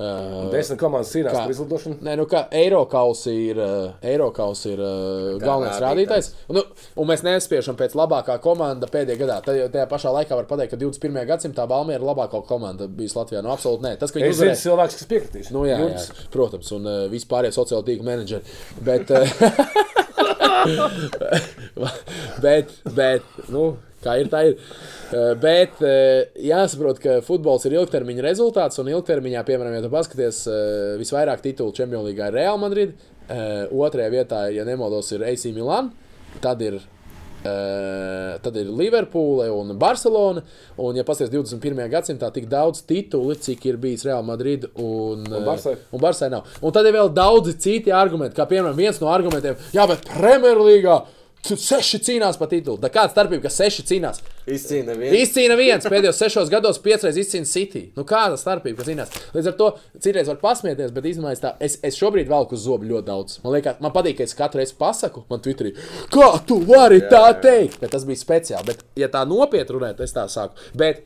Uh, 0.00 0.50
Desmit 0.52 0.80
komandas 0.80 1.12
cīnās 1.14 1.36
par 1.38 1.52
izlidošanu. 1.52 1.96
Nē, 2.04 2.18
nu 2.20 2.26
kā 2.28 2.42
Eiropas 2.56 3.22
ir, 3.32 3.60
Eirokaus 4.04 4.66
ir 4.68 4.82
uh, 4.84 5.38
galvenais 5.40 5.80
rādītājs. 5.80 6.30
Un, 6.48 6.60
nu, 6.60 6.64
un 7.00 7.08
mēs 7.08 7.24
nespiešam 7.24 7.78
pēc 7.80 7.96
labākā 7.96 8.36
komanda 8.44 8.88
pēdējā 8.92 9.20
gadā. 9.24 9.40
Tad, 9.48 9.60
tajā 9.72 9.88
pašā 9.90 10.12
laikā 10.18 10.36
var 10.36 10.48
pateikt, 10.50 10.74
ka 10.74 10.80
21. 10.80 11.24
gadsimtā 11.32 11.64
Balmēra 11.70 12.02
ir 12.02 12.08
labākā 12.10 12.42
komanda 12.48 12.88
bijusi 12.88 13.16
Latvijā. 13.16 13.44
Nu, 13.44 13.54
absolūti 13.54 13.88
nē. 13.88 13.94
Tas, 14.00 14.12
ka 14.12 14.20
viņi 14.20 14.36
uzvarēja. 14.36 14.60
cilvēks, 14.66 15.00
kas 15.00 15.10
piekritīs. 15.14 15.52
Nu, 15.56 15.64
jā, 15.68 15.78
jā, 15.80 15.88
Jurgs. 15.88 16.28
protams, 16.32 16.72
un 16.76 16.88
uh, 16.88 17.00
vispārējie 17.12 17.56
sociālo 17.56 17.84
tīklu 17.88 18.08
menedžeri. 18.12 18.58
Bet, 18.84 19.12
uh, 19.16 19.88
bet, 22.44 22.74
bet 22.96 23.40
nu, 23.52 23.64
kā 24.04 24.16
ir, 24.20 24.30
tā 24.32 24.42
ir. 24.50 24.58
Uh, 25.10 25.32
bet 25.40 25.80
uh, 25.84 26.22
jāsaprot, 26.44 27.00
ka 27.02 27.18
futbols 27.26 27.66
ir 27.68 27.76
ilgtermiņa 27.78 28.26
rezultāts, 28.26 28.80
un 28.82 28.90
ilgtermiņā, 28.92 29.44
piemēram, 29.48 29.76
ja 29.76 29.84
tu 29.84 29.92
paskaties, 29.92 30.44
uh, 30.50 30.94
visvairāk 31.00 31.42
titulu 31.44 31.74
League 32.06 32.26
ir 32.26 32.36
Real 32.36 32.60
Madrid, 32.60 32.94
otrajā 33.30 34.10
vietā, 34.10 34.38
ja 34.50 34.64
nemaldos, 34.66 35.12
ir 35.14 35.22
AC 35.22 35.52
Milan, 35.54 35.92
tad 36.42 36.62
ir 36.66 36.80
tad 37.42 38.56
ir 38.60 38.68
Liverpūle 38.76 39.46
un 39.54 39.72
Barcelona. 39.80 40.42
Un, 40.80 40.96
ja 40.98 41.04
paskatās 41.06 41.32
21. 41.32 41.80
gadsimtā, 41.92 42.30
tik 42.34 42.48
daudz 42.50 42.82
titulu, 42.88 43.36
cik 43.38 43.64
ir 43.70 43.78
bijis 43.80 44.04
Real 44.08 44.24
Madrid 44.26 44.66
un, 44.74 45.24
Un 45.24 45.46
Barsai. 45.46 45.76
uh, 45.76 45.94
un 45.96 46.04
nav. 46.32 46.50
Un 46.60 46.74
tad 46.76 46.88
ir 46.88 46.96
vēl 46.98 47.12
daudzi 47.16 47.56
citi 47.60 47.92
argumenti, 47.94 48.36
kā 48.36 48.48
piemēram 48.50 48.76
viens 48.78 49.00
no 49.00 49.08
argumentiem, 49.12 49.56
jā, 49.76 49.86
bet 49.90 50.04
Premjerlīgā 50.10 51.00
seši 51.48 52.00
cīnās 52.04 52.38
par 52.40 52.50
titulu. 52.50 52.78
Tā 52.82 52.90
kāda 52.92 53.12
starpība, 53.12 53.46
ka 53.46 53.52
seši 53.52 53.84
cīnās? 53.88 54.20
Izcīna 54.50 54.94
vienu. 54.98 55.16
Izcīna 55.20 55.56
viens 55.58 55.86
pēdējos 55.88 56.20
sešos 56.20 56.50
gados, 56.52 56.80
piecreiz 56.82 57.18
izcīna 57.20 57.48
City. 57.48 57.84
Nu, 57.96 58.04
kāda 58.08 58.38
starpība, 58.40 58.80
kas 58.80 58.90
cīnās? 58.90 59.14
Līdz 59.36 59.50
ar 59.50 59.56
to 59.58 59.68
citreiz 59.98 60.30
var 60.30 60.40
pasmieties, 60.42 60.92
bet 60.96 61.08
īstenībā 61.10 61.34
es, 61.34 61.42
tā, 61.42 61.54
es, 61.62 61.78
es 61.86 61.98
šobrīd 62.00 62.30
velku 62.30 62.56
uz 62.58 62.64
zobu 62.66 62.88
ļoti 62.90 63.08
daudz. 63.08 63.38
Man 63.44 63.56
liekas, 63.56 63.80
man 63.84 63.94
patīk, 63.94 64.18
ka 64.20 64.28
es 64.28 64.36
katru 64.38 64.62
reizi 64.62 64.76
pasaku, 64.80 65.24
man 65.30 65.44
Twitterī, 65.44 65.74
kā 66.12 66.32
tu 66.48 66.60
vari 66.68 67.02
tā 67.10 67.24
teikt. 67.42 67.80
Bet 67.82 67.94
tas 67.96 68.06
bija 68.08 68.20
speciāli. 68.20 68.72
Bet, 68.72 68.84
ja 69.00 69.10
tā 69.12 69.24
nopietni 69.28 69.78
runāt, 69.78 70.02
es 70.04 70.16
tā 70.16 70.26
saku. 70.32 70.70
Bet, 70.76 71.04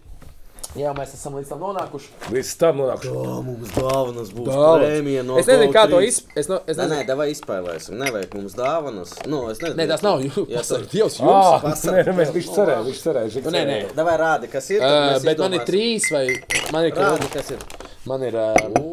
jā, 0.77 0.91
mēs 0.97 1.15
esam 1.17 1.35
līdz 1.39 1.49
tam 1.53 1.61
nonākuši. 1.65 2.09
Līdz 2.35 2.51
tam 2.61 2.81
nonākšu. 2.83 3.13
O, 3.15 3.37
mums 3.47 3.73
dāvanas 3.77 4.33
būs 4.35 4.49
Dāvanas. 4.49 4.85
prēmija 4.85 5.23
no 5.29 5.39
Es 5.39 5.47
nezinu, 5.51 5.73
kā 5.75 5.85
to 5.91 6.01
Go3. 6.01 6.09
izpildīt. 6.11 6.39
Es, 6.43 6.49
no, 6.51 6.59
es 6.67 6.77
Nē, 6.77 6.83
nezinu, 6.83 6.99
nē, 7.01 7.07
davai 7.11 7.29
izspēlēsim. 7.35 7.99
Nevajag 8.03 8.35
mums 8.39 8.57
dāvanas. 8.59 9.15
Nu, 9.27 9.43
es 9.51 9.59
nezinu. 9.63 9.79
Nē, 9.83 9.89
tas 9.95 10.03
nav 10.07 10.21
jūs. 10.27 10.41
Jā, 10.51 10.65
tas- 10.67 10.89
Dievs, 10.95 11.19
jums. 11.21 11.31
Ah, 11.31 11.61
pasaka. 11.63 12.05
nē, 12.09 12.17
mēs 12.21 12.35
viņš 12.37 12.51
cerēja, 12.59 12.83
viņš 12.89 13.03
cerēja. 13.07 13.31
viņš 13.35 13.45
Nu, 13.45 13.51
nē, 13.51 13.65
nē. 13.65 13.79
cerēja. 13.81 13.95
Davai 14.03 14.17
rādi, 14.25 14.51
kas 14.51 14.71
ir. 14.71 14.81
tad 14.81 15.17
Uh, 15.17 15.25
bet 15.25 15.39
man 15.39 15.53
ir 15.53 15.61
izdomāsim. 15.61 15.69
trīs, 15.73 16.11
vai 16.11 16.27
man 16.73 16.85
ir 16.85 16.93
Rādi, 16.95 17.31
kas 17.33 17.51
ir. 17.51 17.59
Man 18.07 18.23
ir. 18.23 18.35
Uh, 18.35 18.91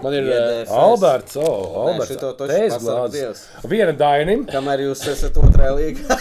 Man 0.00 0.14
ir, 0.14 0.22
IDFS. 0.30 0.70
Alberts, 0.70 1.36
oh, 1.36 1.88
Alberts. 1.88 2.12
pasarg 2.14 2.84
glāzes. 2.84 3.14
Dievs. 3.16 3.40
Viena 3.66 3.92
Dainim. 3.98 4.44
Kamēr 4.46 4.84
jūs 4.84 5.00
esat 5.10 5.34
otrajā 5.42 5.72
līgā. 5.74 6.18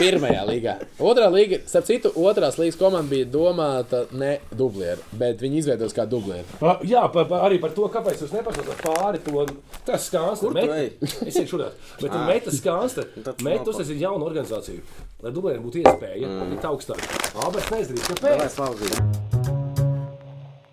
Pirmajā 0.00 0.40
līgā. 0.48 0.74
Otrā 0.98 1.28
līga, 1.30 1.60
starp 1.70 1.86
citu, 1.86 2.10
otrās 2.18 2.58
līgas 2.58 2.78
komanda 2.80 3.06
bija 3.12 3.28
domāta 3.30 4.00
ne 4.10 4.29
dublēra, 4.56 5.00
bet 5.20 5.42
viņi 5.42 5.62
izveidos 5.62 5.94
kā 5.96 6.06
dublēra. 6.10 6.44
Ah, 6.60 6.82
Jā, 6.86 7.04
pa, 7.12 7.24
pa, 7.28 7.42
arī 7.46 7.60
par 7.62 7.74
to, 7.76 7.86
kāpēc 7.92 8.24
jūs 8.24 8.34
nepasakāt 8.34 8.82
pāri 8.84 9.22
to. 9.24 9.44
Tas 9.86 10.08
skāns, 10.10 10.42
Kur 10.44 10.56
tu 10.56 10.64
ej? 10.76 10.92
Es 11.28 11.38
eju 11.40 11.54
šurā. 11.54 11.70
Bet 12.00 12.08
tur 12.08 12.26
metas 12.28 12.60
skāns, 12.60 12.96
tad 13.26 13.44
metas 13.46 13.66
nav 13.66 13.74
uztaisīt 13.74 14.02
jaunu 14.02 14.28
organizāciju. 14.28 14.84
Lai 15.20 15.34
dublēriem 15.36 15.64
būtu 15.66 15.82
iespēja, 15.84 16.28
mm. 16.28 16.54
likt 16.54 16.68
augstāk. 16.70 17.04
Alberts 17.36 17.74
nezdarīs, 17.74 18.22
Davai 18.22 18.48
kāpēc. 18.50 19.58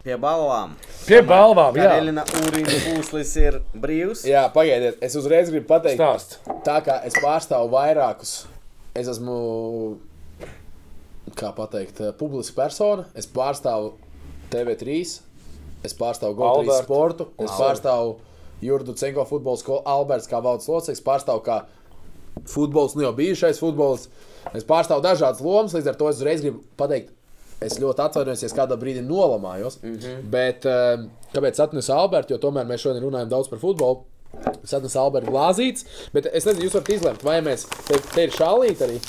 Pie 0.08 0.16
balvām. 0.24 0.76
Pie 1.04 1.18
balvām, 1.28 1.76
jā. 1.76 1.88
Karelina 1.90 2.24
Ūrīna 2.40 2.78
pūslis 2.86 3.34
ir 3.42 3.58
brīvs. 3.76 4.22
Jā, 4.28 4.46
pagaidiet, 4.54 5.02
es 5.04 5.18
uzreiz 5.20 5.52
gribu 5.52 5.68
pateikt, 5.68 6.00
Stāst. 6.00 6.38
tā 6.64 6.78
kā 6.86 7.02
es 7.08 7.18
pārstāvu 7.20 7.68
vairākus, 7.74 8.38
es 8.96 9.10
esmu, 9.12 9.36
kā 11.36 11.52
pateikt, 11.56 12.02
publiska 12.20 12.56
persona, 12.62 13.08
es 13.16 13.28
pārstāvu 13.28 13.96
TV3, 14.52 15.00
es 15.84 15.98
pārstāvu 15.98 16.44
Albertu. 16.44 16.84
sportu, 16.84 17.28
es 17.44 17.52
pārstāvu 17.52 18.16
Jurdu 18.62 18.96
Cenko 18.98 19.26
futbola 19.30 19.60
skolu, 19.60 19.84
Alberts 19.86 20.30
kā 20.30 20.40
valdes 20.42 20.70
loceklis, 20.70 21.04
pārstāvu 21.06 21.44
kā 21.46 21.62
futbols, 22.50 22.96
nu 22.96 23.06
jau 23.06 23.14
bijušais 23.18 23.60
futbols. 23.62 24.08
Es 24.56 24.66
pārstāvu 24.66 25.04
dažādas 25.04 25.44
lomas, 25.44 25.76
līdz 25.76 25.92
ar 25.92 26.00
to 26.00 26.10
es 26.10 26.20
uzreiz 26.22 26.42
gribu 26.42 26.64
pateikt, 26.80 27.12
es 27.62 27.78
ļoti 27.82 28.04
atvainojos, 28.06 28.44
ja 28.46 28.52
kādā 28.56 28.78
brīdī 28.80 29.04
nolamājos. 29.06 29.80
Mm 29.82 29.96
-hmm. 29.96 30.28
Bet 30.34 30.66
eh, 30.66 31.08
kāpēc 31.34 31.64
atnesu 31.64 31.94
Albertu? 31.94 32.34
Jo 32.34 32.40
tomēr 32.40 32.66
mēs 32.66 32.86
šodien 32.86 33.04
runājam 33.04 33.30
daudz 33.30 33.50
par 33.50 33.60
futbolu. 33.60 34.06
Es 34.64 34.74
atnesu 34.74 35.00
Albertu 35.00 35.32
glāzītes, 35.32 35.86
bet 36.14 36.26
es 36.34 36.46
nezinu, 36.46 36.66
jūs 36.66 36.74
varat 36.74 36.90
izlemt, 36.90 37.24
vai 37.24 37.42
mēs 37.42 37.66
te, 37.88 38.00
te 38.14 38.24
ir 38.24 38.32
šālīt 38.32 38.82
arī. 38.82 39.00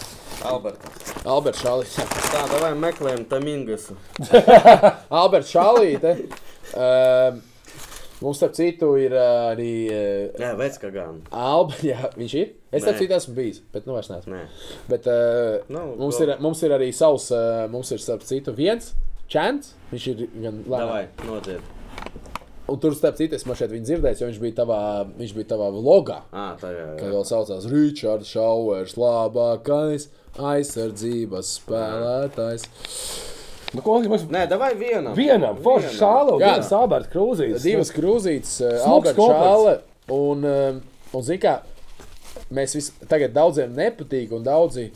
Alberta. 0.46 0.90
Alberts 1.28 1.62
šālīt. 1.64 1.94
Tā, 2.32 2.42
davai 2.52 2.72
meklējam 2.78 3.24
Tamingasu. 3.30 3.96
Alberts 5.20 5.50
šālīte. 5.54 6.12
Um, 6.78 7.40
mums, 8.22 8.38
starp 8.38 8.54
citu, 8.58 8.92
ir 9.00 9.14
uh, 9.16 9.48
arī 9.54 9.72
uh, 9.90 10.38
Jā, 10.38 10.52
vec 10.60 10.78
kā 10.82 10.92
gan. 10.94 11.22
Alba. 11.34 11.78
Jā, 11.90 12.12
viņš 12.18 12.36
ir. 12.38 12.52
Es 12.70 12.86
tam 12.86 12.98
citu 13.00 13.16
esmu 13.16 13.34
bijis, 13.38 13.62
bet 13.74 13.88
nu 13.88 13.96
vairs 13.96 14.10
neesmu. 14.12 14.36
Nē. 14.36 14.44
Bet 14.90 15.08
uh, 15.10 15.64
Nu, 15.72 15.88
mums, 15.96 16.20
go. 16.20 16.28
ir, 16.28 16.36
mums 16.44 16.62
ir 16.66 16.76
arī 16.76 16.92
savs, 16.94 17.30
uh, 17.34 17.64
mums 17.72 17.90
ir 17.94 18.02
starp 18.04 18.26
citu 18.28 18.54
viens 18.56 18.92
čants. 19.32 19.74
Viņš 19.90 20.06
ir 20.14 20.24
gan 20.44 20.62
lēnāk. 20.68 21.26
nodzied. 21.26 21.74
Un 22.68 22.76
tur 22.76 22.92
starp 22.92 23.16
citu 23.16 23.32
es 23.32 23.46
šeit 23.48 23.70
viņu 23.72 23.86
dzirdēju, 23.88 24.18
jo 24.20 24.26
viņš 24.28 24.40
bija 24.42 24.54
tavā, 24.58 24.80
viņš 25.16 25.30
bija 25.38 25.48
tavā 25.54 25.70
vlogā. 25.72 26.18
Ā, 26.36 26.50
tā 26.60 26.68
jā. 26.74 26.88
Kad 26.98 27.06
jā. 27.06 27.12
vēl 27.14 27.24
saucās 27.24 27.68
Richards 27.72 28.28
Šauers, 28.28 28.92
labākais 29.00 30.10
aizsardzības 30.38 31.50
spēlētājs. 31.60 32.68
Nu, 33.76 33.82
ko 33.84 33.98
mums 34.00 34.22
Nē, 34.32 34.46
davai 34.48 34.72
vienam. 34.80 35.12
vienam? 35.16 35.58
Forši 35.64 35.90
šālo, 35.98 36.38
Jā. 36.40 36.54
viens 36.54 36.70
Alberts 36.72 37.10
Krūzīs. 37.12 37.58
Divas 37.62 37.90
krūzītes, 37.92 38.54
Smuks 38.62 38.86
Alberts. 38.88 39.18
Šāle. 39.20 39.74
Un, 40.08 40.44
um, 40.48 40.78
un 41.12 41.22
zini, 41.26 41.38
kā 41.42 41.58
mēs 42.54 42.72
visi 42.78 42.92
tagad 43.10 43.34
daudziem 43.36 43.74
nepatīk, 43.76 44.32
un 44.32 44.42
daudzi 44.46 44.86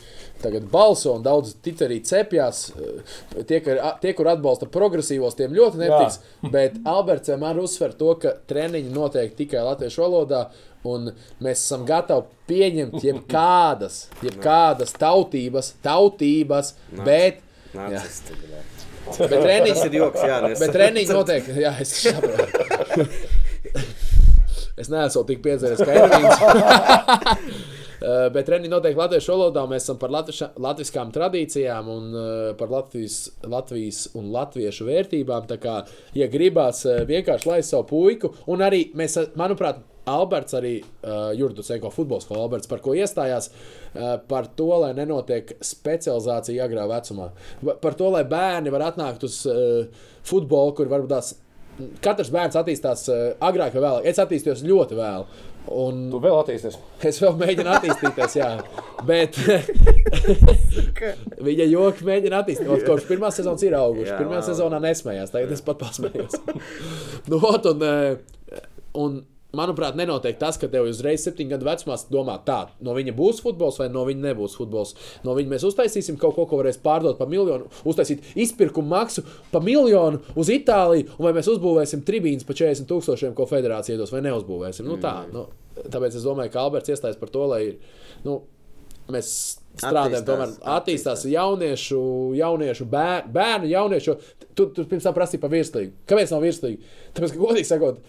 tagad 0.41 0.65
balso, 0.71 1.13
un 1.13 1.21
daudzi 1.21 1.53
tic 1.61 1.83
arī 1.85 1.99
cepjas. 2.01 2.71
uh, 2.73 3.43
Tie, 3.45 3.59
ka- 3.61 3.97
tie, 4.01 4.13
kur 4.17 4.25
atbalsta 4.31 4.65
progresīvos, 4.65 5.35
tiem 5.37 5.53
ļoti 5.53 5.77
nepatiks. 5.83 6.19
Bet 6.51 6.79
Alberts 6.83 7.29
vienmēr 7.29 7.61
uzsver 7.61 7.93
to, 7.99 8.15
ka 8.15 8.33
treniņi 8.49 8.89
notiek 8.89 9.35
tikai 9.37 9.61
latviešu 9.69 10.01
valodā. 10.01 10.47
Un 10.89 11.11
mēs 11.43 11.61
esam 11.63 11.85
gatavi 11.87 12.27
pieņemt 12.49 13.03
jebkādas, 13.05 13.99
jebkādas 14.27 14.95
tautības, 14.99 15.73
tautības, 15.85 16.73
bet, 17.05 17.39
Nacisti, 17.73 18.35
bļā. 18.37 18.63
bet 19.17 19.37
treniņš 19.39 19.85
ir 19.87 19.99
joks, 20.01 20.25
jā. 20.27 20.39
Bet 20.59 20.75
treniņš 20.75 21.13
notiek. 21.19 21.53
Jā, 21.63 21.71
es 21.83 21.93
saprotu. 22.03 23.07
es 24.83 24.91
neesmu 24.91 25.23
tik 25.29 25.45
piedzēries 25.45 25.85
kā 25.85 26.01
Ervīns. 26.03 26.43
Uh, 28.03 28.27
Bet 28.35 28.43
treniņi 28.49 28.67
notiek 28.67 28.97
latviešu 28.99 29.31
valodā. 29.31 29.61
Mēs 29.71 29.85
esam 29.85 29.95
par 30.01 30.11
latviša, 30.11 30.49
latviskām 30.59 31.13
tradīcijām 31.15 31.87
un 31.87 32.09
uh, 32.11 32.25
par 32.59 32.67
Latvijas, 32.73 33.29
Latvijas 33.47 34.01
un 34.19 34.27
latviešu 34.33 34.89
vērtībām. 34.89 35.47
Tā 35.47 35.55
kā, 35.63 35.77
ja 36.17 36.27
gribās 36.27 36.81
uh, 36.83 37.05
vienkārši 37.07 37.47
laist 37.47 37.71
savu 37.71 37.87
puiku, 37.93 38.33
un 38.51 38.65
arī 38.67 38.89
mēs, 38.99 39.15
manuprāt, 39.39 39.79
Alberts, 40.09 40.55
arī 40.57 40.73
uh, 40.81 41.29
Jurdu 41.37 41.63
Seko 41.63 41.91
futbols, 41.93 42.25
ko 42.27 42.41
Alberts 42.41 42.67
par 42.67 42.81
ko 42.83 42.95
iestājās, 42.97 43.49
uh, 43.49 44.17
par 44.27 44.49
to, 44.57 44.67
lai 44.83 44.91
nenotiek 44.97 45.55
specializācija 45.63 46.65
agrā 46.67 46.83
vecumā. 46.91 47.29
Par 47.83 47.95
to, 47.99 48.09
lai 48.11 48.25
bērni 48.27 48.73
var 48.73 48.89
atnākt 48.89 49.23
uz 49.27 49.39
uh, 49.47 49.87
futbolu, 50.27 50.75
kur 50.77 50.91
varbūt 50.91 51.15
tās. 51.15 51.33
Katrs 52.03 52.29
bērns 52.33 52.59
attīstās 52.59 53.07
uh, 53.09 53.23
agrāk 53.41 53.73
vai 53.77 53.87
vēlāk. 53.87 54.11
Es 54.11 54.19
attīstījos 54.21 54.65
ļoti 54.67 54.99
vēlu. 54.99 55.25
Un 55.71 56.09
Tu 56.11 56.19
vēl 56.19 56.35
attīsties. 56.41 56.75
es 57.07 57.19
vēl 57.23 57.37
mēģinu 57.39 57.71
attīstīties, 57.71 58.33
jā. 58.35 58.49
Bet 59.09 59.37
viņa 61.43 61.67
joki 61.71 62.07
mēģina 62.07 62.41
attīstīties. 62.43 62.83
Kopš 62.87 63.07
pirmā 63.07 63.31
sezonas 63.33 63.63
ir 63.63 63.75
auguši. 63.79 64.17
Pirmā 64.19 64.41
sezonā 64.43 64.81
nesmējās, 64.83 65.31
tagad 65.33 65.55
es 65.55 65.63
pat 65.63 65.79
pasmējos. 65.79 66.35
nu, 67.31 67.39
ot, 67.39 67.69
un, 67.71 67.85
eh, 67.87 68.65
un, 68.99 69.21
manuprāt, 69.53 69.93
nenotiek 69.93 70.37
tas, 70.41 70.57
ka 70.57 70.65
tev 70.71 70.87
uzreiz 70.89 71.21
septiņu 71.21 71.51
gadu 71.51 71.67
vecumā 71.67 71.97
domā, 72.09 72.39
tā, 72.45 72.57
no 72.81 72.95
viņa 72.97 73.13
būs 73.13 73.41
futbols 73.45 73.77
vai 73.77 73.85
no 73.93 74.01
viņa 74.07 74.25
nebūs 74.31 74.55
futbols. 74.57 74.95
No 75.25 75.35
viņa 75.37 75.51
mēs 75.51 75.65
uztaisīsim 75.67 76.17
kaut 76.21 76.33
ko, 76.33 76.47
ko 76.49 76.57
varēs 76.57 76.79
pārdot 76.81 77.19
par 77.19 77.29
miljonu, 77.29 77.69
uztaisīt 77.85 78.25
izpirkumu 78.33 78.89
maksu 78.95 79.21
par 79.51 79.61
miljonu 79.65 80.23
uz 80.33 80.49
Itāliju, 80.53 81.11
un 81.19 81.27
vai 81.27 81.35
mēs 81.37 81.51
uzbūvēsim 81.53 82.01
tribīnas 82.07 82.47
par 82.47 82.57
40 82.57 82.89
tūkstošiem, 82.89 83.35
ko 83.37 83.45
federācija 83.49 83.93
iedos, 83.93 84.13
vai 84.15 84.23
neuzbūvēsim. 84.25 84.89
Nu, 84.89 84.97
tā, 85.03 85.19
nu, 85.29 85.45
tāpēc 85.83 86.17
es 86.17 86.25
domāju, 86.25 86.55
ka 86.55 86.65
Alberts 86.65 86.95
iestājas 86.95 87.21
par 87.21 87.29
to, 87.33 87.45
lai 87.53 87.61
nu, 88.25 88.39
mēs 89.13 89.29
strādājam, 89.77 90.25
tomēr 90.31 90.57
attīstās 90.79 91.27
jauniešu, 91.29 92.01
jauniešu 92.39 92.89
bērnu, 92.89 93.33
bērnu 93.37 93.69
jauniešu. 93.69 94.17
Tu, 94.53 94.67
tu 94.73 94.85
pirms 94.89 95.05
tam 95.05 95.15
prasīji 95.15 95.41
par 95.41 95.53
virslīgu. 95.53 95.95
Kāpēc 96.09 96.33
nav 96.33 96.43
virslīga? 96.45 96.91
Tāpēc, 97.17 97.33
ka 97.33 97.41
godīgi 97.41 97.69
sakot, 97.69 98.01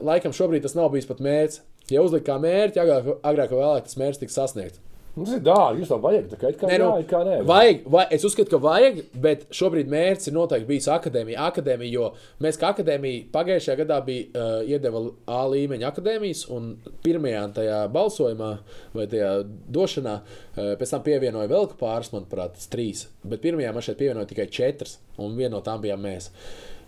laikam 0.00 0.32
šobrīd 0.36 0.64
tas 0.64 0.76
nav 0.78 0.92
bijis 0.94 1.08
pat 1.10 1.20
mērķis. 1.24 1.60
Ja 1.90 2.04
uzlikt 2.04 2.28
kā 2.28 2.38
mērķi, 2.40 2.80
agrāk, 2.80 3.12
agrāk 3.26 3.52
vai 3.52 3.60
vēlāk 3.60 3.88
tas 3.88 3.98
mērķis 4.00 4.22
tiks 4.22 4.38
sasniegts. 4.38 4.80
Nu, 5.12 5.26
Tas 5.26 5.34
ir 5.36 5.42
dārgi, 5.44 5.82
jūs 5.82 5.90
tam 5.92 6.00
vajag. 6.00 6.28
Tā 6.30 6.36
kā 6.40 6.48
it 6.48 6.56
kā 6.56 6.68
Nē, 6.70 6.76
jā, 6.78 6.84
nu, 6.86 7.00
it 7.02 7.08
kā 7.10 7.18
nē. 7.26 7.34
vajag, 7.44 7.82
vai, 7.92 8.04
es 8.16 8.22
uzskatu, 8.24 8.48
ka 8.54 8.60
vajag, 8.64 9.02
bet 9.20 9.42
šobrīd 9.52 9.90
mērķis 9.92 10.30
ir 10.30 10.34
noteikti 10.38 10.68
bijis 10.70 10.88
akadēmija. 10.88 11.48
akadēmija 11.50 11.92
jo 11.92 12.06
mēs 12.40 12.56
kā 12.60 12.70
akadēmija 12.72 13.26
pagājušajā 13.34 13.76
gadā 13.82 13.98
bija 14.06 14.30
uh, 14.32 14.54
iedeva 14.64 15.04
A 15.28 15.42
līmeņa 15.52 15.90
akadēmijas, 15.90 16.46
un 16.56 16.72
pirmajā 17.04 17.44
tajā 17.60 17.82
balsojumā 17.92 18.50
vai 18.96 19.06
tajā 19.12 19.34
došanā 19.76 20.16
uh, 20.22 20.72
pēc 20.80 20.96
tam 20.96 21.04
pievienoja 21.04 21.52
vēl 21.52 21.68
pāris, 21.76 22.14
manuprāt, 22.16 22.56
trīs. 22.72 23.10
Bet 23.20 23.44
pirmajā 23.44 23.76
man 23.76 23.84
šeit 23.84 24.00
pievienoja 24.00 24.32
tikai 24.32 24.48
četras, 24.48 24.96
un 25.20 25.36
viena 25.36 25.58
no 25.58 25.60
tām 25.66 25.84
bijām 25.84 26.08
mēs. 26.08 26.32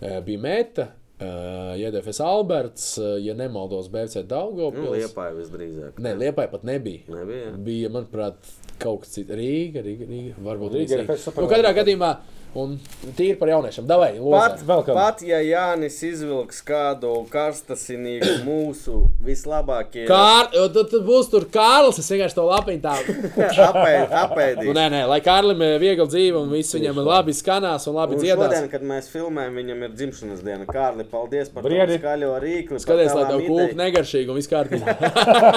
Uh, 0.01 0.23
bija 0.25 0.41
Meta. 0.49 0.95
Uh, 1.15 1.77
Iedefes 1.79 2.19
Alberts, 2.21 2.99
ja 3.23 3.35
nemaldos, 3.39 3.87
BC 3.89 4.25
Nu, 4.25 4.29
Daugopils. 4.33 4.97
liepāja 4.99 5.37
visdrīzāk. 5.37 6.01
Nē, 6.03 6.17
Liepai 6.19 6.49
pat 6.51 6.65
nebija. 6.67 7.05
Nebija? 7.07 7.53
Bija, 7.69 7.91
manuprāt, 7.95 8.35
kaut 8.83 9.05
kas 9.05 9.13
cits. 9.15 9.31
Rīga, 9.31 9.85
Rīga, 9.87 10.09
Rīga. 10.11 10.35
Varbūt 10.43 10.75
Rīga 10.75 10.99
Rīga. 11.05 11.17
Nu, 11.39 11.47
katrā 11.53 11.71
gadījumā, 11.79 12.11
un 12.55 12.77
tīri 13.19 13.35
par 13.41 13.51
jauniešiem. 13.51 13.87
Davai, 13.89 14.13
Pat, 14.21 14.61
pat 14.87 15.23
ja 15.27 15.41
Jānis 15.43 15.97
izvilks 16.07 16.61
kādu 16.67 17.11
karstasinīgu 17.33 18.37
mūsu 18.47 19.01
vislabākie 19.27 20.05
Kār, 20.09 20.49
tad, 20.55 20.79
tad 20.93 21.03
būs 21.07 21.31
tur 21.33 21.47
Kārlis. 21.53 21.99
Es 22.03 22.11
vienkārši 22.13 22.39
to 22.39 22.45
lapiņu 22.49 22.83
tā. 22.85 22.95
apēd, 24.25 24.63
Nu, 24.65 24.75
nē, 24.77 24.87
nē, 24.95 25.03
lai 25.11 25.19
Kārlim 25.25 25.61
ir 25.67 25.77
viegli 25.83 26.07
dzīve 26.09 26.41
un 26.45 26.53
viss 26.55 26.75
viņam 26.77 27.03
ir 27.03 27.09
labi 27.11 27.35
skanās 27.37 27.89
un 27.91 27.99
labi 27.99 28.21
dziedās. 28.23 28.47
šodien, 28.55 28.71
kad 28.73 28.87
mēs 28.87 29.11
filmējam, 29.13 29.59
viņam 29.61 29.85
ir 29.89 29.95
dzimšanas 29.99 30.43
diena. 30.47 30.67
Kārli, 30.71 31.05
paldies 31.11 31.51
par 31.53 31.67
Briedi. 31.67 31.99
to 31.99 32.05
skaļo 32.05 32.33
rīkli. 32.45 32.79
par 32.79 32.85
Skaties, 32.87 33.15
lai 33.19 33.27
tev 33.31 33.45
kūka 33.45 33.69
idejām. 33.69 33.79
negaršīgi 33.83 34.33
un 34.35 34.39
viss 34.41 34.51
kārtībā. 34.53 34.97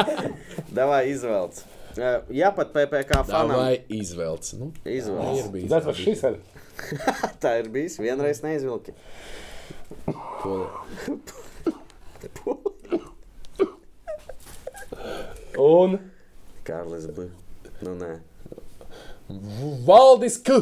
Davai 0.77 1.01
izvelc. 1.13 1.63
Eh, 1.97 2.19
Jā, 2.37 2.51
pat 2.53 2.69
PPC 2.75 3.23
fanam 3.25 3.57
Vai 3.57 3.79
izvelc? 3.89 4.51
Nu, 4.59 4.67
izvelc. 4.85 5.39
ir 5.39 5.47
bijis. 5.55 5.69
Tas 5.71 5.87
var 5.87 5.95
šis 5.97 6.21
ir. 6.29 6.35
Tā 7.43 7.57
ir 7.61 7.69
bijis. 7.73 7.97
Vienreiz 8.01 8.43
neizvilki. 8.45 8.93
Un 15.57 15.97
Kārlis 16.67 17.07
bija. 17.15 17.31
Nu, 17.81 17.93
nē. 17.97 18.17
Valdis 19.87 20.37
K. 20.43 20.61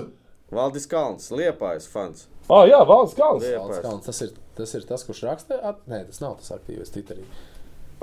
Valdis 0.55 0.87
Kalns, 0.89 1.29
Liepājas 1.33 1.87
fans. 1.89 2.27
Oh, 2.45 2.61
jā, 2.69 2.77
valsts 2.85 3.17
kalns. 3.17 3.43
Liepājas. 3.43 3.81
Kalns, 3.81 4.05
Tas 4.05 4.21
ir, 4.21 4.31
tas 4.57 4.73
ir 4.77 4.85
tas, 4.85 5.03
kurš 5.07 5.23
raksta. 5.25 5.57
At... 5.65 5.81
Nē, 5.89 6.03
tas 6.11 6.21
nav 6.21 6.37
tas 6.41 6.53
aktīvais 6.53 6.93
Twitterī. 6.93 7.25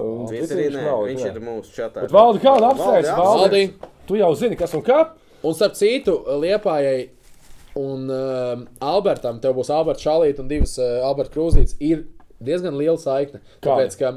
Un 0.02 0.26
Twitterī 0.26 0.48
Twitterī 0.48 0.68
nē, 0.74 0.84
nav, 0.88 1.04
viņš 1.06 1.22
jā. 1.22 1.30
ir 1.30 1.44
mūsu 1.46 1.74
čatā. 1.76 2.02
Bet 2.02 2.14
valdi 2.14 2.42
kādu 2.42 2.66
Valdi 2.66 2.82
apsveic. 2.82 3.10
Valdi. 3.20 3.62
Tu 4.08 4.18
jau 4.18 4.30
zini, 4.38 4.58
kas 4.58 4.74
un 4.74 4.82
kā. 4.86 4.98
Un 5.46 5.54
starp 5.58 5.78
citu, 5.78 6.16
Liepājai 6.42 6.98
un 7.78 8.08
um, 8.12 8.66
Albertam, 8.84 9.40
tev 9.42 9.56
būs 9.58 9.72
Alberts 9.72 10.04
Šalīts 10.04 10.42
un 10.42 10.50
divas 10.50 10.74
uh, 10.80 11.00
Alberta 11.06 11.34
Krūzītes, 11.36 11.78
ir 11.80 12.06
diezgan 12.42 12.76
liela 12.78 12.98
saikne. 13.00 13.42
Tāpēc, 13.64 13.98
ka 14.00 14.16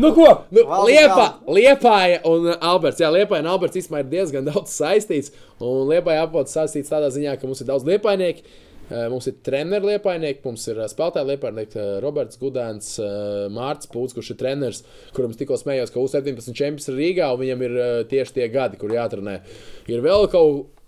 Nu 0.00 0.08
ko? 0.16 0.24
nu, 0.50 0.62
Liepa. 0.88 1.26
Liepāja 1.52 2.22
un 2.24 2.48
uh, 2.48 2.56
Alberts, 2.64 3.00
jā, 3.02 3.10
Liepāja 3.12 3.44
un 3.44 3.50
Alberts 3.52 3.76
īstenībā 3.76 4.00
ir 4.06 4.10
diezgan 4.14 4.46
daudz 4.50 4.72
saistīts. 4.72 5.34
Un 5.60 5.84
Liepāja 5.90 6.24
apavots 6.24 6.56
saistīts 6.56 6.92
tādā 6.92 7.10
ziņā, 7.12 7.36
ka 7.38 7.48
mums 7.48 7.60
ir 7.60 7.68
daudz 7.68 7.84
liepainieki. 7.88 8.44
Uh, 8.92 9.06
Mums 9.08 9.28
ir 9.30 9.36
treniņš 9.46 9.84
liepainieki, 9.86 10.42
mums 10.44 10.64
ir 10.68 10.80
uh, 10.82 10.88
spēlētāji 10.90 11.28
liepainieki, 11.30 11.78
uh, 11.78 11.92
Roberts 12.02 12.36
Gudēns, 12.40 12.88
uh, 13.00 13.46
Mārcis 13.54 13.88
Pūts, 13.92 14.12
kurš 14.16 14.32
ir 14.34 14.38
treneris, 14.40 14.82
kuram 15.16 15.32
es 15.32 15.38
tikko 15.40 15.56
smējos, 15.56 15.92
ka 15.94 16.02
U17 16.02 16.50
čempions 16.58 16.90
ir 16.90 16.98
Rīgā, 16.98 17.30
un 17.32 17.40
viņam 17.40 17.62
ir 17.68 17.76
uh, 17.78 17.92
tieši 18.10 18.36
tie 18.36 18.48
gadi, 18.52 18.76
kur 18.80 18.92
jātrenē. 18.92 19.38
Ir 19.88 20.02
vēl 20.04 20.26
kaut 20.34 20.58
uh, 20.58 20.81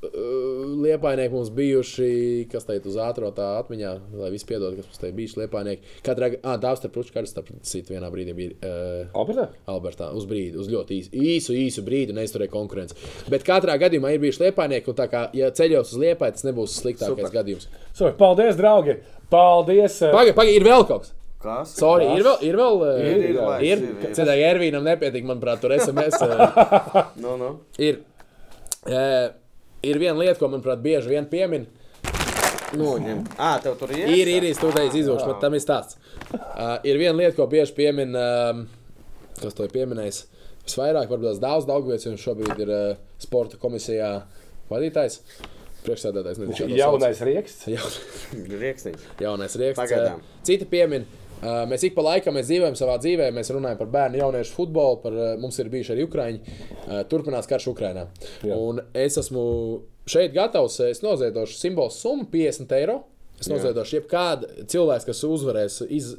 liepainieki 0.84 1.32
mums 1.34 1.50
bijuši, 1.54 2.08
kas 2.52 2.66
teikt 2.68 2.86
uz 2.90 2.96
ātrā 3.00 3.30
tā 3.36 3.46
atmiņā, 3.60 3.92
lai 4.20 4.30
viss 4.34 4.46
piedod, 4.48 4.74
kas 4.78 4.88
mums 4.88 5.00
te 5.02 5.10
bijuši 5.16 5.40
liepainieki. 5.42 5.92
Katrā 6.06 6.30
ah, 6.42 6.58
Dāvs 6.60 6.82
Tarpručs, 6.84 7.12
kā 7.14 7.22
arī 7.22 7.30
starp 7.30 7.50
citu 7.66 7.94
vienā 7.94 8.10
brīdī 8.12 8.34
bija. 8.36 8.54
Uh, 8.60 9.16
Alberta? 9.22 9.48
Albertā 9.70 10.10
uz 10.16 10.26
brīdi, 10.30 10.58
uz 10.60 10.70
ļoti 10.72 11.00
īsu, 11.00 11.12
īsu, 11.14 11.56
īsu 11.64 11.84
brīdi 11.86 12.16
neizturēja 12.16 12.52
konkurenci. 12.54 12.98
Bet 13.32 13.46
katrā 13.46 13.76
gadījumā 13.80 14.14
ir 14.16 14.22
bijuši 14.24 14.46
liepainieki, 14.46 14.90
un 14.92 14.98
tā 15.02 15.08
kā 15.12 15.26
ja 15.36 15.50
ceļos 15.54 15.94
uz 15.94 16.00
liepai, 16.04 16.32
tas 16.36 16.46
nebūs 16.48 16.78
sliktākais 16.82 17.16
Super. 17.26 17.34
gadījums. 17.40 17.68
So, 17.94 18.10
paldies, 18.18 18.56
draugi! 18.60 18.98
Paldies! 19.32 20.00
eh, 20.04 20.12
Pagaid, 20.14 20.34
pagaid, 20.36 20.58
ir 20.60 20.66
vēl 20.68 20.84
kaut 20.88 21.06
kas. 21.08 21.14
Kas? 21.44 21.74
Sorry, 21.76 22.06
ir 22.16 22.22
vēl, 22.24 22.38
ir 22.48 22.56
vēl. 22.56 22.78
Ir, 22.88 23.04
Ir, 23.04 23.24
ir, 23.28 23.38
ir. 23.68 23.80
ir. 24.08 24.12
Citādi 24.16 24.44
Ervīnam 24.46 24.84
nepietiek, 24.86 25.26
manuprāt, 25.28 25.60
tur 25.60 25.74
SMS. 25.76 26.16
eh, 26.24 27.00
Nu, 27.24 27.34
nu. 27.40 27.50
ir, 27.76 27.98
eh, 28.88 29.26
ir 29.86 30.00
viena 30.02 30.18
lieta, 30.18 30.38
ko, 30.40 30.50
manuprāt, 30.52 30.82
bieži 30.84 31.12
vien 31.12 31.28
piemin. 31.30 31.66
Noņem. 32.74 33.22
Ā, 33.38 33.54
tev 33.62 33.76
tur 33.78 33.92
ir? 33.94 34.08
Ir, 34.10 34.30
ir, 34.32 34.46
ir 34.48 34.56
stūdējis 34.58 34.96
izvilkts, 34.98 35.26
bet 35.28 35.42
tam 35.44 35.54
ir 35.54 35.62
stāsts. 35.62 35.98
Uh, 36.34 36.76
ir 36.86 36.98
viena 36.98 37.14
lieta, 37.20 37.36
ko 37.38 37.46
bieži 37.50 37.76
piemin, 37.76 38.16
um, 38.18 38.64
kas 39.38 39.54
to 39.54 39.66
ir 39.68 39.74
pieminējis. 39.74 40.24
Visvairāk, 40.64 41.10
varbūt 41.10 41.28
tās 41.28 41.42
daudz 41.42 41.68
Daugavietis, 41.68 42.08
un 42.10 42.18
šobrīd 42.18 42.64
ir 42.64 42.72
uh, 42.74 42.86
sporta 43.22 43.60
komisijā 43.62 44.14
vadītājs. 44.72 45.20
Priekšsēdētājs 45.84 46.40
to. 46.40 46.70
Jaunais 46.72 47.20
rieksts. 47.28 47.68
Jaun, 47.74 48.48
Rieksniņš. 48.64 49.10
jaunais 49.20 49.58
rieksts. 49.60 49.82
Pagaidām. 49.82 50.24
Citi 50.48 50.66
piemin. 50.70 51.04
Uh, 51.04 51.23
mēs 51.68 51.84
ik 51.86 51.96
pa 51.96 52.04
laikam 52.06 52.38
dzīvojam 52.38 52.76
savā 52.78 52.98
dzīvē, 53.02 53.30
mēs 53.34 53.50
runājam 53.54 53.80
par 53.80 53.90
bērnu, 53.92 54.20
jauniešu 54.22 54.54
futbolu, 54.56 55.00
par, 55.02 55.16
uh, 55.16 55.32
mums 55.40 55.58
ir 55.60 55.70
bijuši 55.72 55.94
arī 55.94 56.06
Ukrāņi. 56.06 56.58
Uh, 56.84 57.00
turpinās 57.10 57.48
karš 57.50 57.68
Ukrajinā. 57.74 58.06
Es 58.96 59.18
esmu 59.20 59.44
šeit 60.10 60.34
gatavs, 60.36 60.78
es 60.86 61.02
noziedošu 61.04 61.58
simbolu 61.58 61.92
summu 61.92 62.28
50 62.32 62.76
eiro. 62.78 63.02
Es 63.40 63.48
noziedošu 63.50 63.96
jebkādu 63.98 64.66
cilvēku, 64.70 65.08
kas 65.10 65.24
uzvarēs, 65.26 65.80
iz, 65.92 66.12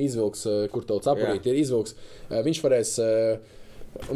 izvilks, 0.00 0.46
uh, 0.48 0.62
kur 0.72 0.86
tauts 0.88 1.10
aprīt, 1.12 1.44
ir 1.46 1.60
izvilks. 1.60 1.94
Uh, 2.30 2.40
Viņš 2.46 2.62
varēs 2.64 2.94
uh, 3.04 3.58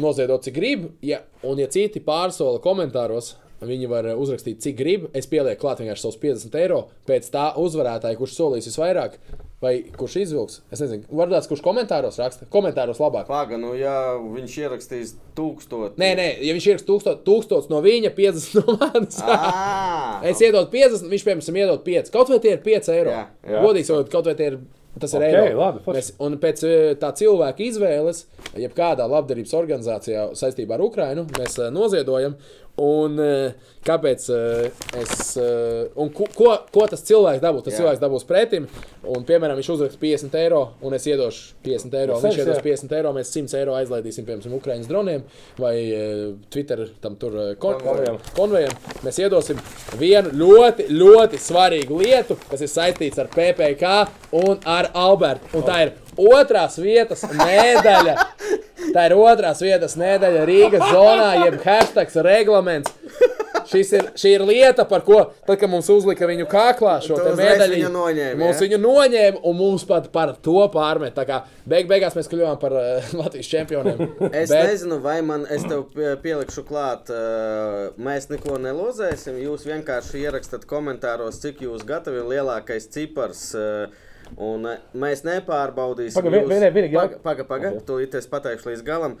noziedot, 0.01 0.43
cik 0.43 0.57
grib. 0.57 0.89
Ja, 1.05 1.21
un, 1.45 1.61
ja 1.61 1.69
citi 1.71 2.01
pārsola 2.03 2.59
komentāros, 2.63 3.35
viņi 3.61 3.91
var 3.91 4.09
uh, 4.09 4.17
uzrakstīt, 4.19 4.63
cik 4.65 4.79
grib. 4.81 5.11
Es 5.15 5.29
pielieku 5.29 5.61
klāt 5.61 5.83
vienkārši 5.83 6.07
savus 6.07 6.19
50 6.25 6.57
eiro 6.63 6.81
pēc 7.07 7.29
tā 7.31 7.51
uzvarētāja, 7.61 8.17
kurš 8.19 8.39
solīs 8.41 8.67
visvairāk. 8.71 9.21
Vai 9.59 9.73
kurš 9.91 10.13
izvilks? 10.21 10.61
Es 10.71 10.79
nezinu, 10.79 11.03
varbūt 11.11 11.49
kurš 11.51 11.61
komentāros 11.65 12.15
raksta. 12.21 12.45
Komentāros 12.51 13.01
labāk. 13.03 13.25
Paga, 13.27 13.57
nu, 13.59 13.73
ja 13.75 14.15
viņš 14.23 14.53
ierakstīs 14.61 15.11
tūkstoši. 15.35 15.97
Nē, 15.99 16.13
nē, 16.15 16.27
ja 16.47 16.55
viņš 16.55 16.67
ir 16.71 16.83
tūkstots, 16.87 17.25
tūkstots 17.27 17.67
no 17.71 17.81
viņa, 17.83 18.13
50 18.15 18.55
no 18.61 18.77
manis. 18.79 19.19
Ā, 19.19 19.35
Es 20.31 20.39
iedodu 20.39 20.71
50, 20.71 21.11
viņš, 21.11 21.25
piemēram, 21.27 21.59
iedod 21.59 21.83
5. 21.83 22.11
Kaut 22.15 22.31
vai 22.31 22.39
tie 22.43 22.55
ir 22.55 22.61
5 22.63 22.91
eiro. 22.95 23.15
Jā, 23.17 23.25
jā. 23.51 23.63
Godīgi 23.65 23.89
sakot, 23.91 24.13
kaut 24.15 24.31
vai 24.31 24.37
tie 24.39 24.53
ir. 24.53 24.61
Tas 24.99 25.11
ir 25.13 25.21
Ok, 25.21 25.27
eiro. 25.27 25.59
labi, 25.59 25.79
forši. 25.85 25.99
Mēs, 25.99 26.07
un 26.25 26.33
pēc 26.41 26.61
eh, 26.67 26.77
tā 26.99 27.11
cilvēka 27.19 27.61
izvēles, 27.63 28.23
jebkādā 28.59 29.05
labdarības 29.07 29.53
organizācijā 29.59 30.23
saistībā 30.39 30.75
ar 30.75 30.83
Ukrajinu, 30.87 31.27
mēs 31.37 31.59
eh, 31.61 31.69
noziedojam. 31.71 32.39
Un, 32.79 33.17
eh, 33.19 33.51
kāpēc 33.83 34.29
eh, 34.31 34.69
es. 35.01 35.35
eh, 35.37 35.89
Un 35.99 36.09
ko, 36.15 36.27
ko, 36.71 36.85
tas 36.87 37.01
cilvēks 37.03 37.41
dabūs? 37.43 37.65
Tas 37.65 37.73
Jā. 37.73 37.81
Cilvēks 37.81 37.99
dabūs 37.99 38.23
pretim. 38.29 38.67
Un, 39.03 39.25
piemēram, 39.27 39.57
viņš 39.59 39.71
uzraksta 39.73 39.99
50 39.99 40.37
eiro, 40.39 40.61
un 40.81 40.93
es 40.95 41.03
iedošu 41.11 41.57
50 41.65 41.97
eiro. 41.99 42.19
Viņš 42.23 42.37
iedos 42.39 42.55
jā. 42.61 42.63
50 42.63 42.95
eiro, 42.95 43.11
mēs 43.17 43.33
100 43.35 43.57
eiro 43.59 43.75
aizlaidīsim, 43.75 44.23
piemēram, 44.27 44.55
Ukraiņas 44.61 44.87
droniem 44.87 45.23
vai 45.59 45.75
Twitter 46.49 46.85
tam 47.01 47.15
tur 47.19 47.55
kon 47.59 47.79
Konvejam. 47.83 48.19
konvejam. 48.37 48.71
Mēs 49.03 49.19
iedosim 49.19 49.59
vienu 49.99 50.31
ļoti, 50.39 50.87
ļoti 50.91 51.39
svarīgu 51.49 51.99
lietu, 51.99 52.37
kas 52.49 52.61
ir 52.63 52.71
saistīts 52.71 53.19
ar 53.19 53.27
PPC 53.27 54.07
un 54.39 54.59
ar 54.63 54.91
Albertu. 54.93 55.51
Un 55.57 55.63
tā 55.67 55.81
ir 55.87 55.93
otrās 56.19 56.79
vietas 56.81 57.25
medaļa. 57.31 58.15
Tā 58.93 59.05
ir 59.09 59.15
otrās 59.19 59.61
vietas 59.63 59.95
nedēļa 59.99 60.45
Rīgas 60.49 60.87
zonā, 60.89 61.33
jeb 61.45 61.59
hashtag 61.65 62.15
reglaments. 62.25 62.93
Šis 63.69 63.91
ir, 63.93 64.05
šī 64.17 64.31
ir 64.33 64.43
lieta, 64.47 64.85
par 64.89 65.03
ko, 65.05 65.19
tad, 65.45 65.59
kad 65.61 65.69
mums 65.69 65.89
uzlika 65.93 66.25
viņu 66.29 66.47
kāklā 66.49 66.95
šo 67.05 67.19
medaļu, 67.37 67.75
viņu 67.75 67.91
noņēmi, 67.93 68.39
mums 68.39 68.57
ja? 68.57 68.63
viņu 68.65 68.79
noņēma 68.81 69.41
un 69.45 69.57
mums 69.59 69.85
pat 69.89 70.07
par 70.13 70.33
to 70.45 70.63
pārmet. 70.73 71.13
Tā 71.17 71.25
kā 71.29 71.41
beig, 71.69 71.85
beigās 71.91 72.17
mēs 72.17 72.31
kļuvām 72.31 72.57
par 72.61 72.73
uh, 72.79 73.11
Latvijas 73.19 73.51
čempioniem. 73.51 74.01
Es 74.31 74.49
Bet... 74.49 74.71
nezinu, 74.71 74.97
vai 75.05 75.19
man 75.25 75.45
es 75.45 75.67
tev 75.69 75.85
pie- 75.93 76.15
pielikšu 76.23 76.65
klāt, 76.69 77.13
uh, 77.13 77.93
mēs 78.01 78.29
neko 78.33 78.57
nelozēsim. 78.63 79.37
Jūs 79.43 79.67
vienkārši 79.69 80.25
ierakstāt 80.25 80.65
komentāros, 80.69 81.41
cik 81.43 81.61
jūs 81.67 81.85
gatavi 81.89 82.25
lielākais 82.33 82.89
cipars. 82.89 83.51
Uh, 83.53 84.07
Un 84.37 84.65
uh, 84.65 84.77
mēs 84.93 85.23
nepārbaudīsim. 85.25 86.15
Paga, 86.19 86.29
vienai- 86.29 86.71
vienīgi 86.73 86.93
jau- 86.95 87.01
Paga, 87.07 87.19
paga, 87.23 87.43
paga. 87.43 87.71
Ok. 87.75 87.85
Tūlīt 87.87 88.15
es 88.15 88.27
pateikšu 88.27 88.69
līdz 88.71 88.83
galam. 88.85 89.17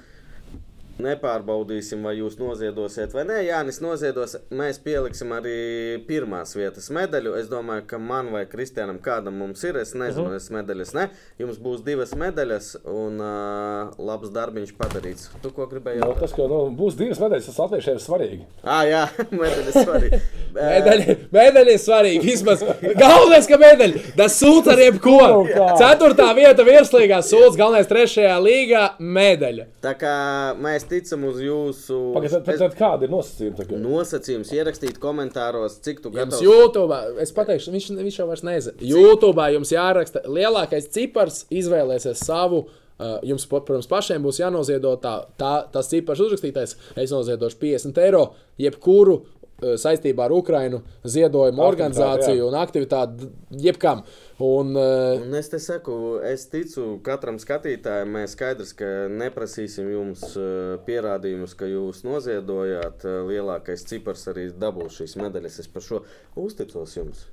Nepārbaudīsim, 0.99 2.01
vai 2.03 2.17
jūs 2.17 2.35
noziedosiet 2.39 3.13
vai 3.15 3.23
nē. 3.29 3.37
Jānis 3.47 3.79
noziedos. 3.79 4.35
Mēs 4.51 4.81
pieliksim 4.83 5.31
arī 5.31 5.99
pirmās 6.09 6.51
vietas 6.57 6.89
medaļu. 6.91 7.37
Es 7.39 7.47
domāju, 7.51 7.85
ka 7.87 7.99
man 8.03 8.33
vai 8.33 8.43
Kristianam 8.51 8.99
kādam 9.03 9.37
mums 9.39 9.63
ir. 9.63 9.77
Es 9.79 9.93
nezinu, 9.95 10.25
uh 10.27 10.33
-huh. 10.33 10.41
es 10.41 10.49
medaļas 10.51 10.93
ne. 10.97 11.07
Jums 11.39 11.59
būs 11.59 11.83
divas 11.85 12.11
medaļas 12.15 12.75
un 12.83 13.21
uh, 13.23 13.95
labs 13.97 14.33
darbiņš 14.35 14.73
padarīts. 14.77 15.29
Tu 15.41 15.51
ko 15.55 15.67
gribēji 15.71 15.99
Nu, 15.99 16.07
jautāt? 16.07 16.19
tas, 16.19 16.33
ka 16.33 16.47
nu, 16.51 16.59
būs 16.75 16.97
divas 16.99 17.19
medaļas, 17.19 17.45
tas 17.45 17.59
latviešiem 17.59 17.95
ir 17.95 18.03
svarīgi. 18.03 18.43
Ah, 18.63 18.83
jā, 18.87 19.07
medaļas 19.43 19.79
svarīgi. 19.79 20.19
Medaļa, 20.59 21.15
medaļa 21.31 21.71
ir 21.71 21.79
svarīga. 21.79 22.23
Vismaz 22.25 22.63
galvenais, 22.97 23.47
ka 23.47 23.57
medaļa. 23.61 24.03
Tas 24.17 24.35
sūta 24.41 24.73
ar 24.73 24.79
jebko. 24.83 25.17
Kā. 25.55 25.69
Ceturtā 25.79 26.27
vieta 26.35 26.65
virslīgā 26.67 27.21
sūta, 27.23 27.55
galvenais 27.57 27.87
trešajā 27.87 28.35
līgā 28.43 28.83
medaļa. 28.99 29.65
Tā 29.85 29.93
kā 29.95 30.13
mēs 30.59 30.88
ticam 30.89 31.23
uz 31.29 31.39
jūsu 31.43 31.99
Pagaid, 32.15 32.35
tad, 32.35 32.49
tad, 32.63 32.75
kāda 32.79 33.07
ir 33.07 33.13
nosacījuma? 33.13 33.57
tagad? 33.61 33.79
nosacījums, 33.85 34.51
ierakstīt 34.57 34.99
komentāros, 35.01 35.79
cik 35.85 36.03
tu 36.03 36.11
Jums 36.11 36.19
gatavs. 36.19 36.43
YouTube, 36.43 36.99
es 37.23 37.33
pateikšu, 37.35 37.73
viņš, 37.75 37.89
viņš 38.01 38.19
jau 38.21 38.27
vairs 38.29 38.45
nezina. 38.47 38.89
YouTube 38.91 39.47
jums 39.55 39.73
jāraksta 39.75 40.25
lielākais 40.27 40.91
cipars, 40.95 41.43
izvēlēsies 41.61 42.27
savu 42.27 42.67
Uh, 42.99 43.13
jums, 43.23 43.45
protams, 43.47 43.85
pašiem 43.87 44.25
būs 44.25 44.41
jānoziedo 44.41 44.89
tā, 44.99 45.13
tā, 45.39 45.53
tas 45.71 45.87
cipars 45.87 46.19
uzrakstītais. 46.19 46.73
Es 46.99 47.13
noziedošu 47.15 47.55
50 47.61 48.01
eiro 48.03 48.25
jebkuru 48.59 49.21
saistībā 49.59 50.27
ar 50.27 50.33
Ukrainu 50.35 50.81
ziedojumu 51.03 51.63
Aktivitāti, 51.63 51.69
organizāciju 51.69 52.41
jā. 52.41 52.47
un 52.47 52.57
aktivitāti 52.59 53.29
jebkam. 53.65 54.03
Un, 54.39 54.71
uh, 54.77 55.19
Un 55.19 55.35
es 55.35 55.51
te 55.51 55.59
saku, 55.59 56.19
es 56.23 56.45
ticu 56.51 56.85
katram 57.03 57.39
skatītājam, 57.41 58.13
mēs 58.15 58.37
skaidrs, 58.37 58.71
ka 58.79 58.87
neprasīsim 59.11 59.89
jums 59.91 60.23
eh, 60.39 60.77
pierādījumus, 60.87 61.57
ka 61.59 61.67
jūs 61.67 62.05
noziedojāt. 62.07 63.03
Eh, 63.03 63.19
Lielākais 63.29 63.83
cipars 63.89 64.27
arī 64.31 64.47
dabūs 64.55 65.01
šīs 65.01 65.17
medaļas. 65.19 65.59
Es 65.65 65.67
par 65.67 65.83
šo 65.85 66.03
uzticos 66.39 66.95
jums. 66.95 67.27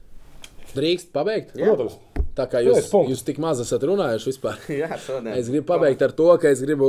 drīkst 0.75 1.15
pabeigt? 1.15 1.55
Jā. 1.55 1.71
Protams. 1.71 2.16
Tā 2.37 2.45
kā 2.53 2.61
jūs, 2.61 2.91
punktu. 2.93 3.15
jūs 3.15 3.23
tik 3.25 3.39
maz 3.41 3.61
esat 3.63 3.85
runājuši 3.89 4.29
vispār. 4.29 4.59
Jā, 4.83 4.91
šodien. 5.01 5.33
Es 5.41 5.49
gribu 5.49 5.65
pabeigt 5.71 6.03
ar 6.05 6.13
to, 6.17 6.29
ka 6.43 6.51
es 6.53 6.61
gribu 6.65 6.89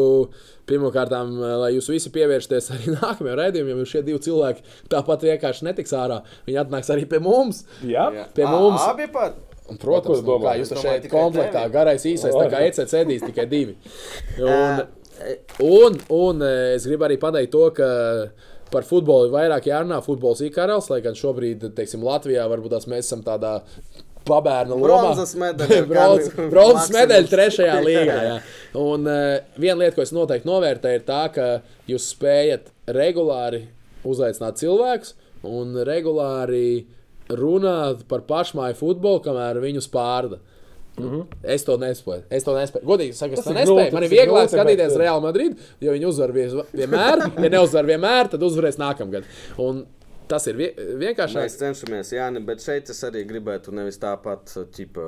pirmkārt, 0.67 1.13
lai 1.63 1.71
jūs 1.75 1.87
visi 1.93 2.11
pievēršaties 2.15 2.71
arī 2.75 2.93
nākamajam 2.97 3.39
raidījumam, 3.41 3.79
jo 3.83 3.89
šie 3.93 4.03
divi 4.07 4.19
cilvēki 4.27 4.65
tāpat 4.91 5.23
vienkārši 5.29 5.69
netiks 5.69 5.95
ārā. 5.95 6.19
Viņi 6.49 6.61
atnāks 6.65 6.91
arī 6.95 7.07
pie 7.07 7.21
mums. 7.23 7.63
Jā, 7.87 8.09
pie 8.35 8.43
Ā, 8.43 8.51
mums. 8.51 8.83
Abi 8.89 9.07
pat. 9.13 9.39
Un, 9.67 9.79
protams, 9.79 10.21
nu, 10.23 10.37
kā 10.39 10.53
jūs 10.59 10.69
šeit 10.79 11.09
komplektā, 11.11 11.65
tevi. 11.65 11.73
garais 11.73 12.05
īsais, 12.07 12.31
tā 12.31 12.45
kā. 12.51 12.61
ECC 12.69 13.01
ēdīs 13.01 13.25
tikai 13.27 13.47
divi. 13.51 13.75
Un, 14.39 14.85
Ē, 15.17 15.33
un, 15.65 15.95
un 16.13 16.43
eh, 16.45 16.75
es 16.75 16.85
gribu 16.85 17.07
arī 17.07 17.17
pateikt 17.19 17.49
to, 17.55 17.63
ka 17.73 17.87
par 18.71 18.85
futbolu 18.87 19.27
ir 19.27 19.33
vairāk 19.33 19.69
jārunā. 19.69 19.97
Futbols 20.05 20.43
ir 20.45 20.51
karalis, 20.55 20.89
lai 20.91 20.99
gan 21.05 21.17
šobrīd, 21.17 21.65
teiksim, 21.77 22.03
Latvijā 22.05 22.45
varbūt 22.51 22.75
tās 22.75 22.87
mēs 22.91 23.07
esam 23.07 23.23
tādā 23.25 23.57
pabērna 24.27 24.75
lomā. 24.75 24.87
Bronzas 24.87 25.33
medaļa. 25.39 25.79
Kā 25.91 26.49
Bronzas 26.51 26.91
medaļa 26.95 27.31
trešajā 27.31 27.77
līgā. 27.85 28.17
Jā. 28.27 28.35
Un 28.77 29.07
uh, 29.07 29.37
viena 29.59 29.79
lieta, 29.81 29.95
ko 29.97 30.05
es 30.05 30.13
noteikti 30.15 30.49
novērtēju, 30.49 30.99
ir 30.99 31.07
tā, 31.07 31.23
ka 31.33 31.47
jūs 31.89 32.11
spējat 32.13 32.69
regulāri 32.97 33.65
uzaicināt 34.07 34.59
cilvēkus 34.61 35.15
un 35.47 35.73
regulāri 35.87 36.85
runāt 37.27 38.05
par 38.07 38.23
pašmāju 38.27 38.77
futbolu, 38.79 39.23
kamēr 39.25 39.59
viņus 39.63 39.89
pārda. 39.91 40.39
Mm 40.97 41.09
-hmm. 41.09 41.25
Es 41.43 41.63
to 41.63 41.77
nespēju. 41.77 42.23
Es 42.29 42.43
to 42.43 42.53
nespēju. 42.55 42.85
Godīgi 42.85 43.13
sakot, 43.13 43.37
es 43.39 43.45
to 43.45 43.53
nespēju. 43.53 43.93
Man 43.93 44.03
ir 44.03 44.09
vieglāk 44.09 44.47
grūti, 44.47 44.55
skatīties 44.57 44.97
Real 44.97 45.21
Madrid, 45.21 45.57
jo 45.79 45.91
viņi 45.91 46.05
uzvar 46.05 46.31
vienmēr. 46.31 47.43
Ja 47.43 47.49
neuzvar 47.49 47.85
vienmēr, 47.85 48.29
tad 48.31 48.41
uzvarēs 48.41 48.79
nākamgad. 48.81 49.23
Un 49.57 49.85
tas 50.29 50.47
ir 50.49 50.57
vie 50.59 50.67
vienkārši. 51.01 51.39
Mēs 51.39 51.57
cenšamies, 51.59 52.11
Jānis, 52.15 52.45
bet 52.47 52.63
šeit 52.63 52.91
es 52.93 53.01
arī 53.07 53.23
gribētu 53.29 53.73
nevis 53.75 53.99
tāpat, 54.01 54.53
ķipa, 54.75 55.07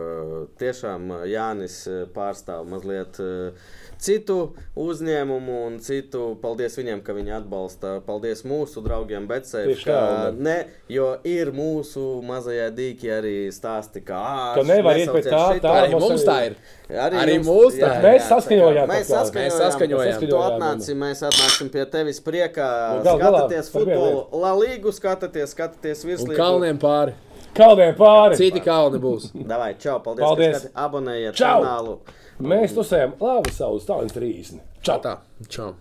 tiešām 0.61 1.13
Jānis 1.29 1.81
eh, 1.89 2.03
pārstāv 2.15 2.67
mazliet 2.69 3.19
eh, 3.23 3.69
citu 3.99 4.53
uzņēmumu 4.80 5.55
un 5.67 5.77
citu. 5.84 6.38
Paldies 6.41 6.77
viņiem, 6.80 7.01
ka 7.03 7.13
viņi 7.17 7.34
atbalsta. 7.41 7.97
Paldies 8.05 8.43
mūsu 8.47 8.81
draugiem, 8.85 9.27
bet 9.27 9.43
Tieši 9.49 9.84
ka 9.85 9.91
tā, 9.91 10.30
un- 10.30 10.41
ne, 10.47 10.57
jo 10.89 11.09
ir 11.27 11.51
mūsu 11.51 12.05
mazajā 12.23 12.69
dīķī 12.77 13.11
arī 13.17 13.35
stāsti, 13.51 14.03
ka, 14.05 14.15
ā, 14.15 14.55
Ka 14.55 14.63
nevar 14.63 14.95
iet 14.97 15.09
pēc 15.09 15.27
tā, 15.30 15.43
šito. 15.53 15.67
tā 15.67 15.76
Arī 15.84 15.99
mums 15.99 16.23
tā 16.23 16.38
ir. 16.47 16.55
Arī 16.89 17.35
jums- 17.38 17.45
mums 17.51 17.76
tā 17.76 17.91
ir. 17.99 18.03
Mēs 18.07 18.23
tā 18.23 18.30
saskaņojām 18.39 18.88
Mēs 18.89 19.07
tā 19.09 19.19
saskaņojām. 19.19 19.49
Mēs 19.49 19.59
saskaņojām. 19.63 20.27
Tu 20.30 20.35
atnāci, 20.49 20.95
mēs 20.95 21.23
atnāksim 21.30 21.69
pie 21.71 21.85
tevis 21.85 22.19
priekā. 22.21 22.69
Nu, 23.03 23.17
Skatāties 23.19 23.69
futbolu, 23.69 24.27
La 24.34 24.53
Līgu, 24.55 24.89
skatāties, 24.95 25.53
skatāties 25.53 26.03
Un 26.05 26.09
virslīgu. 26.11 26.38
kalniem 26.38 26.80
pāri. 26.80 27.13
Kalniem 27.55 27.95
pāri. 27.97 28.35
Citi 28.38 28.61
kalni 28.63 28.99
būs. 29.01 29.31
Davai, 29.34 29.73
čau, 29.77 29.99
paldies, 29.99 30.23
Paldies. 30.23 30.67
ka 30.73 30.88
abonējiet 30.88 31.35
kanālu. 31.35 31.99
Mēs 32.40 32.72
tusējam 32.72 33.18
labu 33.20 33.52
savu 33.52 33.82
stāstu 33.84 34.22
30. 34.22 34.61
Čau! 34.86 34.99
Tā. 35.03 35.18
Čau! 35.52 35.74